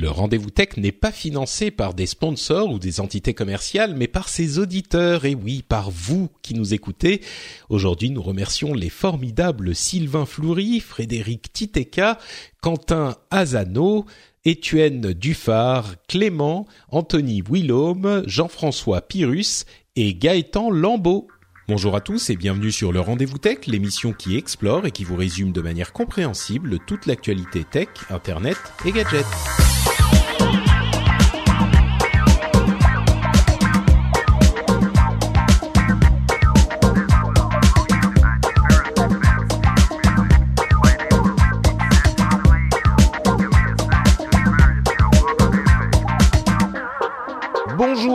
Le 0.00 0.10
rendez-vous 0.10 0.50
tech 0.50 0.76
n'est 0.76 0.92
pas 0.92 1.10
financé 1.10 1.72
par 1.72 1.92
des 1.92 2.06
sponsors 2.06 2.70
ou 2.70 2.78
des 2.78 3.00
entités 3.00 3.34
commerciales, 3.34 3.96
mais 3.96 4.06
par 4.06 4.28
ses 4.28 4.60
auditeurs, 4.60 5.24
et 5.24 5.34
oui, 5.34 5.64
par 5.68 5.90
vous 5.90 6.28
qui 6.40 6.54
nous 6.54 6.72
écoutez. 6.72 7.20
Aujourd'hui, 7.68 8.10
nous 8.10 8.22
remercions 8.22 8.74
les 8.74 8.90
formidables 8.90 9.74
Sylvain 9.74 10.24
Floury, 10.24 10.78
Frédéric 10.78 11.52
Titeka, 11.52 12.18
Quentin 12.60 13.16
Azano, 13.32 14.06
Étienne 14.44 15.14
Dufard, 15.14 15.96
Clément, 16.06 16.68
Anthony 16.90 17.42
Willaume, 17.42 18.22
Jean-François 18.24 19.00
Pyrrhus 19.00 19.64
et 19.96 20.14
Gaëtan 20.14 20.70
Lambeau. 20.70 21.26
Bonjour 21.66 21.96
à 21.96 22.00
tous 22.00 22.30
et 22.30 22.36
bienvenue 22.36 22.70
sur 22.70 22.92
le 22.92 23.00
Rendez-vous 23.00 23.38
Tech, 23.38 23.66
l'émission 23.66 24.12
qui 24.12 24.36
explore 24.36 24.86
et 24.86 24.92
qui 24.92 25.02
vous 25.02 25.16
résume 25.16 25.50
de 25.50 25.60
manière 25.60 25.92
compréhensible 25.92 26.78
toute 26.86 27.06
l'actualité 27.06 27.64
tech, 27.64 27.88
internet 28.10 28.58
et 28.86 28.92
gadgets. 28.92 29.26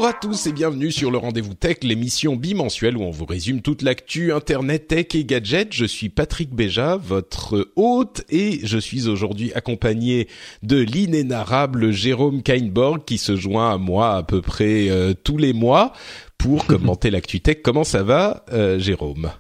Bonjour 0.03 0.17
à 0.17 0.19
tous 0.19 0.47
et 0.47 0.51
bienvenue 0.51 0.91
sur 0.91 1.11
le 1.11 1.17
Rendez-vous 1.17 1.53
Tech, 1.53 1.77
l'émission 1.81 2.35
bimensuelle 2.35 2.97
où 2.97 3.03
on 3.03 3.09
vous 3.09 3.23
résume 3.23 3.61
toute 3.61 3.81
l'actu 3.81 4.33
Internet, 4.33 4.89
Tech 4.89 5.05
et 5.13 5.23
gadgets. 5.23 5.71
Je 5.71 5.85
suis 5.85 6.09
Patrick 6.09 6.53
Béja, 6.53 6.97
votre 6.97 7.71
hôte, 7.77 8.25
et 8.29 8.59
je 8.65 8.77
suis 8.77 9.07
aujourd'hui 9.07 9.53
accompagné 9.53 10.27
de 10.61 10.77
l'inénarrable 10.77 11.91
Jérôme 11.91 12.43
Kainborg 12.43 13.05
qui 13.05 13.17
se 13.17 13.37
joint 13.37 13.71
à 13.71 13.77
moi 13.77 14.17
à 14.17 14.23
peu 14.23 14.41
près 14.41 14.89
euh, 14.89 15.13
tous 15.13 15.37
les 15.37 15.53
mois 15.53 15.93
pour 16.37 16.65
commenter 16.65 17.09
l'actu 17.09 17.39
Tech. 17.39 17.59
Comment 17.63 17.85
ça 17.85 18.03
va, 18.03 18.43
euh, 18.51 18.79
Jérôme? 18.79 19.31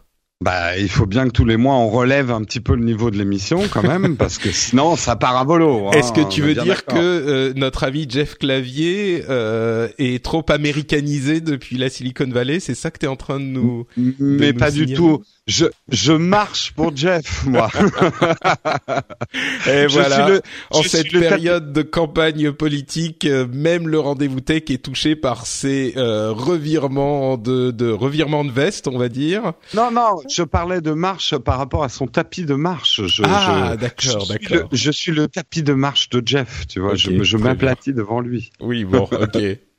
Bah, 0.43 0.77
il 0.77 0.89
faut 0.89 1.05
bien 1.05 1.25
que 1.27 1.31
tous 1.31 1.45
les 1.45 1.55
mois 1.55 1.75
on 1.75 1.87
relève 1.87 2.29
un 2.29 2.43
petit 2.43 2.59
peu 2.59 2.75
le 2.75 2.83
niveau 2.83 3.09
de 3.11 3.17
l'émission 3.17 3.61
quand 3.71 3.81
même, 3.81 4.17
parce 4.17 4.37
que 4.37 4.51
sinon 4.51 4.97
ça 4.97 5.15
part 5.15 5.37
à 5.37 5.45
volo. 5.45 5.87
Hein, 5.87 5.91
Est-ce 5.91 6.11
que 6.11 6.27
tu 6.27 6.41
veux 6.41 6.53
dire 6.53 6.85
que 6.85 6.97
euh, 6.97 7.53
notre 7.55 7.85
ami 7.85 8.05
Jeff 8.09 8.37
Clavier 8.37 9.23
euh, 9.29 9.87
est 9.97 10.21
trop 10.21 10.45
américanisé 10.49 11.39
depuis 11.39 11.77
la 11.77 11.89
Silicon 11.89 12.27
Valley? 12.27 12.59
C'est 12.59 12.75
ça 12.75 12.91
que 12.91 12.99
tu 12.99 13.05
es 13.05 13.09
en 13.09 13.15
train 13.15 13.39
de 13.39 13.45
nous 13.45 13.87
Mais 14.19 14.51
pas 14.51 14.69
du 14.69 14.93
tout 14.93 15.23
je, 15.45 15.65
je 15.89 16.13
marche 16.13 16.71
pour 16.71 16.95
Jeff, 16.95 17.45
moi. 17.45 17.69
Et 19.67 19.87
voilà. 19.87 20.29
Le, 20.29 20.41
en 20.71 20.83
cette 20.83 21.11
période 21.11 21.73
de 21.73 21.81
campagne 21.81 22.53
politique, 22.53 23.25
euh, 23.25 23.45
même 23.51 23.89
le 23.89 23.99
rendez-vous 23.99 24.39
tech 24.39 24.63
est 24.69 24.83
touché 24.83 25.17
par 25.17 25.45
ces 25.45 25.95
euh, 25.97 26.31
revirements 26.31 27.37
de, 27.37 27.71
de 27.71 27.91
revirements 27.91 28.45
de 28.45 28.51
veste, 28.51 28.87
on 28.87 28.97
va 28.97 29.09
dire. 29.09 29.53
Non, 29.73 29.91
non, 29.91 30.21
je 30.29 30.43
parlais 30.43 30.79
de 30.79 30.91
marche 30.91 31.37
par 31.37 31.57
rapport 31.57 31.83
à 31.83 31.89
son 31.89 32.07
tapis 32.07 32.45
de 32.45 32.55
marche. 32.55 33.05
Je, 33.05 33.23
ah, 33.25 33.75
d'accord, 33.75 34.27
d'accord. 34.27 34.69
Je 34.71 34.91
suis 34.91 35.11
le 35.11 35.27
tapis 35.27 35.63
de 35.63 35.73
marche 35.73 36.09
de 36.09 36.25
Jeff, 36.25 36.67
tu 36.67 36.79
vois. 36.79 36.95
je, 36.95 37.21
je 37.21 37.37
m'aplatis 37.37 37.93
devant 37.93 38.21
lui. 38.21 38.51
Oui, 38.61 38.85
bon, 38.85 39.09
ok. 39.11 39.37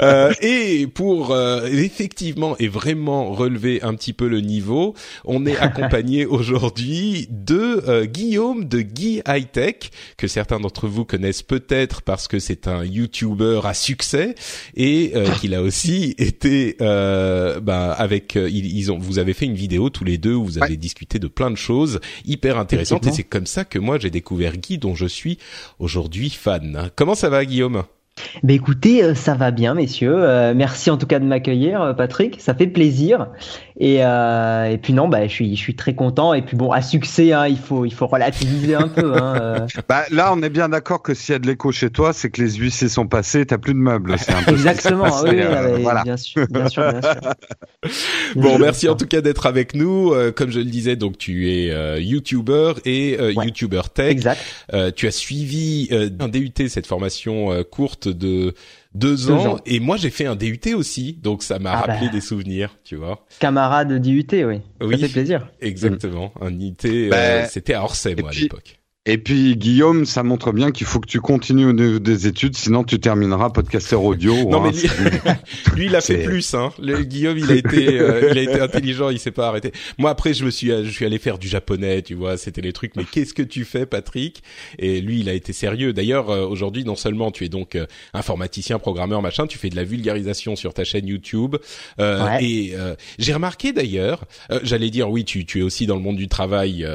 euh, 0.00 0.32
et 0.40 0.86
pour 0.86 1.32
euh, 1.32 1.66
effectivement 1.66 2.56
et 2.58 2.68
vraiment 2.68 3.32
relever 3.32 3.82
un 3.82 3.94
petit 3.94 4.14
peu 4.14 4.26
le 4.28 4.40
niveau, 4.40 4.94
on 5.24 5.44
est 5.44 5.56
accompagné 5.60 6.24
aujourd'hui 6.24 7.26
de 7.30 7.82
euh, 7.86 8.06
Guillaume 8.06 8.64
de 8.64 8.80
Guy 8.80 9.20
High 9.26 9.50
Tech 9.50 9.76
que 10.16 10.26
certains 10.26 10.58
d'entre 10.58 10.88
vous 10.88 11.04
connaissent 11.04 11.42
peut-être 11.42 12.00
parce 12.02 12.28
que 12.28 12.38
c'est 12.38 12.66
un 12.66 12.84
YouTuber 12.84 13.60
à 13.64 13.74
succès 13.74 14.34
et 14.74 15.12
euh, 15.14 15.30
qu'il 15.40 15.54
a 15.54 15.62
aussi 15.62 16.14
été 16.18 16.76
bah, 16.78 17.92
avec 17.92 18.34
ils, 18.36 18.90
ont 18.90 18.98
vous 18.98 19.18
avez 19.18 19.34
fait 19.34 19.46
une 19.46 19.54
vidéo 19.54 19.90
tous 19.90 20.04
les 20.04 20.16
deux 20.18 20.34
où 20.34 20.44
vous 20.44 20.62
avez 20.62 20.76
discuté 20.76 21.18
de 21.18 21.28
plein 21.28 21.50
de 21.50 21.56
choses 21.56 22.00
hyper 22.24 22.58
intéressantes 22.58 23.06
et 23.06 23.12
c'est 23.12 23.22
comme 23.22 23.46
ça 23.46 23.64
que 23.64 23.78
moi 23.78 23.98
j'ai 23.98 24.10
découvert 24.10 24.56
Guy 24.56 24.78
dont 24.78 24.94
je 24.94 25.06
suis 25.06 25.38
aujourd'hui 25.78 26.30
fan. 26.30 26.90
Comment 26.96 27.14
ça 27.14 27.28
va 27.28 27.44
Guillaume? 27.44 27.84
Ben 28.42 28.54
écoutez, 28.54 29.02
euh, 29.02 29.14
ça 29.14 29.34
va 29.34 29.50
bien, 29.50 29.74
messieurs. 29.74 30.14
Euh, 30.16 30.52
merci 30.54 30.90
en 30.90 30.98
tout 30.98 31.06
cas 31.06 31.18
de 31.18 31.24
m'accueillir, 31.24 31.80
euh, 31.80 31.92
Patrick. 31.94 32.40
Ça 32.40 32.54
fait 32.54 32.66
plaisir. 32.66 33.28
Et, 33.78 33.98
euh, 34.00 34.64
et 34.64 34.78
puis 34.78 34.92
non, 34.92 35.08
bah, 35.08 35.26
je 35.26 35.32
suis, 35.32 35.56
je 35.56 35.60
suis 35.60 35.74
très 35.74 35.94
content. 35.94 36.34
Et 36.34 36.42
puis 36.42 36.56
bon, 36.56 36.70
à 36.72 36.82
succès, 36.82 37.32
hein, 37.32 37.46
il 37.46 37.58
faut, 37.58 37.84
il 37.84 37.92
faut 37.92 38.06
relativiser 38.06 38.74
un 38.74 38.88
peu. 38.88 39.16
Hein, 39.16 39.66
bah, 39.88 40.04
là, 40.10 40.32
on 40.32 40.42
est 40.42 40.50
bien 40.50 40.68
d'accord 40.68 41.02
que 41.02 41.14
s'il 41.14 41.32
y 41.32 41.36
a 41.36 41.38
de 41.38 41.46
l'écho 41.46 41.72
chez 41.72 41.90
toi, 41.90 42.12
c'est 42.12 42.30
que 42.30 42.42
les 42.42 42.54
huissiers 42.54 42.88
sont 42.88 43.06
passés, 43.06 43.46
t'as 43.46 43.58
plus 43.58 43.74
de 43.74 43.78
meubles. 43.78 44.12
Un 44.28 44.42
peu 44.42 44.52
Exactement. 44.52 45.22
oui, 45.24 45.40
voilà. 45.80 46.02
bien 46.02 46.16
sûr, 46.16 46.46
bien 46.48 46.68
sûr, 46.68 46.90
bien 46.90 47.00
sûr. 47.00 47.92
bon, 48.36 48.58
merci 48.58 48.88
en 48.88 48.94
tout 48.94 49.06
cas 49.06 49.20
d'être 49.20 49.46
avec 49.46 49.74
nous. 49.74 50.14
comme 50.36 50.50
je 50.50 50.58
le 50.58 50.66
disais, 50.66 50.96
donc 50.96 51.18
tu 51.18 51.50
es 51.50 52.00
YouTuber 52.00 52.74
et 52.84 53.18
YouTuber 53.34 53.82
Tech. 53.94 54.10
Exact. 54.10 54.40
tu 54.96 55.06
as 55.06 55.10
suivi 55.10 55.88
un 56.20 56.28
DUT, 56.28 56.68
cette 56.68 56.86
formation 56.86 57.50
courte 57.70 58.08
de 58.08 58.54
deux, 58.94 59.30
ans, 59.30 59.58
et 59.64 59.80
moi 59.80 59.96
j'ai 59.96 60.10
fait 60.10 60.26
un 60.26 60.36
DUT 60.36 60.74
aussi, 60.74 61.14
donc 61.22 61.42
ça 61.42 61.58
m'a 61.58 61.72
ah 61.72 61.80
rappelé 61.80 62.06
bah. 62.06 62.12
des 62.12 62.20
souvenirs, 62.20 62.76
tu 62.84 62.96
vois. 62.96 63.24
Camarade 63.38 64.00
DUT, 64.00 64.26
oui. 64.32 64.60
Oui. 64.80 64.98
Ça 65.00 65.06
fait 65.06 65.12
plaisir. 65.12 65.48
Exactement. 65.60 66.32
Un 66.40 66.50
DUT, 66.50 66.76
euh, 66.84 67.10
bah, 67.10 67.46
c'était 67.46 67.74
à 67.74 67.82
Orsay, 67.82 68.14
moi, 68.16 68.30
à 68.30 68.32
l'époque. 68.32 68.81
Et 69.04 69.18
puis 69.18 69.56
Guillaume, 69.56 70.04
ça 70.06 70.22
montre 70.22 70.52
bien 70.52 70.70
qu'il 70.70 70.86
faut 70.86 71.00
que 71.00 71.08
tu 71.08 71.20
continues 71.20 71.64
au 71.64 71.72
niveau 71.72 71.98
des 71.98 72.28
études, 72.28 72.56
sinon 72.56 72.84
tu 72.84 73.00
termineras 73.00 73.50
podcasteur 73.50 74.04
audio. 74.04 74.48
non 74.48 74.60
mais 74.60 74.70
lui, 75.74 75.86
il 75.86 75.96
a 75.96 76.00
fait 76.00 76.22
plus. 76.22 76.54
Hein. 76.54 76.70
Le, 76.78 77.02
Guillaume, 77.02 77.36
il 77.36 77.50
a 77.50 77.56
été, 77.56 77.98
euh, 77.98 78.28
il 78.30 78.38
a 78.38 78.42
été 78.42 78.60
intelligent, 78.60 79.10
il 79.10 79.18
s'est 79.18 79.32
pas 79.32 79.48
arrêté. 79.48 79.72
Moi 79.98 80.08
après, 80.08 80.34
je 80.34 80.44
me 80.44 80.50
suis, 80.50 80.68
je 80.68 80.88
suis 80.88 81.04
allé 81.04 81.18
faire 81.18 81.38
du 81.38 81.48
japonais, 81.48 82.02
tu 82.02 82.14
vois, 82.14 82.36
c'était 82.36 82.60
les 82.60 82.72
trucs. 82.72 82.94
Mais 82.94 83.02
qu'est-ce 83.02 83.34
que 83.34 83.42
tu 83.42 83.64
fais, 83.64 83.86
Patrick? 83.86 84.40
Et 84.78 85.00
lui, 85.00 85.18
il 85.18 85.28
a 85.28 85.32
été 85.32 85.52
sérieux. 85.52 85.92
D'ailleurs, 85.92 86.30
euh, 86.30 86.46
aujourd'hui, 86.46 86.84
non 86.84 86.94
seulement 86.94 87.32
tu 87.32 87.44
es 87.44 87.48
donc 87.48 87.74
euh, 87.74 87.86
informaticien, 88.14 88.78
programmeur, 88.78 89.20
machin, 89.20 89.48
tu 89.48 89.58
fais 89.58 89.68
de 89.68 89.74
la 89.74 89.84
vulgarisation 89.84 90.54
sur 90.54 90.74
ta 90.74 90.84
chaîne 90.84 91.08
YouTube. 91.08 91.56
Et 92.40 92.74
j'ai 93.18 93.34
remarqué 93.34 93.72
d'ailleurs, 93.72 94.26
j'allais 94.62 94.90
dire 94.90 95.10
oui, 95.10 95.24
tu, 95.24 95.44
tu 95.44 95.58
es 95.58 95.62
aussi 95.62 95.86
dans 95.86 95.96
le 95.96 96.02
monde 96.02 96.16
du 96.16 96.28
travail 96.28 96.86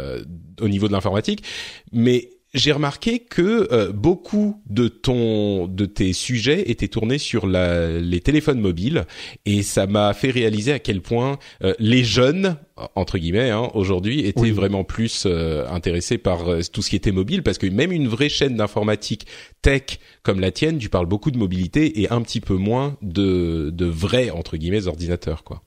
au 0.61 0.67
niveau 0.67 0.87
de 0.87 0.93
l'informatique, 0.93 1.43
mais 1.91 2.29
j'ai 2.53 2.71
remarqué 2.71 3.19
que 3.19 3.67
euh, 3.71 3.91
beaucoup 3.91 4.61
de 4.69 4.87
ton 4.87 5.67
de 5.67 5.85
tes 5.85 6.13
sujets 6.13 6.69
étaient 6.71 6.87
tournés 6.87 7.17
sur 7.17 7.45
la, 7.45 7.99
les 7.99 8.21
téléphones 8.21 8.59
mobiles 8.59 9.05
et 9.45 9.63
ça 9.63 9.85
m'a 9.85 10.13
fait 10.13 10.31
réaliser 10.31 10.71
à 10.71 10.79
quel 10.79 11.01
point 11.01 11.39
euh, 11.63 11.73
les 11.79 12.03
jeunes 12.03 12.57
entre 12.95 13.17
guillemets 13.17 13.49
hein, 13.49 13.69
aujourd'hui 13.73 14.25
étaient 14.25 14.51
vraiment 14.51 14.83
plus 14.83 15.23
euh, 15.25 15.67
intéressés 15.67 16.17
par 16.17 16.45
tout 16.71 16.81
ce 16.81 16.89
qui 16.89 16.95
était 16.95 17.11
mobile 17.11 17.43
parce 17.43 17.57
que 17.57 17.67
même 17.67 17.91
une 17.91 18.07
vraie 18.07 18.29
chaîne 18.29 18.55
d'informatique 18.55 19.27
tech 19.61 19.99
comme 20.23 20.39
la 20.39 20.51
tienne, 20.51 20.77
tu 20.77 20.89
parles 20.89 21.05
beaucoup 21.05 21.31
de 21.31 21.37
mobilité 21.37 22.01
et 22.01 22.11
un 22.11 22.21
petit 22.21 22.41
peu 22.41 22.55
moins 22.55 22.97
de 23.01 23.71
de 23.71 23.85
vrais 23.85 24.29
entre 24.29 24.57
guillemets 24.57 24.87
ordinateurs 24.87 25.43
quoi. 25.43 25.63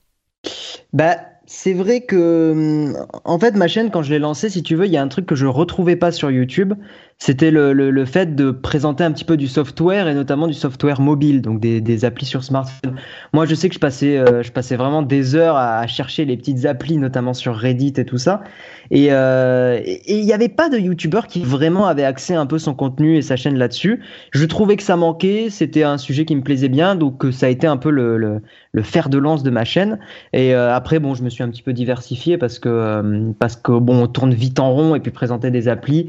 Bah 0.92 1.18
c'est 1.52 1.74
vrai 1.74 2.02
que, 2.02 2.94
en 3.24 3.38
fait, 3.40 3.56
ma 3.56 3.66
chaîne, 3.66 3.90
quand 3.90 4.02
je 4.04 4.10
l'ai 4.10 4.20
lancée, 4.20 4.48
si 4.48 4.62
tu 4.62 4.76
veux, 4.76 4.86
il 4.86 4.92
y 4.92 4.96
a 4.96 5.02
un 5.02 5.08
truc 5.08 5.26
que 5.26 5.34
je 5.34 5.46
retrouvais 5.46 5.96
pas 5.96 6.12
sur 6.12 6.30
YouTube. 6.30 6.74
C'était 7.22 7.50
le, 7.50 7.74
le, 7.74 7.90
le, 7.90 8.04
fait 8.06 8.34
de 8.34 8.50
présenter 8.50 9.04
un 9.04 9.12
petit 9.12 9.26
peu 9.26 9.36
du 9.36 9.46
software 9.46 10.08
et 10.08 10.14
notamment 10.14 10.46
du 10.46 10.54
software 10.54 11.02
mobile, 11.02 11.42
donc 11.42 11.60
des, 11.60 11.82
des 11.82 12.06
applis 12.06 12.24
sur 12.24 12.42
smartphone. 12.42 12.96
Moi, 13.34 13.44
je 13.44 13.54
sais 13.54 13.68
que 13.68 13.74
je 13.74 13.78
passais, 13.78 14.16
euh, 14.16 14.42
je 14.42 14.50
passais 14.50 14.74
vraiment 14.74 15.02
des 15.02 15.34
heures 15.34 15.56
à, 15.56 15.86
chercher 15.86 16.24
les 16.24 16.38
petites 16.38 16.64
applis, 16.64 16.96
notamment 16.96 17.34
sur 17.34 17.54
Reddit 17.54 17.92
et 17.98 18.06
tout 18.06 18.16
ça. 18.16 18.42
Et 18.90 19.08
euh, 19.10 19.82
il 20.06 20.24
n'y 20.24 20.32
avait 20.32 20.48
pas 20.48 20.70
de 20.70 20.78
YouTuber 20.78 21.20
qui 21.28 21.42
vraiment 21.42 21.86
avait 21.86 22.04
accès 22.04 22.34
un 22.34 22.46
peu 22.46 22.58
son 22.58 22.72
contenu 22.72 23.18
et 23.18 23.22
sa 23.22 23.36
chaîne 23.36 23.58
là-dessus. 23.58 24.00
Je 24.30 24.46
trouvais 24.46 24.76
que 24.76 24.82
ça 24.82 24.96
manquait, 24.96 25.48
c'était 25.50 25.82
un 25.82 25.98
sujet 25.98 26.24
qui 26.24 26.34
me 26.34 26.42
plaisait 26.42 26.70
bien, 26.70 26.94
donc 26.94 27.26
ça 27.32 27.46
a 27.46 27.48
été 27.50 27.66
un 27.66 27.76
peu 27.76 27.90
le, 27.90 28.16
le, 28.16 28.40
le 28.72 28.82
fer 28.82 29.10
de 29.10 29.18
lance 29.18 29.42
de 29.42 29.50
ma 29.50 29.66
chaîne. 29.66 29.98
Et 30.32 30.54
euh, 30.54 30.74
après, 30.74 31.00
bon, 31.00 31.14
je 31.14 31.22
me 31.22 31.28
suis 31.28 31.42
un 31.42 31.50
petit 31.50 31.62
peu 31.62 31.74
diversifié 31.74 32.38
parce 32.38 32.58
que 32.58 33.30
parce 33.38 33.56
que 33.56 33.72
bon, 33.72 34.04
on 34.04 34.06
tourne 34.06 34.32
vite 34.32 34.58
en 34.58 34.72
rond 34.72 34.94
et 34.94 35.00
puis 35.00 35.10
présenter 35.10 35.50
des 35.50 35.68
applis 35.68 36.08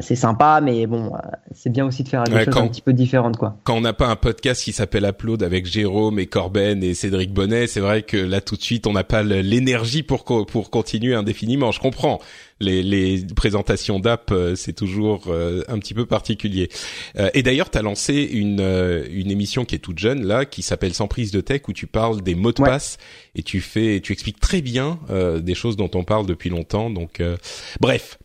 c'est 0.00 0.16
sympa, 0.16 0.60
mais 0.62 0.86
bon, 0.86 1.12
c'est 1.52 1.70
bien 1.70 1.86
aussi 1.86 2.02
de 2.04 2.08
faire 2.08 2.24
des 2.24 2.44
choses 2.44 2.56
un 2.56 2.68
petit 2.68 2.82
peu 2.82 2.92
différentes, 2.92 3.36
quoi. 3.36 3.56
Quand 3.64 3.76
on 3.76 3.80
n'a 3.80 3.92
pas 3.92 4.08
un 4.08 4.16
podcast 4.16 4.62
qui 4.62 4.72
s'appelle 4.72 5.04
Upload 5.04 5.42
avec 5.42 5.66
Jérôme 5.66 6.18
et 6.18 6.26
Corben 6.26 6.82
et 6.82 6.94
Cédric 6.94 7.32
Bonnet, 7.32 7.66
c'est 7.66 7.80
vrai 7.80 8.02
que 8.02 8.16
là 8.16 8.40
tout 8.40 8.56
de 8.56 8.62
suite 8.62 8.86
on 8.86 8.92
n'a 8.92 9.04
pas 9.04 9.22
l'énergie 9.22 10.02
pour 10.02 10.24
pour 10.24 10.70
continuer 10.70 11.14
indéfiniment. 11.14 11.72
Je 11.72 11.80
comprends 11.80 12.20
les, 12.60 12.82
les 12.82 13.24
présentations 13.34 14.00
d'app, 14.00 14.30
euh, 14.30 14.54
c'est 14.54 14.72
toujours 14.72 15.24
euh, 15.28 15.62
un 15.68 15.78
petit 15.78 15.94
peu 15.94 16.06
particulier. 16.06 16.68
Euh, 17.18 17.30
et 17.34 17.42
d'ailleurs, 17.42 17.70
tu 17.70 17.78
as 17.78 17.82
lancé 17.82 18.14
une, 18.14 18.60
une 19.10 19.30
émission 19.30 19.64
qui 19.64 19.74
est 19.74 19.78
toute 19.78 19.98
jeune 19.98 20.24
là, 20.24 20.44
qui 20.44 20.62
s'appelle 20.62 20.94
Sans 20.94 21.08
prise 21.08 21.30
de 21.30 21.40
tech, 21.40 21.62
où 21.68 21.72
tu 21.72 21.86
parles 21.86 22.22
des 22.22 22.34
mots 22.34 22.52
de 22.52 22.62
passe 22.62 22.98
et 23.34 23.42
tu 23.42 23.60
fais, 23.60 24.00
tu 24.00 24.12
expliques 24.12 24.40
très 24.40 24.62
bien 24.62 24.98
des 25.40 25.54
choses 25.54 25.76
dont 25.76 25.90
on 25.94 26.04
parle 26.04 26.26
depuis 26.26 26.50
longtemps. 26.50 26.90
Donc, 26.90 27.22
bref. 27.80 28.18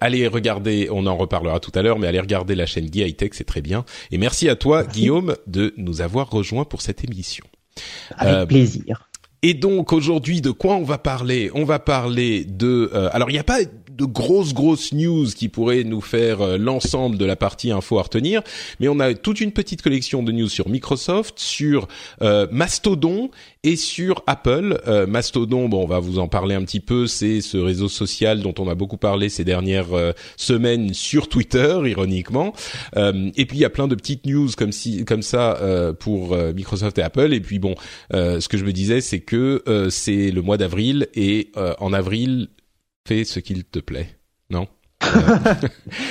Allez 0.00 0.26
regarder, 0.26 0.88
on 0.90 1.06
en 1.06 1.16
reparlera 1.16 1.60
tout 1.60 1.72
à 1.74 1.82
l'heure, 1.82 1.98
mais 1.98 2.06
allez 2.06 2.20
regarder 2.20 2.54
la 2.54 2.66
chaîne 2.66 2.86
Guy 2.86 3.02
High 3.02 3.16
Tech, 3.16 3.30
c'est 3.32 3.44
très 3.44 3.62
bien. 3.62 3.84
Et 4.10 4.18
merci 4.18 4.48
à 4.48 4.56
toi, 4.56 4.84
Guillaume, 4.84 5.36
de 5.46 5.72
nous 5.76 6.00
avoir 6.00 6.30
rejoints 6.30 6.64
pour 6.64 6.82
cette 6.82 7.04
émission. 7.04 7.44
Avec 8.16 8.48
plaisir. 8.48 9.08
Et 9.44 9.54
donc 9.54 9.92
aujourd'hui, 9.92 10.40
de 10.40 10.52
quoi 10.52 10.76
on 10.76 10.84
va 10.84 10.98
parler? 10.98 11.50
On 11.54 11.64
va 11.64 11.80
parler 11.80 12.44
de. 12.44 12.90
Euh, 12.94 13.10
alors 13.12 13.28
il 13.28 13.32
n'y 13.32 13.40
a 13.40 13.44
pas 13.44 13.58
de 13.96 14.04
grosses 14.04 14.54
grosses 14.54 14.92
news 14.92 15.26
qui 15.26 15.48
pourraient 15.48 15.84
nous 15.84 16.00
faire 16.00 16.40
euh, 16.40 16.56
l'ensemble 16.58 17.18
de 17.18 17.24
la 17.24 17.36
partie 17.36 17.70
info 17.70 17.98
à 17.98 18.02
retenir, 18.02 18.42
mais 18.80 18.88
on 18.88 19.00
a 19.00 19.14
toute 19.14 19.40
une 19.40 19.52
petite 19.52 19.82
collection 19.82 20.22
de 20.22 20.32
news 20.32 20.48
sur 20.48 20.68
Microsoft, 20.68 21.38
sur 21.38 21.88
euh, 22.22 22.46
Mastodon 22.50 23.30
et 23.64 23.76
sur 23.76 24.24
Apple. 24.26 24.80
Mastodon, 25.06 25.68
bon, 25.68 25.84
on 25.84 25.86
va 25.86 26.00
vous 26.00 26.18
en 26.18 26.26
parler 26.26 26.56
un 26.56 26.64
petit 26.64 26.80
peu. 26.80 27.06
C'est 27.06 27.40
ce 27.40 27.56
réseau 27.56 27.88
social 27.88 28.40
dont 28.40 28.54
on 28.58 28.68
a 28.68 28.74
beaucoup 28.74 28.96
parlé 28.96 29.28
ces 29.28 29.44
dernières 29.44 29.86
semaines 30.36 30.94
sur 30.94 31.28
Twitter, 31.28 31.78
ironiquement. 31.86 32.54
et 32.96 33.46
puis 33.46 33.58
il 33.58 33.60
y 33.60 33.64
a 33.64 33.70
plein 33.70 33.86
de 33.86 33.94
petites 33.94 34.26
news 34.26 34.48
comme 34.58 34.72
si 34.72 35.04
comme 35.04 35.22
ça 35.22 35.60
pour 36.00 36.36
Microsoft 36.36 36.98
et 36.98 37.02
Apple. 37.02 37.32
Et 37.32 37.40
puis 37.40 37.60
bon, 37.60 37.76
ce 38.12 38.48
que 38.48 38.56
je 38.56 38.64
me 38.64 38.72
disais, 38.72 39.00
c'est 39.00 39.20
que 39.20 39.62
euh, 39.68 39.90
c'est 39.90 40.30
le 40.30 40.42
mois 40.42 40.56
d'avril 40.56 41.08
et 41.14 41.50
euh, 41.56 41.74
en 41.78 41.92
avril, 41.92 42.48
fais 43.06 43.24
ce 43.24 43.40
qu'il 43.40 43.64
te 43.64 43.78
plaît. 43.78 44.08
Non? 44.50 44.68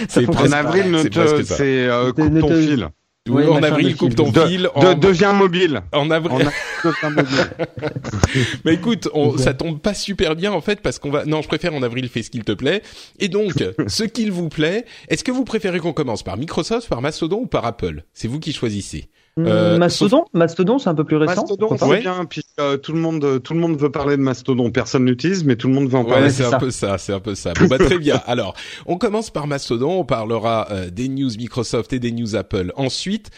C'est 0.10 0.28
En 0.28 0.52
avril, 0.52 0.98
c'est 1.46 1.88
euh, 1.88 2.12
coupe 2.12 2.40
ton 2.40 2.50
fil. 2.50 2.90
en 3.30 3.64
avril, 3.64 3.96
coupe 3.96 4.16
ton 4.16 4.34
fil. 4.34 4.70
De, 4.76 4.94
deviens 4.96 5.32
mobile. 5.32 5.82
En 5.94 6.12
avril. 6.12 6.50
Mais 8.66 8.74
écoute, 8.74 9.08
on, 9.14 9.38
ça 9.38 9.54
tombe 9.54 9.80
pas 9.80 9.94
super 9.94 10.36
bien 10.36 10.52
en 10.52 10.62
fait 10.62 10.82
parce 10.82 11.00
qu'on 11.00 11.10
va. 11.10 11.26
Non, 11.26 11.42
je 11.42 11.48
préfère 11.48 11.74
en 11.74 11.84
avril, 11.84 12.10
fais 12.10 12.22
ce 12.22 12.30
qu'il 12.30 12.44
te 12.44 12.52
plaît. 12.52 12.82
Et 13.20 13.30
donc, 13.30 13.54
ce 13.88 14.04
qu'il 14.04 14.32
vous 14.32 14.50
plaît, 14.50 14.86
est-ce 15.08 15.24
que 15.24 15.32
vous 15.32 15.46
préférez 15.46 15.80
qu'on 15.80 15.94
commence 15.94 16.24
par 16.24 16.36
Microsoft, 16.38 16.90
par 16.90 17.02
Mastodon 17.02 17.42
ou 17.42 17.48
par 17.48 17.66
Apple? 17.66 18.04
C'est 18.14 18.28
vous 18.28 18.40
qui 18.40 18.52
choisissez. 18.52 19.10
Euh, 19.40 19.78
Mastodon, 19.78 20.26
Mastodon, 20.34 20.78
c'est 20.78 20.90
un 20.90 20.96
peu 20.96 21.06
plus 21.06 21.16
récent. 21.16 21.42
Mastodon, 21.42 21.78
c'est 21.78 22.00
bien. 22.00 22.26
Puis 22.26 22.44
euh, 22.60 22.78
tout 22.78 22.92
le 22.92 23.00
monde, 23.00 23.42
tout 23.42 23.54
le 23.54 23.60
monde 23.60 23.78
veut 23.78 23.92
parler 23.92 24.18
de 24.18 24.22
Mastodon. 24.22 24.72
Personne 24.72 25.06
l'utilise, 25.06 25.44
mais 25.44 25.56
tout 25.56 25.68
le 25.68 25.74
monde 25.74 25.90
veut 25.90 25.98
en 25.98 26.06
parler. 26.06 26.30
c'est 26.30 26.46
un 26.46 26.60
peu 26.60 26.72
ça, 26.72 26.98
c'est 26.98 27.14
un 27.14 27.20
peu 27.20 27.36
ça. 27.36 27.54
Bon, 27.54 27.68
bah, 27.68 27.78
très 27.78 27.98
bien. 27.98 28.22
Alors, 28.28 28.56
on 28.86 28.98
commence 28.98 29.30
par 29.30 29.48
Mastodon. 29.48 30.00
On 30.00 30.06
parlera 30.06 30.68
euh, 30.72 30.90
des 30.90 31.08
news 31.08 31.30
Microsoft 31.38 31.94
et 31.94 32.00
des 32.00 32.12
news 32.12 32.36
Apple. 32.36 32.74
Ensuite, 32.76 33.30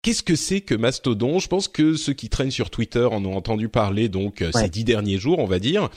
Qu'est-ce 0.00 0.22
que 0.22 0.36
c'est 0.36 0.60
que 0.60 0.76
Mastodon? 0.76 1.40
Je 1.40 1.48
pense 1.48 1.66
que 1.66 1.94
ceux 1.96 2.12
qui 2.12 2.28
traînent 2.28 2.52
sur 2.52 2.70
Twitter 2.70 3.04
en 3.04 3.24
ont 3.24 3.34
entendu 3.34 3.68
parler 3.68 4.08
donc 4.08 4.44
ces 4.54 4.68
dix 4.68 4.84
derniers 4.84 5.18
jours, 5.18 5.40
on 5.40 5.44
va 5.44 5.58
dire. 5.58 5.88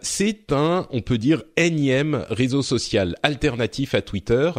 c'est 0.00 0.52
un, 0.52 0.86
on 0.90 1.02
peut 1.02 1.18
dire, 1.18 1.42
énième 1.58 2.24
réseau 2.30 2.62
social 2.62 3.14
alternatif 3.22 3.94
à 3.94 4.00
Twitter 4.00 4.52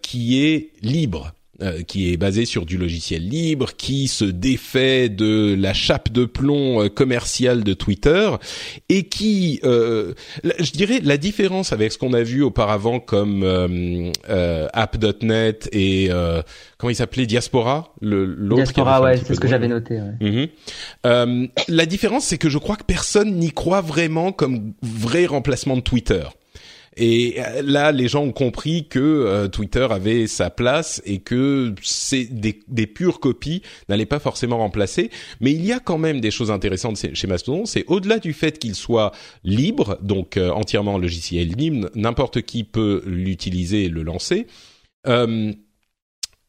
qui 0.00 0.42
est 0.42 0.72
libre. 0.80 1.32
Euh, 1.60 1.82
qui 1.82 2.12
est 2.12 2.16
basé 2.16 2.44
sur 2.44 2.64
du 2.66 2.78
logiciel 2.78 3.28
libre, 3.28 3.72
qui 3.76 4.06
se 4.06 4.24
défait 4.24 5.08
de 5.08 5.56
la 5.58 5.74
chape 5.74 6.12
de 6.12 6.24
plomb 6.24 6.84
euh, 6.84 6.88
commerciale 6.88 7.64
de 7.64 7.74
Twitter 7.74 8.30
et 8.88 9.08
qui, 9.08 9.58
euh, 9.64 10.14
je 10.44 10.70
dirais, 10.70 11.00
la 11.02 11.16
différence 11.16 11.72
avec 11.72 11.90
ce 11.90 11.98
qu'on 11.98 12.12
a 12.12 12.22
vu 12.22 12.44
auparavant 12.44 13.00
comme 13.00 13.42
App.net 14.72 15.68
et 15.72 16.10
comment 16.76 16.90
il 16.90 16.94
s'appelait 16.94 17.26
Diaspora, 17.26 17.92
le 18.00 18.36
Diaspora, 18.54 19.02
ouais, 19.02 19.16
c'est 19.16 19.34
ce 19.34 19.40
que 19.40 19.48
j'avais 19.48 19.66
noté. 19.66 20.00
Ouais. 20.00 20.48
Mhm. 21.04 21.48
la 21.66 21.86
différence, 21.86 22.24
c'est 22.26 22.38
que 22.38 22.48
je 22.48 22.58
crois 22.58 22.76
que 22.76 22.84
personne 22.84 23.34
n'y 23.34 23.50
croit 23.50 23.80
vraiment 23.80 24.30
comme 24.30 24.74
vrai 24.80 25.26
remplacement 25.26 25.74
de 25.74 25.82
Twitter. 25.82 26.22
Et 26.98 27.36
euh, 27.38 27.62
là, 27.62 27.92
les 27.92 28.08
gens 28.08 28.24
ont 28.24 28.32
compris 28.32 28.88
que 28.88 28.98
euh, 28.98 29.48
Twitter 29.48 29.86
avait 29.88 30.26
sa 30.26 30.50
place 30.50 31.00
et 31.06 31.20
que 31.20 31.74
c'est 31.80 32.24
des, 32.24 32.60
des 32.66 32.86
pures 32.86 33.20
copies 33.20 33.62
n'allaient 33.88 34.04
pas 34.04 34.18
forcément 34.18 34.58
remplacer. 34.58 35.10
Mais 35.40 35.52
il 35.52 35.64
y 35.64 35.72
a 35.72 35.78
quand 35.78 35.98
même 35.98 36.20
des 36.20 36.32
choses 36.32 36.50
intéressantes 36.50 36.98
chez 37.14 37.26
Mastodon. 37.26 37.64
C'est 37.66 37.84
au-delà 37.86 38.18
du 38.18 38.32
fait 38.32 38.58
qu'il 38.58 38.74
soit 38.74 39.12
libre, 39.44 39.98
donc 40.02 40.36
euh, 40.36 40.50
entièrement 40.50 40.98
logiciel 40.98 41.48
libre, 41.48 41.88
n'importe 41.94 42.42
qui 42.42 42.64
peut 42.64 43.02
l'utiliser 43.06 43.84
et 43.84 43.88
le 43.88 44.02
lancer. 44.02 44.46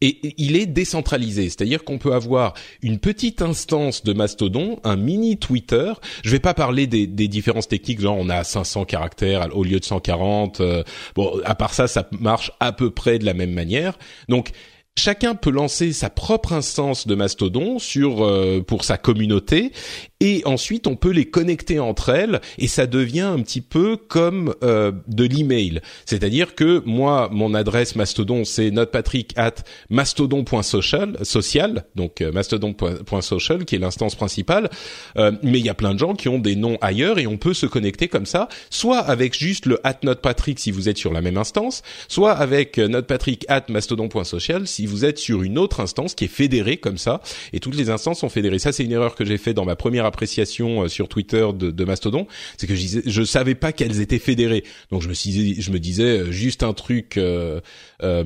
Et 0.01 0.33
il 0.37 0.55
est 0.55 0.65
décentralisé, 0.65 1.49
c'est-à-dire 1.49 1.83
qu'on 1.83 1.97
peut 1.97 2.13
avoir 2.13 2.53
une 2.81 2.99
petite 2.99 3.41
instance 3.41 4.03
de 4.03 4.13
Mastodon, 4.13 4.79
un 4.83 4.95
mini 4.95 5.37
Twitter. 5.37 5.91
Je 6.23 6.31
vais 6.31 6.39
pas 6.39 6.53
parler 6.53 6.87
des, 6.87 7.05
des 7.05 7.27
différences 7.27 7.67
techniques, 7.67 7.99
genre 7.99 8.17
on 8.17 8.29
a 8.29 8.43
500 8.43 8.85
caractères 8.85 9.55
au 9.55 9.63
lieu 9.63 9.79
de 9.79 9.85
140. 9.85 10.61
Euh, 10.61 10.83
bon, 11.15 11.41
à 11.43 11.55
part 11.55 11.73
ça, 11.73 11.87
ça 11.87 12.07
marche 12.17 12.51
à 12.59 12.71
peu 12.71 12.91
près 12.91 13.19
de 13.19 13.25
la 13.25 13.33
même 13.33 13.51
manière. 13.51 13.97
Donc 14.29 14.51
chacun 14.99 15.35
peut 15.35 15.49
lancer 15.49 15.93
sa 15.93 16.09
propre 16.09 16.53
instance 16.53 17.07
de 17.07 17.15
Mastodon 17.15 17.79
sur 17.79 18.23
euh, 18.23 18.61
pour 18.61 18.83
sa 18.83 18.97
communauté 18.97 19.71
et 20.19 20.41
ensuite 20.45 20.87
on 20.87 20.95
peut 20.95 21.11
les 21.11 21.25
connecter 21.25 21.79
entre 21.79 22.09
elles 22.09 22.41
et 22.57 22.67
ça 22.67 22.87
devient 22.87 23.21
un 23.21 23.39
petit 23.41 23.61
peu 23.61 23.97
comme 23.97 24.53
euh, 24.63 24.91
de 25.07 25.23
l'email. 25.23 25.81
C'est-à-dire 26.05 26.55
que 26.55 26.81
moi 26.85 27.29
mon 27.31 27.53
adresse 27.53 27.95
Mastodon 27.95 28.45
c'est 28.45 28.71
notrepatrick 28.71 29.33
at 29.37 29.55
mastodon.social 29.89 31.17
social 31.23 31.85
donc 31.95 32.21
euh, 32.21 32.31
mastodon.social 32.31 33.65
qui 33.65 33.75
est 33.75 33.79
l'instance 33.79 34.15
principale 34.15 34.69
mais 35.15 35.59
il 35.59 35.65
y 35.65 35.69
a 35.69 35.73
plein 35.73 35.93
de 35.93 35.99
gens 35.99 36.13
qui 36.13 36.29
ont 36.29 36.39
des 36.39 36.55
noms 36.55 36.77
ailleurs 36.81 37.19
et 37.19 37.27
on 37.27 37.37
peut 37.37 37.53
se 37.53 37.65
connecter 37.65 38.07
comme 38.07 38.25
ça 38.25 38.47
soit 38.69 38.99
avec 38.99 39.37
juste 39.37 39.65
le 39.65 39.79
at 39.85 39.99
notrepatrick 40.03 40.59
si 40.59 40.71
vous 40.71 40.89
êtes 40.89 40.97
sur 40.97 41.13
la 41.13 41.21
même 41.21 41.37
instance 41.37 41.81
soit 42.07 42.33
avec 42.33 42.77
notrepatrick 42.77 43.45
at 43.47 43.65
mastodon.social 43.69 44.67
si 44.67 44.85
vous 44.85 45.05
êtes 45.05 45.17
sur 45.17 45.43
une 45.43 45.57
autre 45.57 45.79
instance 45.79 46.15
qui 46.15 46.25
est 46.25 46.29
fédérée 46.29 46.77
comme 46.77 46.97
ça, 46.97 47.21
et 47.53 47.59
toutes 47.59 47.75
les 47.75 47.89
instances 47.89 48.19
sont 48.19 48.29
fédérées. 48.29 48.59
Ça, 48.59 48.71
c'est 48.71 48.83
une 48.83 48.91
erreur 48.91 49.15
que 49.15 49.25
j'ai 49.25 49.37
fait 49.37 49.53
dans 49.53 49.65
ma 49.65 49.75
première 49.75 50.05
appréciation 50.09 50.83
euh, 50.83 50.87
sur 50.87 51.07
Twitter 51.07 51.47
de, 51.53 51.71
de 51.71 51.85
Mastodon, 51.85 52.27
c'est 52.57 52.67
que 52.67 52.75
je, 52.75 52.81
disais, 52.81 53.01
je 53.05 53.23
savais 53.23 53.55
pas 53.55 53.71
qu'elles 53.71 54.01
étaient 54.01 54.19
fédérées. 54.19 54.63
Donc 54.91 55.01
je 55.01 55.07
me 55.07 55.13
suis, 55.13 55.61
je 55.61 55.71
me 55.71 55.79
disais 55.79 56.19
euh, 56.19 56.31
juste 56.31 56.63
un 56.63 56.73
truc 56.73 57.17
euh, 57.17 57.61
euh, 58.03 58.23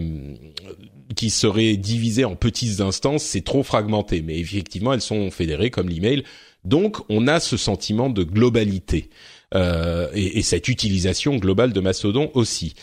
qui 1.15 1.29
serait 1.29 1.77
divisé 1.77 2.25
en 2.25 2.35
petites 2.35 2.81
instances, 2.81 3.23
c'est 3.23 3.43
trop 3.43 3.63
fragmenté. 3.63 4.21
Mais 4.21 4.39
effectivement, 4.39 4.93
elles 4.93 5.01
sont 5.01 5.29
fédérées 5.31 5.69
comme 5.69 5.89
l'email. 5.89 6.23
Donc 6.65 6.97
on 7.09 7.27
a 7.27 7.39
ce 7.39 7.57
sentiment 7.57 8.09
de 8.09 8.23
globalité. 8.23 9.09
Euh, 9.55 10.07
et, 10.15 10.39
et, 10.39 10.41
cette 10.41 10.67
utilisation 10.67 11.35
globale 11.35 11.73
de 11.73 11.79
Mastodon 11.79 12.31
aussi. 12.33 12.73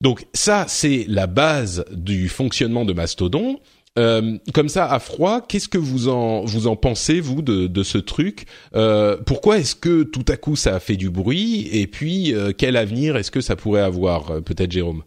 Donc 0.00 0.26
ça, 0.32 0.64
c'est 0.66 1.04
la 1.06 1.26
base 1.26 1.84
du 1.92 2.28
fonctionnement 2.28 2.86
de 2.86 2.94
Mastodon. 2.94 3.60
Euh, 3.98 4.38
comme 4.54 4.68
ça, 4.68 4.90
à 4.90 4.98
froid, 4.98 5.40
qu'est-ce 5.46 5.68
que 5.68 5.78
vous 5.78 6.08
en 6.08 6.44
vous 6.44 6.66
en 6.66 6.76
pensez 6.76 7.20
vous 7.20 7.42
de, 7.42 7.66
de 7.66 7.82
ce 7.82 7.98
truc? 7.98 8.46
Euh, 8.74 9.16
Pourquoi 9.26 9.58
est-ce 9.58 9.74
que 9.74 10.02
tout 10.02 10.24
à 10.28 10.36
coup 10.36 10.56
ça 10.56 10.74
a 10.76 10.80
fait 10.80 10.96
du 10.96 11.10
bruit? 11.10 11.68
Et 11.72 11.86
puis 11.86 12.34
euh, 12.34 12.52
quel 12.56 12.76
avenir 12.76 13.16
est-ce 13.16 13.30
que 13.30 13.40
ça 13.40 13.56
pourrait 13.56 13.80
avoir 13.80 14.30
euh, 14.30 14.40
Peut-être 14.40 14.70
Jérôme? 14.72 15.02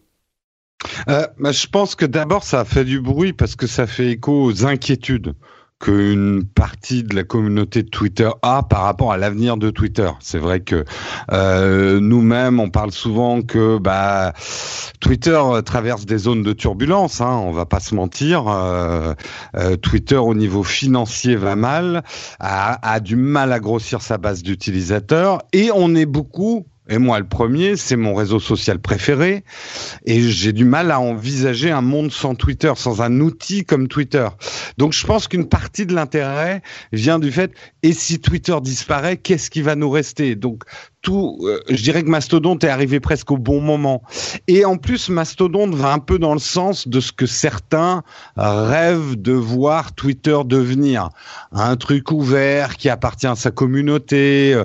Euh, 1.08 1.26
bah, 1.38 1.52
je 1.52 1.66
pense 1.66 1.94
que 1.94 2.04
d'abord 2.04 2.44
ça 2.44 2.60
a 2.60 2.64
fait 2.64 2.84
du 2.84 3.00
bruit 3.00 3.32
parce 3.32 3.56
que 3.56 3.66
ça 3.66 3.86
fait 3.86 4.12
écho 4.12 4.42
aux 4.44 4.66
inquiétudes 4.66 5.34
qu'une 5.82 6.44
partie 6.44 7.02
de 7.02 7.16
la 7.16 7.24
communauté 7.24 7.82
de 7.82 7.88
Twitter 7.88 8.30
a 8.42 8.62
par 8.62 8.82
rapport 8.82 9.12
à 9.12 9.16
l'avenir 9.16 9.56
de 9.56 9.68
Twitter. 9.68 10.08
C'est 10.20 10.38
vrai 10.38 10.60
que 10.60 10.84
euh, 11.32 11.98
nous-mêmes, 11.98 12.60
on 12.60 12.70
parle 12.70 12.92
souvent 12.92 13.42
que 13.42 13.78
bah, 13.78 14.32
Twitter 15.00 15.40
traverse 15.64 16.06
des 16.06 16.18
zones 16.18 16.44
de 16.44 16.52
turbulence. 16.52 17.20
Hein, 17.20 17.42
on 17.44 17.50
va 17.50 17.66
pas 17.66 17.80
se 17.80 17.96
mentir. 17.96 18.46
Euh, 18.46 19.14
euh, 19.56 19.76
Twitter, 19.76 20.16
au 20.16 20.34
niveau 20.34 20.62
financier, 20.62 21.34
va 21.34 21.56
mal, 21.56 22.04
a, 22.38 22.78
a 22.88 23.00
du 23.00 23.16
mal 23.16 23.52
à 23.52 23.58
grossir 23.58 24.02
sa 24.02 24.18
base 24.18 24.44
d'utilisateurs, 24.44 25.42
et 25.52 25.70
on 25.74 25.96
est 25.96 26.06
beaucoup 26.06 26.64
et 26.88 26.98
moi, 26.98 27.20
le 27.20 27.26
premier, 27.26 27.76
c'est 27.76 27.96
mon 27.96 28.14
réseau 28.14 28.40
social 28.40 28.80
préféré. 28.80 29.44
Et 30.04 30.20
j'ai 30.20 30.52
du 30.52 30.64
mal 30.64 30.90
à 30.90 30.98
envisager 30.98 31.70
un 31.70 31.80
monde 31.80 32.10
sans 32.10 32.34
Twitter, 32.34 32.72
sans 32.76 33.02
un 33.02 33.20
outil 33.20 33.64
comme 33.64 33.86
Twitter. 33.86 34.26
Donc 34.78 34.92
je 34.92 35.06
pense 35.06 35.28
qu'une 35.28 35.48
partie 35.48 35.86
de 35.86 35.94
l'intérêt 35.94 36.60
vient 36.92 37.20
du 37.20 37.30
fait 37.30 37.52
et 37.84 37.92
si 37.92 38.20
Twitter 38.20 38.56
disparaît, 38.60 39.16
qu'est-ce 39.16 39.48
qui 39.48 39.62
va 39.62 39.76
nous 39.76 39.90
rester? 39.90 40.36
Tout, 41.02 41.38
euh, 41.42 41.60
je 41.68 41.82
dirais 41.82 42.02
que 42.02 42.08
Mastodonte 42.08 42.62
est 42.64 42.68
arrivé 42.68 43.00
presque 43.00 43.30
au 43.32 43.36
bon 43.36 43.60
moment. 43.60 44.02
Et 44.46 44.64
en 44.64 44.76
plus, 44.76 45.08
Mastodonte 45.08 45.74
va 45.74 45.92
un 45.92 45.98
peu 45.98 46.18
dans 46.18 46.32
le 46.32 46.38
sens 46.38 46.86
de 46.88 47.00
ce 47.00 47.12
que 47.12 47.26
certains 47.26 48.02
rêvent 48.36 49.20
de 49.20 49.32
voir 49.32 49.94
Twitter 49.94 50.38
devenir. 50.46 51.10
Un 51.50 51.76
truc 51.76 52.12
ouvert 52.12 52.76
qui 52.76 52.88
appartient 52.88 53.26
à 53.26 53.34
sa 53.34 53.50
communauté, 53.50 54.54
euh, 54.54 54.64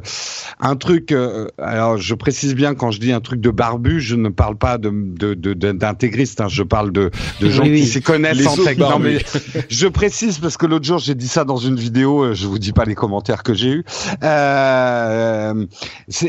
un 0.60 0.76
truc. 0.76 1.12
Euh, 1.12 1.48
alors, 1.58 1.98
je 1.98 2.14
précise 2.14 2.56
bien 2.56 2.76
quand 2.76 2.92
je 2.92 3.00
dis 3.00 3.12
un 3.12 3.22
truc 3.22 3.42
de 3.42 3.50
barbu, 3.50 4.00
je 4.00 4.16
ne 4.16 4.30
parle 4.30 4.58
pas 4.58 4.78
de 4.78 4.88
d'intégristes, 5.54 6.42
hein, 6.42 6.48
je 6.48 6.64
parle 6.64 6.92
de, 6.92 7.12
de 7.42 7.50
gens 7.50 7.64
qui 7.64 7.86
s'y 7.86 8.02
connaissent 8.02 8.46
en 8.46 8.56
tech. 8.56 8.78
Non, 8.78 9.00
mais 9.00 9.18
je 9.70 9.88
précise 9.88 10.38
parce 10.38 10.58
que 10.58 10.66
l'autre 10.66 10.86
jour 10.86 11.00
j'ai 11.00 11.16
dit 11.16 11.28
ça 11.28 11.44
dans 11.44 11.58
une 11.58 11.76
vidéo. 11.76 12.34
Je 12.34 12.46
vous 12.48 12.60
dis 12.60 12.74
pas 12.74 12.86
les 12.86 12.96
commentaires 12.96 13.44
que 13.44 13.54
j'ai 13.54 13.70
eu. 13.70 13.86
Euh, 14.24 15.66
c'est 16.08 16.27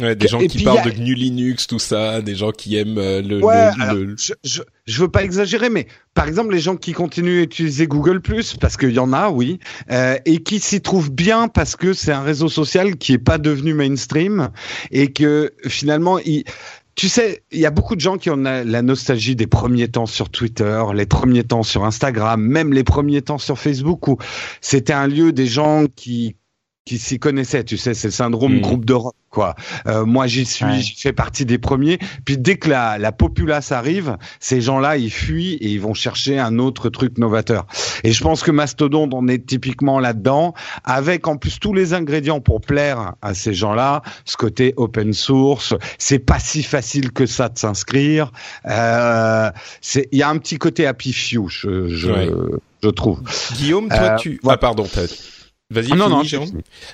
euh, 0.00 0.14
des 0.14 0.28
gens 0.28 0.38
qui 0.38 0.62
parlent 0.62 0.84
de 0.84 0.90
GNU 0.90 1.14
Linux, 1.14 1.66
tout 1.66 1.78
ça, 1.78 2.22
des 2.22 2.36
gens 2.36 2.52
qui 2.52 2.76
aiment 2.76 2.98
euh, 2.98 3.20
le. 3.20 4.14
Je, 4.16 4.62
je, 4.86 5.00
veux 5.00 5.08
pas 5.08 5.24
exagérer, 5.24 5.70
mais 5.70 5.88
par 6.14 6.28
exemple 6.28 6.52
les 6.52 6.60
gens 6.60 6.76
qui 6.76 6.92
continuent 6.92 7.40
à 7.40 7.42
utiliser 7.42 7.86
Google 7.86 8.20
parce 8.60 8.76
qu'il 8.76 8.92
y 8.92 8.98
en 9.00 9.12
a, 9.12 9.30
oui, 9.30 9.58
euh, 9.90 10.16
et 10.24 10.42
qui 10.42 10.60
s'y 10.60 10.80
trouvent 10.80 11.10
bien 11.10 11.48
parce 11.48 11.74
que 11.74 11.92
c'est 11.92 12.12
un 12.12 12.22
réseau 12.22 12.48
social 12.48 12.96
qui 12.96 13.14
est 13.14 13.18
pas 13.18 13.38
devenu 13.38 13.74
mainstream 13.74 14.50
et 14.92 15.12
que 15.12 15.52
finalement 15.66 16.18
il 16.18 16.44
tu 16.94 17.08
sais, 17.08 17.44
il 17.52 17.60
y 17.60 17.66
a 17.66 17.70
beaucoup 17.70 17.94
de 17.94 18.00
gens 18.00 18.18
qui 18.18 18.28
ont 18.28 18.36
la 18.36 18.82
nostalgie 18.82 19.36
des 19.36 19.46
premiers 19.46 19.86
temps 19.86 20.06
sur 20.06 20.30
Twitter, 20.30 20.82
les 20.94 21.06
premiers 21.06 21.44
temps 21.44 21.62
sur 21.62 21.84
Instagram, 21.84 22.42
même 22.42 22.72
les 22.72 22.82
premiers 22.82 23.22
temps 23.22 23.38
sur 23.38 23.56
Facebook 23.56 24.08
où 24.08 24.18
c'était 24.60 24.94
un 24.94 25.06
lieu 25.06 25.30
des 25.30 25.46
gens 25.46 25.84
qui 25.94 26.34
qui 26.88 26.98
s'y 26.98 27.18
connaissaient, 27.18 27.64
tu 27.64 27.76
sais, 27.76 27.92
c'est 27.92 28.08
le 28.08 28.12
syndrome 28.12 28.56
hmm. 28.56 28.60
groupe 28.62 28.84
de 28.86 28.94
rock, 28.94 29.14
quoi. 29.28 29.54
Euh, 29.86 30.06
moi, 30.06 30.26
j'y 30.26 30.46
suis, 30.46 30.80
j'y 30.80 30.94
fais 30.96 31.12
partie 31.12 31.44
des 31.44 31.58
premiers. 31.58 31.98
Puis 32.24 32.38
dès 32.38 32.56
que 32.56 32.70
la, 32.70 32.96
la 32.96 33.12
populace 33.12 33.72
arrive, 33.72 34.16
ces 34.40 34.62
gens-là, 34.62 34.96
ils 34.96 35.10
fuient 35.10 35.58
et 35.60 35.68
ils 35.68 35.80
vont 35.82 35.92
chercher 35.92 36.38
un 36.38 36.58
autre 36.58 36.88
truc 36.88 37.18
novateur. 37.18 37.66
Et 38.04 38.12
je 38.12 38.22
pense 38.22 38.42
que 38.42 38.50
Mastodon, 38.50 39.10
on 39.12 39.28
est 39.28 39.44
typiquement 39.44 40.00
là-dedans, 40.00 40.54
avec 40.84 41.28
en 41.28 41.36
plus 41.36 41.60
tous 41.60 41.74
les 41.74 41.92
ingrédients 41.92 42.40
pour 42.40 42.62
plaire 42.62 43.12
à 43.20 43.34
ces 43.34 43.52
gens-là. 43.52 44.00
Ce 44.24 44.38
côté 44.38 44.72
open 44.78 45.12
source, 45.12 45.74
c'est 45.98 46.18
pas 46.18 46.38
si 46.38 46.62
facile 46.62 47.12
que 47.12 47.26
ça 47.26 47.50
de 47.50 47.58
s'inscrire. 47.58 48.32
Euh, 48.64 49.50
c'est, 49.82 50.08
il 50.10 50.20
y 50.20 50.22
a 50.22 50.30
un 50.30 50.38
petit 50.38 50.56
côté 50.56 50.86
happy 50.86 51.12
few, 51.12 51.48
je, 51.48 51.88
je, 51.88 52.56
je 52.82 52.88
trouve. 52.88 53.20
Guillaume, 53.56 53.88
toi, 53.90 53.98
euh, 53.98 54.16
tu, 54.16 54.40
ah, 54.48 54.56
pardon, 54.56 54.84
peut-être. 54.84 55.37
Vas-y, 55.70 55.88
ah, 55.92 55.96
non, 55.96 56.08
non, 56.08 56.22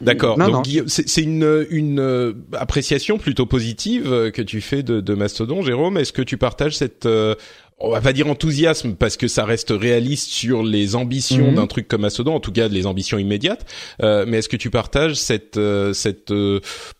D'accord. 0.00 0.36
Donc 0.36 0.66
c'est 0.88 1.22
une, 1.22 1.64
une 1.70 2.00
euh, 2.00 2.32
appréciation 2.54 3.18
plutôt 3.18 3.46
positive 3.46 4.12
euh, 4.12 4.32
que 4.32 4.42
tu 4.42 4.60
fais 4.60 4.82
de, 4.82 5.00
de 5.00 5.14
Mastodon, 5.14 5.62
Jérôme. 5.62 5.96
Est-ce 5.96 6.12
que 6.12 6.22
tu 6.22 6.38
partages 6.38 6.76
cette 6.76 7.06
euh, 7.06 7.36
on 7.78 7.90
va 7.90 8.00
pas 8.00 8.12
dire 8.12 8.26
enthousiasme 8.28 8.94
parce 8.94 9.16
que 9.16 9.28
ça 9.28 9.44
reste 9.44 9.70
réaliste 9.70 10.30
sur 10.30 10.64
les 10.64 10.96
ambitions 10.96 11.50
mhm. 11.50 11.54
d'un 11.54 11.66
truc 11.68 11.86
comme 11.86 12.00
Mastodon, 12.02 12.34
en 12.34 12.40
tout 12.40 12.52
cas 12.52 12.66
les 12.66 12.86
ambitions 12.86 13.18
immédiates. 13.18 13.66
mais 14.00 14.38
est-ce 14.38 14.48
que 14.48 14.56
tu 14.56 14.70
partages 14.70 15.14
cette 15.14 15.58
cette 15.92 16.32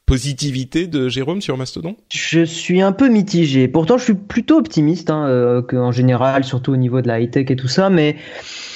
positivité 0.05 0.89
de 0.89 1.09
Jérôme 1.09 1.41
sur 1.41 1.57
Mastodon? 1.57 1.97
Je 2.13 2.45
suis 2.45 2.83
un 2.83 2.91
peu 2.91 3.09
mitigé. 3.09 3.69
Pourtant, 3.69 3.99
je 3.99 4.05
suis 4.05 4.15
plutôt 4.15 4.59
optimiste 4.59 5.11
hein, 5.11 5.65
qu'en 5.69 5.93
général, 5.93 6.43
surtout 6.43 6.73
au 6.73 6.77
niveau 6.77 7.01
de 7.01 7.07
la 7.07 7.21
high 7.21 7.31
tech 7.31 7.51
et 7.51 7.57
tout 7.57 7.69
ça, 7.69 7.89
mais 7.89 8.17
euh, 8.17 8.74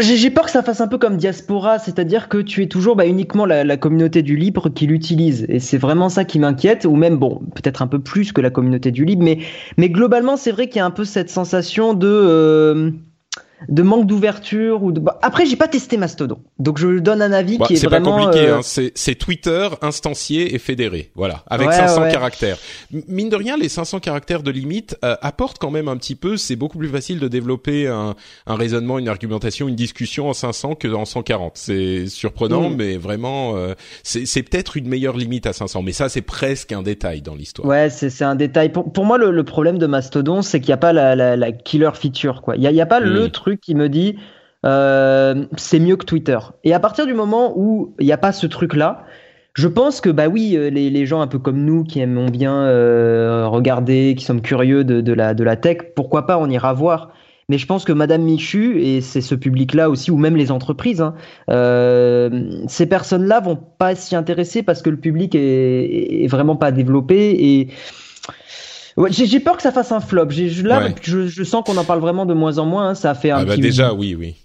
j'ai 0.00 0.30
peur 0.30 0.46
que 0.46 0.50
ça 0.50 0.62
fasse 0.62 0.80
un 0.80 0.88
peu 0.88 0.98
comme 0.98 1.16
Diaspora, 1.16 1.78
c'est-à-dire 1.78 2.28
que 2.28 2.38
tu 2.38 2.62
es 2.62 2.66
toujours 2.66 2.96
bah, 2.96 3.06
uniquement 3.06 3.44
la, 3.46 3.76
communauté 3.76 4.22
du 4.22 4.36
libre 4.36 4.68
qui 4.68 4.86
l'utilise. 4.86 5.44
Et 5.48 5.60
c'est 5.60 5.78
vraiment 5.78 6.08
ça 6.08 6.24
qui 6.24 6.38
m'inquiète, 6.38 6.84
ou 6.84 6.96
même, 6.96 7.16
bon, 7.16 7.40
peut-être 7.54 7.82
un 7.82 7.86
peu 7.86 7.98
plus 7.98 8.32
que 8.32 8.40
la 8.40 8.50
communauté 8.50 8.90
du 8.90 9.04
libre, 9.04 9.22
mais, 9.22 9.38
mais 9.76 9.90
globalement, 9.90 10.36
c'est 10.36 10.52
vrai 10.52 10.68
qu'il 10.68 10.78
y 10.78 10.82
a 10.82 10.86
un 10.86 10.90
peu 10.90 11.04
cette 11.04 11.30
sensation 11.30 11.94
de... 11.94 12.08
Euh, 12.08 12.90
de 13.68 13.82
manque 13.82 14.06
d'ouverture 14.06 14.82
ou 14.82 14.92
de 14.92 15.00
bah, 15.00 15.18
après 15.22 15.46
j'ai 15.46 15.56
pas 15.56 15.68
testé 15.68 15.96
Mastodon. 15.96 16.38
Donc 16.58 16.78
je 16.78 16.98
donne 16.98 17.22
un 17.22 17.32
avis 17.32 17.58
bah, 17.58 17.66
qui 17.66 17.74
est, 17.74 17.84
vraiment 17.84 18.16
pas 18.16 18.24
compliqué 18.24 18.48
euh, 18.48 18.58
hein. 18.58 18.90
c'est 18.94 19.14
Twitter 19.16 19.68
instancié 19.82 20.54
et 20.54 20.58
fédéré. 20.58 21.10
Voilà. 21.14 21.42
Avec 21.48 21.72
500 21.72 22.10
caractères. 22.10 22.58
Mine 23.08 23.28
de 23.28 23.36
rien 23.36 23.56
les 23.56 23.68
500 23.68 24.00
caractères 24.00 24.42
de 24.42 24.50
limite 24.50 24.96
euh, 25.04 25.16
apportent 25.20 25.58
quand 25.58 25.70
même 25.70 25.88
un 25.88 25.96
petit 25.96 26.14
peu 26.14 26.36
c'est 26.36 26.56
beaucoup 26.56 26.78
plus 26.78 26.88
facile 26.88 27.18
de 27.18 27.28
développer 27.28 27.86
un, 27.86 28.14
un, 28.46 28.54
raisonnement 28.54 28.98
une 28.98 29.08
argumentation 29.08 29.68
une 29.68 29.76
discussion 29.76 30.28
en 30.28 30.32
500 30.32 30.76
que 30.76 30.88
en 30.88 31.04
140 31.04 31.52
c'est 31.56 32.06
surprenant 32.06 32.70
mm. 32.70 32.76
mais 32.76 32.96
vraiment 32.96 33.56
euh, 33.56 33.74
c'est 34.02 34.42
peut-être 34.42 34.76
une 34.76 34.88
meilleure 34.88 35.16
limite 35.16 35.46
à 35.46 35.52
500 35.52 35.82
mais 35.82 35.92
ça 35.92 36.08
c'est 36.08 36.22
presque 36.22 36.72
un 36.72 36.82
détail 36.82 37.22
dans 37.22 37.34
l'histoire. 37.34 37.68
Ouais 37.68 37.90
c'est 37.90 38.24
un 38.24 38.34
détail. 38.34 38.70
Pour, 38.70 38.92
pour 38.92 39.04
moi 39.04 39.18
le, 39.18 39.30
le, 39.30 39.44
problème 39.44 39.78
de 39.78 39.86
Mastodon 39.86 40.42
c'est 40.42 40.60
qu'il 40.60 40.68
n'y 40.68 40.74
a 40.74 40.78
pas 40.78 40.92
la, 40.92 41.16
la, 41.16 41.36
la, 41.36 41.52
killer 41.52 41.90
feature 41.94 42.42
quoi. 42.42 42.56
Il 42.56 42.62
y 42.62 42.66
a, 42.66 42.70
y 42.70 42.80
a 42.80 42.86
pas 42.86 43.00
le 43.00 43.26
mm. 43.26 43.30
Qui 43.56 43.74
me 43.74 43.88
dit 43.88 44.16
euh, 44.66 45.46
c'est 45.56 45.78
mieux 45.78 45.96
que 45.96 46.04
Twitter. 46.04 46.38
Et 46.64 46.74
à 46.74 46.80
partir 46.80 47.06
du 47.06 47.14
moment 47.14 47.54
où 47.56 47.94
il 47.98 48.06
n'y 48.06 48.12
a 48.12 48.18
pas 48.18 48.32
ce 48.32 48.46
truc-là, 48.46 49.04
je 49.54 49.68
pense 49.68 50.00
que 50.00 50.10
bah 50.10 50.28
oui, 50.28 50.56
euh, 50.56 50.70
les, 50.70 51.06
gens 51.06 51.20
un 51.20 51.26
peu 51.26 51.38
comme 51.38 51.64
nous 51.64 51.84
qui 51.84 52.00
aimons 52.00 52.26
bien 52.26 52.54
euh, 52.64 53.46
regarder, 53.48 54.14
qui 54.16 54.24
sommes 54.24 54.42
curieux 54.42 54.84
de, 54.84 55.12
la, 55.12 55.34
de 55.34 55.44
la 55.44 55.56
tech, 55.56 55.78
pourquoi 55.96 56.26
pas, 56.26 56.38
on 56.38 56.48
ira 56.48 56.72
voir. 56.72 57.12
Mais 57.48 57.58
je 57.58 57.66
pense 57.66 57.84
que 57.84 57.92
Madame 57.92 58.22
Michu, 58.22 58.80
et 58.80 59.00
c'est 59.00 59.22
ce 59.22 59.34
public-là 59.34 59.90
aussi, 59.90 60.12
ou 60.12 60.16
même 60.18 60.36
les 60.36 60.52
entreprises, 60.52 61.00
hein, 61.00 61.14
ces 62.68 62.86
personnes-là 62.86 63.40
vont 63.40 63.56
pas 63.56 63.96
s'y 63.96 64.14
intéresser 64.14 64.62
parce 64.62 64.82
que 64.82 64.90
le 64.90 64.98
public 64.98 65.34
est, 65.34 66.22
est 66.22 66.28
vraiment 66.28 66.54
pas 66.54 66.70
développé 66.70 67.30
et 67.30 67.68
j'ai 69.10 69.40
peur 69.40 69.56
que 69.56 69.62
ça 69.62 69.72
fasse 69.72 69.92
un 69.92 70.00
flop. 70.00 70.28
Là, 70.64 70.88
je, 71.02 71.44
sens 71.44 71.64
qu'on 71.64 71.76
en 71.76 71.84
parle 71.84 72.00
vraiment 72.00 72.26
de 72.26 72.34
moins 72.34 72.58
en 72.58 72.66
moins. 72.66 72.90
Hein. 72.90 72.94
Ça 72.94 73.10
a 73.10 73.14
fait 73.14 73.30
un 73.30 73.38
ah 73.38 73.44
bah 73.44 73.56
déjà, 73.56 73.94
oui, 73.94 74.14
oui. 74.14 74.36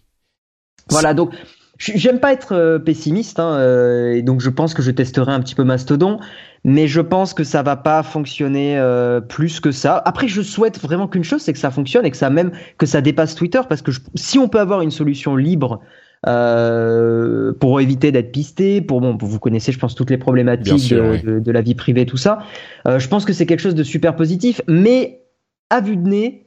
Voilà, 0.89 1.13
donc 1.13 1.33
j'aime 1.77 2.19
pas 2.19 2.31
être 2.31 2.53
euh, 2.53 2.79
pessimiste, 2.79 3.39
hein, 3.39 3.55
euh, 3.55 4.13
et 4.13 4.21
donc 4.21 4.41
je 4.41 4.49
pense 4.49 4.73
que 4.73 4.81
je 4.81 4.91
testerai 4.91 5.31
un 5.31 5.39
petit 5.41 5.55
peu 5.55 5.63
Mastodon, 5.63 6.19
mais 6.63 6.87
je 6.87 7.01
pense 7.01 7.33
que 7.33 7.43
ça 7.43 7.63
va 7.63 7.75
pas 7.75 8.03
fonctionner 8.03 8.77
euh, 8.77 9.19
plus 9.19 9.59
que 9.59 9.71
ça. 9.71 10.01
Après, 10.05 10.27
je 10.27 10.41
souhaite 10.41 10.79
vraiment 10.79 11.07
qu'une 11.07 11.23
chose, 11.23 11.41
c'est 11.41 11.53
que 11.53 11.59
ça 11.59 11.71
fonctionne 11.71 12.05
et 12.05 12.11
que 12.11 12.17
ça 12.17 12.29
même 12.29 12.51
que 12.77 12.85
ça 12.85 13.01
dépasse 13.01 13.35
Twitter, 13.35 13.61
parce 13.67 13.81
que 13.81 13.91
si 14.15 14.39
on 14.39 14.47
peut 14.47 14.59
avoir 14.59 14.81
une 14.81 14.91
solution 14.91 15.35
libre 15.35 15.81
euh, 16.27 17.53
pour 17.59 17.79
éviter 17.79 18.11
d'être 18.11 18.31
pisté, 18.31 18.81
pour 18.81 19.01
bon, 19.01 19.17
vous 19.19 19.39
connaissez, 19.39 19.71
je 19.71 19.79
pense 19.79 19.95
toutes 19.95 20.09
les 20.09 20.17
problématiques 20.17 20.91
de, 20.91 21.51
la 21.51 21.61
vie 21.61 21.75
privée, 21.75 22.05
tout 22.05 22.17
ça. 22.17 22.39
Euh, 22.87 22.99
je 22.99 23.07
pense 23.07 23.25
que 23.25 23.33
c'est 23.33 23.45
quelque 23.45 23.59
chose 23.59 23.75
de 23.75 23.83
super 23.83 24.15
positif, 24.15 24.61
mais 24.67 25.21
à 25.69 25.81
vue 25.81 25.97
de 25.97 26.07
nez. 26.07 26.41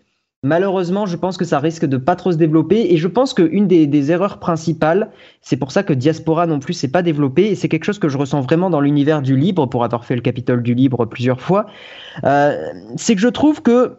Malheureusement, 0.45 1.05
je 1.05 1.17
pense 1.17 1.37
que 1.37 1.45
ça 1.45 1.59
risque 1.59 1.85
de 1.85 1.97
pas 1.97 2.15
trop 2.15 2.31
se 2.31 2.37
développer 2.37 2.93
et 2.93 2.97
je 2.97 3.09
pense 3.09 3.35
qu'une 3.35 3.67
des, 3.67 3.89
des 3.89 4.13
erreurs 4.13 4.39
principales, 4.39 5.11
c'est 5.41 5.57
pour 5.57 5.73
ça 5.73 5.83
que 5.83 5.93
Diaspora 5.93 6.47
non 6.47 6.61
plus 6.61 6.75
s'est 6.75 6.93
pas 6.93 7.03
développé 7.03 7.47
et 7.47 7.57
c'est 7.57 7.69
quelque 7.69 7.83
chose 7.83 7.99
que 7.99 8.09
je 8.09 8.17
ressens 8.17 8.43
vraiment 8.43 8.71
dans 8.71 8.81
l'univers 8.81 9.21
du 9.21 9.37
libre 9.37 9.67
pour 9.67 9.83
avoir 9.83 10.05
fait 10.05 10.15
le 10.15 10.21
Capitole 10.21 10.63
du 10.63 10.75
libre 10.75 11.07
plusieurs 11.07 11.41
fois. 11.41 11.67
Euh, 12.23 12.57
c'est 12.95 13.17
que 13.17 13.21
je 13.21 13.27
trouve 13.27 13.63
que 13.63 13.97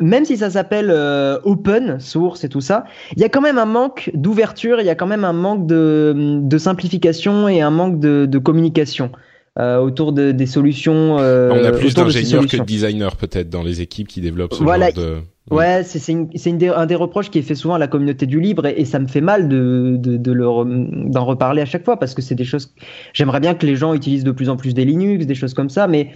même 0.00 0.24
si 0.24 0.36
ça 0.36 0.50
s'appelle 0.50 0.90
euh, 0.90 1.38
open 1.44 2.00
source 2.00 2.44
et 2.44 2.48
tout 2.48 2.60
ça, 2.60 2.84
il 3.16 3.22
y 3.22 3.24
a 3.24 3.28
quand 3.28 3.40
même 3.40 3.58
un 3.58 3.66
manque 3.66 4.10
d'ouverture, 4.14 4.80
il 4.80 4.86
y 4.86 4.90
a 4.90 4.94
quand 4.94 5.06
même 5.06 5.24
un 5.24 5.32
manque 5.32 5.66
de, 5.66 6.40
de 6.42 6.58
simplification 6.58 7.48
et 7.48 7.60
un 7.60 7.70
manque 7.70 8.00
de, 8.00 8.26
de 8.26 8.38
communication 8.38 9.12
euh, 9.58 9.78
autour 9.78 10.12
de, 10.12 10.32
des 10.32 10.46
solutions. 10.46 11.18
Euh, 11.20 11.50
On 11.52 11.64
a 11.64 11.70
plus 11.70 11.94
d'ingénieurs 11.94 12.46
que 12.46 12.56
de 12.56 12.64
designers 12.64 13.16
peut-être 13.16 13.48
dans 13.48 13.62
les 13.62 13.80
équipes 13.82 14.08
qui 14.08 14.20
développent 14.20 14.54
ce 14.54 14.64
voilà. 14.64 14.90
genre 14.90 15.04
de. 15.04 15.18
Ouais, 15.50 15.84
c'est 15.84 16.10
un 16.10 16.86
des 16.86 16.94
reproches 16.94 17.30
qui 17.30 17.38
est 17.38 17.42
fait 17.42 17.54
souvent 17.54 17.74
à 17.74 17.78
la 17.78 17.86
communauté 17.86 18.26
du 18.26 18.40
libre 18.40 18.66
et, 18.66 18.84
ça 18.86 18.98
me 18.98 19.06
fait 19.06 19.20
mal 19.20 19.46
de, 19.46 19.96
de, 19.98 20.16
de 20.16 21.10
d'en 21.10 21.24
reparler 21.24 21.60
à 21.60 21.66
chaque 21.66 21.84
fois 21.84 21.98
parce 21.98 22.14
que 22.14 22.22
c'est 22.22 22.34
des 22.34 22.44
choses. 22.44 22.74
J'aimerais 23.12 23.40
bien 23.40 23.54
que 23.54 23.66
les 23.66 23.76
gens 23.76 23.92
utilisent 23.94 24.24
de 24.24 24.32
plus 24.32 24.48
en 24.48 24.56
plus 24.56 24.72
des 24.72 24.86
Linux, 24.86 25.26
des 25.26 25.34
choses 25.34 25.52
comme 25.52 25.68
ça, 25.68 25.86
mais 25.86 26.12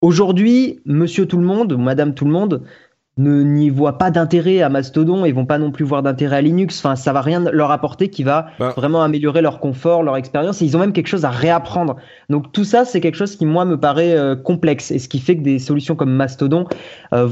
aujourd'hui, 0.00 0.78
Monsieur 0.86 1.26
tout 1.26 1.38
le 1.38 1.44
monde 1.44 1.76
Madame 1.76 2.14
tout 2.14 2.24
le 2.24 2.30
monde 2.30 2.62
ne 3.18 3.42
n'y 3.42 3.68
voient 3.68 3.98
pas 3.98 4.10
d'intérêt 4.10 4.62
à 4.62 4.68
Mastodon 4.68 5.24
et 5.24 5.32
vont 5.32 5.44
pas 5.44 5.58
non 5.58 5.70
plus 5.70 5.84
voir 5.84 6.02
d'intérêt 6.02 6.36
à 6.36 6.40
Linux. 6.40 6.78
Enfin, 6.78 6.96
ça 6.96 7.12
va 7.12 7.20
rien 7.20 7.44
leur 7.52 7.70
apporter 7.70 8.08
qui 8.08 8.22
va 8.22 8.46
bah. 8.58 8.72
vraiment 8.76 9.02
améliorer 9.02 9.42
leur 9.42 9.58
confort, 9.60 10.02
leur 10.02 10.16
expérience. 10.16 10.62
Et 10.62 10.64
ils 10.64 10.76
ont 10.76 10.80
même 10.80 10.92
quelque 10.92 11.08
chose 11.08 11.24
à 11.24 11.30
réapprendre. 11.30 11.96
Donc 12.30 12.52
tout 12.52 12.64
ça, 12.64 12.84
c'est 12.84 13.00
quelque 13.00 13.16
chose 13.16 13.36
qui 13.36 13.44
moi 13.44 13.64
me 13.64 13.78
paraît 13.78 14.16
euh, 14.16 14.36
complexe 14.36 14.90
et 14.90 14.98
ce 14.98 15.08
qui 15.08 15.18
fait 15.18 15.36
que 15.36 15.42
des 15.42 15.58
solutions 15.58 15.96
comme 15.96 16.12
Mastodon 16.12 16.66
euh, 17.12 17.28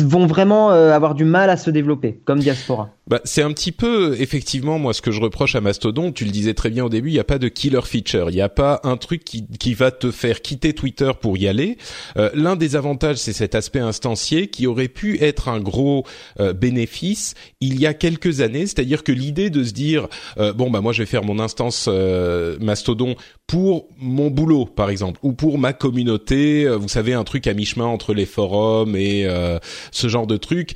vont 0.00 0.26
vraiment 0.26 0.70
avoir 0.70 1.14
du 1.14 1.24
mal 1.24 1.50
à 1.50 1.56
se 1.56 1.70
développer 1.70 2.20
comme 2.24 2.38
diaspora. 2.38 2.90
Bah, 3.06 3.20
c'est 3.24 3.42
un 3.42 3.52
petit 3.52 3.72
peu 3.72 4.16
effectivement 4.18 4.78
moi 4.78 4.94
ce 4.94 5.02
que 5.02 5.10
je 5.10 5.20
reproche 5.20 5.54
à 5.56 5.60
Mastodon. 5.60 6.10
Tu 6.10 6.24
le 6.24 6.30
disais 6.30 6.54
très 6.54 6.70
bien 6.70 6.84
au 6.84 6.88
début, 6.88 7.10
il 7.10 7.12
n'y 7.12 7.18
a 7.18 7.24
pas 7.24 7.38
de 7.38 7.48
killer 7.48 7.82
feature, 7.82 8.30
il 8.30 8.34
n'y 8.34 8.40
a 8.40 8.48
pas 8.48 8.80
un 8.82 8.96
truc 8.96 9.24
qui, 9.24 9.46
qui 9.58 9.74
va 9.74 9.90
te 9.90 10.10
faire 10.10 10.40
quitter 10.40 10.72
Twitter 10.72 11.10
pour 11.20 11.36
y 11.36 11.46
aller. 11.46 11.76
Euh, 12.16 12.30
L'un 12.34 12.56
des 12.56 12.76
avantages, 12.76 13.18
c'est 13.18 13.34
cet 13.34 13.54
aspect 13.54 13.80
instancié 13.80 14.48
qui 14.48 14.66
aurait 14.66 14.88
pu 14.88 15.22
être 15.22 15.48
un 15.48 15.60
gros 15.60 16.06
euh, 16.40 16.54
bénéfice 16.54 17.34
il 17.60 17.78
y 17.78 17.86
a 17.86 17.92
quelques 17.92 18.40
années. 18.40 18.66
C'est-à-dire 18.66 19.04
que 19.04 19.12
l'idée 19.12 19.50
de 19.50 19.62
se 19.64 19.72
dire 19.72 20.08
euh, 20.38 20.54
bon 20.54 20.70
bah 20.70 20.80
moi 20.80 20.92
je 20.92 21.02
vais 21.02 21.06
faire 21.06 21.24
mon 21.24 21.38
instance 21.38 21.86
euh, 21.88 22.56
Mastodon 22.60 23.16
pour 23.46 23.88
mon 23.98 24.30
boulot 24.30 24.64
par 24.64 24.90
exemple 24.90 25.20
ou 25.22 25.32
pour 25.32 25.58
ma 25.58 25.72
communauté, 25.72 26.68
vous 26.68 26.88
savez 26.88 27.14
un 27.14 27.24
truc 27.24 27.46
à 27.46 27.54
mi-chemin 27.54 27.86
entre 27.86 28.14
les 28.14 28.26
forums 28.26 28.96
et 28.96 29.28
ce 29.92 30.08
genre 30.08 30.26
de 30.26 30.36
truc 30.36 30.74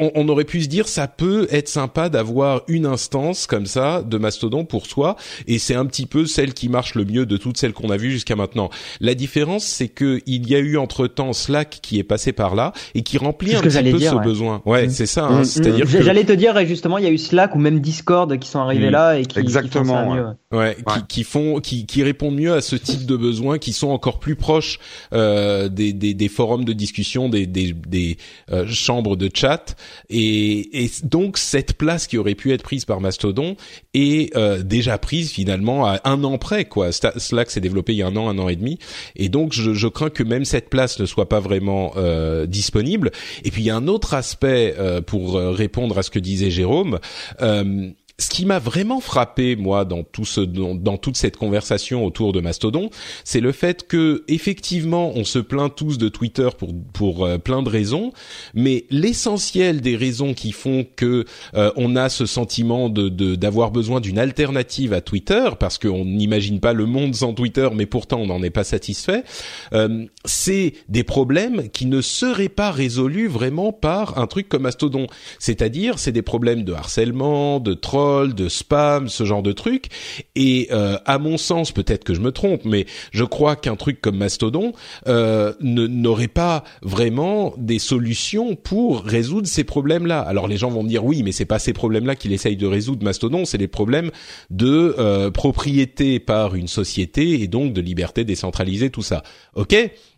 on, 0.00 0.28
aurait 0.28 0.44
pu 0.44 0.62
se 0.62 0.68
dire 0.68 0.88
ça 0.88 1.06
peut 1.06 1.46
être 1.50 1.68
sympa 1.68 2.08
d'avoir 2.08 2.62
une 2.68 2.86
instance 2.86 3.46
comme 3.46 3.66
ça 3.66 4.02
de 4.02 4.18
Mastodon 4.18 4.64
pour 4.64 4.86
soi 4.86 5.16
et 5.46 5.58
c'est 5.58 5.74
un 5.74 5.86
petit 5.86 6.06
peu 6.06 6.26
celle 6.26 6.54
qui 6.54 6.68
marche 6.68 6.94
le 6.94 7.04
mieux 7.04 7.26
de 7.26 7.36
toutes 7.36 7.56
celles 7.56 7.72
qu'on 7.72 7.90
a 7.90 7.96
vues 7.96 8.10
jusqu'à 8.10 8.36
maintenant. 8.36 8.70
La 9.00 9.14
différence 9.14 9.64
c'est 9.64 9.88
que 9.88 10.20
il 10.26 10.48
y 10.48 10.54
a 10.54 10.58
eu 10.58 10.76
entre-temps 10.76 11.32
Slack 11.32 11.80
qui 11.82 11.98
est 11.98 12.04
passé 12.04 12.32
par 12.32 12.54
là 12.54 12.72
et 12.94 13.02
qui 13.02 13.18
remplit 13.18 13.54
un 13.54 13.60
petit 13.60 13.90
peu 13.90 13.98
ce 13.98 14.22
besoin. 14.22 14.62
Ouais, 14.64 14.86
mm. 14.86 14.90
c'est 14.90 15.06
ça. 15.06 15.26
Hein. 15.26 15.38
Mm, 15.38 15.40
mm. 15.40 15.44
C'est-à-dire 15.44 15.86
j'allais 15.86 16.24
te 16.24 16.32
dire 16.32 16.64
justement 16.66 16.98
il 16.98 17.04
y 17.04 17.08
a 17.08 17.10
eu 17.10 17.18
Slack 17.18 17.54
ou 17.54 17.58
même 17.58 17.80
Discord 17.80 18.38
qui 18.38 18.48
sont 18.48 18.60
arrivés 18.60 18.90
là 18.90 19.18
et 19.18 19.24
qui, 19.24 19.38
Exactement, 19.38 20.04
font 20.04 20.14
mieux. 20.14 20.26
Ouais, 20.52 20.76
Qui, 20.76 21.06
qui, 21.08 21.24
font 21.24 21.60
qui, 21.60 21.86
qui 21.86 22.02
répondent 22.02 22.36
mieux 22.36 22.52
à 22.52 22.60
ce 22.60 22.76
type 22.76 23.06
de 23.06 23.16
besoins 23.16 23.58
qui 23.58 23.72
sont 23.72 23.88
encore 23.88 24.18
plus 24.18 24.36
proches 24.36 24.78
euh, 25.12 25.68
des, 25.68 25.92
des, 25.92 26.14
des, 26.14 26.28
forums 26.28 26.64
de 26.64 26.72
discussion, 26.72 27.28
des, 27.28 27.46
des, 27.46 27.72
des 27.72 28.16
euh, 28.50 28.66
chambres 28.66 29.16
de 29.16 29.30
chat 29.32 29.76
et, 30.08 30.84
et, 30.84 30.90
donc 31.04 31.38
cette 31.38 31.74
place 31.74 32.06
qui 32.06 32.18
aurait 32.18 32.34
pu 32.34 32.52
être 32.52 32.62
prise 32.62 32.84
par 32.84 33.00
Mastodon 33.00 33.56
est 33.94 34.36
euh, 34.36 34.62
déjà 34.62 34.98
prise 34.98 35.30
finalement 35.30 35.86
à 35.86 36.00
un 36.04 36.22
an 36.24 36.38
près 36.38 36.64
quoi. 36.64 36.90
Slack 36.92 37.50
s'est 37.50 37.60
développé 37.60 37.92
il 37.92 37.98
y 37.98 38.02
a 38.02 38.06
un 38.06 38.16
an, 38.16 38.28
un 38.28 38.38
an 38.38 38.48
et 38.48 38.56
demi, 38.56 38.78
et 39.16 39.28
donc 39.28 39.52
je, 39.52 39.74
je 39.74 39.88
crains 39.88 40.10
que 40.10 40.22
même 40.22 40.44
cette 40.44 40.68
place 40.68 40.98
ne 41.00 41.06
soit 41.06 41.28
pas 41.28 41.40
vraiment 41.40 41.92
euh, 41.96 42.46
disponible. 42.46 43.10
Et 43.44 43.50
puis 43.50 43.62
il 43.62 43.66
y 43.66 43.70
a 43.70 43.76
un 43.76 43.88
autre 43.88 44.14
aspect 44.14 44.74
euh, 44.78 45.00
pour 45.00 45.36
euh, 45.36 45.50
répondre 45.50 45.98
à 45.98 46.02
ce 46.02 46.10
que 46.10 46.18
disait 46.18 46.50
Jérôme. 46.50 46.98
Euh, 47.40 47.90
ce 48.20 48.28
qui 48.28 48.44
m'a 48.44 48.58
vraiment 48.58 49.00
frappé 49.00 49.56
moi 49.56 49.84
dans 49.84 50.02
tout 50.02 50.26
ce 50.26 50.42
dans, 50.42 50.98
toute 50.98 51.16
cette 51.16 51.38
conversation 51.38 52.04
autour 52.04 52.32
de 52.32 52.40
Mastodon, 52.40 52.90
c'est 53.24 53.40
le 53.40 53.50
fait 53.50 53.86
que 53.86 54.24
effectivement 54.28 55.12
on 55.14 55.24
se 55.24 55.38
plaint 55.38 55.74
tous 55.74 55.96
de 55.96 56.08
Twitter 56.08 56.48
pour 56.56 56.74
pour 56.92 57.24
euh, 57.24 57.38
plein 57.38 57.62
de 57.62 57.70
raisons, 57.70 58.12
mais 58.54 58.84
l'essentiel 58.90 59.80
des 59.80 59.96
raisons 59.96 60.34
qui 60.34 60.52
font 60.52 60.86
que 60.96 61.24
euh, 61.54 61.72
on 61.76 61.96
a 61.96 62.10
ce 62.10 62.26
sentiment 62.26 62.90
de 62.90 63.08
d'avoir 63.36 63.70
besoin 63.70 64.00
d'une 64.00 64.18
alternative 64.18 64.92
à 64.92 65.00
Twitter 65.00 65.48
parce 65.58 65.78
qu'on 65.78 66.04
n'imagine 66.04 66.60
pas 66.60 66.74
le 66.74 66.84
monde 66.84 67.14
sans 67.14 67.32
Twitter, 67.32 67.68
mais 67.74 67.86
pourtant 67.86 68.18
on 68.20 68.26
n'en 68.26 68.42
est 68.42 68.50
pas 68.50 68.64
satisfait, 68.64 69.24
euh, 69.72 70.04
c'est 70.26 70.74
des 70.88 71.04
problèmes 71.04 71.70
qui 71.70 71.86
ne 71.86 72.02
seraient 72.02 72.50
pas 72.50 72.70
résolus 72.70 73.28
vraiment 73.28 73.72
par 73.72 74.18
un 74.18 74.26
truc 74.26 74.48
comme 74.48 74.62
Mastodon, 74.62 75.06
c'est-à-dire 75.38 75.98
c'est 75.98 76.12
des 76.12 76.22
problèmes 76.22 76.64
de 76.64 76.74
harcèlement, 76.74 77.60
de 77.60 77.72
troll 77.72 78.09
de 78.34 78.48
spam, 78.48 79.08
ce 79.08 79.24
genre 79.24 79.42
de 79.42 79.52
trucs. 79.52 79.86
Et 80.34 80.68
euh, 80.72 80.96
à 81.06 81.18
mon 81.18 81.36
sens, 81.36 81.72
peut-être 81.72 82.04
que 82.04 82.14
je 82.14 82.20
me 82.20 82.32
trompe, 82.32 82.64
mais 82.64 82.86
je 83.12 83.24
crois 83.24 83.56
qu'un 83.56 83.76
truc 83.76 84.00
comme 84.00 84.16
Mastodon 84.16 84.72
euh, 85.08 85.52
n'aurait 85.60 86.28
pas 86.28 86.64
vraiment 86.82 87.54
des 87.56 87.78
solutions 87.78 88.54
pour 88.56 89.02
résoudre 89.02 89.46
ces 89.46 89.64
problèmes-là. 89.64 90.20
Alors 90.20 90.48
les 90.48 90.56
gens 90.56 90.70
vont 90.70 90.82
me 90.82 90.88
dire 90.88 91.04
oui, 91.04 91.22
mais 91.22 91.32
c'est 91.32 91.44
pas 91.44 91.58
ces 91.58 91.72
problèmes-là 91.72 92.14
qu'il 92.16 92.32
essaye 92.32 92.56
de 92.56 92.66
résoudre 92.66 93.04
Mastodon, 93.04 93.44
c'est 93.44 93.58
les 93.58 93.68
problèmes 93.68 94.10
de 94.50 94.94
euh, 94.98 95.30
propriété 95.30 96.20
par 96.20 96.54
une 96.54 96.68
société 96.68 97.40
et 97.42 97.48
donc 97.48 97.72
de 97.72 97.80
liberté 97.80 98.24
décentralisée, 98.24 98.90
tout 98.90 99.02
ça. 99.02 99.22
Ok, 99.54 99.74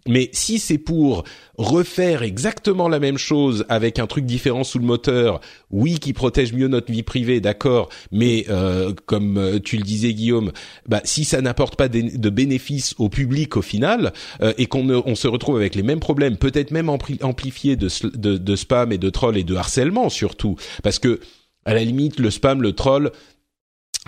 mais 0.07 0.31
si 0.33 0.59
c'est 0.59 0.79
pour 0.79 1.25
refaire 1.59 2.23
exactement 2.23 2.89
la 2.89 2.99
même 2.99 3.19
chose 3.19 3.65
avec 3.69 3.99
un 3.99 4.07
truc 4.07 4.25
différent 4.25 4.65
sous 4.65 4.79
le 4.79 4.85
moteur, 4.85 5.41
oui, 5.71 5.99
qui 5.99 6.13
protège 6.13 6.53
mieux 6.53 6.69
notre 6.69 6.91
vie 6.91 7.03
privée, 7.03 7.41
d'accord, 7.41 7.89
mais 8.11 8.47
euh, 8.49 8.93
comme 9.07 9.39
euh, 9.39 9.59
tu 9.61 9.77
le 9.77 9.85
disais 9.85 10.13
Guillaume, 10.13 10.53
bah, 10.89 11.01
si 11.05 11.25
ça 11.25 11.41
n'apporte 11.41 11.77
pas 11.77 11.89
de 11.89 12.31
bénéfices 12.31 12.95
au 12.99 13.09
public 13.09 13.57
au 13.57 13.63
final 13.63 14.13
euh, 14.41 14.53
et 14.59 14.67
qu'on 14.67 14.89
on 14.91 15.15
se 15.15 15.29
retrouve 15.29 15.57
avec 15.57 15.75
les 15.75 15.83
mêmes 15.83 16.01
problèmes, 16.01 16.37
peut-être 16.37 16.71
même 16.73 16.89
amplifiés 16.89 17.77
de, 17.77 17.89
de, 18.17 18.37
de 18.39 18.57
spam 18.57 18.93
et 18.93 18.99
de 18.99 19.11
troll 19.11 19.37
et 19.37 19.45
de 19.45 19.55
harcèlement 19.55 20.09
surtout, 20.09 20.57
parce 20.83 20.99
que 20.99 21.21
à 21.65 21.75
la 21.75 21.85
limite, 21.85 22.19
le 22.19 22.31
spam, 22.31 22.61
le 22.61 22.73
troll, 22.73 23.13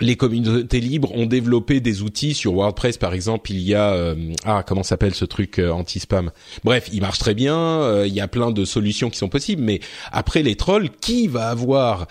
les 0.01 0.17
communautés 0.17 0.81
libres 0.81 1.13
ont 1.15 1.25
développé 1.25 1.79
des 1.79 2.01
outils. 2.01 2.33
Sur 2.33 2.53
WordPress 2.53 2.97
par 2.97 3.13
exemple 3.13 3.51
il 3.51 3.61
y 3.61 3.73
a 3.73 3.93
euh, 3.93 4.33
ah 4.43 4.63
comment 4.65 4.83
s'appelle 4.83 5.13
ce 5.13 5.25
truc 5.25 5.59
euh, 5.59 5.71
anti-spam? 5.71 6.31
Bref 6.63 6.89
il 6.91 7.01
marche 7.01 7.19
très 7.19 7.33
bien 7.33 7.57
euh, 7.57 8.05
il 8.07 8.13
y 8.13 8.19
a 8.19 8.27
plein 8.27 8.51
de 8.51 8.65
solutions 8.65 9.09
qui 9.09 9.17
sont 9.17 9.29
possibles 9.29 9.63
mais 9.63 9.79
après 10.11 10.43
les 10.43 10.55
trolls 10.55 10.89
qui 11.01 11.27
va 11.27 11.49
avoir 11.49 12.07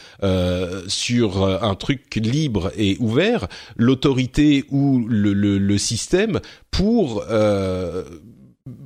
sur 0.88 1.44
un 1.44 1.74
truc 1.74 2.14
libre 2.16 2.72
et 2.76 2.96
ouvert 3.00 3.48
l'autorité 3.76 4.64
ou 4.70 5.04
le, 5.06 5.32
le, 5.32 5.58
le, 5.58 5.78
système 5.78 6.40
pour 6.70 7.24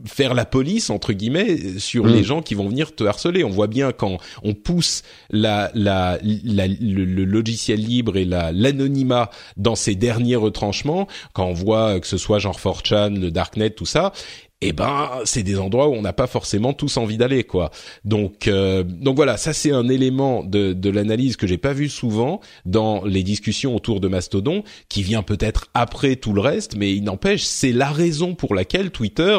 faire 0.06 0.34
la 0.34 0.44
police 0.44 0.90
entre 0.90 1.12
guillemets 1.12 1.78
sur 1.78 2.06
mm. 2.06 2.08
les 2.08 2.24
gens 2.24 2.42
qui 2.42 2.56
vont 2.56 2.68
venir 2.68 2.96
te 2.96 3.04
harceler. 3.04 3.44
On 3.44 3.50
voit 3.50 3.68
bien 3.68 3.92
quand 3.92 4.18
on 4.42 4.52
pousse 4.52 5.02
la, 5.30 5.70
la, 5.72 6.18
le, 6.20 7.24
logiciel 7.24 7.78
libre 7.78 8.16
et 8.16 8.24
la 8.24 8.50
l'anonymat 8.50 9.30
dans 9.56 9.76
ses 9.76 9.94
derniers 9.94 10.34
retranchements, 10.34 11.06
quand 11.32 11.46
on 11.46 11.52
voit 11.52 12.00
que 12.00 12.08
ce 12.08 12.18
soit 12.18 12.40
genre 12.40 12.58
4chan, 12.58 13.20
le 13.20 13.30
darknet, 13.30 13.70
tout 13.70 13.86
ça, 13.86 14.12
eh 14.60 14.72
ben 14.72 15.08
c'est 15.24 15.44
des 15.44 15.58
endroits 15.58 15.88
où 15.88 15.94
on 15.94 16.02
n'a 16.02 16.12
pas 16.12 16.26
forcément 16.26 16.72
tous 16.72 16.96
envie 16.96 17.16
d'aller 17.16 17.44
quoi. 17.44 17.70
Donc 18.04 18.48
euh, 18.48 18.82
donc 18.82 19.16
voilà, 19.16 19.36
ça 19.36 19.52
c'est 19.52 19.70
un 19.70 19.88
élément 19.88 20.42
de 20.42 20.72
de 20.72 20.90
l'analyse 20.90 21.36
que 21.36 21.46
j'ai 21.46 21.58
pas 21.58 21.72
vu 21.72 21.88
souvent 21.88 22.40
dans 22.66 23.04
les 23.04 23.22
discussions 23.22 23.76
autour 23.76 24.00
de 24.00 24.08
Mastodon 24.08 24.64
qui 24.88 25.02
vient 25.02 25.22
peut-être 25.22 25.68
après 25.74 26.16
tout 26.16 26.32
le 26.32 26.40
reste 26.40 26.76
mais 26.76 26.92
il 26.92 27.04
n'empêche 27.04 27.44
c'est 27.44 27.72
la 27.72 27.90
raison 27.90 28.34
pour 28.34 28.54
laquelle 28.54 28.90
Twitter 28.90 29.38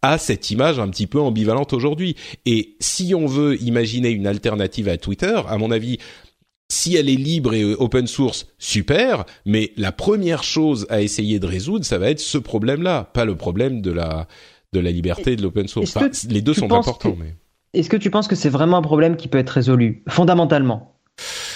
a 0.00 0.18
cette 0.18 0.50
image 0.50 0.78
un 0.78 0.88
petit 0.88 1.06
peu 1.06 1.20
ambivalente 1.20 1.72
aujourd'hui. 1.72 2.14
Et 2.44 2.76
si 2.78 3.14
on 3.14 3.26
veut 3.26 3.60
imaginer 3.62 4.10
une 4.10 4.26
alternative 4.26 4.88
à 4.88 4.98
Twitter, 4.98 5.40
à 5.48 5.56
mon 5.56 5.70
avis, 5.70 5.98
si 6.68 6.96
elle 6.96 7.08
est 7.08 7.16
libre 7.16 7.54
et 7.54 7.64
open 7.64 8.06
source, 8.06 8.46
super, 8.58 9.24
mais 9.46 9.72
la 9.76 9.92
première 9.92 10.42
chose 10.42 10.86
à 10.90 11.00
essayer 11.00 11.38
de 11.38 11.46
résoudre, 11.46 11.84
ça 11.84 11.98
va 11.98 12.10
être 12.10 12.20
ce 12.20 12.38
problème-là, 12.38 13.10
pas 13.14 13.24
le 13.24 13.36
problème 13.36 13.80
de 13.80 13.92
la 13.92 14.26
de 14.74 14.80
la 14.80 14.90
liberté 14.90 15.32
et 15.32 15.36
de 15.36 15.42
l'open 15.42 15.68
source. 15.68 15.96
les 16.28 16.42
deux 16.42 16.52
sont 16.52 16.70
importants. 16.72 17.16
Mais... 17.18 17.34
Est-ce 17.72 17.88
que 17.88 17.96
tu 17.96 18.10
penses 18.10 18.28
que 18.28 18.36
c'est 18.36 18.50
vraiment 18.50 18.76
un 18.76 18.82
problème 18.82 19.16
qui 19.16 19.28
peut 19.28 19.38
être 19.38 19.50
résolu 19.50 20.02
fondamentalement? 20.08 20.94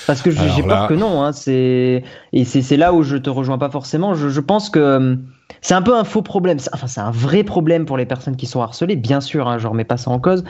Parce 0.07 0.23
que 0.23 0.31
j'ai 0.31 0.63
peur 0.63 0.89
que 0.89 0.95
non. 0.95 1.23
Hein, 1.23 1.33
c'est 1.33 2.03
et 2.33 2.45
c'est 2.45 2.77
là 2.77 2.95
où 2.95 3.03
je 3.03 3.17
te 3.17 3.29
rejoins 3.29 3.59
pas 3.59 3.71
forcément. 3.71 4.15
Je, 4.15 4.29
je 4.29 4.41
pense 4.41 4.71
que 4.71 4.97
hum, 4.97 5.27
c'est 5.61 5.75
un 5.75 5.83
peu 5.83 5.95
un 5.95 6.05
faux 6.05 6.23
problème. 6.23 6.59
Enfin, 6.73 6.87
c'est 6.87 7.01
un 7.01 7.11
vrai 7.11 7.45
problème 7.45 7.85
pour 7.85 7.99
les 7.99 8.07
personnes 8.07 8.37
qui 8.37 8.47
sont 8.47 8.63
harcelées, 8.63 8.97
bien 8.97 9.21
sûr. 9.21 9.49
Hein, 9.49 9.59
je 9.59 9.67
remets 9.67 9.85
pas 9.85 9.97
ça 9.97 10.11
en 10.11 10.19
cause. 10.19 10.45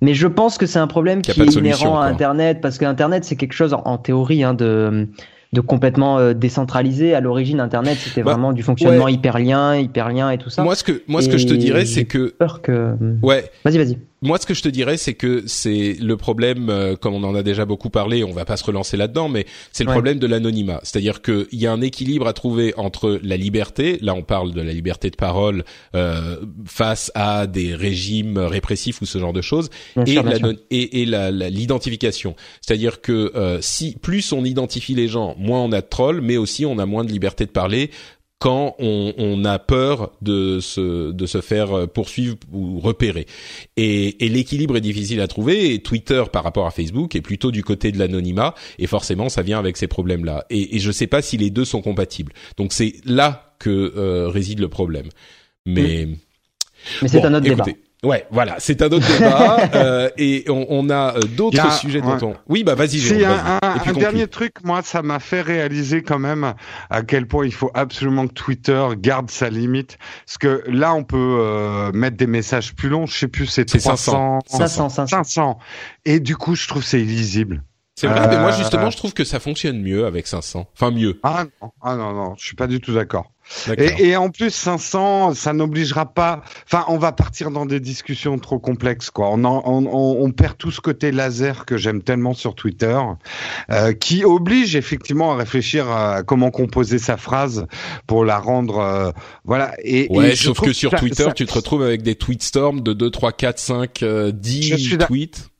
Mais 0.00 0.14
je 0.14 0.26
pense 0.26 0.58
que 0.58 0.66
c'est 0.66 0.78
un 0.78 0.86
problème 0.86 1.22
qui 1.22 1.30
est 1.30 1.54
inhérent 1.54 2.00
à 2.00 2.06
Internet, 2.06 2.60
parce 2.60 2.76
que 2.76 2.84
Internet, 2.84 3.24
c'est 3.24 3.36
quelque 3.36 3.52
chose 3.52 3.72
en, 3.72 3.98
théorie 3.98 4.42
hein, 4.42 4.52
de 4.52 4.88
hum, 4.88 5.06
de 5.52 5.60
complètement 5.60 6.18
euh, 6.18 6.32
décentralisé. 6.34 7.14
À 7.14 7.20
l'origine, 7.20 7.60
Internet, 7.60 7.98
c'était 7.98 8.22
bah, 8.22 8.32
vraiment 8.32 8.52
du 8.52 8.62
fonctionnement 8.62 9.08
hyperlien, 9.08 9.76
hyperlien 9.76 10.30
et 10.30 10.38
tout 10.38 10.50
ça. 10.50 10.62
Moi, 10.62 10.74
ce 10.74 10.84
que 10.84 11.02
moi, 11.08 11.22
ce 11.22 11.28
que 11.28 11.38
je 11.38 11.46
te 11.46 11.54
dirais, 11.54 11.84
c'est 11.84 12.04
que 12.04 12.28
peur 12.28 12.62
que 12.62 12.94
ouais. 13.22 13.50
Vas-y, 13.64 13.78
vas-y 13.78 13.98
moi, 14.22 14.38
ce 14.38 14.46
que 14.46 14.54
je 14.54 14.62
te 14.62 14.68
dirais, 14.68 14.96
c'est 14.96 15.14
que 15.14 15.42
c'est 15.46 15.96
le 16.00 16.16
problème, 16.16 16.70
euh, 16.70 16.94
comme 16.96 17.14
on 17.14 17.24
en 17.24 17.34
a 17.34 17.42
déjà 17.42 17.64
beaucoup 17.64 17.90
parlé, 17.90 18.22
on 18.22 18.32
va 18.32 18.44
pas 18.44 18.56
se 18.56 18.64
relancer 18.64 18.96
là-dedans, 18.96 19.28
mais 19.28 19.46
c'est 19.72 19.84
le 19.84 19.90
problème 19.90 20.18
de 20.20 20.26
l'anonymat. 20.28 20.80
C'est-à-dire 20.84 21.22
qu'il 21.22 21.46
y 21.52 21.66
a 21.66 21.72
un 21.72 21.80
équilibre 21.80 22.28
à 22.28 22.32
trouver 22.32 22.72
entre 22.76 23.18
la 23.22 23.36
liberté, 23.36 23.98
là 24.00 24.14
on 24.14 24.22
parle 24.22 24.52
de 24.52 24.62
la 24.62 24.72
liberté 24.72 25.10
de 25.10 25.16
parole 25.16 25.64
euh, 25.96 26.36
face 26.64 27.10
à 27.14 27.48
des 27.48 27.74
régimes 27.74 28.38
répressifs 28.38 29.02
ou 29.02 29.06
ce 29.06 29.18
genre 29.18 29.32
de 29.32 29.42
choses, 29.42 29.70
et, 30.06 30.14
la, 30.14 30.38
et, 30.70 31.02
et 31.02 31.06
l'identification. 31.50 32.36
C'est-à-dire 32.60 33.00
que 33.00 33.32
euh, 33.34 33.58
si 33.60 33.96
plus 34.00 34.32
on 34.32 34.44
identifie 34.44 34.94
les 34.94 35.08
gens, 35.08 35.34
moins 35.36 35.60
on 35.60 35.72
a 35.72 35.80
de 35.80 35.86
trolls, 35.86 36.20
mais 36.20 36.36
aussi 36.36 36.64
on 36.64 36.78
a 36.78 36.86
moins 36.86 37.04
de 37.04 37.10
liberté 37.10 37.44
de 37.44 37.50
parler, 37.50 37.90
quand 38.42 38.74
on, 38.80 39.14
on, 39.18 39.44
a 39.44 39.60
peur 39.60 40.10
de 40.20 40.58
se, 40.58 41.12
de 41.12 41.26
se 41.26 41.40
faire 41.40 41.78
euh, 41.78 41.86
poursuivre 41.86 42.36
ou 42.52 42.80
repérer. 42.80 43.26
Et, 43.76 44.26
et 44.26 44.28
l'équilibre 44.28 44.76
est 44.76 44.80
difficile 44.80 45.20
à 45.20 45.28
trouver. 45.28 45.72
Et 45.72 45.78
Twitter, 45.78 46.24
par 46.32 46.42
rapport 46.42 46.66
à 46.66 46.72
Facebook, 46.72 47.14
est 47.14 47.20
plutôt 47.20 47.52
du 47.52 47.62
côté 47.62 47.92
de 47.92 48.00
l'anonymat. 48.00 48.56
Et 48.80 48.88
forcément, 48.88 49.28
ça 49.28 49.42
vient 49.42 49.60
avec 49.60 49.76
ces 49.76 49.86
problèmes-là. 49.86 50.44
Et, 50.50 50.74
et 50.74 50.80
je 50.80 50.88
ne 50.88 50.92
sais 50.92 51.06
pas 51.06 51.22
si 51.22 51.36
les 51.36 51.50
deux 51.50 51.64
sont 51.64 51.82
compatibles. 51.82 52.32
Donc 52.56 52.72
c'est 52.72 52.94
là 53.04 53.54
que 53.60 53.92
euh, 53.96 54.28
réside 54.28 54.58
le 54.58 54.68
problème. 54.68 55.06
Mais, 55.64 56.08
mais 57.00 57.06
c'est 57.06 57.24
un 57.24 57.34
autre 57.34 57.44
débat 57.44 57.64
Ouais, 58.04 58.26
voilà, 58.32 58.56
c'est 58.58 58.82
un 58.82 58.86
autre 58.86 59.06
débat 59.06 59.70
euh, 59.76 60.10
et 60.18 60.44
on, 60.48 60.66
on 60.70 60.90
a 60.90 61.16
euh, 61.16 61.20
d'autres 61.20 61.72
sujets 61.72 62.00
dont 62.00 62.18
on. 62.20 62.34
Oui, 62.48 62.64
bah 62.64 62.74
vas-y. 62.74 62.98
Si 62.98 63.24
un, 63.24 63.60
un, 63.62 63.92
dernier 63.92 64.26
truc, 64.26 64.54
moi, 64.64 64.82
ça 64.82 65.02
m'a 65.02 65.20
fait 65.20 65.40
réaliser 65.40 66.02
quand 66.02 66.18
même 66.18 66.54
à 66.90 67.02
quel 67.02 67.28
point 67.28 67.46
il 67.46 67.54
faut 67.54 67.70
absolument 67.74 68.26
que 68.26 68.32
Twitter 68.32 68.84
garde 68.96 69.30
sa 69.30 69.50
limite, 69.50 69.98
parce 70.26 70.38
que 70.38 70.64
là, 70.66 70.94
on 70.94 71.04
peut 71.04 71.16
euh, 71.16 71.92
mettre 71.92 72.16
des 72.16 72.26
messages 72.26 72.74
plus 72.74 72.88
longs. 72.88 73.06
Je 73.06 73.16
sais 73.16 73.28
plus, 73.28 73.46
c'est 73.46 73.66
300, 73.66 74.40
500, 74.46 74.88
500, 74.88 75.06
500. 75.06 75.58
Et 76.04 76.18
du 76.18 76.36
coup, 76.36 76.56
je 76.56 76.66
trouve 76.66 76.82
c'est 76.82 77.00
illisible. 77.00 77.62
C'est 77.94 78.08
vrai, 78.08 78.26
mais 78.26 78.38
moi 78.38 78.50
justement, 78.50 78.90
je 78.90 78.96
trouve 78.96 79.12
que 79.12 79.22
ça 79.22 79.38
fonctionne 79.38 79.80
mieux 79.80 80.06
avec 80.06 80.26
500. 80.26 80.66
Enfin, 80.74 80.90
mieux. 80.90 81.20
Ah 81.22 81.44
non, 81.62 81.70
ah 81.82 81.94
non, 81.94 82.12
non, 82.12 82.34
je 82.36 82.44
suis 82.44 82.56
pas 82.56 82.66
du 82.66 82.80
tout 82.80 82.94
d'accord. 82.94 83.31
Et, 83.76 84.08
et, 84.08 84.16
en 84.16 84.30
plus, 84.30 84.50
500, 84.50 85.34
ça 85.34 85.52
n'obligera 85.52 86.06
pas. 86.06 86.42
Enfin, 86.64 86.84
on 86.88 86.98
va 86.98 87.12
partir 87.12 87.50
dans 87.50 87.66
des 87.66 87.80
discussions 87.80 88.38
trop 88.38 88.58
complexes, 88.58 89.10
quoi. 89.10 89.30
On, 89.30 89.44
on, 89.44 89.86
on, 89.86 90.30
perd 90.30 90.56
tout 90.56 90.70
ce 90.70 90.80
côté 90.80 91.12
laser 91.12 91.66
que 91.66 91.76
j'aime 91.76 92.02
tellement 92.02 92.34
sur 92.34 92.54
Twitter, 92.54 92.98
euh, 93.70 93.92
qui 93.92 94.24
oblige 94.24 94.76
effectivement 94.76 95.32
à 95.32 95.36
réfléchir 95.36 95.90
à 95.90 96.22
comment 96.22 96.50
composer 96.50 96.98
sa 96.98 97.16
phrase 97.16 97.66
pour 98.06 98.24
la 98.24 98.38
rendre, 98.38 98.78
euh, 98.78 99.10
voilà. 99.44 99.74
Et, 99.82 100.06
ouais, 100.10 100.34
sauf 100.34 100.60
que 100.60 100.72
sur 100.72 100.92
Twitter, 100.92 101.26
tu 101.34 101.44
te 101.44 101.52
retrouves 101.52 101.82
avec 101.82 102.02
des 102.02 102.14
tweetstorms 102.14 102.80
de 102.80 102.92
2, 102.92 103.10
3, 103.10 103.32
4, 103.32 103.58
5, 103.58 104.04
10 104.32 104.98
tweets. 105.06 105.51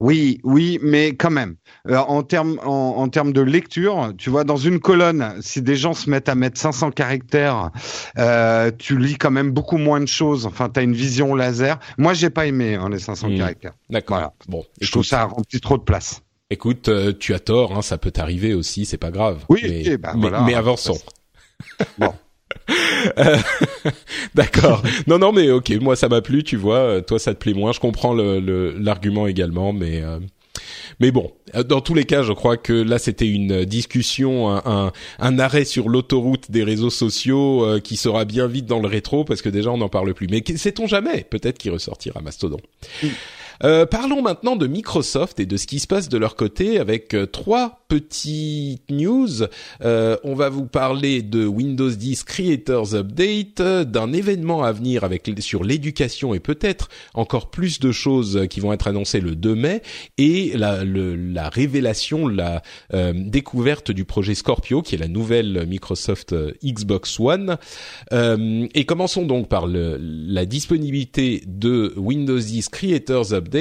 Oui, 0.00 0.40
oui, 0.42 0.78
mais 0.82 1.14
quand 1.14 1.30
même. 1.30 1.56
Euh, 1.88 1.96
en 1.96 2.22
termes 2.22 2.58
en, 2.64 3.08
termes 3.08 3.32
de 3.32 3.40
lecture, 3.40 4.12
tu 4.18 4.28
vois, 4.28 4.44
dans 4.44 4.56
une 4.56 4.80
colonne, 4.80 5.36
si 5.40 5.62
des 5.62 5.76
gens 5.76 5.94
se 5.94 6.10
mettent 6.10 6.28
à 6.28 6.34
mettre 6.34 6.58
500 6.60 6.90
caractères, 6.90 7.70
euh, 8.18 8.70
tu 8.76 8.98
lis 8.98 9.16
quand 9.16 9.30
même 9.30 9.52
beaucoup 9.52 9.76
moins 9.78 10.00
de 10.00 10.06
choses. 10.06 10.46
Enfin, 10.46 10.68
tu 10.68 10.80
as 10.80 10.82
une 10.82 10.94
vision 10.94 11.34
laser. 11.34 11.78
Moi, 11.96 12.12
j'ai 12.12 12.30
pas 12.30 12.46
aimé 12.46 12.74
hein, 12.74 12.88
les 12.90 12.98
500 12.98 13.30
hmm. 13.30 13.36
caractères. 13.36 13.74
D'accord. 13.88 14.32
Bon, 14.48 14.64
je 14.80 14.90
trouve 14.90 15.04
ça 15.04 15.24
rempli 15.24 15.60
trop 15.60 15.78
de 15.78 15.84
place. 15.84 16.22
Écoute, 16.50 16.88
euh, 16.88 17.12
tu 17.18 17.32
as 17.32 17.40
tort, 17.40 17.76
hein, 17.76 17.82
ça 17.82 17.96
peut 17.96 18.10
t'arriver 18.10 18.52
aussi, 18.52 18.84
c'est 18.84 18.98
pas 18.98 19.10
grave. 19.10 19.44
Oui, 19.48 19.60
mais, 19.62 19.96
bah, 19.96 20.14
mais, 20.16 20.30
mais 20.44 20.54
avançons. 20.54 20.98
bon. 21.98 22.12
Euh, 23.18 23.36
d'accord. 24.34 24.82
Non, 25.06 25.18
non, 25.18 25.30
mais 25.30 25.50
ok, 25.50 25.70
moi 25.80 25.94
ça 25.94 26.08
m'a 26.08 26.22
plu, 26.22 26.42
tu 26.42 26.56
vois. 26.56 27.02
Toi, 27.02 27.18
ça 27.18 27.34
te 27.34 27.38
plaît 27.38 27.52
moins. 27.52 27.72
Je 27.72 27.78
comprends 27.78 28.14
l'argument 28.14 29.24
le, 29.24 29.30
également, 29.30 29.74
mais 29.74 30.02
euh, 30.02 30.18
mais 31.00 31.10
bon, 31.10 31.32
dans 31.66 31.80
tous 31.80 31.94
les 31.94 32.04
cas, 32.04 32.22
je 32.22 32.32
crois 32.32 32.56
que 32.56 32.72
là 32.72 32.98
c'était 32.98 33.28
une 33.28 33.64
discussion, 33.64 34.50
un, 34.50 34.92
un, 35.18 35.38
arrêt 35.38 35.64
sur 35.64 35.88
l'autoroute 35.88 36.50
des 36.50 36.62
réseaux 36.62 36.90
sociaux 36.90 37.64
euh, 37.64 37.80
qui 37.80 37.96
sera 37.96 38.24
bien 38.24 38.46
vite 38.46 38.66
dans 38.66 38.80
le 38.80 38.88
rétro 38.88 39.24
parce 39.24 39.42
que 39.42 39.48
déjà 39.48 39.70
on 39.70 39.78
n'en 39.78 39.88
parle 39.88 40.14
plus. 40.14 40.28
Mais 40.30 40.42
sait-on 40.56 40.86
jamais? 40.86 41.24
Peut-être 41.28 41.58
qu'il 41.58 41.72
ressortira 41.72 42.20
Mastodon. 42.20 42.60
Euh, 43.64 43.86
parlons 43.86 44.20
maintenant 44.20 44.56
de 44.56 44.66
Microsoft 44.66 45.40
et 45.40 45.46
de 45.46 45.56
ce 45.56 45.66
qui 45.66 45.78
se 45.78 45.86
passe 45.86 46.10
de 46.10 46.18
leur 46.18 46.36
côté 46.36 46.78
avec 46.78 47.14
euh, 47.14 47.24
trois 47.24 47.84
petites 47.88 48.90
news. 48.90 49.44
Euh, 49.82 50.18
on 50.22 50.34
va 50.34 50.50
vous 50.50 50.66
parler 50.66 51.22
de 51.22 51.46
Windows 51.46 51.88
10 51.88 52.24
Creators 52.24 52.94
Update, 52.94 53.62
d'un 53.62 54.12
événement 54.12 54.64
à 54.64 54.72
venir 54.72 55.02
avec 55.02 55.30
sur 55.38 55.64
l'éducation 55.64 56.34
et 56.34 56.40
peut-être 56.40 56.90
encore 57.14 57.50
plus 57.50 57.80
de 57.80 57.90
choses 57.90 58.46
qui 58.50 58.60
vont 58.60 58.74
être 58.74 58.86
annoncées 58.86 59.20
le 59.20 59.34
2 59.34 59.54
mai 59.54 59.82
et 60.18 60.52
la, 60.54 60.84
la 60.84 61.48
révélation, 61.48 62.28
la 62.28 62.62
découverte 63.14 63.90
du 63.90 64.04
projet 64.04 64.34
Scorpio 64.34 64.82
qui 64.82 64.94
est 64.94 64.98
la 64.98 65.08
nouvelle 65.08 65.66
Microsoft 65.66 66.34
Xbox 66.62 67.18
One. 67.18 67.56
et 68.12 68.84
commençons 68.84 69.24
donc 69.24 69.48
par 69.48 69.66
le, 69.66 69.98
la 70.00 70.44
disponibilité 70.44 71.42
de 71.46 71.94
Windows 71.96 72.38
10 72.38 72.68
Creators 72.68 73.32
Update 73.32 73.53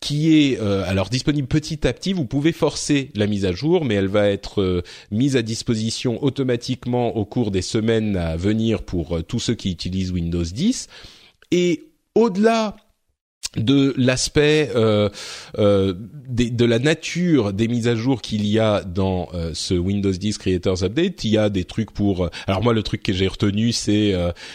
Qui 0.00 0.36
est 0.36 0.60
euh, 0.60 0.84
alors 0.86 1.08
disponible 1.08 1.48
petit 1.48 1.86
à 1.86 1.92
petit. 1.92 2.12
Vous 2.12 2.26
pouvez 2.26 2.52
forcer 2.52 3.10
la 3.14 3.26
mise 3.26 3.44
à 3.44 3.52
jour, 3.52 3.84
mais 3.84 3.94
elle 3.94 4.08
va 4.08 4.28
être 4.28 4.62
euh, 4.62 4.82
mise 5.10 5.36
à 5.36 5.42
disposition 5.42 6.22
automatiquement 6.22 7.16
au 7.16 7.24
cours 7.24 7.50
des 7.50 7.62
semaines 7.62 8.16
à 8.16 8.36
venir 8.36 8.84
pour 8.84 9.16
euh, 9.16 9.22
tous 9.22 9.40
ceux 9.40 9.54
qui 9.54 9.70
utilisent 9.70 10.12
Windows 10.12 10.44
10. 10.44 10.88
Et 11.50 11.88
au-delà 12.14 12.76
de 13.56 13.94
l'aspect 13.96 14.70
euh, 14.74 15.08
euh, 15.58 15.94
de 16.28 16.64
la 16.64 16.78
nature 16.78 17.52
des 17.52 17.68
mises 17.68 17.88
à 17.88 17.94
jour 17.94 18.20
qu'il 18.20 18.46
y 18.46 18.58
a 18.58 18.82
dans 18.82 19.28
euh, 19.34 19.52
ce 19.54 19.74
Windows 19.74 20.10
10 20.10 20.38
Creators 20.38 20.82
Update, 20.82 21.24
il 21.24 21.30
y 21.30 21.38
a 21.38 21.48
des 21.48 21.64
trucs 21.64 21.90
pour. 21.90 22.28
Alors 22.46 22.62
moi, 22.62 22.74
le 22.74 22.82
truc 22.82 23.02
que 23.02 23.12
j'ai 23.12 23.28
retenu, 23.28 23.72
c'est 23.72 24.14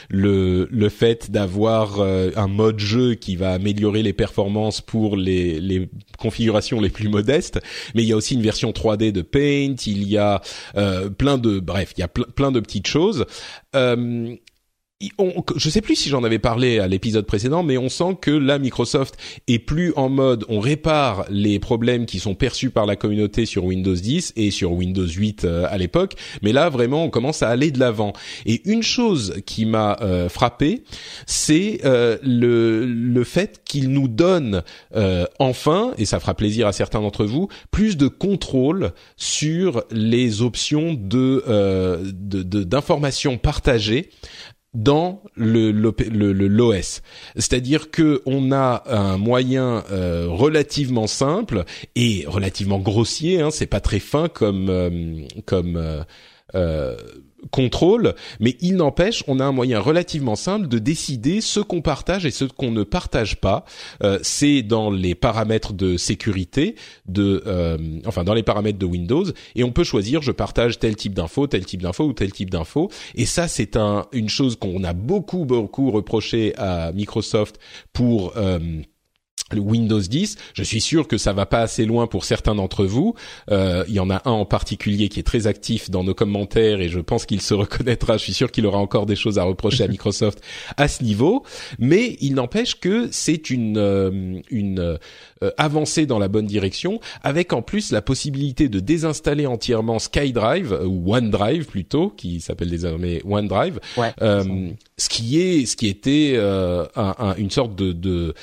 le 0.10 0.68
le 0.70 0.90
fait 0.90 1.32
d'avoir 1.32 2.02
un 2.02 2.48
mode 2.48 2.80
jeu 2.80 3.16
qui 3.16 3.36
va 3.36 3.54
améliorer 3.54 4.04
les 4.04 4.14
performances 4.14 4.82
pour 4.82 5.16
les 5.16 5.60
les 5.60 5.90
configurations 6.18 6.80
les 6.80 6.90
plus 6.90 7.10
modestes. 7.10 7.60
Mais 7.96 8.04
il 8.04 8.10
y 8.10 8.14
a 8.14 8.16
aussi 8.16 8.36
une 8.36 8.42
version 8.42 8.72
3D 8.72 9.12
de 9.12 9.22
Paint. 9.22 9.76
Il 9.86 10.08
y 10.08 10.18
a 10.18 10.42
plein 11.18 11.38
de 11.38 11.60
bref, 11.60 11.94
il 11.98 12.02
y 12.02 12.04
a 12.04 12.08
plein 12.08 12.52
de 12.52 12.60
petites 12.60 12.88
choses. 12.88 13.26
On, 15.18 15.44
je 15.56 15.70
sais 15.70 15.82
plus 15.82 15.96
si 15.96 16.10
j'en 16.10 16.24
avais 16.24 16.40
parlé 16.40 16.80
à 16.80 16.88
l'épisode 16.88 17.26
précédent, 17.26 17.64
mais 17.64 17.78
on 17.78 17.90
sent 17.90 18.18
que 18.22 18.32
là 18.32 18.60
Microsoft 18.60 19.18
est 19.48 19.60
plus 19.60 19.94
en 19.96 20.10
mode 20.10 20.46
on 20.50 20.60
répare 20.60 21.26
les 21.30 21.60
problèmes 21.60 22.06
qui 22.06 22.20
sont 22.20 22.36
perçus 22.36 22.70
par 22.70 22.86
la 22.86 22.96
communauté 22.96 23.46
sur 23.46 23.66
Windows 23.66 23.96
10 23.96 24.34
et 24.36 24.52
sur 24.52 24.72
Windows 24.74 25.08
8 25.08 25.46
euh, 25.46 25.66
à 25.70 25.78
l'époque, 25.78 26.16
mais 26.42 26.52
là 26.52 26.70
vraiment 26.70 27.04
on 27.04 27.10
commence 27.10 27.44
à 27.44 27.50
aller 27.50 27.72
de 27.72 27.80
l'avant. 27.80 28.14
Et 28.46 28.62
une 28.70 28.84
chose 28.84 29.36
qui 29.46 29.66
m'a 29.66 29.98
euh, 30.02 30.30
frappé, 30.30 30.84
c'est 31.26 31.82
euh, 31.86 32.18
le 32.24 32.86
le 32.86 33.24
fait 33.24 33.62
qu'il 33.66 33.90
nous 33.90 34.08
donne 34.08 34.64
enfin, 35.40 35.94
et 35.98 36.06
ça 36.06 36.20
fera 36.20 36.34
plaisir 36.34 36.68
à 36.68 36.74
certains 36.74 37.02
d'entre 37.02 37.26
vous, 37.26 37.48
plus 37.72 37.98
de 37.98 38.08
contrôle 38.08 38.92
sur 39.16 39.84
les 39.92 40.42
options 40.42 40.94
de 40.94 41.44
d'informations 42.64 43.38
partagées 43.38 44.10
dans 44.74 45.22
le 45.36 45.72
l'OS. 45.72 47.02
C'est-à-dire 47.36 47.92
que 47.92 48.22
on 48.26 48.52
a 48.52 48.84
un 48.88 49.18
moyen 49.18 49.84
euh, 49.92 50.28
relativement 50.30 51.08
simple 51.08 51.66
et 51.96 52.24
relativement 52.28 52.80
grossier. 52.80 53.42
Hein, 53.42 53.50
c'est 53.52 53.66
pas 53.66 53.82
très 53.82 54.00
fin 54.00 54.30
comme 54.30 54.70
euh, 54.70 55.26
comme 55.46 56.04
euh, 56.56 56.96
contrôle, 57.50 58.14
mais 58.40 58.56
il 58.62 58.76
n'empêche, 58.76 59.24
on 59.28 59.40
a 59.40 59.46
un 59.46 59.52
moyen 59.52 59.80
relativement 59.80 60.36
simple 60.36 60.68
de 60.68 60.78
décider 60.78 61.42
ce 61.42 61.60
qu'on 61.60 61.82
partage 61.82 62.26
et 62.26 62.32
ce 62.32 62.46
qu'on 62.46 62.72
ne 62.72 62.84
partage 62.84 63.38
pas. 63.38 63.66
Euh, 64.04 64.20
c'est 64.22 64.62
dans 64.62 64.92
les 64.92 65.16
paramètres 65.16 65.74
de 65.74 65.98
sécurité, 65.98 66.76
de, 67.08 67.44
euh, 67.48 67.78
enfin 68.06 68.24
dans 68.24 68.34
les 68.34 68.44
paramètres 68.44 68.80
de 68.80 68.86
Windows, 68.86 69.26
et 69.56 69.64
on 69.64 69.72
peut 69.72 69.84
choisir 69.84 70.22
je 70.22 70.32
partage 70.32 70.80
tel 70.80 70.96
type 70.96 71.14
d'info, 71.14 71.48
tel 71.48 71.66
type 71.66 71.82
d'info 71.82 72.06
ou 72.06 72.14
tel 72.14 72.32
type 72.32 72.50
d'info. 72.50 72.90
Et 73.16 73.26
ça, 73.26 73.48
c'est 73.48 73.76
un, 73.76 74.06
une 74.12 74.30
chose 74.30 74.56
qu'on 74.56 74.84
a 74.84 74.94
beaucoup 74.94 75.46
beaucoup 75.46 75.92
reproché 75.92 76.54
à 76.58 76.92
Microsoft 76.92 77.60
pour 77.94 78.34
euh, 78.38 78.60
Windows 79.60 80.00
10. 80.00 80.38
Je 80.54 80.64
suis 80.64 80.82
sûr 80.82 81.08
que 81.08 81.18
ça 81.18 81.34
va 81.34 81.46
pas 81.46 81.62
assez 81.62 81.86
loin 81.86 82.08
pour 82.08 82.26
certains 82.26 82.56
d'entre 82.56 82.86
vous. 82.86 83.16
Euh, 83.52 83.84
il 83.88 83.94
y 83.94 84.00
en 84.00 84.10
a 84.10 84.22
un 84.26 84.32
en 84.32 84.46
particulier 84.46 85.10
qui 85.10 85.20
est 85.20 85.24
très 85.24 85.48
actif 85.48 85.90
dans 85.90 86.04
nos 86.04 86.14
commentaires 86.14 86.82
et 86.82 86.90
je 86.90 87.00
pense 87.00 87.26
qu'il 87.26 87.42
se 87.42 87.54
reconnaîtra. 87.62 88.18
Je 88.18 88.24
suis 88.24 88.34
sûr 88.34 88.52
qu'il 88.52 88.66
aura 88.66 88.80
encore 88.80 89.06
des 89.06 89.16
choses 89.16 89.40
à 89.40 89.44
reprocher 89.44 89.84
à 89.84 89.88
Microsoft 89.92 90.42
à 90.78 90.88
ce 90.88 91.04
niveau, 91.04 91.44
mais 91.80 92.18
il 92.22 92.36
n'empêche 92.36 92.80
que 92.80 93.10
c'est 93.12 93.50
une 93.50 93.78
euh, 93.78 94.40
une 94.50 94.80
euh, 94.80 95.52
avancée 95.58 96.06
dans 96.06 96.20
la 96.20 96.28
bonne 96.28 96.46
direction, 96.46 97.00
avec 97.24 97.54
en 97.54 97.62
plus 97.62 97.92
la 97.92 98.02
possibilité 98.02 98.70
de 98.70 98.80
désinstaller 98.80 99.48
entièrement 99.48 100.00
SkyDrive 100.00 100.80
ou 100.86 101.14
OneDrive 101.16 101.66
plutôt, 101.66 102.10
qui 102.10 102.42
s'appelle 102.42 102.70
désormais 102.70 103.22
OneDrive, 103.26 103.80
ce 103.98 105.10
qui 105.10 105.40
est 105.40 105.66
ce 105.66 105.76
qui 105.76 105.88
était 105.88 106.40
un, 106.96 107.36
une 107.38 107.50
sorte 107.50 107.76
de, 107.76 107.92
de 107.92 108.34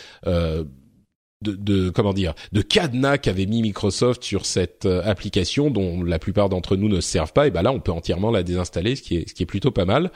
de, 1.42 1.53
de, 1.53 1.90
comment 1.90 2.12
dire 2.12 2.35
de 2.53 2.62
cadenas 2.62 3.18
qu'avait 3.18 3.46
mis 3.46 3.62
Microsoft 3.62 4.24
sur 4.24 4.44
cette 4.44 4.87
euh, 4.87 5.03
application 5.05 5.70
dont 5.70 6.03
la 6.03 6.18
plupart 6.18 6.48
d'entre 6.48 6.77
nous 6.77 6.88
ne 6.88 7.01
servent 7.01 7.33
pas 7.33 7.46
et 7.46 7.51
ben 7.51 7.62
là 7.62 7.72
on 7.72 7.79
peut 7.79 7.92
entièrement 7.92 8.31
la 8.31 8.42
désinstaller 8.42 8.96
ce 8.96 9.03
qui 9.03 9.16
est 9.16 9.29
ce 9.29 9.35
qui 9.35 9.44
est 9.44 9.46
plutôt 9.46 9.70
pas 9.70 9.85
mal. 9.85 10.11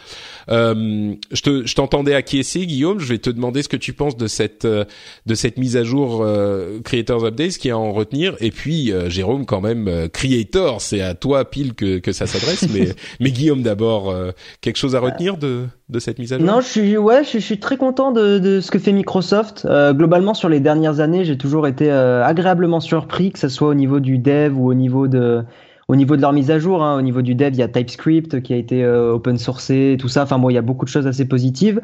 Euh, 0.51 1.15
je 1.31 1.43
te 1.43 1.67
je 1.67 1.75
t'entendais 1.75 2.15
acquiescer 2.15 2.67
Guillaume. 2.67 2.99
Je 2.99 3.07
vais 3.07 3.19
te 3.19 3.31
demander 3.31 3.63
ce 3.63 3.69
que 3.69 3.77
tu 3.77 3.93
penses 3.93 4.17
de 4.17 4.27
cette 4.27 4.65
euh, 4.65 4.85
de 5.27 5.35
cette 5.35 5.59
mise 5.59 5.77
à 5.77 5.85
jour 5.85 6.23
euh, 6.23 6.81
Creators 6.83 7.25
Update 7.25 7.53
ce 7.53 7.59
qui 7.59 7.69
est 7.69 7.73
à 7.73 7.79
en 7.79 7.93
retenir. 7.93 8.35
Et 8.41 8.51
puis 8.51 8.93
euh, 8.93 9.09
Jérôme 9.09 9.47
quand 9.47 9.61
même 9.61 10.09
Creator 10.13 10.81
c'est 10.81 11.03
à 11.03 11.15
toi 11.15 11.49
pile 11.49 11.75
que 11.75 11.99
que 11.99 12.13
ça 12.13 12.27
s'adresse. 12.27 12.67
Mais 12.73 12.89
mais 13.21 13.31
Guillaume 13.31 13.63
d'abord 13.63 14.15
quelque 14.61 14.77
chose 14.77 14.97
à 14.97 15.01
retenir 15.01 15.37
de 15.37 15.67
de 15.93 15.99
cette 16.01 16.19
mise 16.19 16.33
à 16.33 16.39
jour? 16.39 16.47
Non, 16.47 16.61
je 16.61 16.67
suis 16.67 16.97
ouais, 16.97 17.23
je, 17.23 17.39
suis 17.39 17.61
très 17.61 17.77
content 17.77 18.11
de, 18.11 18.39
de 18.39 18.61
ce 18.61 18.71
que 18.71 18.79
fait 18.79 18.93
Microsoft. 18.93 19.65
Euh, 19.65 19.93
globalement, 19.93 20.35
sur 20.35 20.49
les 20.49 20.59
dernières 20.59 20.99
années, 20.99 21.12
j'ai 21.21 21.37
toujours 21.37 21.67
été 21.67 21.91
euh, 21.91 22.25
agréablement 22.25 22.81
surpris, 22.81 23.31
que 23.33 23.39
ce 23.39 23.49
soit 23.49 23.69
au 23.69 23.75
niveau 23.75 24.01
du 24.01 24.19
dev 24.19 24.59
ou 24.59 24.69
au 24.69 24.75
niveau 24.75 25.09
de 25.09 25.45
au 25.93 25.95
niveau 25.95 26.17
de 26.17 26.23
leur 26.23 26.33
mise 26.33 26.51
à 26.51 26.59
jour. 26.59 26.83
Hein, 26.83 26.97
au 26.97 27.03
niveau 27.03 27.21
du 27.21 27.35
dev, 27.35 27.51
il 27.53 27.59
y 27.59 27.63
a 27.63 27.69
TypeScript 27.69 28.41
qui 28.41 28.55
a 28.55 28.57
été 28.57 28.83
euh, 28.83 29.13
open 29.13 29.37
sourcé, 29.37 29.99
tout 30.01 30.09
ça. 30.09 30.23
Enfin 30.23 30.39
bon, 30.39 30.49
il 30.49 30.55
y 30.55 30.59
a 30.59 30.63
beaucoup 30.63 30.87
de 30.87 30.91
choses 30.91 31.07
assez 31.07 31.27
positives. 31.27 31.83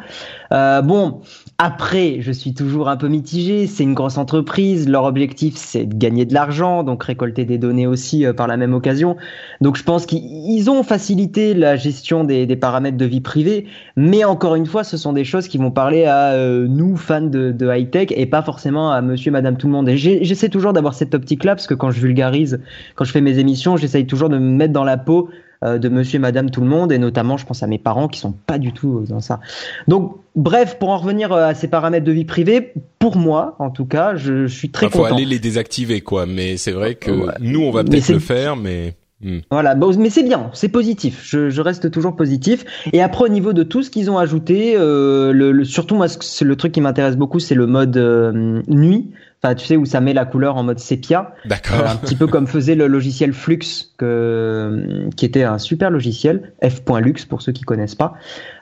Euh, 0.51 0.81
bon, 0.81 1.21
après, 1.59 2.17
je 2.21 2.33
suis 2.33 2.55
toujours 2.55 2.89
un 2.89 2.97
peu 2.97 3.09
mitigé. 3.09 3.67
C'est 3.67 3.83
une 3.83 3.93
grosse 3.93 4.17
entreprise. 4.17 4.89
Leur 4.89 5.05
objectif, 5.05 5.57
c'est 5.57 5.85
de 5.85 5.95
gagner 5.95 6.25
de 6.25 6.33
l'argent, 6.33 6.85
donc 6.85 7.05
récolter 7.05 7.45
des 7.45 7.59
données 7.59 7.87
aussi 7.87 8.25
euh, 8.25 8.33
par 8.33 8.47
la 8.47 8.57
même 8.57 8.73
occasion. 8.73 9.19
Donc 9.61 9.77
je 9.77 9.83
pense 9.83 10.07
qu'ils 10.07 10.71
ont 10.71 10.83
facilité 10.83 11.53
la 11.53 11.77
gestion 11.77 12.25
des, 12.25 12.47
paramètres 12.57 12.97
de 12.97 13.05
vie 13.05 13.21
privée, 13.21 13.67
mais 13.97 14.25
encore 14.25 14.55
une 14.55 14.65
fois, 14.65 14.85
ce 14.85 14.97
sont 14.97 15.13
des 15.13 15.25
choses 15.25 15.49
qui 15.49 15.59
vont 15.59 15.71
parler 15.71 16.07
à 16.07 16.35
nous, 16.67 16.97
fans 16.97 17.21
de, 17.21 17.53
de 17.53 17.71
high-tech, 17.71 18.09
et 18.11 18.25
pas 18.25 18.41
forcément 18.41 18.91
à 18.91 19.03
monsieur, 19.03 19.31
madame, 19.31 19.59
tout 19.59 19.67
le 19.67 19.75
monde. 19.75 19.89
Et 19.89 19.99
j'essaie 19.99 20.49
toujours 20.49 20.73
d'avoir 20.73 20.95
cette 20.95 21.15
optique-là, 21.15 21.55
parce 21.55 21.67
que 21.67 21.75
quand 21.75 21.91
je 21.91 22.01
vulgarise, 22.01 22.61
quand 22.95 23.05
je 23.05 23.13
fais 23.13 23.21
mes 23.21 23.39
émissions, 23.39 23.77
j'essaye 23.99 24.07
toujours 24.07 24.29
de 24.29 24.39
me 24.39 24.57
mettre 24.57 24.73
dans 24.73 24.85
la 24.85 24.97
peau 24.97 25.29
euh, 25.65 25.79
de 25.79 25.89
monsieur 25.89 26.17
et 26.17 26.21
madame 26.21 26.51
tout 26.51 26.61
le 26.61 26.69
monde, 26.69 26.93
et 26.93 26.99
notamment, 26.99 27.37
je 27.37 27.45
pense 27.45 27.63
à 27.63 27.67
mes 27.67 27.79
parents 27.79 28.07
qui 28.07 28.21
sont 28.21 28.33
pas 28.33 28.59
du 28.59 28.73
tout 28.73 29.05
dans 29.09 29.21
ça. 29.21 29.41
Donc, 29.89 30.17
bref, 30.37 30.79
pour 30.79 30.91
en 30.91 30.99
revenir 30.99 31.33
euh, 31.33 31.49
à 31.49 31.55
ces 31.55 31.67
paramètres 31.67 32.05
de 32.05 32.13
vie 32.13 32.25
privée, 32.25 32.73
pour 33.01 33.17
moi, 33.17 33.57
en 33.59 33.71
tout 33.71 33.85
cas, 33.85 34.15
je, 34.15 34.47
suis 34.47 34.71
très 34.71 34.87
content. 34.87 35.07
Il 35.07 35.09
faut 35.09 35.15
aller 35.15 35.25
les 35.25 35.41
désactiver, 35.41 36.01
quoi. 36.01 36.27
Mais 36.27 36.57
c'est 36.57 36.71
vrai 36.71 36.95
que 36.95 37.11
nous, 37.41 37.61
on 37.61 37.73
va 37.73 37.83
peut-être 37.83 38.09
le 38.09 38.21
faire, 38.21 38.57
mais... 38.57 38.95
Hmm. 39.21 39.39
Voilà, 39.51 39.75
mais 39.75 40.11
c'est 40.11 40.23
bien, 40.23 40.49
c'est 40.53 40.69
positif. 40.69 41.23
Je, 41.25 41.51
je, 41.51 41.61
reste 41.61 41.91
toujours 41.91 42.15
positif. 42.15 42.65
Et 42.93 43.03
après, 43.03 43.25
au 43.25 43.29
niveau 43.29 43.53
de 43.53 43.65
tout 43.65 43.83
ce 43.83 43.91
qu'ils 43.91 44.13
ont 44.13 44.19
ajouté, 44.19 44.77
euh, 44.77 45.33
le, 45.33 45.65
surtout 45.65 45.97
moi, 45.97 46.07
le 46.41 46.55
truc 46.55 46.71
qui 46.71 46.81
m'intéresse 46.81 47.17
beaucoup, 47.17 47.41
c'est 47.41 47.57
le 47.57 47.67
mode 47.67 47.97
euh, 47.97 48.63
nuit. 48.69 49.11
Enfin, 49.43 49.55
tu 49.55 49.67
sais 49.67 49.77
où 49.77 49.85
ça 49.85 50.01
met 50.01 50.15
la 50.15 50.25
couleur 50.25 50.57
en 50.57 50.65
mode 50.65 50.81
sépia. 50.81 51.33
D'accord. 51.45 51.79
Euh, 51.81 51.89
un 51.89 51.97
petit 51.97 52.17
peu 52.17 52.27
comme 52.27 52.49
faisait 52.49 52.75
le 52.75 52.89
logiciel 52.89 53.33
Flux, 53.33 53.61
que, 53.97 55.09
qui 55.17 55.25
était 55.25 55.45
un 55.45 55.59
super 55.59 55.91
logiciel, 55.91 56.53
f.lux 56.63 57.25
pour 57.25 57.43
ceux 57.43 57.53
qui 57.53 57.63
connaissent 57.63 57.95
pas. 57.95 58.15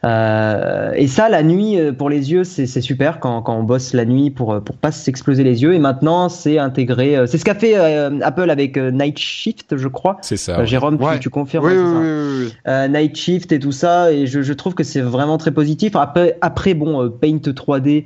Euh, 0.05 0.93
et 0.95 1.07
ça, 1.07 1.29
la 1.29 1.43
nuit 1.43 1.81
euh, 1.81 1.93
pour 1.93 2.11
les 2.11 2.31
yeux, 2.31 2.45
c'est 2.45 2.67
super 2.81 3.21
quand, 3.21 3.43
quand 3.43 3.57
on 3.57 3.63
bosse 3.63 3.93
la 3.95 4.05
nuit 4.05 4.31
pour 4.31 4.63
pour 4.63 4.77
pas 4.77 4.93
s'exploser 4.93 5.45
les 5.45 5.63
yeux. 5.63 5.75
Et 5.75 5.79
maintenant, 5.79 6.29
c'est 6.29 6.59
intégré. 6.59 7.17
Euh, 7.17 7.27
c'est 7.27 7.39
ce 7.39 7.45
qu'a 7.45 7.55
fait 7.55 7.75
Apple 7.77 8.51
avec 8.51 8.77
Night 8.77 9.19
Shift, 9.19 9.77
je 9.77 9.89
crois. 9.89 10.19
C'est 10.21 10.37
ça. 10.37 10.65
Jérôme, 10.65 10.99
tu, 10.99 11.21
tu, 11.21 11.31
confirmes 11.31 11.67
oui, 11.67 11.73
oui, 11.75 12.53
oui, 12.67 12.89
Night 12.91 13.17
Shift 13.17 13.53
et 13.53 13.59
tout 13.59 13.73
ça. 13.73 14.13
Et 14.13 14.27
je, 14.27 14.43
je 14.43 14.53
trouve 14.53 14.75
que 14.75 14.85
c'est 14.85 15.01
vraiment 15.01 15.39
très 15.39 15.53
positif. 15.53 15.97
Après, 15.97 16.37
après 16.41 16.75
bon, 16.75 17.11
Paint 17.11 17.39
3D. 17.39 18.05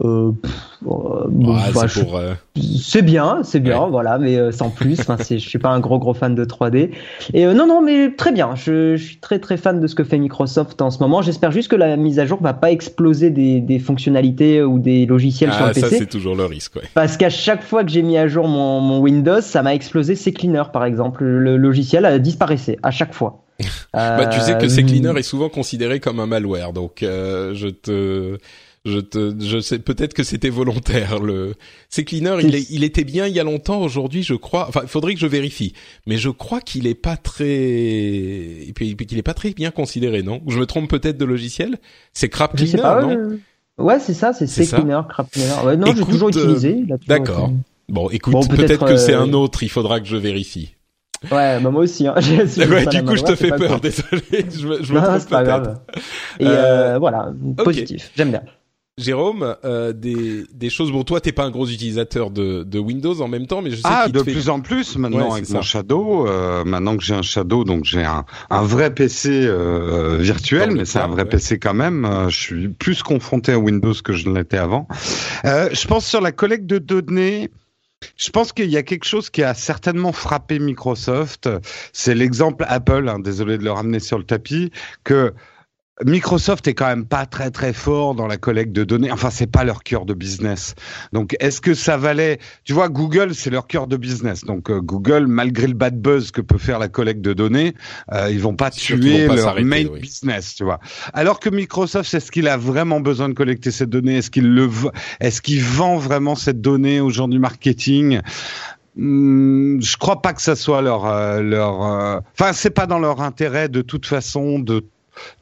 Euh, 0.00 0.32
c'est 2.56 3.02
bien, 3.02 3.42
c'est 3.42 3.60
bien, 3.60 3.86
voilà, 3.88 4.18
mais 4.18 4.36
euh, 4.36 4.50
sans 4.50 4.70
plus. 4.70 4.98
Enfin, 5.00 5.18
je 5.18 5.36
suis 5.36 5.58
pas 5.58 5.68
un 5.68 5.80
gros 5.80 5.98
gros 5.98 6.14
fan 6.14 6.34
de 6.34 6.44
3D. 6.46 6.90
Et 7.34 7.44
euh, 7.44 7.52
non, 7.52 7.66
non, 7.66 7.82
mais 7.82 8.14
très 8.16 8.32
bien. 8.32 8.54
Je, 8.54 8.96
suis 8.96 9.18
très 9.18 9.38
très 9.38 9.58
fan 9.58 9.80
de 9.80 9.86
ce 9.86 9.94
que 9.94 10.02
fait 10.02 10.16
Microsoft 10.18 10.80
en 10.80 10.90
ce 10.90 10.98
moment. 11.00 11.20
J'espère 11.20 11.52
juste 11.52 11.70
que 11.70 11.76
la 11.76 11.98
mise 11.98 12.18
à 12.18 12.24
jour 12.24 12.40
va 12.40 12.54
pas 12.54 12.70
exploser 12.70 13.28
des, 13.28 13.60
des 13.60 13.78
fonctionnalités 13.78 14.62
ou 14.62 14.78
des 14.78 15.04
logiciels 15.04 15.50
ah, 15.52 15.56
sur 15.56 15.66
le 15.66 15.74
ça, 15.74 15.80
PC. 15.82 15.98
c'est 15.98 16.06
toujours 16.06 16.36
le 16.36 16.46
risque. 16.46 16.76
Ouais. 16.76 16.88
Parce 16.94 17.18
qu'à 17.18 17.30
chaque 17.30 17.62
fois 17.62 17.84
que 17.84 17.90
j'ai 17.90 18.02
mis 18.02 18.16
à 18.16 18.28
jour 18.28 18.48
mon, 18.48 18.80
mon 18.80 18.98
Windows, 18.98 19.42
ça 19.42 19.62
m'a 19.62 19.74
explosé 19.74 20.14
CCleaner 20.14 20.64
par 20.72 20.86
exemple. 20.86 21.22
Le 21.22 21.58
logiciel 21.58 22.06
a 22.06 22.18
disparaissait 22.18 22.78
à 22.82 22.90
chaque 22.90 23.12
fois. 23.12 23.44
bah, 23.92 24.26
tu 24.26 24.40
sais 24.40 24.56
que 24.56 24.68
CCleaner 24.68 25.12
est 25.18 25.22
souvent 25.22 25.50
considéré 25.50 26.00
comme 26.00 26.18
un 26.18 26.26
malware, 26.26 26.72
donc 26.72 27.00
je 27.02 27.68
te 27.68 28.38
je 28.84 28.98
te, 28.98 29.34
je 29.38 29.60
sais 29.60 29.78
peut-être 29.78 30.12
que 30.12 30.24
c'était 30.24 30.48
volontaire. 30.48 31.20
Le 31.20 31.54
c'est 31.88 32.04
cleaner, 32.04 32.36
il, 32.42 32.54
est, 32.54 32.68
il 32.70 32.82
était 32.82 33.04
bien 33.04 33.26
il 33.26 33.34
y 33.34 33.40
a 33.40 33.44
longtemps. 33.44 33.80
Aujourd'hui, 33.80 34.22
je 34.22 34.34
crois. 34.34 34.66
Enfin, 34.68 34.80
il 34.82 34.88
faudrait 34.88 35.14
que 35.14 35.20
je 35.20 35.26
vérifie. 35.26 35.72
Mais 36.06 36.16
je 36.16 36.30
crois 36.30 36.60
qu'il 36.60 36.86
est 36.86 36.94
pas 36.94 37.16
très, 37.16 37.46
et 37.46 38.72
puis 38.74 38.96
qu'il 38.96 39.18
est 39.18 39.22
pas 39.22 39.34
très 39.34 39.50
bien 39.50 39.70
considéré, 39.70 40.22
non? 40.22 40.40
Je 40.48 40.58
me 40.58 40.66
trompe 40.66 40.90
peut-être 40.90 41.16
de 41.16 41.24
logiciel? 41.24 41.78
C'est 42.12 42.28
Crap 42.28 42.56
Cleaner, 42.56 42.82
non? 42.82 43.38
Ouais, 43.78 44.00
c'est 44.00 44.14
ça, 44.14 44.32
c'est 44.32 44.46
Cleaner, 44.66 45.00
Crap 45.08 45.30
Cleaner. 45.30 45.64
Ouais, 45.64 45.76
non, 45.76 45.94
j'ai 45.94 46.04
toujours 46.04 46.30
utilisé. 46.30 46.84
D'accord. 47.06 47.52
Bon, 47.88 48.08
écoute, 48.10 48.48
peut-être 48.48 48.84
que 48.86 48.96
c'est 48.96 49.14
un 49.14 49.28
euh, 49.28 49.36
autre. 49.36 49.62
Il 49.62 49.68
faudra 49.68 50.00
que 50.00 50.06
je 50.06 50.16
vérifie. 50.16 50.74
Ouais, 51.30 51.60
bah 51.60 51.70
moi 51.70 51.82
aussi. 51.82 52.06
Hein. 52.06 52.14
ouais, 52.56 52.86
du 52.86 53.04
coup, 53.04 53.16
je 53.16 53.22
te 53.22 53.36
fais 53.36 53.50
peur. 53.50 53.80
Désolé, 53.82 54.22
je 54.50 54.66
me, 54.66 54.82
je 54.82 54.92
me 54.92 55.00
trompe 55.00 55.28
peut-être. 55.28 55.70
Et 56.40 56.46
euh, 56.46 56.98
voilà, 56.98 57.32
positif. 57.58 58.10
J'aime 58.16 58.30
bien. 58.30 58.42
Jérôme, 58.98 59.56
euh, 59.64 59.94
des, 59.94 60.44
des 60.52 60.68
choses. 60.68 60.92
Bon, 60.92 61.02
toi, 61.02 61.18
t'es 61.18 61.32
pas 61.32 61.44
un 61.44 61.50
gros 61.50 61.66
utilisateur 61.66 62.30
de, 62.30 62.62
de 62.62 62.78
Windows 62.78 63.22
en 63.22 63.28
même 63.28 63.46
temps, 63.46 63.62
mais 63.62 63.70
je 63.70 63.76
sais 63.76 63.82
ah, 63.84 64.06
de 64.08 64.20
plus 64.20 64.50
en 64.50 64.60
plus 64.60 64.96
maintenant 64.98 65.32
avec 65.32 65.48
mon 65.48 65.62
Shadow. 65.62 66.28
Euh, 66.28 66.62
maintenant 66.64 66.98
que 66.98 67.02
j'ai 67.02 67.14
un 67.14 67.22
Shadow, 67.22 67.64
donc 67.64 67.84
j'ai 67.86 68.04
un, 68.04 68.26
un 68.50 68.62
vrai 68.62 68.92
PC 68.92 69.30
euh, 69.46 70.18
virtuel, 70.20 70.72
mais 70.72 70.84
c'est 70.84 70.98
un 70.98 71.08
vrai 71.08 71.24
PC 71.24 71.58
quand 71.58 71.72
même. 71.72 72.04
Euh, 72.04 72.28
je 72.28 72.36
suis 72.38 72.68
plus 72.68 73.02
confronté 73.02 73.52
à 73.52 73.58
Windows 73.58 73.94
que 74.04 74.12
je 74.12 74.28
ne 74.28 74.34
l'étais 74.34 74.58
avant. 74.58 74.86
Euh, 75.46 75.70
je 75.72 75.86
pense 75.86 76.04
sur 76.04 76.20
la 76.20 76.32
collecte 76.32 76.66
de 76.66 76.78
données. 76.78 77.50
Je 78.18 78.28
pense 78.28 78.52
qu'il 78.52 78.68
y 78.68 78.76
a 78.76 78.82
quelque 78.82 79.06
chose 79.06 79.30
qui 79.30 79.42
a 79.42 79.54
certainement 79.54 80.12
frappé 80.12 80.58
Microsoft. 80.58 81.48
C'est 81.94 82.14
l'exemple 82.14 82.66
Apple. 82.68 83.08
Hein, 83.08 83.20
désolé 83.20 83.56
de 83.56 83.64
le 83.64 83.72
ramener 83.72 84.00
sur 84.00 84.18
le 84.18 84.24
tapis. 84.24 84.70
Que 85.02 85.32
Microsoft 86.04 86.66
est 86.68 86.74
quand 86.74 86.86
même 86.86 87.04
pas 87.04 87.26
très 87.26 87.50
très 87.50 87.72
fort 87.72 88.14
dans 88.14 88.26
la 88.26 88.36
collecte 88.36 88.72
de 88.72 88.84
données. 88.84 89.10
Enfin, 89.10 89.30
c'est 89.30 89.46
pas 89.46 89.64
leur 89.64 89.82
cœur 89.82 90.06
de 90.06 90.14
business. 90.14 90.74
Donc, 91.12 91.36
est-ce 91.40 91.60
que 91.60 91.74
ça 91.74 91.96
valait 91.96 92.38
Tu 92.64 92.72
vois, 92.72 92.88
Google, 92.88 93.34
c'est 93.34 93.50
leur 93.50 93.66
cœur 93.66 93.86
de 93.86 93.96
business. 93.96 94.44
Donc, 94.44 94.70
euh, 94.70 94.80
Google, 94.80 95.26
malgré 95.26 95.66
le 95.66 95.74
bad 95.74 96.00
buzz 96.00 96.30
que 96.30 96.40
peut 96.40 96.58
faire 96.58 96.78
la 96.78 96.88
collecte 96.88 97.20
de 97.20 97.32
données, 97.32 97.74
euh, 98.12 98.30
ils 98.30 98.40
vont 98.40 98.54
pas 98.54 98.70
tuer 98.70 99.26
leur 99.26 99.60
main 99.62 99.84
business, 99.84 100.54
tu 100.54 100.64
vois. 100.64 100.80
Alors 101.12 101.40
que 101.40 101.50
Microsoft, 101.50 102.10
c'est 102.10 102.20
ce 102.20 102.30
qu'il 102.30 102.48
a 102.48 102.56
vraiment 102.56 103.00
besoin 103.00 103.28
de 103.28 103.34
collecter 103.34 103.70
cette 103.70 103.90
donnée? 103.90 104.18
Est-ce 104.18 104.30
qu'il 104.30 104.54
le, 104.54 104.68
est-ce 105.20 105.42
qu'il 105.42 105.62
vend 105.62 105.96
vraiment 105.96 106.34
cette 106.34 106.60
donnée 106.60 107.00
aux 107.00 107.10
gens 107.10 107.28
du 107.28 107.38
marketing? 107.38 108.20
Hmm, 108.94 109.80
je 109.80 109.96
crois 109.96 110.20
pas 110.20 110.34
que 110.34 110.42
ça 110.42 110.54
soit 110.54 110.82
leur 110.82 111.06
euh, 111.06 111.40
leur 111.40 111.80
enfin 112.34 112.52
c'est 112.52 112.68
pas 112.68 112.86
dans 112.86 112.98
leur 112.98 113.22
intérêt 113.22 113.70
de 113.70 113.80
toute 113.80 114.04
façon 114.04 114.58
de 114.58 114.84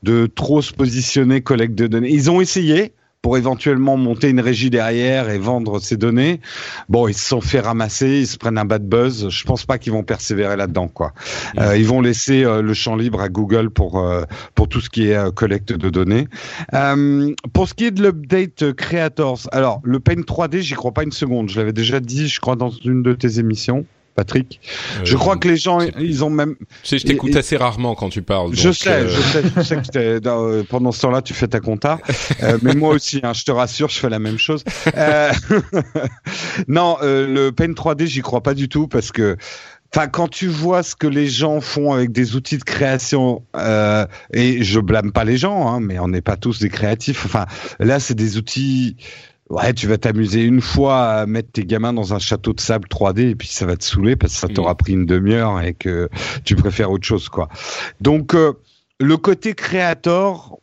de 0.03 0.27
trop 0.27 0.63
se 0.63 0.73
positionner 0.73 1.41
collecte 1.41 1.75
de 1.75 1.87
données. 1.87 2.11
Ils 2.11 2.31
ont 2.31 2.41
essayé 2.41 2.95
pour 3.23 3.37
éventuellement 3.37 3.97
monter 3.97 4.31
une 4.31 4.41
régie 4.41 4.71
derrière 4.71 5.29
et 5.29 5.39
vendre 5.39 5.79
ces 5.79 5.97
données. 5.97 6.41
Bon, 6.89 7.07
ils 7.07 7.15
se 7.15 7.29
sont 7.29 7.41
fait 7.41 7.61
ramasser, 7.61 8.21
ils 8.21 8.27
se 8.27 8.39
prennent 8.39 8.59
un 8.59 8.65
bad 8.65 8.87
buzz. 8.87 9.29
Je 9.29 9.45
pense 9.45 9.67
pas 9.67 9.79
qu'ils 9.79 9.93
vont 9.93 10.03
persévérer 10.03 10.57
là-dedans, 10.57 10.89
quoi. 10.89 11.13
Euh, 11.59 11.77
ils 11.77 11.87
vont 11.87 12.01
laisser 12.01 12.45
euh, 12.45 12.63
le 12.63 12.73
champ 12.73 12.97
libre 12.97 13.21
à 13.21 13.29
Google 13.29 13.71
pour 13.71 14.01
euh, 14.01 14.25
pour 14.55 14.69
tout 14.69 14.81
ce 14.81 14.89
qui 14.89 15.09
est 15.09 15.35
collecte 15.35 15.73
de 15.73 15.91
données. 15.91 16.29
pour 17.53 17.69
ce 17.69 17.75
qui 17.75 17.85
est 17.87 17.91
de 17.91 18.03
l'update 18.03 18.73
Creators, 18.73 19.49
alors 19.53 19.81
le 19.85 20.01
Paint 20.01 20.15
3D, 20.15 20.61
j'y 20.61 20.75
crois 20.75 20.93
pas 20.93 21.03
une 21.03 21.13
seconde. 21.13 21.51
Je 21.51 21.59
l'avais 21.59 21.73
déjà 21.73 22.01
dit, 22.01 22.29
je 22.29 22.41
crois, 22.41 22.57
dans 22.57 22.71
une 22.71 23.03
de 23.03 23.13
tes 23.13 23.39
émissions. 23.39 23.85
Patrick. 24.15 24.61
Euh, 24.99 25.05
je 25.05 25.17
crois 25.17 25.37
que 25.37 25.49
les 25.49 25.57
gens, 25.57 25.81
ils 25.99 26.25
ont 26.25 26.31
même. 26.31 26.57
Tu 26.83 26.89
sais, 26.89 26.99
je 26.99 27.07
t'écoute 27.07 27.35
assez 27.37 27.57
rarement 27.57 27.95
quand 27.95 28.09
tu 28.09 28.23
parles. 28.23 28.51
je 28.55 28.71
sais, 28.71 28.91
euh, 28.91 29.09
je 29.09 29.21
sais, 29.21 29.43
je 29.57 29.63
sais 29.63 29.77
que 29.77 30.29
euh, 30.29 30.63
pendant 30.69 30.93
ce 30.93 31.01
temps-là, 31.03 31.23
tu 31.23 31.35
fais 31.35 31.49
ta 31.49 31.61
compta. 31.61 31.99
mais 32.63 32.75
moi 32.75 32.95
aussi, 32.95 33.21
hein, 33.23 33.33
je 33.33 33.45
te 33.45 33.51
rassure, 33.51 33.89
je 33.89 33.99
fais 33.99 34.11
la 34.11 34.19
même 34.19 34.39
chose. 34.39 34.65
non, 36.69 36.97
le 37.03 37.51
Paint 37.51 37.73
3D, 37.73 38.07
j'y 38.07 38.21
crois 38.21 38.43
pas 38.43 38.55
du 38.55 38.69
tout 38.69 38.89
parce 38.89 39.13
que. 39.13 39.37
Enfin, 39.93 40.07
quand 40.07 40.29
tu 40.29 40.47
vois 40.47 40.85
ce 40.85 40.95
que 40.95 41.09
les 41.09 41.27
gens 41.27 41.61
font 41.61 41.93
avec 41.93 42.13
des 42.13 42.37
outils 42.37 42.59
de 42.59 42.63
création, 42.63 43.43
et 44.33 44.63
je 44.63 44.79
blâme 44.79 45.11
pas 45.11 45.25
les 45.25 45.37
gens, 45.37 45.67
hein, 45.67 45.81
mais 45.81 45.99
on 45.99 46.07
n'est 46.07 46.21
pas 46.21 46.37
tous 46.37 46.61
des 46.61 46.69
créatifs. 46.69 47.27
Enfin, 47.27 47.47
là, 47.81 47.99
c'est 47.99 48.15
des 48.15 48.37
outils 48.37 48.97
Ouais, 49.51 49.75
tu 49.75 49.89
vas 49.89 49.99
t'amuser 49.99 50.45
une 50.45 50.61
fois 50.61 51.09
à 51.09 51.27
mettre 51.27 51.51
tes 51.51 51.65
gamins 51.65 51.93
dans 51.93 52.15
un 52.15 52.21
château 52.21 52.53
de 52.53 52.61
sable 52.61 52.87
3D 52.89 53.31
et 53.31 53.35
puis 53.35 53.49
ça 53.49 53.67
va 53.67 53.77
te 53.77 53.83
saouler 53.83 54.15
parce 54.15 54.35
que 54.35 54.39
ça 54.39 54.49
t'aura 54.49 54.75
mm. 54.75 54.77
pris 54.77 54.93
une 54.93 55.07
demi-heure 55.07 55.61
et 55.61 55.75
que 55.75 56.09
tu 56.45 56.55
préfères 56.55 56.93
autre 56.93 57.05
chose, 57.05 57.29
quoi. 57.29 57.49
Donc, 58.01 58.35
euh, 58.35 58.53
le 59.01 59.17
côté 59.17 59.55
créateur, 59.55 60.57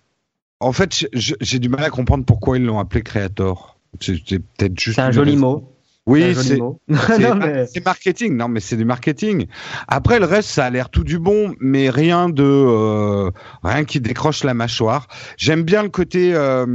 en 0.61 0.71
fait, 0.71 1.05
j'ai 1.13 1.59
du 1.59 1.67
mal 1.67 1.83
à 1.83 1.89
comprendre 1.89 2.23
pourquoi 2.23 2.57
ils 2.57 2.63
l'ont 2.63 2.79
appelé 2.79 3.03
créateur. 3.03 3.77
C'est 3.99 4.39
peut-être 4.39 4.79
juste. 4.79 4.95
C'est 4.95 5.01
un 5.01 5.11
joli 5.11 5.35
mot. 5.35 5.76
Oui, 6.07 6.33
c'est 7.67 7.85
marketing. 7.85 8.37
Non, 8.37 8.47
mais 8.47 8.61
c'est 8.61 8.77
du 8.77 8.85
marketing. 8.85 9.47
Après, 9.89 10.19
le 10.19 10.25
reste, 10.25 10.49
ça 10.49 10.63
a 10.63 10.69
l'air 10.69 10.89
tout 10.89 11.03
du 11.03 11.19
bon, 11.19 11.53
mais 11.59 11.89
rien 11.89 12.29
de 12.29 12.43
euh, 12.43 13.29
rien 13.61 13.83
qui 13.83 13.99
décroche 13.99 14.45
la 14.45 14.53
mâchoire. 14.53 15.09
J'aime 15.35 15.63
bien 15.63 15.83
le 15.83 15.89
côté 15.89 16.31
euh, 16.33 16.65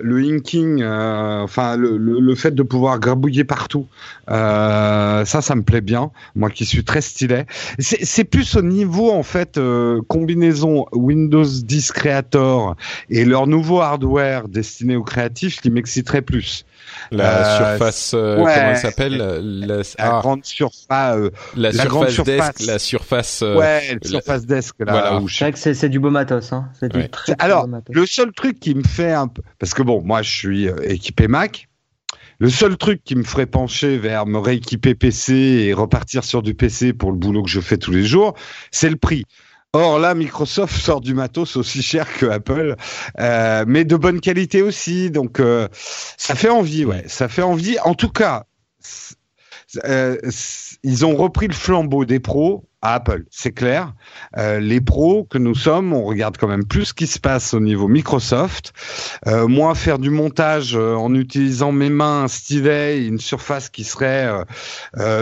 le 0.00 0.16
inking, 0.18 0.82
euh, 0.82 1.42
enfin 1.42 1.76
le, 1.76 1.96
le, 1.96 2.18
le, 2.18 2.34
fait 2.34 2.56
de 2.56 2.62
pouvoir 2.64 2.98
grabouiller 2.98 3.44
partout. 3.44 3.86
ça, 4.26 5.24
ça 5.24 5.54
me 5.54 5.62
plaît 5.62 5.80
bien. 5.80 6.10
Moi, 6.34 6.50
qui 6.50 6.66
suis 6.66 6.82
très 6.82 7.00
stylé. 7.00 7.44
C'est 7.78 8.24
plus 8.24 8.56
au 8.56 8.62
niveau 8.62 9.12
en 9.12 9.22
fait 9.22 9.60
combinaison 10.08 10.86
Windows 10.90 11.44
10 11.44 11.92
Creator 11.92 12.74
et 13.10 13.24
leur 13.24 13.46
nouveau 13.46 13.80
hardware 13.80 14.48
destiné 14.48 14.96
aux 14.96 15.04
créatifs 15.04 15.60
qui 15.60 15.70
m'exciterait 15.70 16.22
plus. 16.22 16.64
La 17.10 17.56
surface, 17.56 18.10
comment 18.12 18.48
elle 18.48 18.76
s'appelle 18.76 19.16
La, 19.16 19.82
ah. 19.98 20.20
grande 20.20 20.44
surface. 20.44 21.30
la, 21.56 21.72
surface 21.72 22.24
desk, 22.24 22.60
la 22.66 22.78
surface. 22.78 23.42
ouais, 23.42 23.98
la 24.02 24.08
surface 24.08 24.46
desk 24.46 24.76
là. 24.80 24.92
Voilà. 24.92 25.20
Où 25.20 25.28
je... 25.28 25.44
c'est 25.54 25.74
c'est 25.74 25.88
du 25.88 25.98
beau 25.98 26.10
matos. 26.10 26.52
Hein. 26.52 26.70
Très, 27.12 27.34
Alors, 27.38 27.68
le 27.90 28.06
seul 28.06 28.32
truc 28.32 28.60
qui 28.60 28.74
me 28.74 28.82
fait 28.82 29.12
un 29.12 29.28
peu, 29.28 29.42
parce 29.58 29.74
que 29.74 29.82
bon, 29.82 30.02
moi 30.02 30.22
je 30.22 30.30
suis 30.30 30.68
équipé 30.84 31.28
Mac. 31.28 31.68
Le 32.38 32.50
seul 32.50 32.76
truc 32.76 33.02
qui 33.02 33.16
me 33.16 33.22
ferait 33.22 33.46
pencher 33.46 33.96
vers 33.96 34.26
me 34.26 34.38
rééquiper 34.38 34.94
PC 34.94 35.34
et 35.34 35.72
repartir 35.72 36.22
sur 36.22 36.42
du 36.42 36.52
PC 36.52 36.92
pour 36.92 37.10
le 37.10 37.16
boulot 37.16 37.42
que 37.42 37.48
je 37.48 37.60
fais 37.60 37.78
tous 37.78 37.92
les 37.92 38.04
jours, 38.04 38.34
c'est 38.70 38.90
le 38.90 38.96
prix. 38.96 39.24
Or 39.76 39.98
là, 39.98 40.14
Microsoft 40.14 40.74
sort 40.74 41.02
du 41.02 41.12
matos 41.12 41.54
aussi 41.56 41.82
cher 41.82 42.10
que 42.14 42.24
Apple, 42.24 42.76
euh, 43.20 43.64
mais 43.68 43.84
de 43.84 43.94
bonne 43.94 44.22
qualité 44.22 44.62
aussi. 44.62 45.10
Donc 45.10 45.38
euh, 45.38 45.68
ça 46.16 46.34
fait 46.34 46.48
envie, 46.48 46.86
ouais, 46.86 47.04
ça 47.08 47.28
fait 47.28 47.42
envie. 47.42 47.78
En 47.80 47.92
tout 47.94 48.08
cas, 48.08 48.46
euh, 49.84 50.16
ils 50.82 51.04
ont 51.04 51.14
repris 51.14 51.46
le 51.46 51.52
flambeau 51.52 52.06
des 52.06 52.20
pros 52.20 52.66
Apple, 52.82 53.24
c'est 53.30 53.52
clair. 53.52 53.94
Euh, 54.36 54.60
les 54.60 54.80
pros 54.80 55.24
que 55.24 55.38
nous 55.38 55.54
sommes, 55.54 55.92
on 55.92 56.04
regarde 56.04 56.36
quand 56.36 56.46
même 56.46 56.66
plus 56.66 56.86
ce 56.86 56.94
qui 56.94 57.06
se 57.06 57.18
passe 57.18 57.54
au 57.54 57.60
niveau 57.60 57.88
Microsoft. 57.88 58.72
Euh, 59.26 59.48
moi, 59.48 59.74
faire 59.74 59.98
du 59.98 60.10
montage 60.10 60.76
euh, 60.76 60.94
en 60.94 61.14
utilisant 61.14 61.72
mes 61.72 61.88
mains, 61.88 62.24
un 62.24 62.28
stylet, 62.28 63.04
une 63.04 63.18
surface 63.18 63.70
qui 63.70 63.84
serait 63.84 64.28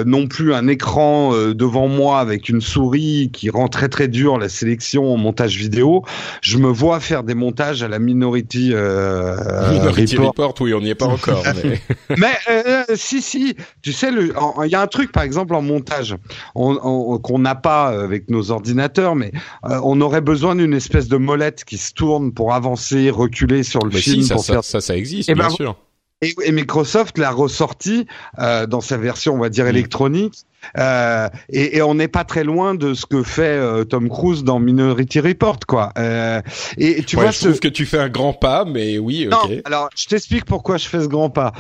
non 0.07 0.27
plus 0.27 0.55
un 0.55 0.67
écran 0.69 1.33
devant 1.53 1.89
moi 1.89 2.21
avec 2.21 2.49
une 2.49 2.61
souris 2.61 3.31
qui 3.33 3.51
rend 3.51 3.69
très 3.69 3.89
très 3.89 4.09
dur 4.09 4.39
la 4.39 4.49
sélection 4.49 5.13
en 5.13 5.17
montage 5.17 5.57
vidéo. 5.57 6.05
Je 6.43 6.59
me 6.59 6.69
vois 6.69 7.01
faire 7.01 7.23
des 7.23 7.35
montages 7.35 7.83
à 7.83 7.89
la 7.89 7.99
Minority, 7.99 8.69
Minority 8.71 10.17
Report. 10.17 10.55
Oui, 10.61 10.75
on 10.75 10.81
n'y 10.81 10.91
est 10.91 10.95
pas 10.95 11.07
encore. 11.07 11.43
mais, 11.65 11.81
mais 12.17 12.85
si 12.95 13.23
si, 13.23 13.57
tu 13.83 13.93
sais, 13.93 14.11
il 14.13 14.71
y 14.71 14.75
a 14.75 14.81
un 14.81 14.87
truc 14.87 15.13
par 15.13 15.23
exemple 15.23 15.55
en 15.55 15.63
montage 15.63 16.17
qu'on 16.55 17.44
a 17.45 17.55
pas 17.55 17.93
euh, 17.93 18.05
avec 18.05 18.31
nos 18.31 18.51
ordinateurs, 18.51 19.15
mais 19.15 19.33
euh, 19.65 19.81
on 19.83 20.01
aurait 20.01 20.21
besoin 20.21 20.57
d'une 20.57 20.75
espèce 20.75 21.09
de 21.09 21.17
molette 21.17 21.65
qui 21.65 21.79
se 21.79 21.93
tourne 21.93 22.33
pour 22.33 22.55
avancer, 22.55 23.11
reculer 23.11 23.63
sur 23.63 23.85
le 23.85 23.91
film. 23.91 24.23
ça, 24.23 24.35
pour 24.35 24.45
ça, 24.45 24.53
faire... 24.55 24.65
ça, 24.65 24.81
ça, 24.81 24.97
existe, 24.97 25.29
eh 25.29 25.35
bien 25.35 25.49
ben, 25.49 25.55
sûr. 25.55 25.77
Et, 26.23 26.53
Microsoft 26.53 27.19
l'a 27.19 27.31
ressorti 27.31 28.07
euh, 28.39 28.67
dans 28.67 28.81
sa 28.81 28.97
version, 28.97 29.35
on 29.35 29.39
va 29.39 29.49
dire, 29.49 29.67
mm. 29.67 29.69
électronique. 29.69 30.35
Euh, 30.79 31.29
et, 31.49 31.77
et, 31.77 31.83
on 31.83 31.95
n'est 31.95 32.09
pas 32.09 32.25
très 32.25 32.45
loin 32.45 32.75
de 32.75 32.95
ce 32.95 33.07
que 33.07 33.23
fait 33.23 33.43
euh, 33.43 33.85
Tom 33.85 34.09
Cruise 34.09 34.45
dans 34.45 34.59
Minority 34.59 35.21
Report, 35.21 35.61
quoi. 35.67 35.93
Euh, 35.99 36.41
et 36.79 37.03
tu 37.03 37.17
vois, 37.17 37.31
je 37.31 37.39
ce... 37.39 37.49
trouve 37.49 37.61
que 37.61 37.69
tu 37.69 37.87
fais 37.87 37.99
un 37.99 38.09
grand 38.09 38.33
pas, 38.33 38.65
mais 38.65 38.99
oui. 38.99 39.29
Non, 39.31 39.39
alors 39.65 39.89
je 39.97 40.07
t'explique 40.07 40.45
pourquoi 40.45 40.77
je 40.77 40.89
fais 40.89 41.01
ce 41.01 41.09
grand 41.09 41.31
pas. 41.31 41.53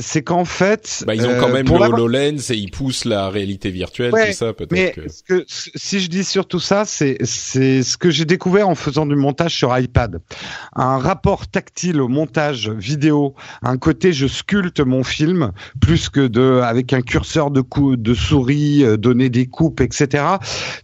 C'est 0.00 0.22
qu'en 0.22 0.44
fait, 0.44 1.04
bah, 1.06 1.14
ils 1.14 1.26
ont 1.26 1.38
quand 1.38 1.48
même 1.48 1.66
le 1.66 1.72
HoloLens 1.72 2.50
et 2.50 2.56
ils 2.56 2.70
poussent 2.70 3.04
la 3.04 3.28
réalité 3.28 3.70
virtuelle, 3.70 4.12
tout 4.12 4.32
ça 4.32 4.52
peut-être. 4.52 4.72
Mais 4.72 4.92
que... 4.92 5.08
Ce 5.08 5.22
que, 5.22 5.44
si 5.46 6.00
je 6.00 6.08
dis 6.08 6.24
surtout 6.24 6.60
ça, 6.60 6.84
c'est 6.84 7.18
c'est 7.22 7.82
ce 7.82 7.96
que 7.96 8.10
j'ai 8.10 8.24
découvert 8.24 8.68
en 8.68 8.74
faisant 8.74 9.06
du 9.06 9.16
montage 9.16 9.54
sur 9.54 9.76
iPad. 9.76 10.20
Un 10.74 10.98
rapport 10.98 11.46
tactile 11.46 12.00
au 12.00 12.08
montage 12.08 12.68
vidéo, 12.70 13.34
un 13.62 13.76
côté 13.76 14.12
je 14.12 14.26
sculpte 14.26 14.80
mon 14.80 15.04
film 15.04 15.52
plus 15.80 16.08
que 16.08 16.26
de 16.26 16.60
avec 16.62 16.92
un 16.92 17.02
curseur 17.02 17.50
de 17.50 17.60
coup 17.60 17.96
de 17.96 18.14
souris, 18.14 18.43
euh, 18.50 18.96
donner 18.96 19.30
des 19.30 19.46
coupes, 19.46 19.80
etc. 19.80 20.24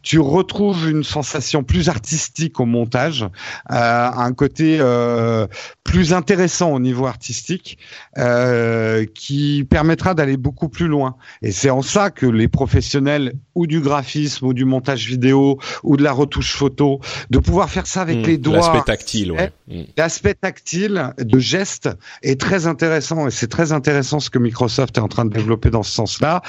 Tu 0.03 0.19
retrouves 0.19 0.89
une 0.89 1.05
sensation 1.05 1.63
plus 1.63 1.89
artistique 1.89 2.61
au 2.61 2.67
montage, 2.67 3.25
euh, 3.71 4.11
un 4.15 4.33
côté 4.33 4.79
euh, 4.81 5.47
plus 5.91 6.13
intéressant 6.13 6.73
au 6.73 6.79
niveau 6.79 7.07
artistique, 7.07 7.77
euh, 8.17 9.05
qui 9.13 9.67
permettra 9.69 10.15
d'aller 10.15 10.37
beaucoup 10.37 10.69
plus 10.69 10.87
loin. 10.87 11.17
Et 11.43 11.51
c'est 11.51 11.71
en 11.71 11.83
ça 11.83 12.11
que 12.11 12.27
les 12.27 12.47
professionnels 12.47 13.33
ou 13.57 13.67
du 13.67 13.81
graphisme 13.81 14.47
ou 14.47 14.55
du 14.55 14.65
montage 14.65 15.09
vidéo 15.09 15.59
ou 15.83 15.97
de 15.97 16.05
la 16.05 16.13
retouche 16.13 16.55
photo, 16.55 17.01
de 17.31 17.39
pouvoir 17.41 17.71
faire 17.71 17.89
ça 17.89 18.03
avec 18.03 18.19
mmh, 18.19 18.27
les 18.27 18.39
doigts. 18.39 18.57
L'aspect 18.59 18.83
tactile, 18.87 19.33
ouais. 19.33 19.51
Mmh. 19.67 19.81
L'aspect 19.97 20.35
tactile 20.35 21.13
de 21.19 21.39
geste 21.41 21.89
est 22.23 22.41
très 22.41 22.69
intéressant 22.69 23.27
et 23.27 23.33
c'est 23.33 23.49
très 23.49 23.73
intéressant 23.73 24.21
ce 24.21 24.31
que 24.31 24.39
Microsoft 24.39 24.97
est 24.97 25.01
en 25.01 25.09
train 25.09 25.25
de 25.25 25.33
développer 25.33 25.71
dans 25.71 25.83
ce 25.83 25.91
sens-là. 25.91 26.41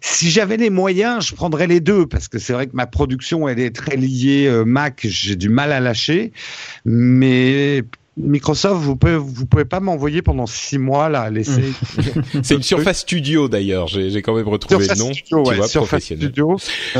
Si 0.00 0.30
j'avais 0.30 0.56
les 0.56 0.70
moyens, 0.70 1.26
je 1.26 1.34
prendrais 1.34 1.66
les 1.66 1.80
deux 1.80 2.06
parce 2.06 2.28
que 2.28 2.38
c'est 2.38 2.54
vrai 2.54 2.66
que 2.66 2.74
ma 2.74 2.86
production 2.86 3.46
elle 3.46 3.60
est 3.60 3.76
très 3.76 3.96
liée 3.96 4.46
euh, 4.46 4.64
Mac, 4.64 5.00
j'ai 5.04 5.36
du 5.36 5.50
mal 5.50 5.70
à 5.70 5.80
lâcher, 5.80 6.32
mais 6.86 7.84
Microsoft, 8.16 8.80
vous 8.80 8.96
pouvez 8.96 9.16
vous 9.16 9.46
pouvez 9.46 9.66
pas 9.66 9.80
m'envoyer 9.80 10.22
pendant 10.22 10.46
six 10.46 10.78
mois 10.78 11.08
là, 11.08 11.28
laisser. 11.30 11.72
c'est 12.42 12.54
une 12.54 12.62
Surface 12.62 13.00
Studio 13.00 13.48
d'ailleurs. 13.48 13.88
J'ai 13.88 14.22
quand 14.22 14.34
même 14.34 14.48
retrouvé 14.48 14.86
le 14.86 14.98
nom. 14.98 15.12
Studio, 15.12 15.44
tu 15.44 15.54
vois, 15.54 15.68
Surface 15.68 16.04
Studio. 16.04 16.56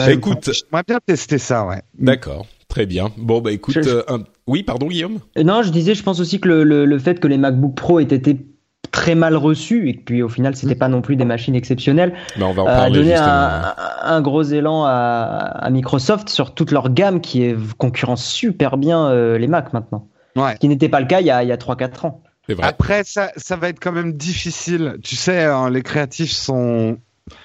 écoute, 0.09 0.51
j'aimerais 0.53 0.85
bien 0.87 0.99
tester 1.05 1.39
ça, 1.39 1.67
ouais. 1.67 1.83
D'accord. 1.99 2.47
Très 2.69 2.85
bien. 2.85 3.11
Bon 3.17 3.41
bah 3.41 3.53
écoute, 3.53 3.77
euh, 3.77 4.03
oui, 4.47 4.63
pardon 4.63 4.89
Guillaume? 4.89 5.21
Non, 5.43 5.63
je 5.63 5.71
disais, 5.71 5.95
je 5.95 6.03
pense 6.03 6.21
aussi 6.21 6.41
que 6.41 6.49
le, 6.49 6.65
le, 6.65 6.85
le 6.85 6.99
fait 6.99 7.21
que 7.21 7.29
les 7.29 7.39
MacBook 7.39 7.75
Pro 7.77 8.01
aient 8.01 8.05
été 8.05 8.37
très 8.91 9.15
mal 9.15 9.37
reçu 9.37 9.89
et 9.89 9.95
puis 9.95 10.23
au 10.23 10.29
final 10.29 10.57
c'était 10.57 10.75
mm. 10.75 10.79
pas 10.79 10.89
non 10.89 11.03
plus 11.03 11.17
des 11.17 11.25
machines 11.25 11.55
exceptionnelles 11.55 12.15
bah, 12.39 12.47
on 12.47 12.53
va 12.53 12.63
en 12.63 12.95
euh, 12.95 13.17
un, 13.17 13.75
un, 14.03 14.21
gros 14.23 14.43
élan 14.43 14.85
à, 14.85 14.91
à, 14.93 15.71
Microsoft 15.71 16.29
sur 16.29 16.55
toute 16.55 16.71
leur 16.71 16.91
gamme 16.91 17.21
qui 17.21 17.43
est 17.43 17.57
concurrence 17.79 18.25
super 18.25 18.77
bien 18.77 19.09
euh, 19.09 19.39
les 19.39 19.49
Mac 19.49 19.73
maintenant 19.73 20.09
ouais. 20.37 20.55
ce 20.55 20.61
qui 20.61 20.69
n'était 20.69 20.89
pas 20.89 21.01
le 21.01 21.07
cas 21.07 21.21
il 21.21 21.27
y 21.27 21.31
a, 21.31 21.43
il 21.43 21.49
y 21.49 21.53
a 21.53 21.57
3-4 21.57 22.07
ans 22.07 22.23
vrai. 22.49 22.57
après 22.63 23.03
ça, 23.05 23.33
ça 23.37 23.57
va 23.57 23.69
être 23.69 23.81
quand 23.81 23.93
même 23.93 24.13
difficile 24.13 24.99
tu 25.03 25.17
sais 25.17 25.45
hein, 25.45 25.71
les 25.71 25.83
créatifs 25.83 26.33
sont 26.33 26.99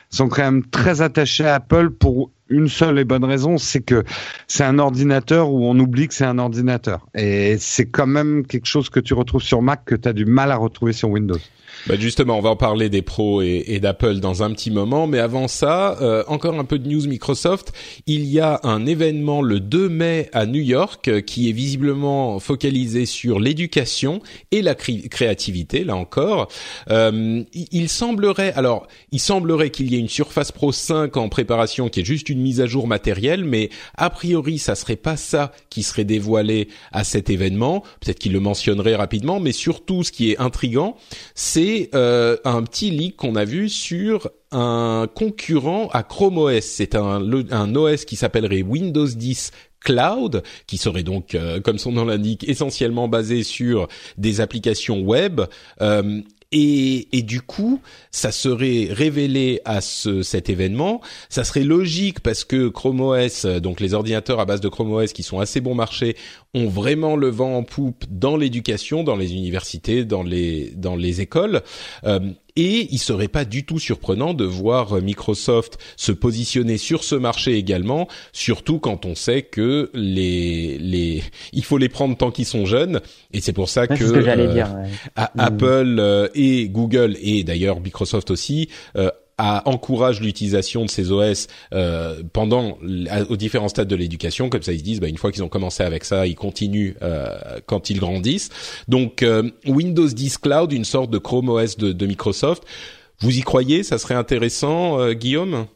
sont 0.09 0.29
quand 0.29 0.43
même 0.43 0.65
très 0.65 1.01
attachés 1.01 1.45
à 1.45 1.55
Apple 1.55 1.89
pour 1.89 2.31
une 2.49 2.67
seule 2.67 2.99
et 2.99 3.05
bonne 3.05 3.23
raison, 3.23 3.57
c'est 3.57 3.81
que 3.81 4.03
c'est 4.47 4.63
un 4.63 4.77
ordinateur 4.77 5.51
où 5.51 5.65
on 5.65 5.79
oublie 5.79 6.07
que 6.07 6.13
c'est 6.13 6.25
un 6.25 6.37
ordinateur. 6.37 7.07
Et 7.15 7.57
c'est 7.57 7.85
quand 7.85 8.07
même 8.07 8.45
quelque 8.45 8.67
chose 8.67 8.89
que 8.89 8.99
tu 8.99 9.13
retrouves 9.13 9.41
sur 9.41 9.61
Mac 9.61 9.85
que 9.85 9.95
tu 9.95 10.07
as 10.07 10.13
du 10.13 10.25
mal 10.25 10.51
à 10.51 10.57
retrouver 10.57 10.93
sur 10.93 11.09
Windows. 11.09 11.39
Bah 11.87 11.95
justement, 11.97 12.37
on 12.37 12.41
va 12.41 12.51
en 12.51 12.55
parler 12.55 12.89
des 12.89 13.01
pros 13.01 13.41
et, 13.41 13.79
d'Apple 13.79 14.19
dans 14.19 14.43
un 14.43 14.51
petit 14.51 14.69
moment, 14.69 15.07
mais 15.07 15.17
avant 15.17 15.47
ça, 15.47 15.97
euh, 16.01 16.23
encore 16.27 16.59
un 16.59 16.63
peu 16.63 16.77
de 16.77 16.87
news 16.87 17.07
Microsoft. 17.07 17.73
Il 18.05 18.25
y 18.25 18.39
a 18.39 18.59
un 18.63 18.85
événement 18.85 19.41
le 19.41 19.59
2 19.59 19.89
mai 19.89 20.29
à 20.31 20.45
New 20.45 20.61
York 20.61 21.07
euh, 21.07 21.21
qui 21.21 21.49
est 21.49 21.53
visiblement 21.53 22.39
focalisé 22.39 23.07
sur 23.07 23.39
l'éducation 23.39 24.21
et 24.51 24.61
la 24.61 24.75
créativité. 24.75 25.83
Là 25.83 25.95
encore, 25.95 26.49
euh, 26.91 27.43
il 27.53 27.89
semblerait, 27.89 28.53
alors, 28.53 28.87
il 29.11 29.19
semblerait 29.19 29.71
qu'il 29.71 29.91
y 29.91 29.95
ait 29.95 29.99
une 29.99 30.09
Surface 30.09 30.51
Pro 30.51 30.71
5 30.71 31.17
en 31.17 31.29
préparation, 31.29 31.89
qui 31.89 32.01
est 32.01 32.05
juste 32.05 32.29
une 32.29 32.41
mise 32.41 32.61
à 32.61 32.67
jour 32.67 32.87
matérielle, 32.87 33.43
mais 33.43 33.69
a 33.97 34.11
priori, 34.11 34.59
ça 34.59 34.75
serait 34.75 34.95
pas 34.95 35.17
ça 35.17 35.51
qui 35.71 35.81
serait 35.81 36.05
dévoilé 36.05 36.67
à 36.91 37.03
cet 37.03 37.31
événement. 37.31 37.81
Peut-être 38.01 38.19
qu'il 38.19 38.33
le 38.33 38.39
mentionnerait 38.39 38.95
rapidement, 38.95 39.39
mais 39.39 39.51
surtout, 39.51 40.03
ce 40.03 40.11
qui 40.11 40.31
est 40.31 40.39
intrigant, 40.39 40.95
c'est 41.33 41.70
euh, 41.93 42.37
un 42.45 42.63
petit 42.63 42.89
leak 42.91 43.17
qu'on 43.17 43.35
a 43.35 43.45
vu 43.45 43.69
sur 43.69 44.29
un 44.51 45.07
concurrent 45.13 45.89
à 45.93 46.03
Chrome 46.03 46.37
OS. 46.37 46.63
C'est 46.63 46.95
un, 46.95 47.21
un 47.51 47.75
OS 47.75 48.05
qui 48.05 48.15
s'appellerait 48.15 48.61
Windows 48.61 49.07
10 49.07 49.51
Cloud, 49.79 50.43
qui 50.67 50.77
serait 50.77 51.03
donc, 51.03 51.35
euh, 51.35 51.59
comme 51.59 51.77
son 51.77 51.91
nom 51.91 52.05
l'indique, 52.05 52.47
essentiellement 52.47 53.07
basé 53.07 53.43
sur 53.43 53.87
des 54.17 54.41
applications 54.41 55.01
web. 55.01 55.41
Euh, 55.81 56.21
et, 56.53 57.21
du 57.23 57.41
coup, 57.41 57.81
ça 58.11 58.33
serait 58.33 58.89
révélé 58.91 59.61
à 59.63 59.79
ce, 59.79 60.21
cet 60.21 60.49
événement. 60.49 60.99
Ça 61.29 61.45
serait 61.45 61.63
logique 61.63 62.19
parce 62.19 62.43
que 62.43 62.67
Chrome 62.67 62.99
OS, 62.99 63.45
donc 63.45 63.79
les 63.79 63.93
ordinateurs 63.93 64.41
à 64.41 64.45
base 64.45 64.59
de 64.59 64.67
Chrome 64.67 64.91
OS 64.91 65.13
qui 65.13 65.23
sont 65.23 65.39
assez 65.39 65.61
bon 65.61 65.75
marché, 65.75 66.17
ont 66.53 66.67
vraiment 66.67 67.15
le 67.15 67.29
vent 67.29 67.57
en 67.57 67.63
poupe 67.63 68.03
dans 68.09 68.35
l'éducation, 68.35 69.03
dans 69.03 69.15
les 69.15 69.33
universités, 69.33 70.03
dans 70.03 70.23
les 70.23 70.71
dans 70.75 70.95
les 70.95 71.21
écoles. 71.21 71.61
Euh, 72.03 72.19
et 72.57 72.89
il 72.91 72.99
serait 72.99 73.29
pas 73.29 73.45
du 73.45 73.65
tout 73.65 73.79
surprenant 73.79 74.33
de 74.33 74.43
voir 74.43 75.01
Microsoft 75.01 75.77
se 75.95 76.11
positionner 76.11 76.77
sur 76.77 77.05
ce 77.05 77.15
marché 77.15 77.55
également, 77.55 78.09
surtout 78.33 78.79
quand 78.79 79.05
on 79.05 79.15
sait 79.15 79.43
que 79.43 79.89
les 79.93 80.77
les 80.77 81.23
il 81.53 81.63
faut 81.63 81.77
les 81.77 81.87
prendre 81.87 82.17
tant 82.17 82.31
qu'ils 82.31 82.45
sont 82.45 82.65
jeunes. 82.65 82.99
Et 83.31 83.39
c'est 83.39 83.53
pour 83.53 83.69
ça 83.69 83.87
que, 83.87 84.03
euh, 84.03 84.53
dire, 84.53 84.75
Apple 85.15 85.95
euh, 85.99 86.27
et 86.35 86.67
Google 86.67 87.15
et 87.21 87.45
d'ailleurs 87.45 87.79
Microsoft 87.79 88.29
aussi 88.31 88.67
euh, 89.41 89.59
encourage 89.65 90.21
l'utilisation 90.21 90.85
de 90.85 90.89
ces 90.89 91.11
OS 91.11 91.47
euh, 91.73 92.21
pendant 92.31 92.77
aux 93.29 93.37
différents 93.37 93.69
stades 93.69 93.87
de 93.87 93.95
l'éducation, 93.95 94.49
comme 94.49 94.61
ça 94.61 94.71
ils 94.71 94.79
se 94.79 94.83
disent 94.83 94.99
bah, 94.99 95.07
une 95.07 95.17
fois 95.17 95.31
qu'ils 95.31 95.43
ont 95.43 95.49
commencé 95.49 95.83
avec 95.83 96.03
ça, 96.03 96.27
ils 96.27 96.35
continuent 96.35 96.93
euh, 97.01 97.59
quand 97.65 97.89
ils 97.89 97.99
grandissent. 97.99 98.49
Donc 98.87 99.23
euh, 99.23 99.49
Windows 99.65 100.07
10 100.07 100.37
Cloud, 100.37 100.71
une 100.71 100.85
sorte 100.85 101.09
de 101.09 101.17
Chrome 101.17 101.49
OS 101.49 101.77
de, 101.77 101.91
de 101.91 102.05
Microsoft. 102.05 102.63
Vous 103.19 103.37
y 103.37 103.41
croyez? 103.41 103.83
Ça 103.83 103.97
serait 103.97 104.15
intéressant, 104.15 105.11
Guillaume? 105.13 105.67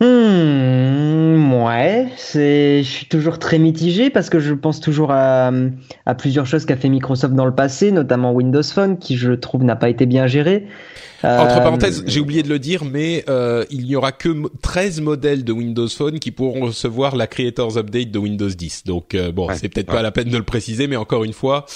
Hmm, 0.00 1.52
ouais, 1.64 2.08
c'est, 2.16 2.82
je 2.82 2.88
suis 2.88 3.06
toujours 3.06 3.38
très 3.38 3.60
mitigé 3.60 4.10
parce 4.10 4.30
que 4.30 4.40
je 4.40 4.52
pense 4.52 4.80
toujours 4.80 5.12
à, 5.12 5.52
à 6.06 6.14
plusieurs 6.16 6.46
choses 6.46 6.64
qu'a 6.64 6.76
fait 6.76 6.88
Microsoft 6.88 7.34
dans 7.34 7.46
le 7.46 7.54
passé, 7.54 7.92
notamment 7.92 8.32
Windows 8.32 8.64
Phone, 8.64 8.98
qui 8.98 9.16
je 9.16 9.32
trouve 9.32 9.62
n'a 9.62 9.76
pas 9.76 9.88
été 9.88 10.06
bien 10.06 10.26
géré. 10.26 10.66
Entre 11.24 11.56
euh, 11.56 11.60
parenthèses, 11.60 12.02
j'ai 12.06 12.20
oublié 12.20 12.42
de 12.42 12.48
le 12.48 12.58
dire, 12.58 12.84
mais 12.84 13.24
euh, 13.28 13.64
il 13.70 13.84
n'y 13.84 13.94
aura 13.94 14.12
que 14.12 14.28
13 14.60 15.00
modèles 15.00 15.44
de 15.44 15.52
Windows 15.52 15.88
Phone 15.88 16.18
qui 16.18 16.30
pourront 16.30 16.66
recevoir 16.66 17.16
la 17.16 17.26
Creators 17.26 17.78
Update 17.78 18.10
de 18.10 18.18
Windows 18.18 18.48
10. 18.48 18.84
Donc 18.84 19.14
euh, 19.14 19.30
bon, 19.30 19.48
c'est 19.54 19.68
peut-être 19.68 19.86
pas 19.86 20.02
la 20.02 20.10
peine 20.10 20.28
de 20.28 20.36
le 20.36 20.42
préciser, 20.42 20.88
mais 20.88 20.96
encore 20.96 21.24
une 21.24 21.32
fois, 21.32 21.66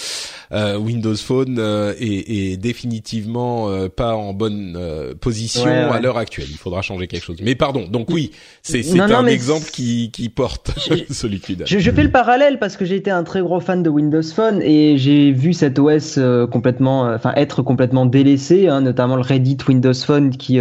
euh, 0.53 0.79
Windows 0.79 1.17
Phone 1.17 1.57
euh, 1.59 1.93
est, 1.99 2.53
est, 2.53 2.57
définitivement 2.57 3.69
euh, 3.69 3.89
pas 3.89 4.15
en 4.15 4.33
bonne 4.33 4.79
position 5.21 5.67
à 5.67 6.01
l'heure 6.01 6.19
actuelle. 6.19 6.47
Il 6.51 6.57
faudra 6.57 6.83
changer 6.83 7.07
quelque 7.07 7.25
chose. 7.25 7.39
Mais 7.43 7.55
pardon. 7.55 7.87
Donc 7.89 8.11
oui, 8.11 8.33
c'est 8.63 8.83
c'est 8.83 9.01
un 9.01 9.27
exemple 9.27 9.71
qui 9.71 10.11
qui 10.11 10.29
porte 10.29 10.73
solitude. 11.11 11.65
Je, 11.67 11.79
je, 11.79 11.91
fais 11.91 12.03
le 12.03 12.11
parallèle 12.11 12.59
parce 12.59 12.77
que 12.77 12.85
j'ai 12.85 12.97
été 12.97 13.11
un 13.11 13.25
très 13.25 13.41
gros 13.41 13.61
fan 13.61 13.83
de 13.83 13.91
Windows 13.91 14.23
Phone 14.23 14.61
et 14.63 14.99
j'ai 14.99 15.33
vu 15.33 15.53
cet 15.53 15.79
OS 15.79 16.19
complètement, 16.51 17.03
enfin 17.13 17.33
être 17.37 17.63
complètement 17.63 18.07
délaissé, 18.07 18.69
hein, 18.69 18.81
notamment 18.81 19.17
le 19.17 19.23
Reddit 19.37 19.59
Windows 19.69 19.95
Phone 19.95 20.31
qui 20.31 20.61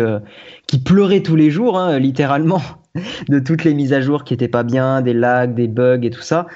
qui 0.68 0.80
pleurait 0.80 1.22
tous 1.22 1.36
les 1.36 1.50
jours, 1.50 1.78
hein, 1.78 2.00
littéralement, 2.00 2.62
de 3.30 3.40
toutes 3.40 3.64
les 3.64 3.74
mises 3.74 3.94
à 3.94 4.02
jour 4.02 4.24
qui 4.24 4.34
étaient 4.34 4.48
pas 4.48 4.64
bien, 4.64 5.02
des 5.02 5.14
lags, 5.14 5.56
des 5.56 5.68
bugs 5.68 6.02
et 6.04 6.10
tout 6.10 6.22
ça. 6.22 6.48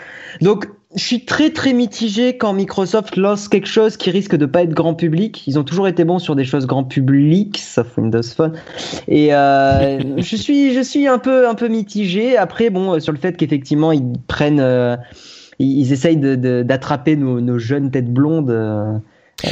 Donc 0.42 0.68
je 0.96 1.04
suis 1.04 1.26
très 1.26 1.52
très 1.52 1.74
mitigé 1.74 2.38
quand 2.38 2.54
Microsoft 2.54 3.16
lance 3.16 3.48
quelque 3.48 3.68
chose 3.68 3.96
qui 3.96 4.10
risque 4.10 4.36
de 4.36 4.48
pas 4.48 4.64
être 4.64 4.74
grand 4.74 4.96
public. 4.96 5.46
Ils 5.46 5.60
ont 5.60 5.64
toujours 5.64 5.88
été 5.88 6.04
bons 6.04 6.18
sur 6.18 6.36
des 6.36 6.46
choses 6.46 6.66
grand 6.66 6.84
public, 6.84 7.60
sauf 7.60 7.96
Windows 7.98 8.24
Phone. 8.24 8.54
Et 9.08 9.34
euh, 9.36 10.00
je 10.18 10.36
suis 10.36 10.74
je 10.74 10.82
suis 10.82 11.08
un 11.08 11.20
peu 11.20 11.48
un 11.48 11.54
peu 11.54 11.68
mitigé. 11.68 12.38
Après 12.38 12.72
bon 12.72 13.00
sur 13.00 13.14
le 13.14 13.20
fait 13.20 13.38
qu'effectivement 13.38 13.92
ils 13.92 14.14
prennent 14.28 14.60
euh, 14.60 14.98
ils, 15.60 15.92
essayent 15.92 16.18
d'attraper 16.18 17.16
de, 17.16 17.22
nos, 17.22 17.42
nos, 17.42 17.60
jeunes 17.60 17.92
têtes 17.92 18.12
blondes. 18.12 18.50
Euh, 18.50 18.98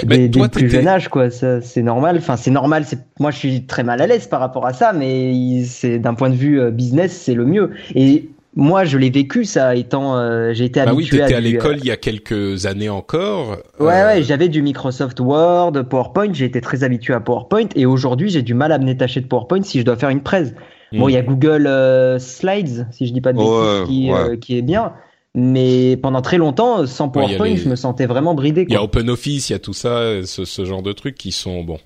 des, 0.03 0.29
plus 0.49 0.69
jeune 0.69 0.87
âge 0.87 1.07
quoi 1.07 1.29
c'est 1.29 1.81
normal 1.81 2.17
enfin 2.17 2.35
c'est 2.37 2.51
normal 2.51 2.83
c'est 2.85 2.99
moi 3.19 3.31
je 3.31 3.37
suis 3.37 3.65
très 3.65 3.83
mal 3.83 4.01
à 4.01 4.07
l'aise 4.07 4.27
par 4.27 4.39
rapport 4.39 4.65
à 4.65 4.73
ça 4.73 4.93
mais 4.93 5.63
c'est 5.63 5.99
d'un 5.99 6.13
point 6.13 6.29
de 6.29 6.35
vue 6.35 6.59
euh, 6.59 6.71
business 6.71 7.13
c'est 7.13 7.33
le 7.33 7.45
mieux 7.45 7.71
et 7.95 8.29
moi, 8.57 8.85
je 8.85 8.97
l'ai 8.97 9.11
vécu 9.11 9.45
ça, 9.45 9.75
étant 9.75 10.17
euh, 10.17 10.51
j'ai 10.51 10.65
été 10.65 10.83
bah 10.83 10.89
habitué 10.89 11.17
oui, 11.17 11.23
étais 11.23 11.35
à, 11.35 11.39
l'école 11.39 11.75
euh, 11.75 11.79
il 11.79 11.85
y 11.85 11.91
a 11.91 11.95
quelques 11.95 12.65
années 12.65 12.89
encore. 12.89 13.51
Ouais, 13.79 13.93
euh, 13.93 14.07
ouais, 14.07 14.23
j'avais 14.23 14.49
du 14.49 14.63
Microsoft 14.63 15.19
Word, 15.19 15.73
PowerPoint. 15.87 16.33
J'ai 16.33 16.45
été 16.45 16.59
très 16.59 16.83
habitué 16.83 17.13
à 17.13 17.19
PowerPoint 17.19 17.67
et 17.75 17.85
aujourd'hui, 17.85 18.29
j'ai 18.29 18.41
du 18.41 18.55
mal 18.55 18.71
à 18.71 18.79
me 18.79 18.85
détacher 18.85 19.21
de 19.21 19.27
PowerPoint 19.27 19.61
si 19.61 19.79
je 19.79 19.85
dois 19.85 19.95
faire 19.95 20.09
une 20.09 20.23
presse. 20.23 20.55
Bon, 20.91 21.07
il 21.07 21.13
y 21.13 21.17
a 21.17 21.21
hmm. 21.21 21.25
Google 21.27 22.19
Slides, 22.19 22.87
si 22.89 23.05
je 23.05 23.13
dis 23.13 23.21
pas 23.21 23.31
de 23.31 23.37
bêtises, 23.37 23.87
qui, 23.87 24.39
qui, 24.39 24.57
est 24.57 24.63
bien. 24.63 24.93
Mais 25.35 25.97
pendant 25.97 26.21
très 26.21 26.37
longtemps, 26.37 26.85
sans 26.87 27.09
PowerPoint, 27.09 27.55
je 27.55 27.69
me 27.69 27.75
sentais 27.75 28.05
vraiment 28.05 28.33
bridé. 28.33 28.65
Il 28.67 28.73
y 28.73 28.77
a 28.77 28.83
OpenOffice, 28.83 29.49
il 29.49 29.53
y 29.53 29.55
a 29.55 29.59
tout 29.59 29.73
ça, 29.73 30.25
ce, 30.25 30.45
ce 30.45 30.65
genre 30.65 30.81
de 30.81 30.93
trucs 30.93 31.15
qui 31.15 31.31
sont 31.31 31.63
bon. 31.63 31.79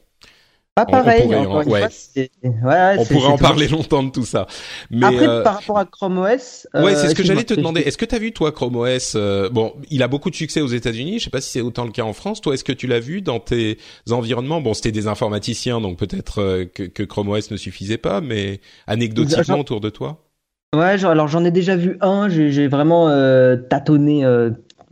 Pas 0.74 0.86
pareil. 0.86 1.24
On 1.26 1.64
pourrait, 1.64 1.89
on 2.98 3.06
pourrait 3.06 3.28
en 3.28 3.38
parler 3.38 3.68
longtemps 3.68 4.04
de 4.04 4.10
tout 4.10 4.24
ça. 4.24 4.48
Mais 4.89 5.06
Après, 5.06 5.28
euh, 5.28 5.44
par 5.44 5.56
rapport 5.56 5.78
à 5.78 5.86
Chrome 5.86 6.20
OS. 6.20 6.68
ouais, 6.74 6.96
c'est 6.96 7.10
ce 7.10 7.16
que 7.16 7.24
j'allais 7.24 7.44
te 7.44 7.54
demander. 7.54 7.82
Est-ce 7.82 7.98
que 7.98 8.06
tu 8.06 8.16
as 8.16 8.20
vu 8.20 8.32
toi 8.32 8.54
Chrome 8.54 8.78
OS 8.78 9.14
euh, 9.16 9.50
Bon, 9.50 9.74
il 9.89 10.02
a 10.02 10.08
beaucoup 10.08 10.30
de 10.30 10.36
succès 10.36 10.62
aux 10.62 10.68
États-Unis. 10.68 11.20
Je 11.20 11.26
sais 11.26 11.30
pas 11.30 11.42
si 11.42 11.50
c'est 11.50 11.62
autant 11.62 11.84
le 11.84 11.92
cas 11.92 12.04
en 12.04 12.14
France. 12.14 12.39
Toi, 12.39 12.54
est-ce 12.54 12.64
que 12.64 12.72
tu 12.72 12.88
l'as 12.88 13.02
vu 13.02 13.22
dans 13.22 13.42
tes 13.42 13.80
environnements? 14.10 14.62
Bon, 14.62 14.74
c'était 14.74 14.94
des 14.94 15.08
informaticiens, 15.08 15.82
donc 15.82 15.98
peut-être 15.98 16.39
euh, 16.39 16.66
que, 16.66 16.84
que, 16.84 17.04
Chrome 17.04 17.28
OS 17.28 17.52
ne 17.52 17.58
suffisait 17.58 17.98
pas, 17.98 18.22
mais 18.22 18.62
anecdotiquement 18.88 19.60
autour 19.60 19.82
de 19.82 19.89
toi. 19.89 20.24
Ouais, 20.74 21.03
alors 21.03 21.28
j'en 21.28 21.43
ai 21.43 21.51
déjà 21.51 21.76
vu 21.76 21.97
un. 22.01 22.30
J'ai 22.30 22.67
vraiment 22.67 23.07
tâtonné 23.69 24.26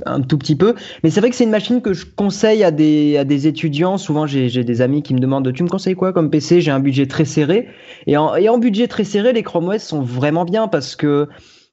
un 0.05 0.21
tout 0.21 0.37
petit 0.37 0.55
peu. 0.55 0.75
Mais 1.03 1.09
c'est 1.09 1.19
vrai 1.19 1.29
que 1.29 1.35
c'est 1.35 1.43
une 1.43 1.49
machine 1.49 1.81
que 1.81 1.93
je 1.93 2.05
conseille 2.05 2.63
à 2.63 2.71
des, 2.71 3.17
à 3.17 3.23
des 3.23 3.47
étudiants. 3.47 3.97
Souvent, 3.97 4.27
j'ai 4.27 4.63
des 4.63 4.81
amis 4.81 5.03
qui 5.03 5.13
me 5.13 5.19
demandent 5.19 5.51
Tu 5.53 5.63
me 5.63 5.69
conseilles 5.69 5.95
quoi 5.95 6.13
comme 6.13 6.29
PC 6.29 6.61
J'ai 6.61 6.71
un 6.71 6.79
budget 6.79 7.07
très 7.07 7.25
serré. 7.25 7.67
Et 8.07 8.17
en, 8.17 8.35
et 8.35 8.49
en 8.49 8.57
budget 8.57 8.87
très 8.87 9.03
serré, 9.03 9.33
les 9.33 9.43
Chrome 9.43 9.69
OS 9.69 9.81
sont 9.81 10.01
vraiment 10.01 10.45
bien 10.45 10.67
parce 10.67 10.95
que 10.95 11.27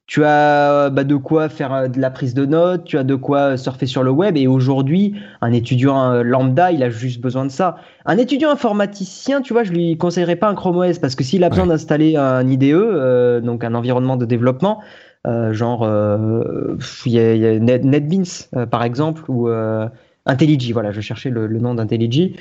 tu 0.07 0.23
as 0.23 0.89
bah, 0.89 1.03
de 1.03 1.15
quoi 1.15 1.49
faire 1.49 1.73
euh, 1.73 1.87
de 1.87 1.99
la 1.99 2.09
prise 2.09 2.33
de 2.33 2.45
notes, 2.45 2.85
tu 2.85 2.97
as 2.97 3.03
de 3.03 3.15
quoi 3.15 3.57
surfer 3.57 3.85
sur 3.85 4.03
le 4.03 4.11
web. 4.11 4.37
Et 4.37 4.47
aujourd'hui, 4.47 5.15
un 5.41 5.51
étudiant 5.51 6.11
euh, 6.11 6.23
lambda, 6.23 6.71
il 6.71 6.81
a 6.81 6.89
juste 6.89 7.21
besoin 7.21 7.45
de 7.45 7.51
ça. 7.51 7.77
Un 8.05 8.17
étudiant 8.17 8.49
informaticien, 8.49 9.41
tu 9.41 9.53
vois, 9.53 9.63
je 9.63 9.71
lui 9.73 9.97
conseillerais 9.97 10.37
pas 10.37 10.47
un 10.47 10.55
Chrome 10.55 10.77
OS 10.77 10.99
parce 10.99 11.15
que 11.15 11.23
s'il 11.23 11.43
a 11.43 11.49
besoin 11.49 11.67
d'installer 11.67 12.15
un 12.15 12.47
IDE, 12.47 12.63
euh, 12.73 13.41
donc 13.41 13.63
un 13.63 13.75
environnement 13.75 14.15
de 14.15 14.25
développement, 14.25 14.79
euh, 15.27 15.51
genre 15.51 15.83
euh, 15.83 16.77
il 17.05 17.11
y 17.11 17.19
a, 17.19 17.59
NetBeans 17.59 18.47
euh, 18.55 18.65
par 18.65 18.83
exemple 18.83 19.29
ou 19.29 19.49
IntelliJ, 20.27 20.71
voilà, 20.73 20.91
je 20.91 21.01
cherchais 21.01 21.29
le, 21.29 21.47
nom 21.47 21.73
d'IntelliJ, 21.73 22.31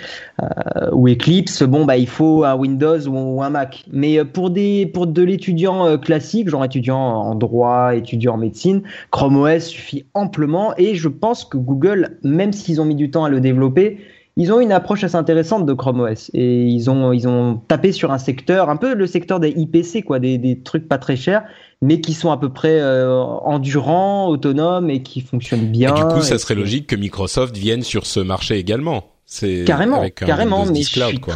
ou 0.93 1.09
Eclipse, 1.09 1.63
bon, 1.63 1.85
bah, 1.85 1.97
il 1.97 2.09
faut 2.09 2.45
un 2.45 2.55
Windows 2.55 3.07
ou, 3.09 3.43
un 3.43 3.51
Mac. 3.51 3.85
Mais 3.93 4.25
pour, 4.25 4.51
des, 4.51 4.87
pour 4.87 5.07
de 5.07 5.23
l'étudiant 5.23 5.97
classique, 5.99 6.49
genre 6.49 6.65
étudiant 6.65 6.99
en 6.99 7.35
droit, 7.35 7.95
étudiant 7.95 8.35
en 8.35 8.39
médecine, 8.39 8.83
Chrome 9.11 9.37
OS 9.37 9.65
suffit 9.65 10.05
amplement. 10.15 10.75
Et 10.77 10.95
je 10.95 11.09
pense 11.09 11.45
que 11.45 11.57
Google, 11.57 12.19
même 12.23 12.53
s'ils 12.53 12.81
ont 12.81 12.85
mis 12.85 12.95
du 12.95 13.11
temps 13.11 13.25
à 13.25 13.29
le 13.29 13.41
développer, 13.41 13.99
ils 14.39 14.53
ont 14.53 14.61
une 14.61 14.73
approche 14.73 15.03
assez 15.03 15.17
intéressante 15.17 15.65
de 15.65 15.73
Chrome 15.73 16.01
OS 16.01 16.31
et 16.35 16.67
ils 16.67 16.91
ont, 16.91 17.13
ils 17.13 17.27
ont 17.27 17.57
tapé 17.69 17.93
sur 17.93 18.13
un 18.13 18.19
secteur, 18.19 18.69
un 18.69 18.77
peu 18.77 18.95
le 18.95 19.07
secteur 19.07 19.41
des 19.41 19.49
IPC, 19.49 20.05
quoi, 20.05 20.19
des, 20.19 20.37
des 20.37 20.59
trucs 20.59 20.87
pas 20.89 20.99
très 20.99 21.17
chers 21.17 21.45
mais 21.83 22.01
qui 22.01 22.15
sont 22.15 22.31
à 22.31 22.39
peu 22.39 22.49
près 22.49 22.81
euh, 22.81 23.13
endurants, 23.15 24.29
autonomes 24.29 24.91
et 24.91 25.03
qui 25.03 25.21
fonctionnent 25.21 25.71
bien. 25.71 25.95
Et 25.95 25.99
du 25.99 26.05
coup, 26.07 26.23
ça 26.23 26.39
serait 26.39 26.55
logique 26.55 26.87
que 26.87 26.97
Microsoft 26.97 27.57
vienne 27.57 27.83
sur 27.83 28.07
ce 28.07 28.21
marché 28.21 28.57
également. 28.57 29.13
C'est 29.25 29.65
carrément, 29.67 30.09
carrément, 30.11 30.67
mais 30.67 30.83
je 30.83 31.01
suis 31.01 31.21
quoi. 31.21 31.35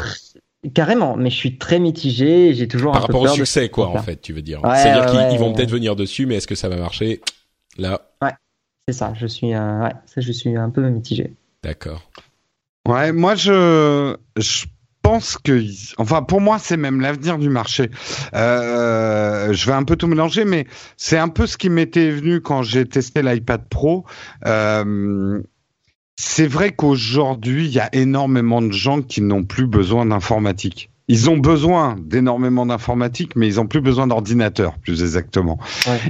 Carrément, 0.74 1.16
mais 1.16 1.30
je 1.30 1.36
suis 1.36 1.56
très 1.56 1.78
mitigé. 1.78 2.52
J'ai 2.54 2.68
toujours 2.68 2.92
par 2.92 3.04
un 3.04 3.06
peu 3.06 3.16
rapport 3.16 3.32
au 3.32 3.34
succès, 3.34 3.70
quoi, 3.70 3.88
en 3.88 4.02
fait, 4.02 4.20
tu 4.20 4.32
veux 4.32 4.42
dire. 4.42 4.60
C'est-à-dire 4.62 5.28
qu'ils 5.30 5.38
vont 5.38 5.52
peut-être 5.52 5.70
venir 5.70 5.96
dessus, 5.96 6.26
mais 6.26 6.36
est-ce 6.36 6.46
que 6.46 6.54
ça 6.54 6.68
va 6.68 6.76
marcher? 6.76 7.20
Là. 7.78 8.10
Ouais, 8.20 8.32
c'est 8.86 8.94
ça. 8.94 9.12
Je 9.16 9.26
suis, 9.26 9.54
euh, 9.54 9.82
ouais, 9.82 9.92
ça, 10.06 10.20
je 10.20 10.32
suis 10.32 10.56
un 10.56 10.70
peu 10.70 10.82
mitigé. 10.88 11.34
D'accord. 11.62 12.02
Ouais, 12.88 13.12
moi 13.12 13.34
je, 13.34 14.16
je 14.36 14.64
pense 15.10 15.38
que, 15.38 15.64
enfin, 15.98 16.22
pour 16.22 16.40
moi, 16.40 16.60
c'est 16.60 16.76
même 16.76 17.00
l'avenir 17.00 17.36
du 17.36 17.48
marché. 17.48 17.90
Euh, 18.32 19.52
je 19.52 19.66
vais 19.66 19.72
un 19.72 19.82
peu 19.82 19.96
tout 19.96 20.06
mélanger, 20.06 20.44
mais 20.44 20.68
c'est 20.96 21.18
un 21.18 21.26
peu 21.28 21.48
ce 21.48 21.56
qui 21.56 21.68
m'était 21.68 22.12
venu 22.12 22.40
quand 22.40 22.62
j'ai 22.62 22.86
testé 22.86 23.20
l'iPad 23.20 23.68
Pro. 23.68 24.04
Euh, 24.46 25.42
c'est 26.14 26.46
vrai 26.46 26.70
qu'aujourd'hui, 26.70 27.66
il 27.66 27.72
y 27.72 27.80
a 27.80 27.88
énormément 27.92 28.62
de 28.62 28.70
gens 28.70 29.02
qui 29.02 29.20
n'ont 29.20 29.42
plus 29.42 29.66
besoin 29.66 30.06
d'informatique. 30.06 30.89
Ils 31.10 31.28
ont 31.28 31.38
besoin 31.38 31.96
d'énormément 32.00 32.64
d'informatique, 32.66 33.32
mais 33.34 33.48
ils 33.48 33.58
ont 33.58 33.66
plus 33.66 33.80
besoin 33.80 34.06
d'ordinateur, 34.06 34.78
plus 34.78 35.02
exactement. 35.02 35.58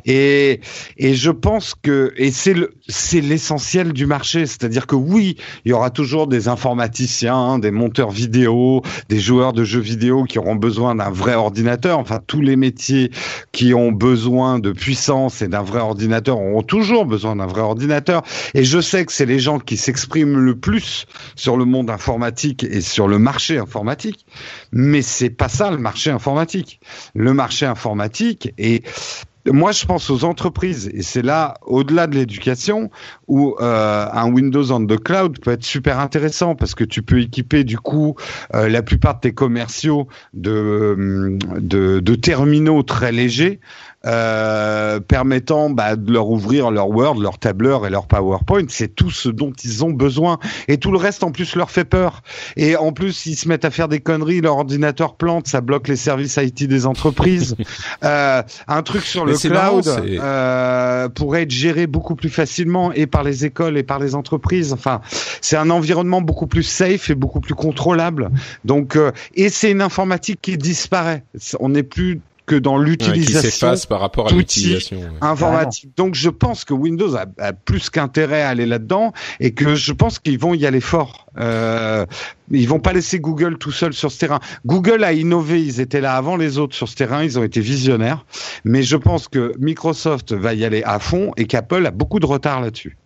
Et 0.05 0.61
et 0.99 1.15
je 1.15 1.31
pense 1.31 1.75
que 1.75 2.13
et 2.19 2.31
c'est 2.31 2.53
le 2.53 2.75
c'est 2.87 3.23
l'essentiel 3.23 3.95
du 3.95 4.05
marché, 4.05 4.45
c'est-à-dire 4.45 4.87
que 4.87 4.97
oui, 4.97 5.39
il 5.65 5.71
y 5.71 5.73
aura 5.73 5.89
toujours 5.89 6.27
des 6.27 6.49
informaticiens, 6.49 7.59
des 7.59 7.71
monteurs 7.71 8.11
vidéo, 8.11 8.83
des 9.09 9.21
joueurs 9.21 9.55
de 9.55 9.65
jeux 9.65 9.81
vidéo 9.81 10.25
qui 10.25 10.39
auront 10.39 10.57
besoin 10.57 10.95
d'un 10.95 11.09
vrai 11.09 11.35
ordinateur. 11.35 11.99
Enfin, 11.99 12.21
tous 12.27 12.43
les 12.43 12.57
métiers 12.57 13.11
qui 13.53 13.73
ont 13.73 13.93
besoin 13.93 14.59
de 14.59 14.71
puissance 14.71 15.41
et 15.41 15.49
d'un 15.49 15.63
vrai 15.63 15.81
ordinateur 15.81 16.39
auront 16.39 16.63
toujours 16.63 17.07
besoin 17.07 17.37
d'un 17.37 17.47
vrai 17.47 17.63
ordinateur. 17.63 18.21
Et 18.53 18.65
je 18.65 18.79
sais 18.83 19.07
que 19.07 19.13
c'est 19.13 19.25
les 19.25 19.39
gens 19.39 19.61
qui 19.61 19.79
s'expriment 19.79 20.41
le 20.41 20.57
plus 20.57 21.07
sur 21.37 21.57
le 21.57 21.65
monde 21.65 21.89
informatique 21.89 22.65
et 22.65 22.83
sur 22.83 23.09
le 23.09 23.19
marché 23.19 23.57
informatique 23.57 24.27
mais 24.73 24.90
c'est 25.03 25.31
pas 25.31 25.49
ça 25.49 25.71
le 25.71 25.79
marché 25.79 26.11
informatique. 26.11 26.81
Le 27.15 27.33
marché 27.33 27.67
informatique 27.67 28.53
et 28.59 28.83
moi, 29.47 29.73
je 29.73 29.87
pense 29.87 30.11
aux 30.11 30.25
entreprises, 30.25 30.91
et 30.93 31.03
c'est 31.03 31.23
là, 31.23 31.55
au-delà 31.63 32.07
de 32.07 32.15
l'éducation, 32.15 32.91
où 33.27 33.57
euh, 33.61 34.07
un 34.13 34.31
Windows 34.31 34.71
on 34.71 34.85
the 34.85 35.03
cloud 35.03 35.41
peut 35.41 35.53
être 35.53 35.65
super 35.65 35.99
intéressant 35.99 36.55
parce 36.55 36.75
que 36.75 36.85
tu 36.85 37.03
peux 37.03 37.21
équiper 37.21 37.65
du 37.65 37.79
coup 37.79 38.17
euh, 38.55 38.69
la 38.69 38.83
plupart 38.83 39.15
de 39.15 39.21
tes 39.21 39.33
commerciaux 39.33 40.09
de, 40.35 41.39
de, 41.59 42.01
de 42.01 42.15
terminaux 42.15 42.83
très 42.83 43.13
légers 43.13 43.61
euh, 44.07 44.99
permettant 45.01 45.69
bah, 45.71 45.97
de 45.97 46.13
leur 46.13 46.29
ouvrir 46.31 46.71
leur 46.71 46.89
Word, 46.89 47.21
leur 47.21 47.39
tableur 47.39 47.87
et 47.87 47.91
leur 47.91 48.07
PowerPoint. 48.07 48.65
C'est 48.69 48.95
tout 48.95 49.11
ce 49.11 49.29
dont 49.29 49.53
ils 49.63 49.85
ont 49.85 49.91
besoin. 49.91 50.39
Et 50.69 50.79
tout 50.79 50.91
le 50.91 50.99
reste, 50.99 51.23
en 51.23 51.33
plus, 51.33 51.55
leur 51.57 51.71
fait 51.71 51.85
peur. 51.85 52.23
Et 52.57 52.77
en 52.77 52.93
plus, 52.93 53.27
ils 53.27 53.37
se 53.37 53.49
mettent 53.49 53.65
à 53.65 53.71
faire 53.71 53.89
des 53.89 54.01
conneries, 54.01 54.41
leur 54.41 54.57
ordinateur 54.57 55.17
plante, 55.17 55.47
ça 55.47 55.61
bloque 55.61 55.89
les 55.89 55.97
services 55.97 56.37
IT 56.37 56.65
des 56.65 56.87
entreprises. 56.87 57.57
euh, 58.05 58.43
un 58.69 58.83
truc 58.83 59.03
sur 59.03 59.25
le 59.25 59.37
cloud 59.37 59.87
euh, 59.87 61.09
pourrait 61.09 61.43
être 61.43 61.51
géré 61.51 61.87
beaucoup 61.87 62.15
plus 62.15 62.31
facilement 62.31 62.93
et 62.93 63.07
par 63.07 63.23
les 63.23 63.45
écoles 63.45 63.77
et 63.77 63.83
par 63.83 63.99
les 63.99 64.15
entreprises. 64.15 64.73
Enfin, 64.73 65.01
c'est 65.41 65.57
un 65.57 65.71
environnement 65.71 66.21
beaucoup 66.23 66.47
plus 66.47 66.63
safe 66.63 67.11
et 67.11 67.15
beaucoup 67.15 67.41
plus 67.41 67.55
contrôlable. 67.55 68.31
Donc, 68.65 68.97
euh, 68.97 69.13
et 69.35 69.49
c'est 69.49 69.71
une 69.71 69.83
informatique 69.83 70.41
qui 70.41 70.57
disparaît. 70.57 71.25
On 71.59 71.71
n'est 71.71 71.83
plus 71.83 72.21
que 72.51 72.57
dans 72.57 72.79
l'utilisation 72.79 73.75
par 73.89 74.01
rapport 74.01 74.27
à 74.27 74.33
l'utilisation 74.33 75.03
informatique. 75.21 75.91
Donc 75.97 76.17
je 76.17 76.29
pense 76.29 76.65
que 76.65 76.75
Windows 76.75 77.15
a, 77.15 77.27
a 77.39 77.53
plus 77.53 77.91
qu'intérêt 77.91 78.43
à 78.43 78.49
aller 78.49 78.67
là-dedans 78.67 79.13
et 79.39 79.53
que 79.53 79.77
je 79.77 79.93
pense 79.93 80.19
qu'ils 80.19 80.41
vont 80.41 80.53
y 80.53 80.67
aller 80.67 80.81
fort. 80.81 81.29
Euh, 81.39 82.05
ils 82.51 82.69
vont 82.69 82.81
pas 82.81 82.93
laisser 82.93 83.21
Google 83.21 83.57
tout 83.57 83.71
seul 83.71 83.93
sur 83.93 84.11
ce 84.11 84.19
terrain. 84.19 84.41
Google 84.67 85.05
a 85.05 85.13
innové, 85.13 85.63
ils 85.63 85.81
étaient 85.81 86.01
là 86.01 86.17
avant 86.17 86.35
les 86.35 86.59
autres 86.59 86.75
sur 86.75 86.89
ce 86.89 86.97
terrain, 86.97 87.23
ils 87.23 87.39
ont 87.39 87.45
été 87.45 87.61
visionnaires. 87.61 88.27
Mais 88.65 88.83
je 88.83 88.97
pense 88.97 89.29
que 89.29 89.53
Microsoft 89.61 90.33
va 90.33 90.53
y 90.53 90.65
aller 90.65 90.83
à 90.83 90.99
fond 90.99 91.31
et 91.37 91.47
qu'Apple 91.47 91.87
a 91.87 91.93
beaucoup 91.93 92.19
de 92.19 92.27
retard 92.27 92.61
là-dessus. 92.61 92.97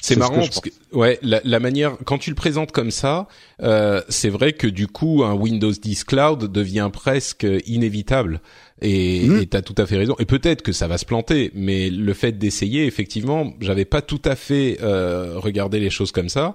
C'est 0.00 0.16
marrant 0.16 0.36
parce 0.36 0.60
que 0.60 0.70
ouais 0.92 1.18
la, 1.22 1.40
la, 1.44 1.58
manière 1.58 1.96
quand 2.04 2.18
tu 2.18 2.30
le 2.30 2.36
présentes 2.36 2.70
comme 2.70 2.90
ça, 2.90 3.26
euh, 3.62 4.00
c'est 4.08 4.28
vrai 4.28 4.52
que 4.52 4.66
du 4.66 4.86
coup 4.86 5.24
un 5.24 5.34
Windows 5.34 5.72
10 5.72 6.04
Cloud 6.04 6.52
devient 6.52 6.90
presque 6.92 7.46
inévitable. 7.66 8.40
Et 8.82 9.26
mmh. 9.26 9.46
tu 9.46 9.56
as 9.56 9.62
tout 9.62 9.74
à 9.78 9.86
fait 9.86 9.96
raison. 9.96 10.16
Et 10.18 10.24
peut-être 10.24 10.62
que 10.62 10.72
ça 10.72 10.88
va 10.88 10.98
se 10.98 11.04
planter, 11.04 11.50
mais 11.54 11.90
le 11.90 12.12
fait 12.12 12.32
d'essayer, 12.32 12.86
effectivement, 12.86 13.54
j'avais 13.60 13.84
pas 13.84 14.02
tout 14.02 14.20
à 14.24 14.36
fait 14.36 14.78
euh, 14.82 15.34
regardé 15.36 15.78
les 15.78 15.90
choses 15.90 16.12
comme 16.12 16.28
ça. 16.28 16.54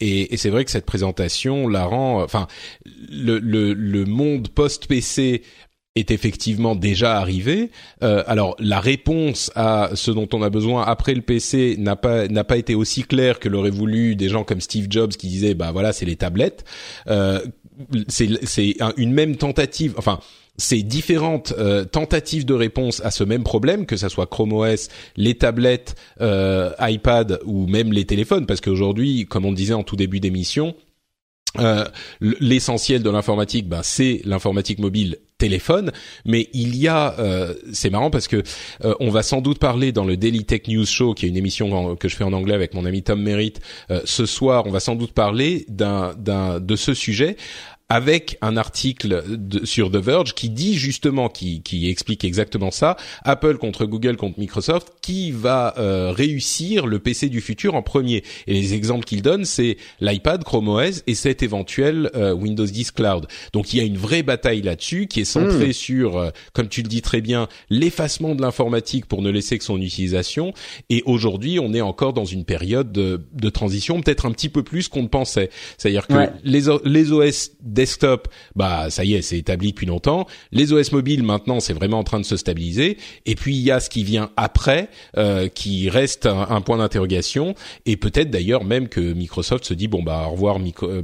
Et, 0.00 0.34
et 0.34 0.36
c'est 0.36 0.50
vrai 0.50 0.64
que 0.64 0.70
cette 0.70 0.86
présentation 0.86 1.66
la 1.68 1.84
rend, 1.84 2.22
enfin, 2.22 2.46
le, 3.10 3.38
le, 3.38 3.72
le 3.72 4.04
monde 4.04 4.48
post-PC 4.48 5.42
est 5.94 6.10
effectivement 6.10 6.74
déjà 6.74 7.18
arrivé. 7.18 7.70
Euh, 8.02 8.24
alors 8.26 8.56
la 8.58 8.80
réponse 8.80 9.50
à 9.54 9.90
ce 9.94 10.10
dont 10.10 10.28
on 10.32 10.42
a 10.42 10.50
besoin 10.50 10.82
après 10.82 11.14
le 11.14 11.22
PC 11.22 11.76
n'a 11.78 11.96
pas 11.96 12.26
n'a 12.26 12.44
pas 12.44 12.56
été 12.56 12.74
aussi 12.74 13.04
claire 13.04 13.38
que 13.38 13.48
l'aurait 13.48 13.70
voulu 13.70 14.16
des 14.16 14.28
gens 14.28 14.44
comme 14.44 14.60
Steve 14.60 14.86
Jobs 14.90 15.12
qui 15.12 15.28
disaient 15.28 15.54
bah 15.54 15.70
voilà 15.72 15.92
c'est 15.92 16.06
les 16.06 16.16
tablettes. 16.16 16.64
Euh, 17.06 17.40
c'est 18.08 18.28
c'est 18.44 18.76
une 18.96 19.12
même 19.12 19.36
tentative. 19.36 19.94
Enfin 19.96 20.18
c'est 20.56 20.82
différentes 20.82 21.52
euh, 21.58 21.84
tentatives 21.84 22.44
de 22.44 22.54
réponse 22.54 23.00
à 23.04 23.10
ce 23.10 23.24
même 23.24 23.42
problème, 23.42 23.86
que 23.86 23.96
ça 23.96 24.08
soit 24.08 24.26
Chrome 24.26 24.52
OS, 24.52 24.88
les 25.16 25.34
tablettes, 25.34 25.94
euh, 26.20 26.70
iPad 26.80 27.40
ou 27.44 27.66
même 27.66 27.92
les 27.92 28.04
téléphones, 28.04 28.46
parce 28.46 28.60
qu'aujourd'hui, 28.60 29.26
comme 29.26 29.44
on 29.44 29.52
disait 29.52 29.74
en 29.74 29.82
tout 29.82 29.96
début 29.96 30.20
d'émission, 30.20 30.74
euh, 31.60 31.84
l'essentiel 32.20 33.02
de 33.02 33.10
l'informatique, 33.10 33.68
ben, 33.68 33.82
c'est 33.84 34.20
l'informatique 34.24 34.80
mobile 34.80 35.18
téléphone, 35.38 35.92
mais 36.24 36.48
il 36.52 36.76
y 36.76 36.88
a, 36.88 37.14
euh, 37.20 37.54
c'est 37.72 37.90
marrant 37.90 38.10
parce 38.10 38.26
que 38.26 38.42
euh, 38.84 38.94
on 38.98 39.10
va 39.10 39.22
sans 39.22 39.40
doute 39.40 39.60
parler 39.60 39.92
dans 39.92 40.04
le 40.04 40.16
Daily 40.16 40.44
Tech 40.44 40.62
News 40.66 40.86
Show, 40.86 41.14
qui 41.14 41.26
est 41.26 41.28
une 41.28 41.36
émission 41.36 41.94
que 41.94 42.08
je 42.08 42.16
fais 42.16 42.24
en 42.24 42.32
anglais 42.32 42.54
avec 42.54 42.74
mon 42.74 42.84
ami 42.84 43.02
Tom 43.02 43.22
Merritt. 43.22 43.60
ce 44.04 44.26
soir, 44.26 44.64
on 44.66 44.70
va 44.70 44.80
sans 44.80 44.96
doute 44.96 45.12
parler 45.12 45.64
d'un, 45.68 46.14
d'un 46.14 46.58
de 46.58 46.76
ce 46.76 46.92
sujet 46.92 47.36
avec 47.90 48.38
un 48.40 48.56
article 48.56 49.22
sur 49.64 49.90
The 49.90 49.96
Verge 49.96 50.34
qui 50.34 50.48
dit 50.48 50.74
justement, 50.74 51.28
qui, 51.28 51.62
qui 51.62 51.90
explique 51.90 52.24
exactement 52.24 52.70
ça, 52.70 52.96
Apple 53.24 53.58
contre 53.58 53.84
Google 53.84 54.16
contre 54.16 54.38
Microsoft, 54.38 54.88
qui 55.02 55.32
va 55.32 55.74
euh, 55.78 56.10
réussir 56.10 56.86
le 56.86 56.98
PC 56.98 57.28
du 57.28 57.42
futur 57.42 57.74
en 57.74 57.82
premier. 57.82 58.24
Et 58.46 58.54
les 58.54 58.72
exemples 58.72 59.04
qu'il 59.04 59.20
donne, 59.20 59.44
c'est 59.44 59.76
l'iPad, 60.00 60.44
Chrome 60.44 60.68
OS 60.68 61.02
et 61.06 61.14
cet 61.14 61.42
éventuel 61.42 62.10
euh, 62.14 62.32
Windows 62.32 62.64
10 62.64 62.92
Cloud. 62.92 63.26
Donc 63.52 63.74
il 63.74 63.78
y 63.78 63.80
a 63.80 63.84
une 63.84 63.98
vraie 63.98 64.22
bataille 64.22 64.62
là-dessus 64.62 65.06
qui 65.06 65.20
est 65.20 65.24
centrée 65.24 65.68
hmm. 65.68 65.74
sur, 65.74 66.16
euh, 66.16 66.30
comme 66.54 66.68
tu 66.68 66.82
le 66.82 66.88
dis 66.88 67.02
très 67.02 67.20
bien, 67.20 67.48
l'effacement 67.68 68.34
de 68.34 68.40
l'informatique 68.40 69.06
pour 69.06 69.20
ne 69.20 69.30
laisser 69.30 69.58
que 69.58 69.64
son 69.64 69.80
utilisation. 69.80 70.54
Et 70.88 71.02
aujourd'hui, 71.04 71.58
on 71.58 71.74
est 71.74 71.82
encore 71.82 72.14
dans 72.14 72.24
une 72.24 72.46
période 72.46 72.92
de, 72.92 73.26
de 73.32 73.50
transition, 73.50 74.00
peut-être 74.00 74.24
un 74.24 74.32
petit 74.32 74.48
peu 74.48 74.62
plus 74.62 74.88
qu'on 74.88 75.02
ne 75.02 75.08
pensait. 75.08 75.50
C'est-à-dire 75.76 76.06
que 76.06 76.30
les, 76.44 76.62
les 76.84 77.12
OS 77.12 77.50
desktop, 77.74 78.28
bah 78.56 78.88
ça 78.90 79.04
y 79.04 79.14
est, 79.14 79.22
c'est 79.22 79.38
établi 79.38 79.70
depuis 79.70 79.86
longtemps. 79.86 80.26
Les 80.52 80.72
OS 80.72 80.92
mobiles 80.92 81.22
maintenant, 81.22 81.60
c'est 81.60 81.72
vraiment 81.72 81.98
en 81.98 82.04
train 82.04 82.20
de 82.20 82.24
se 82.24 82.36
stabiliser. 82.36 82.96
Et 83.26 83.34
puis 83.34 83.54
il 83.54 83.62
y 83.62 83.70
a 83.70 83.80
ce 83.80 83.90
qui 83.90 84.04
vient 84.04 84.30
après, 84.36 84.88
euh, 85.16 85.48
qui 85.48 85.90
reste 85.90 86.26
un, 86.26 86.60
point 86.60 86.78
d'interrogation. 86.78 87.54
Et 87.84 87.96
peut-être 87.96 88.30
d'ailleurs 88.30 88.64
même 88.64 88.88
que 88.88 89.00
Microsoft 89.00 89.64
se 89.64 89.74
dit 89.74 89.88
bon 89.88 90.02
bah 90.02 90.26
au 90.28 90.32
revoir 90.32 90.58
euh, 90.82 91.02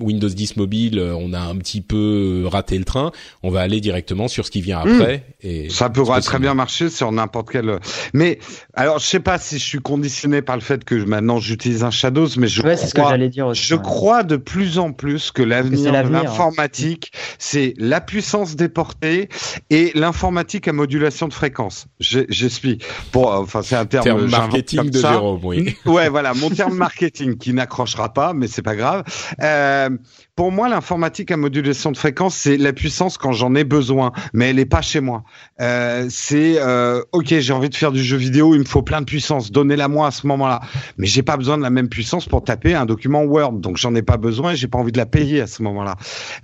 Windows 0.00 0.28
10 0.28 0.56
mobile, 0.56 1.00
on 1.00 1.32
a 1.32 1.40
un 1.40 1.56
petit 1.56 1.80
peu 1.80 2.44
raté 2.46 2.76
le 2.76 2.84
train. 2.84 3.12
On 3.42 3.50
va 3.50 3.60
aller 3.60 3.80
directement 3.80 4.28
sur 4.28 4.44
ce 4.44 4.50
qui 4.50 4.60
vient 4.60 4.80
après. 4.80 5.18
Hmm. 5.42 5.46
Et 5.46 5.70
ça 5.70 5.88
pourra 5.88 6.20
très 6.20 6.38
bien 6.38 6.54
marcher 6.54 6.90
sur 6.90 7.12
n'importe 7.12 7.50
quel. 7.50 7.78
Mais 8.12 8.38
alors 8.74 8.98
je 8.98 9.06
sais 9.06 9.20
pas 9.20 9.38
si 9.38 9.58
je 9.58 9.64
suis 9.64 9.78
conditionné 9.78 10.42
par 10.42 10.56
le 10.56 10.62
fait 10.62 10.84
que 10.84 10.94
maintenant 10.94 11.38
j'utilise 11.38 11.84
un 11.84 11.90
Shadows, 11.90 12.28
mais 12.36 12.48
je 12.48 12.60
crois, 12.60 12.76
ce 12.76 12.94
que 12.94 13.54
je 13.54 13.74
crois 13.74 14.22
de 14.22 14.36
plus 14.36 14.78
en 14.78 14.92
plus 14.92 15.30
que 15.30 15.42
l'avenir 15.42 15.83
l'informatique, 15.90 17.12
c'est 17.38 17.74
la 17.76 18.00
puissance 18.00 18.56
déportée 18.56 19.28
et 19.70 19.92
l'informatique 19.94 20.68
à 20.68 20.72
modulation 20.72 21.28
de 21.28 21.32
fréquence. 21.32 21.86
J'explique. 22.00 22.84
Bon, 23.12 23.26
enfin, 23.26 23.62
c'est 23.62 23.76
un 23.76 23.86
terme, 23.86 24.04
terme 24.04 24.30
marketing 24.30 24.90
de 24.90 24.98
Jérôme, 24.98 25.40
oui. 25.42 25.76
Ouais, 25.86 26.08
voilà, 26.08 26.34
mon 26.34 26.50
terme 26.50 26.74
marketing 26.74 27.36
qui 27.36 27.52
n'accrochera 27.52 28.12
pas, 28.12 28.32
mais 28.32 28.46
c'est 28.46 28.62
pas 28.62 28.76
grave. 28.76 29.04
Euh, 29.42 29.90
pour 30.36 30.50
moi, 30.50 30.68
l'informatique 30.68 31.30
à 31.30 31.36
modulation 31.36 31.92
de 31.92 31.96
fréquence, 31.96 32.34
c'est 32.34 32.56
la 32.56 32.72
puissance 32.72 33.18
quand 33.18 33.30
j'en 33.30 33.54
ai 33.54 33.62
besoin, 33.62 34.12
mais 34.32 34.50
elle 34.50 34.58
est 34.58 34.66
pas 34.66 34.82
chez 34.82 35.00
moi. 35.00 35.22
Euh, 35.60 36.06
c'est 36.10 36.56
euh, 36.58 37.02
ok, 37.12 37.26
j'ai 37.38 37.52
envie 37.52 37.70
de 37.70 37.74
faire 37.76 37.92
du 37.92 38.02
jeu 38.02 38.16
vidéo, 38.16 38.54
il 38.54 38.60
me 38.60 38.64
faut 38.64 38.82
plein 38.82 39.00
de 39.00 39.06
puissance, 39.06 39.52
donnez-la 39.52 39.86
moi 39.86 40.08
à 40.08 40.10
ce 40.10 40.26
moment-là. 40.26 40.60
Mais 40.98 41.06
j'ai 41.06 41.22
pas 41.22 41.36
besoin 41.36 41.56
de 41.56 41.62
la 41.62 41.70
même 41.70 41.88
puissance 41.88 42.26
pour 42.26 42.42
taper 42.42 42.74
un 42.74 42.84
document 42.84 43.22
Word, 43.22 43.54
donc 43.54 43.76
j'en 43.76 43.94
ai 43.94 44.02
pas 44.02 44.16
besoin 44.16 44.52
et 44.52 44.56
j'ai 44.56 44.66
pas 44.66 44.78
envie 44.78 44.92
de 44.92 44.98
la 44.98 45.06
payer 45.06 45.40
à 45.40 45.46
ce 45.46 45.62
moment-là. 45.62 45.96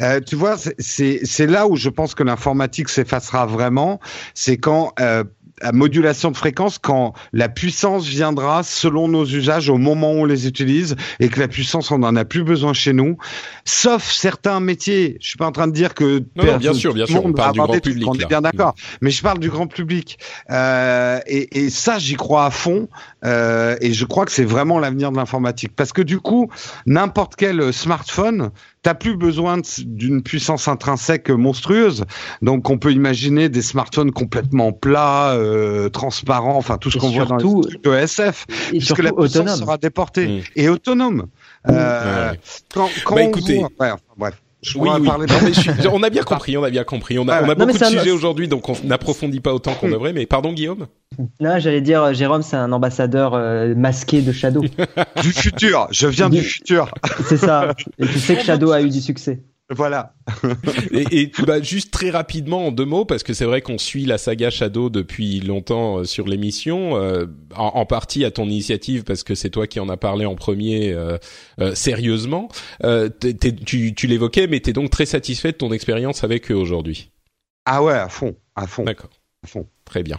Euh, 0.03 0.21
tu 0.21 0.37
vois, 0.37 0.57
c'est 0.57 1.21
c'est 1.25 1.47
là 1.49 1.67
où 1.67 1.75
je 1.75 1.89
pense 1.89 2.15
que 2.15 2.23
l'informatique 2.23 2.89
s'effacera 2.89 3.47
vraiment, 3.47 3.99
c'est 4.35 4.57
quand 4.57 4.93
euh, 5.01 5.25
à 5.61 5.73
modulation 5.73 6.31
de 6.31 6.37
fréquence 6.37 6.79
quand 6.79 7.13
la 7.33 7.49
puissance 7.49 8.07
viendra 8.07 8.63
selon 8.63 9.09
nos 9.09 9.25
usages 9.25 9.69
au 9.69 9.79
moment 9.79 10.13
où 10.13 10.21
on 10.21 10.25
les 10.25 10.47
utilise 10.47 10.97
et 11.19 11.29
que 11.29 11.41
la 11.41 11.49
puissance 11.49 11.91
on 11.91 11.99
n'en 11.99 12.17
a 12.17 12.25
plus 12.25 12.45
besoin 12.45 12.73
chez 12.73 12.93
nous, 12.93 13.17
sauf 13.65 14.11
certains 14.11 14.61
métiers. 14.61 15.19
Je 15.21 15.29
suis 15.29 15.37
pas 15.37 15.47
en 15.47 15.53
train 15.53 15.67
de 15.67 15.73
dire 15.73 15.95
que 15.95 16.23
non, 16.37 16.57
bien 16.57 16.75
sûr, 16.75 16.95
bien 16.95 17.07
sûr, 17.07 17.25
on 17.25 17.33
parle 17.33 17.53
du 17.53 17.61
grand 17.61 17.79
public. 17.79 18.09
On 18.09 18.15
est 18.15 18.27
bien 18.27 18.41
d'accord, 18.41 18.75
mais 19.01 19.11
je 19.11 19.23
parle 19.23 19.39
du 19.39 19.51
grand 19.51 19.67
public. 19.67 20.19
Euh, 20.51 21.21
et, 21.27 21.59
et, 21.59 21.71
ça 21.71 21.99
j'y 21.99 22.15
crois 22.15 22.47
à 22.47 22.51
fond. 22.51 22.89
Euh, 23.25 23.77
et 23.81 23.93
je 23.93 24.05
crois 24.05 24.25
que 24.25 24.33
c'est 24.33 24.45
vraiment 24.45 24.79
l'avenir 24.79 25.13
de 25.13 25.17
l'informatique. 25.17 25.73
Parce 25.77 25.93
que 25.93 26.03
du 26.03 26.19
coup 26.19 26.51
n'importe 26.87 27.37
quel 27.37 27.73
smartphone 27.73 28.51
t'as 28.83 28.95
plus 28.95 29.17
besoin 29.17 29.59
d'une 29.79 30.23
puissance 30.23 30.69
intrinsèque 30.69 31.31
monstrueuse. 31.31 32.05
Donc 32.43 32.71
on 32.71 32.79
peut 32.79 32.93
imaginer 32.93 33.49
des 33.49 33.63
smartphones 33.63 34.13
complètement 34.13 34.73
plats, 34.73 35.33
euh, 35.33 35.89
transparents, 35.89 36.57
enfin 36.57 36.79
tout 36.79 36.91
ce 36.91 36.99
qu'on 36.99 37.11
voit 37.11 37.27
dans 37.27 37.37
les 37.37 37.45
trucs 37.45 37.83
de 37.85 37.93
SF, 37.93 38.47
et 38.73 38.79
puisque 38.79 38.99
la 38.99 39.13
puissance 39.13 39.37
autonome. 39.37 39.57
sera 39.57 39.79
déportée 39.79 40.27
mm. 40.27 40.43
et 40.57 40.69
autonome. 40.69 41.27
Euh, 41.69 42.33
quand, 42.73 42.89
quand 43.05 43.17
bah, 43.17 43.23
écoutez, 43.23 43.59
voit, 43.59 43.69
ouais, 43.81 43.91
enfin, 43.91 44.15
bref. 44.17 44.43
Oui, 44.77 44.91
oui. 45.01 45.09
on 45.93 46.03
a 46.03 46.11
bien 46.11 46.23
compris, 46.23 46.57
on 46.57 46.65
a 46.65 46.71
bien 46.71 46.85
compris. 46.85 47.19
On 47.19 47.29
a, 47.29 47.43
on 47.43 47.49
a 47.49 47.55
beaucoup 47.55 47.79
de 47.79 47.85
sujets 47.85 48.11
aujourd'hui, 48.11 48.49
donc 48.49 48.69
on 48.69 48.77
n'approfondit 48.85 49.41
pas 49.41 49.55
autant 49.55 49.75
qu'on 49.75 49.89
devrait. 49.89 50.13
Mais 50.13 50.27
pardon, 50.27 50.53
Guillaume? 50.53 50.87
Non, 51.41 51.59
j'allais 51.59 51.81
dire, 51.81 52.13
Jérôme, 52.15 52.43
c'est 52.43 52.57
un 52.57 52.73
ambassadeur 52.73 53.35
euh, 53.35 53.75
masqué 53.75 54.23
de 54.23 54.33
Shadow. 54.33 54.63
du 55.23 55.33
futur, 55.33 55.89
je 55.91 56.07
viens 56.07 56.29
du, 56.29 56.43
futur. 56.43 56.91
c'est 57.29 57.37
ça. 57.37 57.75
Et 57.99 58.07
tu 58.07 58.19
sais 58.19 58.37
que 58.37 58.43
Shadow 58.43 58.73
a 58.73 58.83
eu 58.83 58.91
du 58.91 59.01
succès. 59.01 59.43
Voilà. 59.71 60.15
et, 60.91 61.21
et 61.21 61.33
bah, 61.47 61.63
juste 61.63 61.93
très 61.93 62.11
rapidement 62.11 62.67
en 62.67 62.73
deux 62.73 62.85
mots 62.85 63.05
parce 63.05 63.23
que 63.23 63.33
c'est 63.33 63.45
vrai 63.45 63.63
qu'on 63.63 63.79
suit 63.79 64.05
la 64.05 64.19
saga 64.19 64.51
Shadow 64.51 64.91
depuis 64.91 65.41
longtemps 65.41 65.99
euh, 65.99 66.05
sur 66.05 66.27
l'émission, 66.27 66.97
euh, 66.97 67.27
en, 67.55 67.87
partie 67.87 68.25
à 68.25 68.33
ton 68.33 68.47
initiative 68.47 69.05
parce 69.05 69.23
que 69.23 69.37
c'est 69.37 69.51
toi 69.51 69.69
qui 69.69 69.79
en 69.79 69.89
as 69.89 69.97
parlé 69.97 70.27
en 70.27 70.35
premier 70.35 70.93
euh, 70.93 71.19
sérieusement. 71.75 72.49
tu, 73.65 73.95
tu 73.95 74.07
l'évoquais, 74.09 74.49
mais 74.49 74.59
t'es 74.59 74.73
donc 74.73 74.91
très 74.91 75.07
satisfait 75.07 75.53
de 75.53 75.57
ton 75.57 75.73
expérience 75.73 76.25
avec 76.25 76.51
eux 76.51 76.57
aujourd'hui. 76.57 77.11
Ah 77.65 77.83
ouais, 77.83 77.95
à 77.95 78.09
fond, 78.09 78.35
à 78.57 78.67
fond. 78.67 78.83
D'accord. 78.83 79.11
À 79.45 79.47
fond. 79.47 79.67
Très 79.85 80.03
bien. 80.03 80.19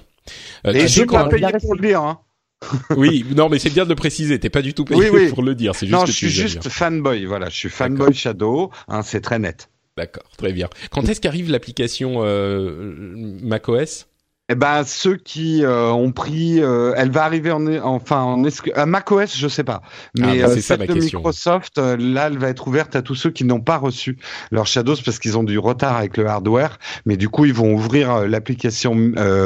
et 0.66 0.88
je 0.88 1.04
pas 1.04 1.28
payé 1.28 1.48
pour 1.60 1.76
le 1.76 1.82
dire. 1.82 2.02
Hein. 2.02 2.20
oui, 2.96 3.26
non, 3.36 3.50
mais 3.50 3.60
c'est 3.60 3.70
bien 3.70 3.86
de 3.86 3.90
le 3.90 3.96
préciser. 3.96 4.40
T'es 4.40 4.50
pas 4.50 4.62
du 4.62 4.74
tout 4.74 4.86
payé 4.86 5.30
pour 5.30 5.44
le 5.44 5.56
dire. 5.56 5.76
C'est 5.76 5.88
juste 5.88 6.00
non, 6.00 6.06
je 6.06 6.12
suis 6.12 6.30
juste 6.30 6.70
fanboy. 6.70 7.26
Voilà, 7.26 7.50
je 7.50 7.56
suis 7.56 7.70
fanboy 7.70 8.14
Shadow. 8.14 8.72
Hein, 8.88 9.02
c'est 9.04 9.22
très 9.22 9.40
net. 9.40 9.70
D'accord, 9.98 10.30
très 10.38 10.54
bien. 10.54 10.70
Quand 10.92 11.08
est-ce 11.10 11.20
qu'arrive 11.20 11.52
l'application 11.52 12.22
euh, 12.24 12.94
macOS? 13.42 14.08
Eh 14.52 14.56
ben 14.56 14.84
ceux 14.84 15.16
qui 15.16 15.64
euh, 15.64 15.90
ont 15.92 16.12
pris, 16.12 16.62
euh, 16.62 16.94
elle 16.98 17.10
va 17.10 17.24
arriver 17.24 17.52
en, 17.52 17.66
enfin 17.84 18.22
en 18.22 18.44
à 18.76 18.86
macOS, 18.86 19.38
je 19.38 19.48
sais 19.48 19.64
pas, 19.64 19.82
mais 20.18 20.44
ah, 20.44 20.48
bah, 20.48 20.62
celle 20.62 20.88
de 20.88 20.94
Microsoft, 20.94 21.78
là, 21.78 22.28
elle 22.28 22.38
va 22.38 22.50
être 22.50 22.68
ouverte 22.68 22.98
à 22.98 23.02
tous 23.02 23.16
ceux 23.16 23.30
qui 23.32 23.46
n'ont 23.46 23.62
pas 23.62 23.78
reçu 23.78 24.18
leur 24.52 24.68
Shadows 24.68 24.98
parce 25.06 25.20
qu'ils 25.20 25.38
ont 25.38 25.44
du 25.44 25.58
retard 25.58 25.96
avec 25.96 26.18
le 26.18 26.28
hardware, 26.28 26.80
mais 27.06 27.16
du 27.16 27.30
coup 27.30 27.46
ils 27.46 27.54
vont 27.54 27.72
ouvrir 27.72 28.28
l'application 28.28 28.94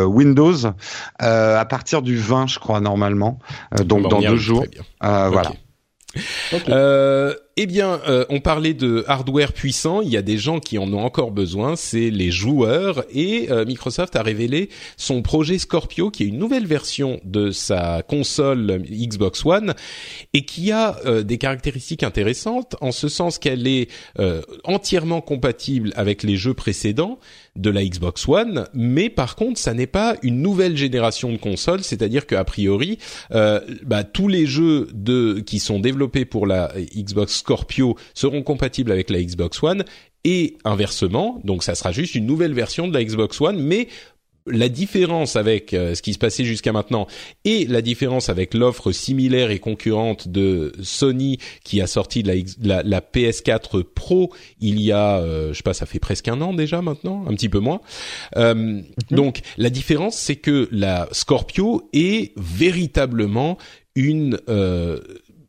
Windows 0.08 0.74
à 1.20 1.66
partir 1.66 2.02
du 2.02 2.18
20, 2.18 2.48
je 2.48 2.58
crois 2.58 2.80
normalement, 2.80 3.38
donc 3.84 4.10
dans 4.10 4.22
deux 4.22 4.38
jours. 4.38 4.66
Voilà. 5.02 5.52
Eh 7.58 7.68
bien, 7.68 8.02
euh, 8.06 8.26
on 8.30 8.42
parlait 8.42 8.74
de 8.74 9.06
hardware 9.08 9.54
puissant. 9.54 10.02
Il 10.02 10.10
y 10.10 10.18
a 10.18 10.22
des 10.22 10.38
gens 10.38 10.60
qui 10.60 10.78
en 10.78 10.92
ont 10.92 11.00
encore 11.00 11.32
besoin. 11.32 11.78
C'est 11.78 12.10
les 12.10 12.30
joueurs. 12.30 13.06
Et 13.14 13.50
euh, 13.50 13.64
Microsoft 13.66 14.18
a 14.18 14.22
révélé 14.22 14.70
son 14.98 15.22
projet 15.22 15.58
Scorpio, 15.58 16.12
qui 16.12 16.24
est 16.24 16.28
une 16.28 16.38
nouvelle 16.38 16.68
version 16.68 17.22
de 17.24 17.52
sa 17.52 18.02
console 18.02 18.84
Xbox 18.92 19.46
One 19.46 19.74
et 20.34 20.44
qui 20.44 20.74
a 20.74 21.00
euh, 21.06 21.24
des 21.24 21.38
caractéristiques 21.38 22.04
intéressantes 22.04 22.76
en 22.82 22.92
ce 22.92 23.08
sens 23.08 23.40
qu'elle 23.40 23.68
est 23.68 23.90
entièrement 24.64 25.22
compatible 25.22 25.94
avec 25.96 26.24
les 26.24 26.36
jeux 26.36 26.54
précédents 26.54 27.20
de 27.56 27.70
la 27.70 27.86
Xbox 27.86 28.28
One, 28.28 28.68
mais 28.74 29.10
par 29.10 29.36
contre, 29.36 29.60
ça 29.60 29.74
n'est 29.74 29.88
pas 29.88 30.16
une 30.24 30.42
nouvelle 30.42 30.76
génération 30.76 31.32
de 31.32 31.38
consoles, 31.38 31.84
c'est-à-dire 31.84 32.26
qu'a 32.26 32.44
priori, 32.44 33.00
euh, 33.32 33.62
bah, 33.84 34.04
tous 34.04 34.28
les 34.28 34.46
jeux 34.46 34.90
de 34.94 35.40
qui 35.40 35.60
sont 35.60 35.80
développés 35.80 36.26
pour 36.26 36.48
la 36.48 36.74
Xbox 36.96 37.42
Scorpio 37.46 37.96
seront 38.16 38.42
compatibles 38.42 38.92
avec 38.92 39.12
la 39.12 39.22
Xbox 39.22 39.62
One 39.62 39.86
et 40.24 40.58
inversement, 40.64 41.40
donc 41.44 41.64
ça 41.64 41.76
sera 41.76 41.92
juste 41.92 42.16
une 42.16 42.26
nouvelle 42.26 42.54
version 42.54 42.88
de 42.88 42.94
la 42.94 43.04
Xbox 43.04 43.40
One, 43.40 43.62
mais 43.62 43.88
la 44.48 44.70
différence 44.70 45.36
avec 45.36 45.74
euh, 45.74 45.96
ce 45.96 46.02
qui 46.02 46.14
se 46.14 46.20
passait 46.20 46.44
jusqu'à 46.44 46.72
maintenant 46.72 47.08
et 47.46 47.66
la 47.66 47.82
différence 47.82 48.30
avec 48.30 48.54
l'offre 48.54 48.92
similaire 48.92 49.50
et 49.50 49.60
concurrente 49.60 50.28
de 50.28 50.72
Sony 50.84 51.40
qui 51.64 51.82
a 51.82 51.88
sorti 51.88 52.22
la, 52.22 52.36
la, 52.84 53.02
PS4 53.02 53.84
Pro 53.84 54.32
il 54.60 54.80
y 54.82 54.92
a, 54.92 55.18
euh, 55.18 55.50
je 55.50 55.58
sais 55.58 55.64
pas, 55.64 55.74
ça 55.74 55.86
fait 55.86 56.00
presque 56.00 56.28
un 56.28 56.42
an 56.42 56.54
déjà 56.54 56.82
maintenant, 56.82 57.26
un 57.28 57.34
petit 57.34 57.50
peu 57.50 57.60
moins. 57.60 57.82
Euh, 58.36 58.54
mhm. 58.54 58.84
Donc 59.12 59.42
la 59.58 59.70
différence, 59.70 60.16
c'est 60.16 60.36
que 60.36 60.68
la 60.72 61.08
Scorpio 61.12 61.90
est 61.94 62.34
véritablement 62.38 63.58
une 63.96 64.40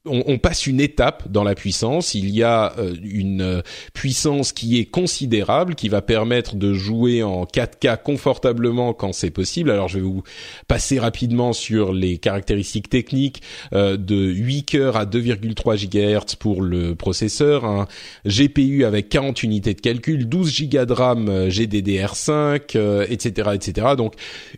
on, 0.06 0.38
passe 0.38 0.66
une 0.66 0.80
étape 0.80 1.30
dans 1.30 1.44
la 1.44 1.54
puissance. 1.54 2.14
Il 2.14 2.30
y 2.30 2.42
a 2.42 2.74
euh, 2.78 2.94
une 3.02 3.40
euh, 3.40 3.62
puissance 3.94 4.52
qui 4.52 4.78
est 4.78 4.84
considérable, 4.84 5.74
qui 5.74 5.88
va 5.88 6.02
permettre 6.02 6.56
de 6.56 6.72
jouer 6.72 7.22
en 7.22 7.44
4K 7.44 8.02
confortablement 8.02 8.92
quand 8.92 9.12
c'est 9.12 9.30
possible. 9.30 9.70
Alors 9.70 9.88
je 9.88 9.98
vais 9.98 10.04
vous 10.04 10.22
passer 10.68 10.98
rapidement 10.98 11.52
sur 11.52 11.92
les 11.92 12.18
caractéristiques 12.18 12.88
techniques 12.88 13.42
euh, 13.72 13.96
de 13.96 14.16
8 14.16 14.64
cœurs 14.64 14.96
à 14.96 15.06
2,3 15.06 15.76
GHz 15.76 16.36
pour 16.36 16.62
le 16.62 16.94
processeur, 16.94 17.64
un 17.64 17.86
GPU 18.24 18.84
avec 18.84 19.08
40 19.08 19.42
unités 19.42 19.74
de 19.74 19.80
calcul, 19.80 20.28
12 20.28 20.68
Go 20.68 20.84
de 20.84 20.92
RAM 20.92 21.48
GDDR5, 21.48 23.06
etc., 23.08 23.50
etc. 23.54 23.88
Donc 23.96 24.14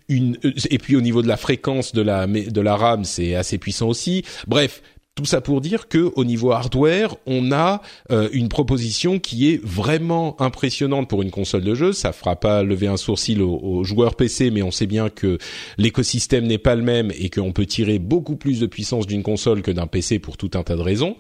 une 0.08 0.36
et 0.70 0.78
puis 0.78 0.96
au 0.96 1.00
niveau 1.00 1.22
de 1.22 1.28
la 1.28 1.36
fréquence 1.36 1.92
de 1.92 2.02
la 2.02 2.26
de 2.26 2.60
la 2.60 2.76
RAM, 2.76 3.04
c'est 3.04 3.34
assez 3.34 3.58
puissant 3.58 3.88
aussi. 3.88 4.24
Bref, 4.46 4.82
tout 5.18 5.24
ça 5.24 5.40
pour 5.40 5.60
dire 5.60 5.88
que 5.88 6.12
au 6.14 6.24
niveau 6.24 6.52
hardware, 6.52 7.16
on 7.26 7.50
a 7.50 7.82
euh, 8.12 8.28
une 8.32 8.48
proposition 8.48 9.18
qui 9.18 9.52
est 9.52 9.60
vraiment 9.64 10.40
impressionnante 10.40 11.08
pour 11.08 11.22
une 11.22 11.32
console 11.32 11.64
de 11.64 11.74
jeu. 11.74 11.92
Ça 11.92 12.12
fera 12.12 12.36
pas 12.36 12.62
lever 12.62 12.86
un 12.86 12.96
sourcil 12.96 13.42
aux, 13.42 13.82
joueurs 13.82 14.14
PC, 14.14 14.52
mais 14.52 14.62
on 14.62 14.70
sait 14.70 14.86
bien 14.86 15.08
que 15.08 15.38
l'écosystème 15.76 16.46
n'est 16.46 16.56
pas 16.56 16.76
le 16.76 16.82
même 16.82 17.10
et 17.18 17.30
qu'on 17.30 17.50
peut 17.50 17.66
tirer 17.66 17.98
beaucoup 17.98 18.36
plus 18.36 18.60
de 18.60 18.66
puissance 18.66 19.08
d'une 19.08 19.24
console 19.24 19.62
que 19.62 19.72
d'un 19.72 19.88
PC 19.88 20.20
pour 20.20 20.36
tout 20.36 20.52
un 20.54 20.62
tas 20.62 20.76
de 20.76 20.82
raisons. 20.82 21.16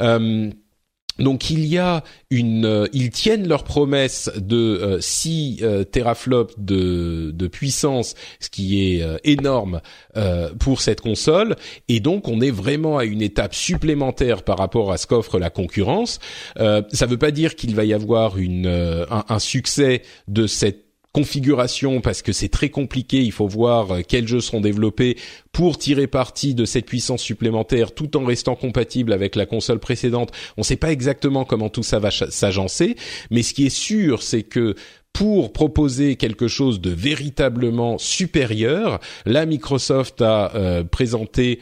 Euh, 0.00 0.48
donc 1.18 1.50
il 1.50 1.64
y 1.66 1.78
a 1.78 2.02
une, 2.30 2.64
euh, 2.64 2.86
ils 2.92 3.10
tiennent 3.10 3.46
leur 3.46 3.64
promesse 3.64 4.30
de 4.36 4.98
6 5.00 5.60
euh, 5.62 5.80
euh, 5.80 5.84
teraflops 5.84 6.54
de, 6.58 7.30
de, 7.32 7.46
puissance, 7.46 8.14
ce 8.40 8.50
qui 8.50 8.82
est 8.82 9.04
énorme 9.24 9.80
pour 10.58 10.80
cette 10.80 11.00
console, 11.00 11.56
et 11.88 12.00
donc 12.00 12.28
on 12.28 12.40
est 12.40 12.50
vraiment 12.50 12.98
à 12.98 13.04
une 13.04 13.22
étape 13.22 13.54
supplémentaire 13.54 14.42
par 14.42 14.58
rapport 14.58 14.92
à 14.92 14.96
ce 14.96 15.06
qu'offre 15.06 15.38
la 15.38 15.50
concurrence. 15.50 16.18
ça 16.56 16.82
ne 16.82 17.06
veut 17.06 17.18
pas 17.18 17.30
dire 17.30 17.54
qu'il 17.54 17.74
va 17.74 17.84
y 17.84 17.92
avoir 17.92 18.38
une, 18.38 18.66
un, 18.66 19.24
un 19.28 19.38
succès 19.38 20.02
de 20.28 20.46
cette 20.46 20.83
configuration 21.14 22.00
parce 22.00 22.22
que 22.22 22.32
c'est 22.32 22.48
très 22.48 22.68
compliqué. 22.68 23.22
Il 23.22 23.32
faut 23.32 23.46
voir 23.46 23.92
euh, 23.92 24.00
quels 24.06 24.28
jeux 24.28 24.40
seront 24.40 24.60
développés 24.60 25.16
pour 25.52 25.78
tirer 25.78 26.08
parti 26.08 26.54
de 26.54 26.64
cette 26.64 26.86
puissance 26.86 27.22
supplémentaire 27.22 27.94
tout 27.94 28.16
en 28.16 28.24
restant 28.24 28.56
compatible 28.56 29.12
avec 29.12 29.36
la 29.36 29.46
console 29.46 29.78
précédente. 29.78 30.32
On 30.56 30.62
ne 30.62 30.64
sait 30.64 30.76
pas 30.76 30.90
exactement 30.90 31.44
comment 31.44 31.70
tout 31.70 31.84
ça 31.84 32.00
va 32.00 32.10
s'agencer, 32.10 32.96
mais 33.30 33.42
ce 33.42 33.54
qui 33.54 33.66
est 33.66 33.70
sûr, 33.70 34.22
c'est 34.22 34.42
que 34.42 34.74
pour 35.12 35.52
proposer 35.52 36.16
quelque 36.16 36.48
chose 36.48 36.80
de 36.80 36.90
véritablement 36.90 37.98
supérieur, 37.98 38.98
la 39.24 39.46
Microsoft 39.46 40.20
a 40.20 40.52
euh, 40.56 40.82
présenté 40.82 41.60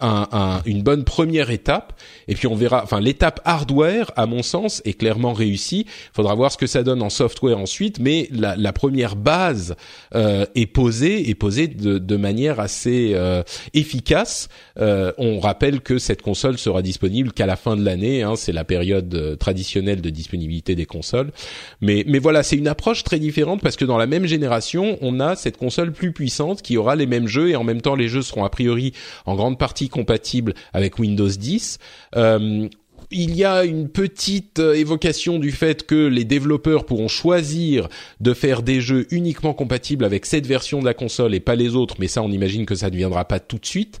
un, 0.00 0.62
une 0.66 0.82
bonne 0.82 1.04
première 1.04 1.50
étape. 1.50 1.92
Et 2.28 2.34
puis 2.34 2.46
on 2.46 2.54
verra 2.54 2.82
enfin 2.82 3.00
l'étape 3.00 3.40
hardware 3.44 4.10
à 4.16 4.26
mon 4.26 4.42
sens 4.42 4.82
est 4.84 4.94
clairement 4.94 5.32
réussie. 5.32 5.86
Faudra 6.12 6.34
voir 6.34 6.52
ce 6.52 6.56
que 6.56 6.66
ça 6.66 6.82
donne 6.82 7.02
en 7.02 7.10
software 7.10 7.58
ensuite. 7.58 7.98
Mais 7.98 8.28
la, 8.30 8.56
la 8.56 8.72
première 8.72 9.16
base 9.16 9.76
euh, 10.14 10.46
est 10.54 10.66
posée 10.66 11.28
est 11.28 11.34
posée 11.34 11.68
de, 11.68 11.98
de 11.98 12.16
manière 12.16 12.60
assez 12.60 13.12
euh, 13.14 13.42
efficace. 13.74 14.48
Euh, 14.78 15.12
on 15.18 15.40
rappelle 15.40 15.80
que 15.80 15.98
cette 15.98 16.22
console 16.22 16.58
sera 16.58 16.82
disponible 16.82 17.32
qu'à 17.32 17.46
la 17.46 17.56
fin 17.56 17.76
de 17.76 17.84
l'année 17.84 18.22
hein, 18.22 18.34
c'est 18.36 18.52
la 18.52 18.64
période 18.64 19.14
euh, 19.14 19.36
traditionnelle 19.36 20.00
de 20.00 20.10
disponibilité 20.10 20.74
des 20.74 20.86
consoles. 20.86 21.32
Mais 21.80 22.04
mais 22.06 22.18
voilà 22.18 22.42
c'est 22.42 22.56
une 22.56 22.68
approche 22.68 23.04
très 23.04 23.18
différente 23.18 23.60
parce 23.60 23.76
que 23.76 23.84
dans 23.84 23.98
la 23.98 24.06
même 24.06 24.26
génération 24.26 24.98
on 25.00 25.20
a 25.20 25.36
cette 25.36 25.56
console 25.56 25.92
plus 25.92 26.12
puissante 26.12 26.62
qui 26.62 26.76
aura 26.76 26.96
les 26.96 27.06
mêmes 27.06 27.28
jeux 27.28 27.50
et 27.50 27.56
en 27.56 27.64
même 27.64 27.80
temps 27.80 27.94
les 27.94 28.08
jeux 28.08 28.22
seront 28.22 28.44
a 28.44 28.50
priori 28.50 28.92
en 29.26 29.34
grande 29.34 29.58
partie 29.58 29.75
compatible 29.88 30.54
avec 30.72 30.98
Windows 30.98 31.28
10. 31.28 31.78
Euh, 32.16 32.68
il 33.10 33.36
y 33.36 33.44
a 33.44 33.64
une 33.64 33.88
petite 33.88 34.58
euh, 34.58 34.74
évocation 34.74 35.38
du 35.38 35.52
fait 35.52 35.86
que 35.86 36.06
les 36.06 36.24
développeurs 36.24 36.86
pourront 36.86 37.08
choisir 37.08 37.88
de 38.20 38.34
faire 38.34 38.62
des 38.62 38.80
jeux 38.80 39.06
uniquement 39.10 39.54
compatibles 39.54 40.04
avec 40.04 40.26
cette 40.26 40.46
version 40.46 40.80
de 40.80 40.84
la 40.84 40.94
console 40.94 41.34
et 41.34 41.40
pas 41.40 41.54
les 41.54 41.76
autres, 41.76 41.96
mais 41.98 42.08
ça 42.08 42.22
on 42.22 42.30
imagine 42.30 42.66
que 42.66 42.74
ça 42.74 42.90
ne 42.90 42.96
viendra 42.96 43.24
pas 43.24 43.38
tout 43.38 43.58
de 43.58 43.66
suite. 43.66 44.00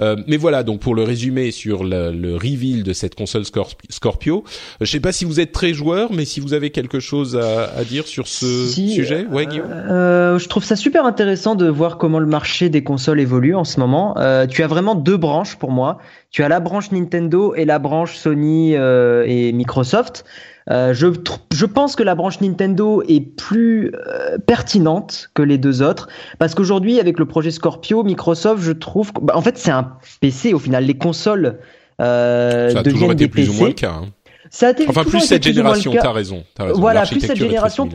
Euh, 0.00 0.16
mais 0.26 0.36
voilà, 0.36 0.62
donc 0.62 0.80
pour 0.80 0.94
le 0.94 1.02
résumé 1.02 1.50
sur 1.50 1.84
le, 1.84 2.12
le 2.12 2.34
reveal 2.34 2.82
de 2.82 2.92
cette 2.92 3.14
console 3.14 3.44
Scorpio, 3.90 4.44
je 4.80 4.86
sais 4.86 5.00
pas 5.00 5.12
si 5.12 5.24
vous 5.24 5.40
êtes 5.40 5.52
très 5.52 5.72
joueur, 5.74 6.12
mais 6.12 6.24
si 6.24 6.40
vous 6.40 6.54
avez 6.54 6.70
quelque 6.70 7.00
chose 7.00 7.36
à, 7.36 7.64
à 7.76 7.84
dire 7.84 8.06
sur 8.06 8.26
ce 8.26 8.66
sujet, 8.66 9.26
ouais, 9.30 9.46
Guillaume. 9.46 9.70
Euh, 9.70 10.38
je 10.38 10.48
trouve 10.48 10.64
ça 10.64 10.76
super 10.76 11.04
intéressant 11.06 11.54
de 11.54 11.68
voir 11.68 11.98
comment 11.98 12.18
le 12.18 12.26
marché 12.26 12.68
des 12.68 12.82
consoles 12.82 13.20
évolue 13.20 13.54
en 13.54 13.64
ce 13.64 13.80
moment. 13.80 14.16
Euh, 14.18 14.46
tu 14.46 14.62
as 14.62 14.66
vraiment 14.66 14.94
deux 14.94 15.16
branches 15.16 15.56
pour 15.56 15.70
moi. 15.70 15.98
Tu 16.30 16.42
as 16.42 16.48
la 16.48 16.60
branche 16.60 16.90
Nintendo 16.90 17.54
et 17.54 17.64
la 17.64 17.78
branche 17.78 18.16
Sony 18.16 18.76
euh, 18.76 19.24
et 19.26 19.52
Microsoft. 19.52 20.24
Euh, 20.70 20.94
je, 20.94 21.08
je 21.52 21.66
pense 21.66 21.94
que 21.94 22.02
la 22.02 22.14
branche 22.14 22.40
Nintendo 22.40 23.02
est 23.06 23.20
plus 23.20 23.92
euh, 23.94 24.38
pertinente 24.38 25.30
que 25.34 25.42
les 25.42 25.58
deux 25.58 25.82
autres 25.82 26.08
parce 26.38 26.54
qu'aujourd'hui 26.54 27.00
avec 27.00 27.18
le 27.18 27.26
projet 27.26 27.50
Scorpio, 27.50 28.02
Microsoft, 28.02 28.62
je 28.62 28.72
trouve, 28.72 29.12
bah, 29.20 29.36
en 29.36 29.42
fait 29.42 29.58
c'est 29.58 29.70
un 29.70 29.98
PC 30.20 30.54
au 30.54 30.58
final. 30.58 30.84
Les 30.84 30.96
consoles 30.96 31.58
euh, 32.00 32.70
ça 32.70 32.78
a 32.80 32.82
toujours 32.82 33.12
été 33.12 33.28
plus 33.28 33.50
ou 33.50 33.52
moins 33.52 33.68
le 33.68 33.74
cas. 33.74 33.92
Hein. 33.92 34.06
Ça 34.50 34.68
a 34.68 34.70
été 34.70 34.86
enfin 34.88 35.04
plus 35.04 35.20
cette 35.20 35.42
génération, 35.42 35.92
t'as 35.92 36.12
raison, 36.12 36.44
raison. 36.58 36.80
Voilà, 36.80 37.04
plus 37.06 37.20
cette 37.20 37.36
génération 37.36 37.88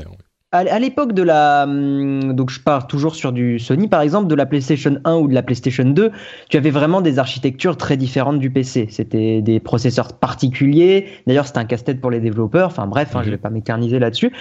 à 0.52 0.80
l'époque 0.80 1.14
de 1.14 1.22
la, 1.22 1.64
hum, 1.64 2.34
donc 2.34 2.50
je 2.50 2.60
pars 2.60 2.88
toujours 2.88 3.16
sur 3.16 3.32
du 3.32 3.60
Sony 3.60 3.88
par 3.88 4.02
exemple, 4.02 4.28
de 4.28 4.34
la 4.34 4.48
PlayStation 4.48 4.98
1 5.06 5.16
ou 5.18 5.28
de 5.28 5.34
la 5.34 5.44
PlayStation 5.44 5.86
2, 5.86 6.12
tu 6.50 6.58
avais 6.58 6.72
vraiment 6.72 7.02
des 7.02 7.20
architectures 7.20 7.78
très 7.78 7.98
différentes 7.98 8.40
du 8.40 8.50
PC. 8.50 8.88
C'était 8.90 9.42
des 9.42 9.60
processeurs 9.60 10.14
particuliers. 10.14 11.08
D'ailleurs, 11.28 11.46
c'était 11.46 11.60
un 11.60 11.66
casse-tête 11.66 12.02
pour 12.02 12.10
les 12.10 12.20
développeurs. 12.20 12.68
Enfin 12.68 12.88
bref, 12.88 13.16
hein, 13.16 13.20
je 13.22 13.28
mhm. 13.28 13.32
vais 13.32 13.38
pas 13.38 13.52
m'éterniser 13.52 14.00
là-dessus. 14.00 14.32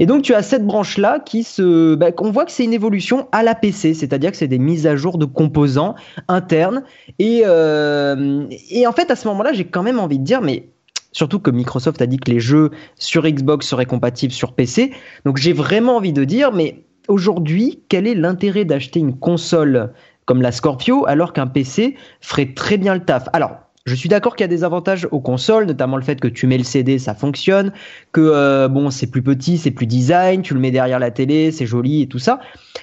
Et 0.00 0.06
donc 0.06 0.22
tu 0.22 0.34
as 0.34 0.42
cette 0.42 0.66
branche-là 0.66 1.20
qui 1.20 1.44
se, 1.44 1.94
bah, 1.94 2.08
on 2.18 2.32
voit 2.32 2.44
que 2.44 2.52
c'est 2.52 2.64
une 2.64 2.72
évolution 2.72 3.28
à 3.30 3.44
la 3.44 3.54
PC, 3.54 3.94
c'est-à-dire 3.94 4.32
que 4.32 4.36
c'est 4.36 4.48
des 4.48 4.58
mises 4.58 4.86
à 4.88 4.96
jour 4.96 5.16
de 5.16 5.26
composants 5.26 5.94
internes. 6.26 6.82
Et 7.20 7.42
euh, 7.46 8.46
et 8.70 8.86
en 8.88 8.92
fait 8.92 9.12
à 9.12 9.16
ce 9.16 9.28
moment-là, 9.28 9.52
j'ai 9.52 9.64
quand 9.64 9.84
même 9.84 10.00
envie 10.00 10.18
de 10.18 10.24
dire, 10.24 10.40
mais 10.40 10.71
Surtout 11.12 11.38
que 11.38 11.50
Microsoft 11.50 12.00
a 12.02 12.06
dit 12.06 12.18
que 12.18 12.30
les 12.30 12.40
jeux 12.40 12.70
sur 12.96 13.22
Xbox 13.22 13.66
seraient 13.66 13.86
compatibles 13.86 14.32
sur 14.32 14.54
PC. 14.54 14.92
Donc 15.24 15.36
j'ai 15.36 15.52
vraiment 15.52 15.96
envie 15.96 16.12
de 16.12 16.24
dire, 16.24 16.52
mais 16.52 16.84
aujourd'hui, 17.08 17.82
quel 17.88 18.06
est 18.06 18.14
l'intérêt 18.14 18.64
d'acheter 18.64 19.00
une 19.00 19.18
console 19.18 19.92
comme 20.24 20.42
la 20.42 20.52
Scorpio 20.52 21.06
alors 21.06 21.32
qu'un 21.32 21.46
PC 21.46 21.96
ferait 22.20 22.54
très 22.54 22.78
bien 22.78 22.94
le 22.94 23.04
taf? 23.04 23.28
Alors, 23.32 23.52
je 23.84 23.94
suis 23.96 24.08
d'accord 24.08 24.36
qu'il 24.36 24.44
y 24.44 24.46
a 24.46 24.48
des 24.48 24.62
avantages 24.62 25.08
aux 25.10 25.20
consoles, 25.20 25.66
notamment 25.66 25.96
le 25.96 26.04
fait 26.04 26.20
que 26.20 26.28
tu 26.28 26.46
mets 26.46 26.58
le 26.58 26.64
CD, 26.64 26.98
ça 26.98 27.14
fonctionne, 27.14 27.72
que 28.12 28.20
euh, 28.20 28.68
bon, 28.68 28.90
c'est 28.90 29.10
plus 29.10 29.22
petit, 29.22 29.58
c'est 29.58 29.72
plus 29.72 29.86
design, 29.86 30.42
tu 30.42 30.54
le 30.54 30.60
mets 30.60 30.70
derrière 30.70 31.00
la 31.00 31.10
télé, 31.10 31.50
c'est 31.50 31.66
joli 31.66 32.02
et 32.02 32.06
tout 32.06 32.20
ça. 32.20 32.38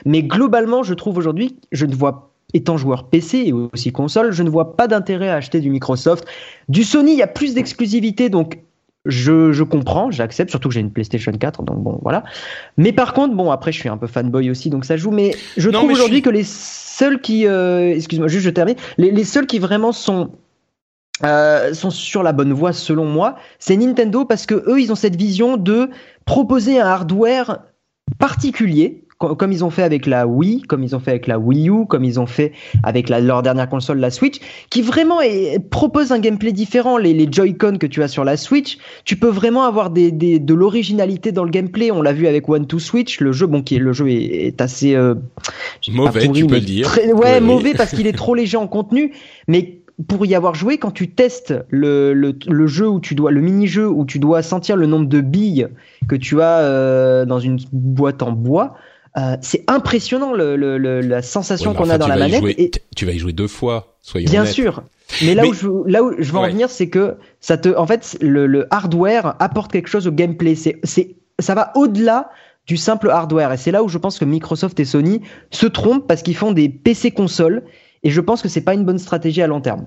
Mais 0.05 0.23
globalement, 0.23 0.83
je 0.83 0.93
trouve 0.93 1.17
aujourd'hui, 1.17 1.57
je 1.71 1.85
ne 1.85 1.95
vois 1.95 2.28
étant 2.53 2.77
joueur 2.77 3.05
PC 3.05 3.43
et 3.45 3.53
aussi 3.53 3.91
console, 3.91 4.31
je 4.31 4.43
ne 4.43 4.49
vois 4.49 4.75
pas 4.75 4.87
d'intérêt 4.87 5.29
à 5.29 5.35
acheter 5.35 5.59
du 5.59 5.69
Microsoft. 5.69 6.25
Du 6.67 6.83
Sony, 6.83 7.11
il 7.11 7.17
y 7.17 7.23
a 7.23 7.27
plus 7.27 7.53
d'exclusivité, 7.53 8.29
donc 8.29 8.59
je, 9.05 9.51
je 9.51 9.63
comprends, 9.63 10.11
j'accepte, 10.11 10.49
surtout 10.49 10.69
que 10.69 10.73
j'ai 10.73 10.81
une 10.81 10.91
PlayStation 10.91 11.31
4, 11.31 11.63
donc 11.63 11.79
bon, 11.79 11.99
voilà. 12.01 12.23
Mais 12.77 12.91
par 12.91 13.13
contre, 13.13 13.35
bon, 13.35 13.51
après, 13.51 13.71
je 13.71 13.79
suis 13.79 13.89
un 13.89 13.97
peu 13.97 14.07
fanboy 14.07 14.49
aussi, 14.49 14.69
donc 14.69 14.85
ça 14.85 14.97
joue, 14.97 15.11
mais 15.11 15.35
je 15.57 15.69
trouve 15.69 15.91
aujourd'hui 15.91 16.21
que 16.21 16.29
les 16.29 16.43
seuls 16.43 17.21
qui, 17.21 17.47
euh, 17.47 17.93
excuse-moi, 17.95 18.27
juste 18.27 18.45
je 18.45 18.49
termine, 18.49 18.75
les, 18.97 19.11
les 19.11 19.23
seuls 19.23 19.47
qui 19.47 19.59
vraiment 19.59 19.91
sont 19.91 20.31
euh, 21.25 21.73
sont 21.73 21.89
sur 21.89 22.23
la 22.23 22.31
bonne 22.31 22.53
voie 22.53 22.71
selon 22.71 23.05
moi, 23.05 23.35
c'est 23.57 23.75
Nintendo 23.75 24.23
parce 24.23 24.45
que 24.45 24.55
eux, 24.55 24.79
ils 24.79 24.89
ont 24.91 24.95
cette 24.95 25.17
vision 25.17 25.57
de 25.57 25.89
proposer 26.23 26.79
un 26.79 26.87
hardware 26.87 27.59
particulier 28.19 29.03
comme 29.19 29.51
ils 29.51 29.65
ont 29.65 29.69
fait 29.69 29.83
avec 29.83 30.05
la 30.05 30.25
Wii, 30.27 30.61
comme 30.61 30.81
ils 30.81 30.95
ont 30.95 30.99
fait 30.99 31.11
avec 31.11 31.27
la 31.27 31.37
Wii 31.37 31.69
U, 31.69 31.85
comme 31.85 32.05
ils 32.05 32.19
ont 32.21 32.25
fait 32.25 32.53
avec 32.83 33.09
la, 33.09 33.19
leur 33.19 33.41
dernière 33.41 33.67
console, 33.67 33.99
la 33.99 34.11
Switch, 34.11 34.39
qui 34.69 34.81
vraiment 34.81 35.19
est, 35.19 35.59
propose 35.69 36.13
un 36.13 36.19
gameplay 36.19 36.53
différent. 36.53 36.97
Les, 36.97 37.13
les 37.13 37.27
Joy-Con 37.29 37.77
que 37.79 37.87
tu 37.87 38.01
as 38.01 38.07
sur 38.07 38.23
la 38.23 38.37
Switch, 38.37 38.77
tu 39.03 39.17
peux 39.17 39.27
vraiment 39.27 39.63
avoir 39.63 39.89
des, 39.89 40.11
des 40.11 40.39
de 40.39 40.53
l'originalité 40.53 41.33
dans 41.33 41.43
le 41.43 41.49
gameplay. 41.51 41.91
On 41.91 42.01
l'a 42.01 42.13
vu 42.13 42.27
avec 42.27 42.47
One 42.47 42.65
to 42.65 42.79
Switch, 42.79 43.19
le 43.19 43.33
jeu, 43.33 43.45
bon, 43.45 43.61
qui 43.61 43.75
est, 43.75 43.79
le 43.79 43.91
jeu 43.91 44.09
est, 44.09 44.47
est 44.47 44.61
assez 44.61 44.95
euh, 44.95 45.15
mauvais, 45.89 46.29
tu 46.29 46.47
peux 46.47 46.55
le 46.55 46.61
dire. 46.61 46.89
ouais, 47.13 47.41
mauvais 47.41 47.73
parce 47.73 47.91
qu'il 47.91 48.07
est 48.07 48.13
trop 48.17 48.35
léger 48.35 48.55
en 48.55 48.67
contenu, 48.67 49.11
mais 49.49 49.79
pour 50.07 50.25
y 50.25 50.33
avoir 50.33 50.55
joué, 50.55 50.77
quand 50.77 50.91
tu 50.91 51.09
testes 51.09 51.53
le, 51.67 52.13
le, 52.13 52.33
le, 52.47 52.67
jeu 52.67 52.87
où 52.87 53.01
tu 53.01 53.15
dois, 53.15 53.31
le 53.31 53.41
mini-jeu 53.41 53.87
où 53.89 54.05
tu 54.05 54.17
dois 54.19 54.41
sentir 54.41 54.77
le 54.77 54.85
nombre 54.85 55.07
de 55.07 55.19
billes 55.19 55.67
que 56.07 56.15
tu 56.15 56.41
as 56.41 56.59
euh, 56.59 57.25
dans 57.25 57.39
une 57.39 57.59
boîte 57.73 58.23
en 58.23 58.31
bois, 58.31 58.77
euh, 59.17 59.37
c'est 59.41 59.63
impressionnant 59.67 60.33
le, 60.33 60.55
le, 60.55 60.77
la 61.01 61.21
sensation 61.21 61.73
qu'on 61.73 61.89
a 61.89 61.97
dans 61.97 62.07
la 62.07 62.17
manette. 62.17 62.43
et... 62.59 62.71
Tu 62.95 63.05
vas 63.05 63.11
y 63.11 63.19
jouer 63.19 63.33
deux 63.33 63.47
fois, 63.47 63.97
soyons 64.01 64.29
Bien 64.29 64.45
sûr. 64.45 64.83
Mais 65.23 65.33
là 65.33 65.47
où 65.47 65.53
je 65.53 65.67
là 65.87 66.03
où 66.03 66.13
je 66.17 66.31
veux 66.31 66.37
en 66.37 66.47
venir, 66.47 66.69
c'est 66.69 66.89
que 66.89 67.15
ça 67.39 67.57
te, 67.57 67.75
en 67.75 67.87
fait, 67.87 68.17
le, 68.21 68.45
le 68.45 68.67
hardware 68.69 69.35
apporte 69.39 69.71
quelque 69.71 69.89
chose 69.89 70.07
au 70.07 70.11
gameplay. 70.11 70.55
C'est 70.55 70.79
c'est 70.83 71.15
ça 71.39 71.55
va 71.55 71.71
au-delà 71.75 72.29
du 72.67 72.77
simple 72.77 73.09
hardware. 73.09 73.51
Et 73.51 73.57
c'est 73.57 73.71
là 73.71 73.81
où 73.83 73.89
je 73.89 73.97
pense 73.97 74.19
que 74.19 74.25
Microsoft 74.25 74.79
et 74.79 74.85
Sony 74.85 75.21
se 75.49 75.65
trompent 75.65 76.07
parce 76.07 76.21
qu'ils 76.21 76.35
font 76.35 76.51
des 76.51 76.69
PC 76.69 77.09
consoles 77.09 77.63
et 78.01 78.11
je 78.11 78.21
pense 78.21 78.41
que 78.41 78.47
c'est 78.47 78.61
pas 78.61 78.73
une 78.73 78.85
bonne 78.85 78.97
stratégie 78.97 79.41
à 79.41 79.47
long 79.47 79.59
terme. 79.59 79.85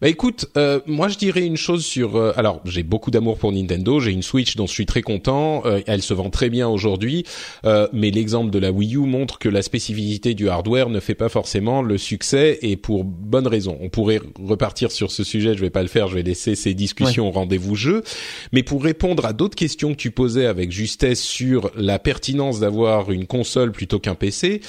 Bah 0.00 0.08
écoute, 0.08 0.46
euh, 0.56 0.80
moi 0.86 1.06
je 1.06 1.16
dirais 1.16 1.46
une 1.46 1.56
chose 1.56 1.84
sur. 1.84 2.16
Euh, 2.16 2.32
alors 2.36 2.60
j'ai 2.64 2.82
beaucoup 2.82 3.12
d'amour 3.12 3.38
pour 3.38 3.52
Nintendo. 3.52 4.00
J'ai 4.00 4.10
une 4.10 4.22
Switch 4.22 4.56
dont 4.56 4.66
je 4.66 4.72
suis 4.72 4.86
très 4.86 5.02
content. 5.02 5.62
Euh, 5.64 5.80
elle 5.86 6.02
se 6.02 6.12
vend 6.12 6.28
très 6.28 6.50
bien 6.50 6.68
aujourd'hui. 6.68 7.24
Euh, 7.64 7.86
mais 7.92 8.10
l'exemple 8.10 8.50
de 8.50 8.58
la 8.58 8.72
Wii 8.72 8.96
U 8.96 9.00
montre 9.00 9.38
que 9.38 9.48
la 9.48 9.62
spécificité 9.62 10.34
du 10.34 10.48
hardware 10.48 10.88
ne 10.88 10.98
fait 10.98 11.14
pas 11.14 11.28
forcément 11.28 11.82
le 11.82 11.98
succès 11.98 12.58
et 12.62 12.76
pour 12.76 13.04
bonne 13.04 13.46
raison. 13.46 13.78
On 13.80 13.88
pourrait 13.88 14.20
repartir 14.42 14.90
sur 14.90 15.12
ce 15.12 15.22
sujet. 15.22 15.54
Je 15.54 15.60
vais 15.60 15.70
pas 15.70 15.82
le 15.82 15.88
faire. 15.88 16.08
Je 16.08 16.16
vais 16.16 16.24
laisser 16.24 16.56
ces 16.56 16.74
discussions 16.74 17.28
au 17.28 17.30
rendez-vous 17.30 17.76
jeu. 17.76 18.02
Mais 18.50 18.64
pour 18.64 18.82
répondre 18.82 19.24
à 19.24 19.32
d'autres 19.32 19.56
questions 19.56 19.92
que 19.92 19.98
tu 19.98 20.10
posais 20.10 20.46
avec 20.46 20.72
justesse 20.72 21.22
sur 21.22 21.70
la 21.76 22.00
pertinence 22.00 22.58
d'avoir 22.58 23.12
une 23.12 23.26
console 23.26 23.70
plutôt 23.70 24.00
qu'un 24.00 24.16
PC, 24.16 24.62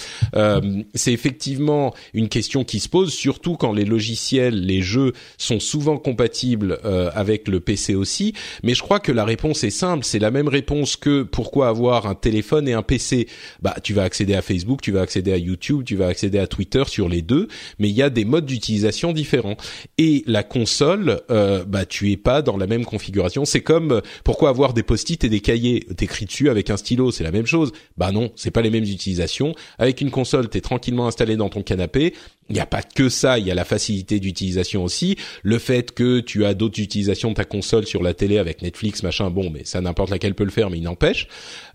c'est 0.94 1.14
effectivement 1.14 1.96
une 2.14 2.30
question 2.30 2.64
qui 2.64 2.83
se 2.84 2.90
pose, 2.90 3.14
surtout 3.14 3.56
quand 3.56 3.74
les 3.74 3.86
logiciels, 3.86 4.66
les 4.66 4.82
jeux 4.82 5.14
sont 5.38 5.60
souvent 5.60 5.98
compatibles 5.98 6.80
euh, 6.86 7.10
avec 7.14 7.48
le 7.48 7.60
PC 7.60 7.96
aussi. 7.96 8.34
Mais 8.64 8.74
je 8.74 8.82
crois 8.82 9.00
que 9.00 9.12
la 9.12 9.26
réponse 9.26 9.64
est 9.64 9.70
simple, 9.70 10.06
c'est 10.06 10.20
la 10.20 10.32
même 10.32 10.48
réponse 10.48 10.96
que 10.96 11.24
pourquoi 11.24 11.68
avoir 11.70 12.08
un 12.08 12.16
téléphone 12.16 12.68
et 12.68 12.74
un 12.74 12.84
PC. 12.84 13.28
Bah, 13.62 13.76
tu 13.84 13.94
vas 13.94 14.04
accéder 14.04 14.36
à 14.36 14.42
Facebook, 14.42 14.82
tu 14.82 14.92
vas 14.92 15.02
accéder 15.02 15.32
à 15.32 15.38
YouTube, 15.38 15.84
tu 15.86 15.96
vas 15.96 16.08
accéder 16.08 16.40
à 16.40 16.48
Twitter 16.48 16.84
sur 16.88 17.10
les 17.10 17.22
deux, 17.22 17.48
mais 17.80 17.90
il 17.90 17.96
y 17.96 18.02
a 18.02 18.10
des 18.10 18.26
modes 18.26 18.46
d'utilisation 18.46 19.14
différents. 19.14 19.58
Et 19.98 20.24
la 20.28 20.44
console, 20.44 21.22
euh, 21.32 21.64
bah, 21.66 21.86
tu 21.86 22.12
es 22.12 22.18
pas 22.18 22.42
dans 22.42 22.58
la 22.58 22.68
même 22.68 22.86
configuration. 22.86 23.46
C'est 23.46 23.62
comme 23.62 24.02
pourquoi 24.24 24.50
avoir 24.50 24.74
des 24.74 24.84
post-it 24.84 25.24
et 25.24 25.30
des 25.30 25.40
cahiers? 25.40 25.82
T'écris 25.98 26.26
dessus 26.26 26.50
avec 26.50 26.70
un 26.70 26.78
stylo, 26.78 27.12
c'est 27.12 27.24
la 27.24 27.32
même 27.32 27.46
chose. 27.46 27.72
Bah 27.98 28.12
non, 28.12 28.32
c'est 28.36 28.52
pas 28.52 28.62
les 28.62 28.70
mêmes 28.70 28.84
utilisations. 28.84 29.56
Avec 29.78 30.02
une 30.02 30.12
console, 30.12 30.50
t'es 30.50 30.62
tranquillement 30.62 31.08
installé 31.08 31.36
dans 31.36 31.50
ton 31.50 31.62
canapé. 31.62 32.14
Il 32.50 32.56
n'y 32.56 32.60
a 32.60 32.66
pas 32.74 32.82
que 32.82 33.08
ça, 33.08 33.38
il 33.38 33.46
y 33.46 33.52
a 33.52 33.54
la 33.54 33.66
facilité 33.66 34.20
d'utilisation 34.20 34.84
aussi, 34.84 35.16
le 35.44 35.60
fait 35.60 35.92
que 35.92 36.22
tu 36.22 36.44
as 36.44 36.56
d'autres 36.56 36.82
utilisations 36.82 37.30
de 37.30 37.36
ta 37.36 37.46
console 37.46 37.86
sur 37.86 38.02
la 38.02 38.16
télé 38.16 38.40
avec 38.40 38.64
Netflix, 38.64 39.04
machin, 39.04 39.30
bon, 39.30 39.52
mais 39.52 39.64
ça 39.64 39.80
n'importe 39.80 40.10
laquelle 40.10 40.34
peut 40.34 40.44
le 40.44 40.50
faire, 40.50 40.72
mais 40.72 40.80
il 40.80 40.84
n'empêche, 40.84 41.28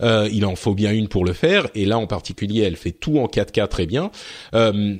euh, 0.02 0.28
il 0.32 0.44
en 0.44 0.56
faut 0.56 0.74
bien 0.74 0.90
une 0.90 1.06
pour 1.06 1.24
le 1.24 1.34
faire, 1.34 1.68
et 1.76 1.84
là 1.84 1.98
en 1.98 2.08
particulier, 2.08 2.62
elle 2.62 2.74
fait 2.74 2.90
tout 2.90 3.20
en 3.20 3.26
4K 3.26 3.68
très 3.68 3.86
bien. 3.86 4.10
Euh, 4.54 4.96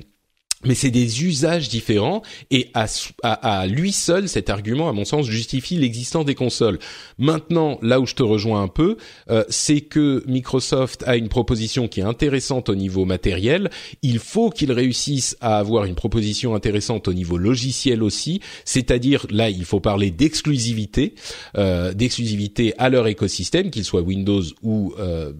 mais 0.65 0.75
c'est 0.75 0.91
des 0.91 1.23
usages 1.23 1.69
différents 1.69 2.21
et 2.51 2.69
à, 2.73 2.87
à, 3.23 3.67
lui 3.67 3.91
seul 3.91 4.27
cet 4.27 4.49
argument 4.49 4.89
à 4.89 4.93
mon 4.93 5.05
sens 5.05 5.25
justifie 5.25 5.77
l'existence 5.77 6.25
des 6.25 6.35
consoles. 6.35 6.79
Maintenant 7.17 7.79
là 7.81 7.99
où 7.99 8.05
je 8.05 8.15
te 8.15 8.23
rejoins 8.23 8.61
un 8.61 8.67
peu 8.67 8.97
euh, 9.29 9.43
c'est 9.49 9.81
que 9.81 10.23
Microsoft 10.27 11.03
a 11.07 11.15
une 11.15 11.29
proposition 11.29 11.87
qui 11.87 12.01
est 12.01 12.03
intéressante 12.03 12.69
au 12.69 12.75
niveau 12.75 13.05
matériel, 13.05 13.69
il 14.01 14.19
faut 14.19 14.49
qu'il 14.49 14.71
réussisse 14.71 15.37
à 15.39 15.57
avoir 15.57 15.85
une 15.85 15.95
proposition 15.95 16.55
intéressante 16.55 17.07
au 17.07 17.13
niveau 17.13 17.37
logiciel 17.37 18.03
aussi, 18.03 18.41
c'est-à-dire 18.65 19.25
là 19.29 19.49
il 19.49 19.65
faut 19.65 19.79
parler 19.79 20.11
d'exclusivité, 20.11 21.15
euh, 21.57 21.93
d'exclusivité 21.93 22.73
à 22.77 22.89
leur 22.89 23.07
écosystème, 23.07 23.71
qu'il 23.71 23.85
soit 23.85 24.01
Windows 24.01 24.43
ou 24.61 24.93
euh, 24.99 25.33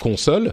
console. 0.00 0.52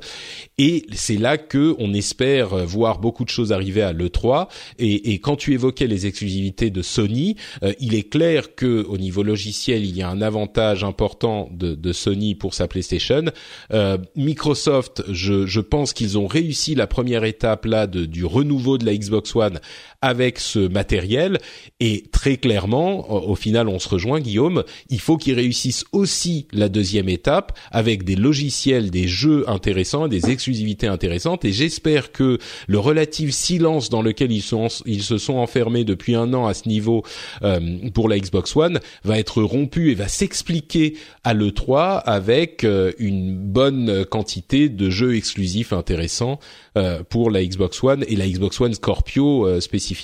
Et 0.58 0.86
c'est 0.93 1.18
là 1.18 1.38
que 1.38 1.76
on 1.80 1.93
espère 1.93 2.56
voir 2.66 3.00
beaucoup 3.00 3.24
de 3.24 3.30
choses 3.30 3.52
arriver 3.52 3.82
à 3.82 3.93
l'E3 3.93 4.48
et, 4.80 5.20
quand 5.20 5.36
tu 5.36 5.54
évoquais 5.54 5.88
les 5.88 6.08
exclusivités 6.08 6.70
de 6.70 6.82
Sony 6.82 7.36
euh, 7.64 7.74
il 7.80 7.96
est 7.96 8.10
clair 8.10 8.56
que 8.56 8.84
au 8.88 8.98
niveau 8.98 9.24
logiciel 9.24 9.86
il 9.86 9.96
y 9.96 10.02
a 10.02 10.10
un 10.10 10.22
avantage 10.22 10.84
important 10.84 11.50
de, 11.52 11.76
de 11.76 11.93
Sony 11.93 12.36
pour 12.36 12.54
sa 12.54 12.68
PlayStation. 12.68 13.26
Euh, 13.72 13.98
Microsoft 14.16 15.04
je, 15.10 15.46
je 15.46 15.60
pense 15.60 15.93
qu'ils 15.93 16.18
ont 16.18 16.28
réussi 16.28 16.76
la 16.76 16.88
première 16.88 17.24
étape 17.24 17.66
là 17.66 17.88
de, 17.88 18.06
du 18.06 18.26
renouveau 18.26 18.78
de 18.78 18.86
la 18.86 18.96
Xbox 18.96 19.36
One 19.36 19.60
avec 20.06 20.39
ce 20.39 20.60
matériel 20.60 21.39
et 21.80 22.03
très 22.12 22.38
clairement 22.38 23.12
au 23.12 23.36
final 23.36 23.68
on 23.68 23.80
se 23.80 23.89
rejoint 23.89 24.20
Guillaume 24.20 24.64
il 24.89 24.99
faut 24.99 25.18
qu'ils 25.18 25.36
réussissent 25.36 25.86
aussi 25.91 26.47
la 26.51 26.70
deuxième 26.70 27.10
étape 27.10 27.58
avec 27.72 28.03
des 28.03 28.16
logiciels 28.16 28.91
des 28.91 29.08
jeux 29.08 29.49
intéressants, 29.49 30.08
des 30.08 30.30
exclusivités 30.30 30.88
intéressantes, 30.88 31.45
et 31.45 31.51
j'espère 31.51 32.12
que 32.12 32.38
le 32.68 32.80
relatif 32.80 33.32
silence 33.32 33.89
dans 33.89 34.01
lequel 34.01 34.32
ils, 34.32 34.41
se 34.41 35.18
sont 35.18 35.36
enfermés 35.36 35.84
depuis 35.84 36.16
un 36.16 36.34
an 36.34 36.47
à 36.47 36.53
ce 36.53 36.68
niveau 36.68 37.03
euh, 37.43 37.60
pour 37.93 38.10
la 38.10 38.20
Xbox 38.20 38.56
One 38.56 38.80
va 39.03 39.20
être 39.20 39.41
rompu 39.41 39.91
et 39.91 39.95
va 39.95 40.08
s'expliquer 40.08 40.95
à 41.24 41.34
l'E3 41.34 42.01
avec 42.06 42.64
euh, 42.64 42.91
une 42.99 43.36
bonne 43.36 44.06
quantité 44.06 44.70
de 44.70 44.89
jeux 44.89 45.16
exclusifs 45.16 45.74
intéressants 45.74 46.39
euh, 46.78 47.03
pour 47.03 47.32
la 47.32 47.43
Xbox 47.43 47.84
One 47.84 48.06
et 48.08 48.16
la 48.16 48.28
Xbox 48.28 48.60
One 48.62 48.74
Scorpio 48.74 49.60
spécifiquement. 49.60 49.95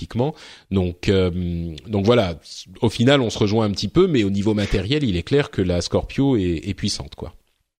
Donc, 0.72 1.12
donc 1.88 2.06
voilà, 2.06 2.40
au 2.82 2.90
final 2.90 3.22
on 3.22 3.30
se 3.30 3.38
rejoint 3.38 3.66
un 3.66 3.72
petit 3.72 3.88
peu, 3.88 4.08
mais 4.08 4.24
au 4.24 4.30
niveau 4.30 4.54
matériel, 4.54 5.04
il 5.04 5.16
est 5.16 5.24
clair 5.24 5.52
que 5.52 5.62
la 5.62 5.82
Scorpio 5.82 6.38
est, 6.38 6.62
est 6.68 6.74
puissante, 6.74 7.16
quoi. 7.16 7.34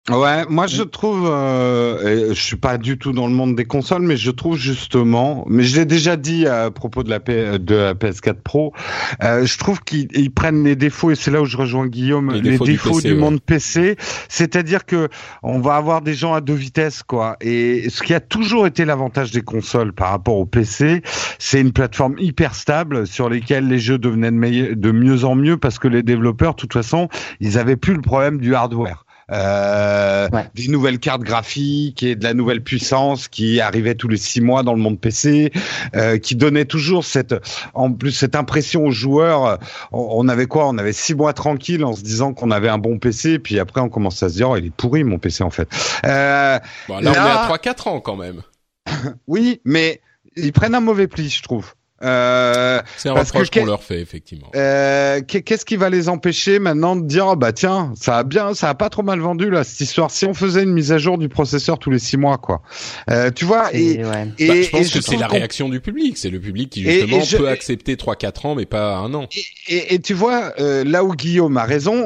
Ouais, 0.10 0.46
moi 0.50 0.66
je 0.66 0.82
trouve, 0.82 1.30
euh, 1.32 2.34
je 2.34 2.42
suis 2.42 2.56
pas 2.56 2.80
du 2.80 2.98
tout 2.98 3.12
dans 3.12 3.28
le 3.28 3.34
monde 3.34 3.56
des 3.56 3.66
consoles, 3.66 4.02
mais 4.02 4.18
je 4.18 4.32
trouve 4.32 4.58
justement, 4.58 5.46
mais 5.48 5.62
je 5.62 5.76
l'ai 5.76 5.86
déjà 5.86 6.16
dit 6.16 6.48
à 6.48 6.72
propos 6.72 7.04
de 7.04 7.12
la, 7.12 7.20
P, 7.20 7.60
de 7.60 7.76
la 7.76 7.94
PS4 7.94 8.42
Pro, 8.42 8.74
euh, 9.24 9.46
je 9.46 9.58
trouve 9.60 9.80
qu'ils 9.82 10.34
prennent 10.34 10.64
les 10.64 10.76
défauts 10.76 11.12
et 11.12 11.16
c'est 11.16 11.30
là 11.30 11.40
où 11.40 11.46
je 11.46 11.56
rejoins 11.56 11.86
Guillaume, 11.86 12.34
les, 12.34 12.58
défauts, 12.58 13.00
du, 13.00 13.14
monde 13.14 13.40
PC, 13.42 13.96
c'est-à-dire 14.28 14.88
que 14.88 15.08
on 15.44 15.60
va 15.60 15.76
avoir 15.76 16.02
des 16.02 16.16
gens 16.16 16.34
à 16.34 16.42
deux 16.42 16.56
vitesses 16.56 17.04
quoi. 17.04 17.38
Et 17.40 17.88
ce 17.92 18.02
qui 18.02 18.16
a 18.16 18.20
toujours 18.20 18.66
été 18.66 18.86
l'avantage 18.86 19.30
des 19.30 19.44
consoles 19.44 19.94
par 19.94 20.10
rapport 20.10 20.38
au 20.38 20.48
PC, 20.48 21.04
c'est 21.38 21.62
une 21.62 21.74
plateforme 21.74 22.16
hyper 22.18 22.56
stable 22.56 23.06
sur 23.06 23.30
lesquelles 23.30 23.68
les 23.68 23.78
jeux 23.80 24.00
devenaient 24.00 24.32
de, 24.32 24.74
de 24.74 24.92
mieux 24.92 25.26
en 25.26 25.36
mieux 25.36 25.58
parce 25.58 25.78
que 25.78 25.88
les 25.88 26.02
développeurs, 26.02 26.56
de 26.56 26.60
toute 26.60 26.74
façon, 26.74 27.08
ils 27.40 27.60
avaient 27.60 27.78
plus 27.78 27.94
le 27.94 28.02
problème 28.02 28.40
du 28.40 28.56
hardware 28.56 29.06
euh, 29.32 30.28
des 30.56 30.68
nouvelles 30.68 31.00
cartes 31.00 31.22
graphiques 31.22 32.04
et 32.04 32.16
de 32.16 32.24
la 32.24 32.34
nouvelle 32.34 32.62
puissance 32.62 33.28
qui 33.28 33.60
arrivait 33.60 33.96
tous 33.96 34.08
les 34.08 34.18
six 34.18 34.42
mois 34.42 34.64
dans 34.64 34.74
le 34.74 34.80
monde 34.80 35.00
PC, 35.00 35.52
euh, 35.96 36.18
qui 36.18 36.36
donnait 36.36 36.66
toujours 36.66 37.06
cette, 37.06 37.36
en 37.74 37.92
plus 37.92 38.12
cette 38.12 38.36
impression 38.36 38.86
aux 38.86 38.92
joueurs. 38.92 39.60
On, 39.92 40.28
avait 40.28 40.48
quoi? 40.48 40.68
On 40.68 40.78
avait 40.78 40.94
six 40.94 41.16
mois 41.16 41.34
tranquille 41.34 41.84
en 41.86 41.94
se 41.94 42.04
disant 42.04 42.34
qu'on 42.34 42.52
avait 42.52 42.70
un 42.70 42.78
bon 42.78 43.00
PC, 43.00 43.40
puis 43.40 43.60
après 43.60 43.82
on 43.82 43.90
commence 43.90 44.22
à 44.24 44.30
se 44.30 44.36
dire 44.36 44.50
oh, 44.50 44.58
il 44.58 44.66
est 44.66 44.74
pourri 44.74 45.04
mon 45.04 45.20
PC 45.20 45.44
en 45.44 45.50
fait. 45.50 45.68
Euh, 46.06 46.60
bon, 46.88 47.00
là, 47.00 47.12
là, 47.12 47.12
on 47.12 47.14
est 47.14 47.32
à 47.32 47.44
trois 47.46 47.58
quatre 47.58 47.88
ans 47.88 48.00
quand 48.00 48.16
même. 48.16 48.42
oui, 49.28 49.62
mais 49.66 50.02
ils 50.36 50.52
prennent 50.54 50.76
un 50.76 50.82
mauvais 50.82 51.08
pli, 51.08 51.30
je 51.30 51.44
trouve. 51.44 51.74
Euh, 52.04 52.82
c'est 52.98 53.10
un 53.10 53.14
reproche 53.14 53.50
qu'on 53.50 53.66
leur 53.66 53.84
fait 53.84 54.00
effectivement. 54.00 54.48
Euh, 54.56 55.22
qu'est-ce 55.22 55.66
qui 55.66 55.76
va 55.76 55.90
les 55.90 56.10
empêcher 56.10 56.60
maintenant 56.60 56.96
de 56.96 57.06
dire 57.06 57.28
oh, 57.28 57.36
bah 57.36 57.54
tiens 57.54 57.94
ça 57.96 58.20
a 58.20 58.24
bien 58.24 58.54
ça 58.54 58.70
a 58.70 58.76
pas 58.76 58.90
trop 58.90 59.04
mal 59.04 59.20
vendu 59.20 59.50
là 59.50 59.64
cette 59.64 59.82
histoire 59.82 60.10
si 60.12 60.26
on 60.26 60.34
faisait 60.34 60.64
une 60.64 60.74
mise 60.74 60.92
à 60.92 60.98
jour 60.98 61.18
du 61.18 61.30
processeur 61.30 61.78
tous 61.80 61.92
les 61.92 62.00
six 62.00 62.18
mois 62.18 62.38
quoi. 62.38 62.62
Euh, 63.10 63.30
tu 63.32 63.46
vois 63.46 63.74
et, 63.74 63.92
et, 63.92 63.98
bah, 63.98 64.26
je 64.38 64.70
pense 64.70 64.90
que 64.90 65.02
c'est 65.02 65.18
la 65.18 65.28
réaction 65.28 65.70
du 65.70 65.80
public 65.80 66.18
c'est 66.18 66.30
le 66.30 66.40
public 66.40 66.70
qui 66.70 66.84
justement 66.84 67.20
peut 67.38 67.50
accepter 67.50 67.98
trois 67.98 68.16
quatre 68.16 68.46
ans 68.46 68.56
mais 68.56 68.66
pas 68.66 68.96
un 68.96 69.14
an. 69.14 69.28
Et, 69.68 70.00
tu 70.00 70.14
vois 70.14 70.54
euh, 70.60 70.84
là 70.84 71.04
où 71.04 71.14
Guillaume 71.14 71.58
a 71.58 71.64
raison 71.64 72.06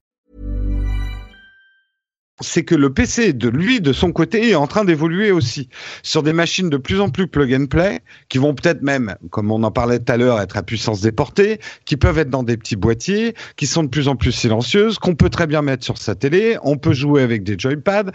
C'est 2.41 2.63
que 2.63 2.75
le 2.75 2.93
PC 2.93 3.33
de 3.33 3.49
lui, 3.49 3.81
de 3.81 3.93
son 3.93 4.11
côté, 4.11 4.49
est 4.49 4.55
en 4.55 4.67
train 4.67 4.85
d'évoluer 4.85 5.31
aussi 5.31 5.69
sur 6.03 6.23
des 6.23 6.33
machines 6.33 6.69
de 6.69 6.77
plus 6.77 6.99
en 6.99 7.09
plus 7.09 7.27
plug 7.27 7.53
and 7.53 7.67
play, 7.67 8.01
qui 8.29 8.37
vont 8.37 8.53
peut-être 8.53 8.81
même, 8.81 9.15
comme 9.29 9.51
on 9.51 9.63
en 9.63 9.71
parlait 9.71 9.99
tout 9.99 10.11
à 10.11 10.17
l'heure, 10.17 10.39
être 10.41 10.57
à 10.57 10.63
puissance 10.63 11.01
déportée, 11.01 11.59
qui 11.85 11.97
peuvent 11.97 12.17
être 12.17 12.29
dans 12.29 12.43
des 12.43 12.57
petits 12.57 12.75
boîtiers, 12.75 13.35
qui 13.55 13.67
sont 13.67 13.83
de 13.83 13.89
plus 13.89 14.07
en 14.07 14.15
plus 14.15 14.31
silencieuses, 14.31 14.99
qu'on 14.99 15.15
peut 15.15 15.29
très 15.29 15.47
bien 15.47 15.61
mettre 15.61 15.83
sur 15.83 15.97
sa 15.97 16.15
télé, 16.15 16.57
on 16.63 16.77
peut 16.77 16.93
jouer 16.93 17.21
avec 17.21 17.43
des 17.43 17.55
joypads. 17.57 18.11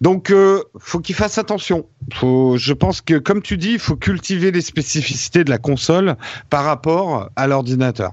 Donc, 0.00 0.30
euh, 0.30 0.62
faut 0.78 1.00
qu'il 1.00 1.14
fasse 1.14 1.38
attention. 1.38 1.86
Faut, 2.14 2.56
je 2.56 2.72
pense 2.72 3.00
que, 3.00 3.18
comme 3.18 3.42
tu 3.42 3.56
dis, 3.56 3.72
il 3.72 3.78
faut 3.78 3.96
cultiver 3.96 4.50
les 4.50 4.60
spécificités 4.60 5.44
de 5.44 5.50
la 5.50 5.58
console 5.58 6.16
par 6.50 6.64
rapport 6.64 7.30
à 7.36 7.46
l'ordinateur. 7.46 8.12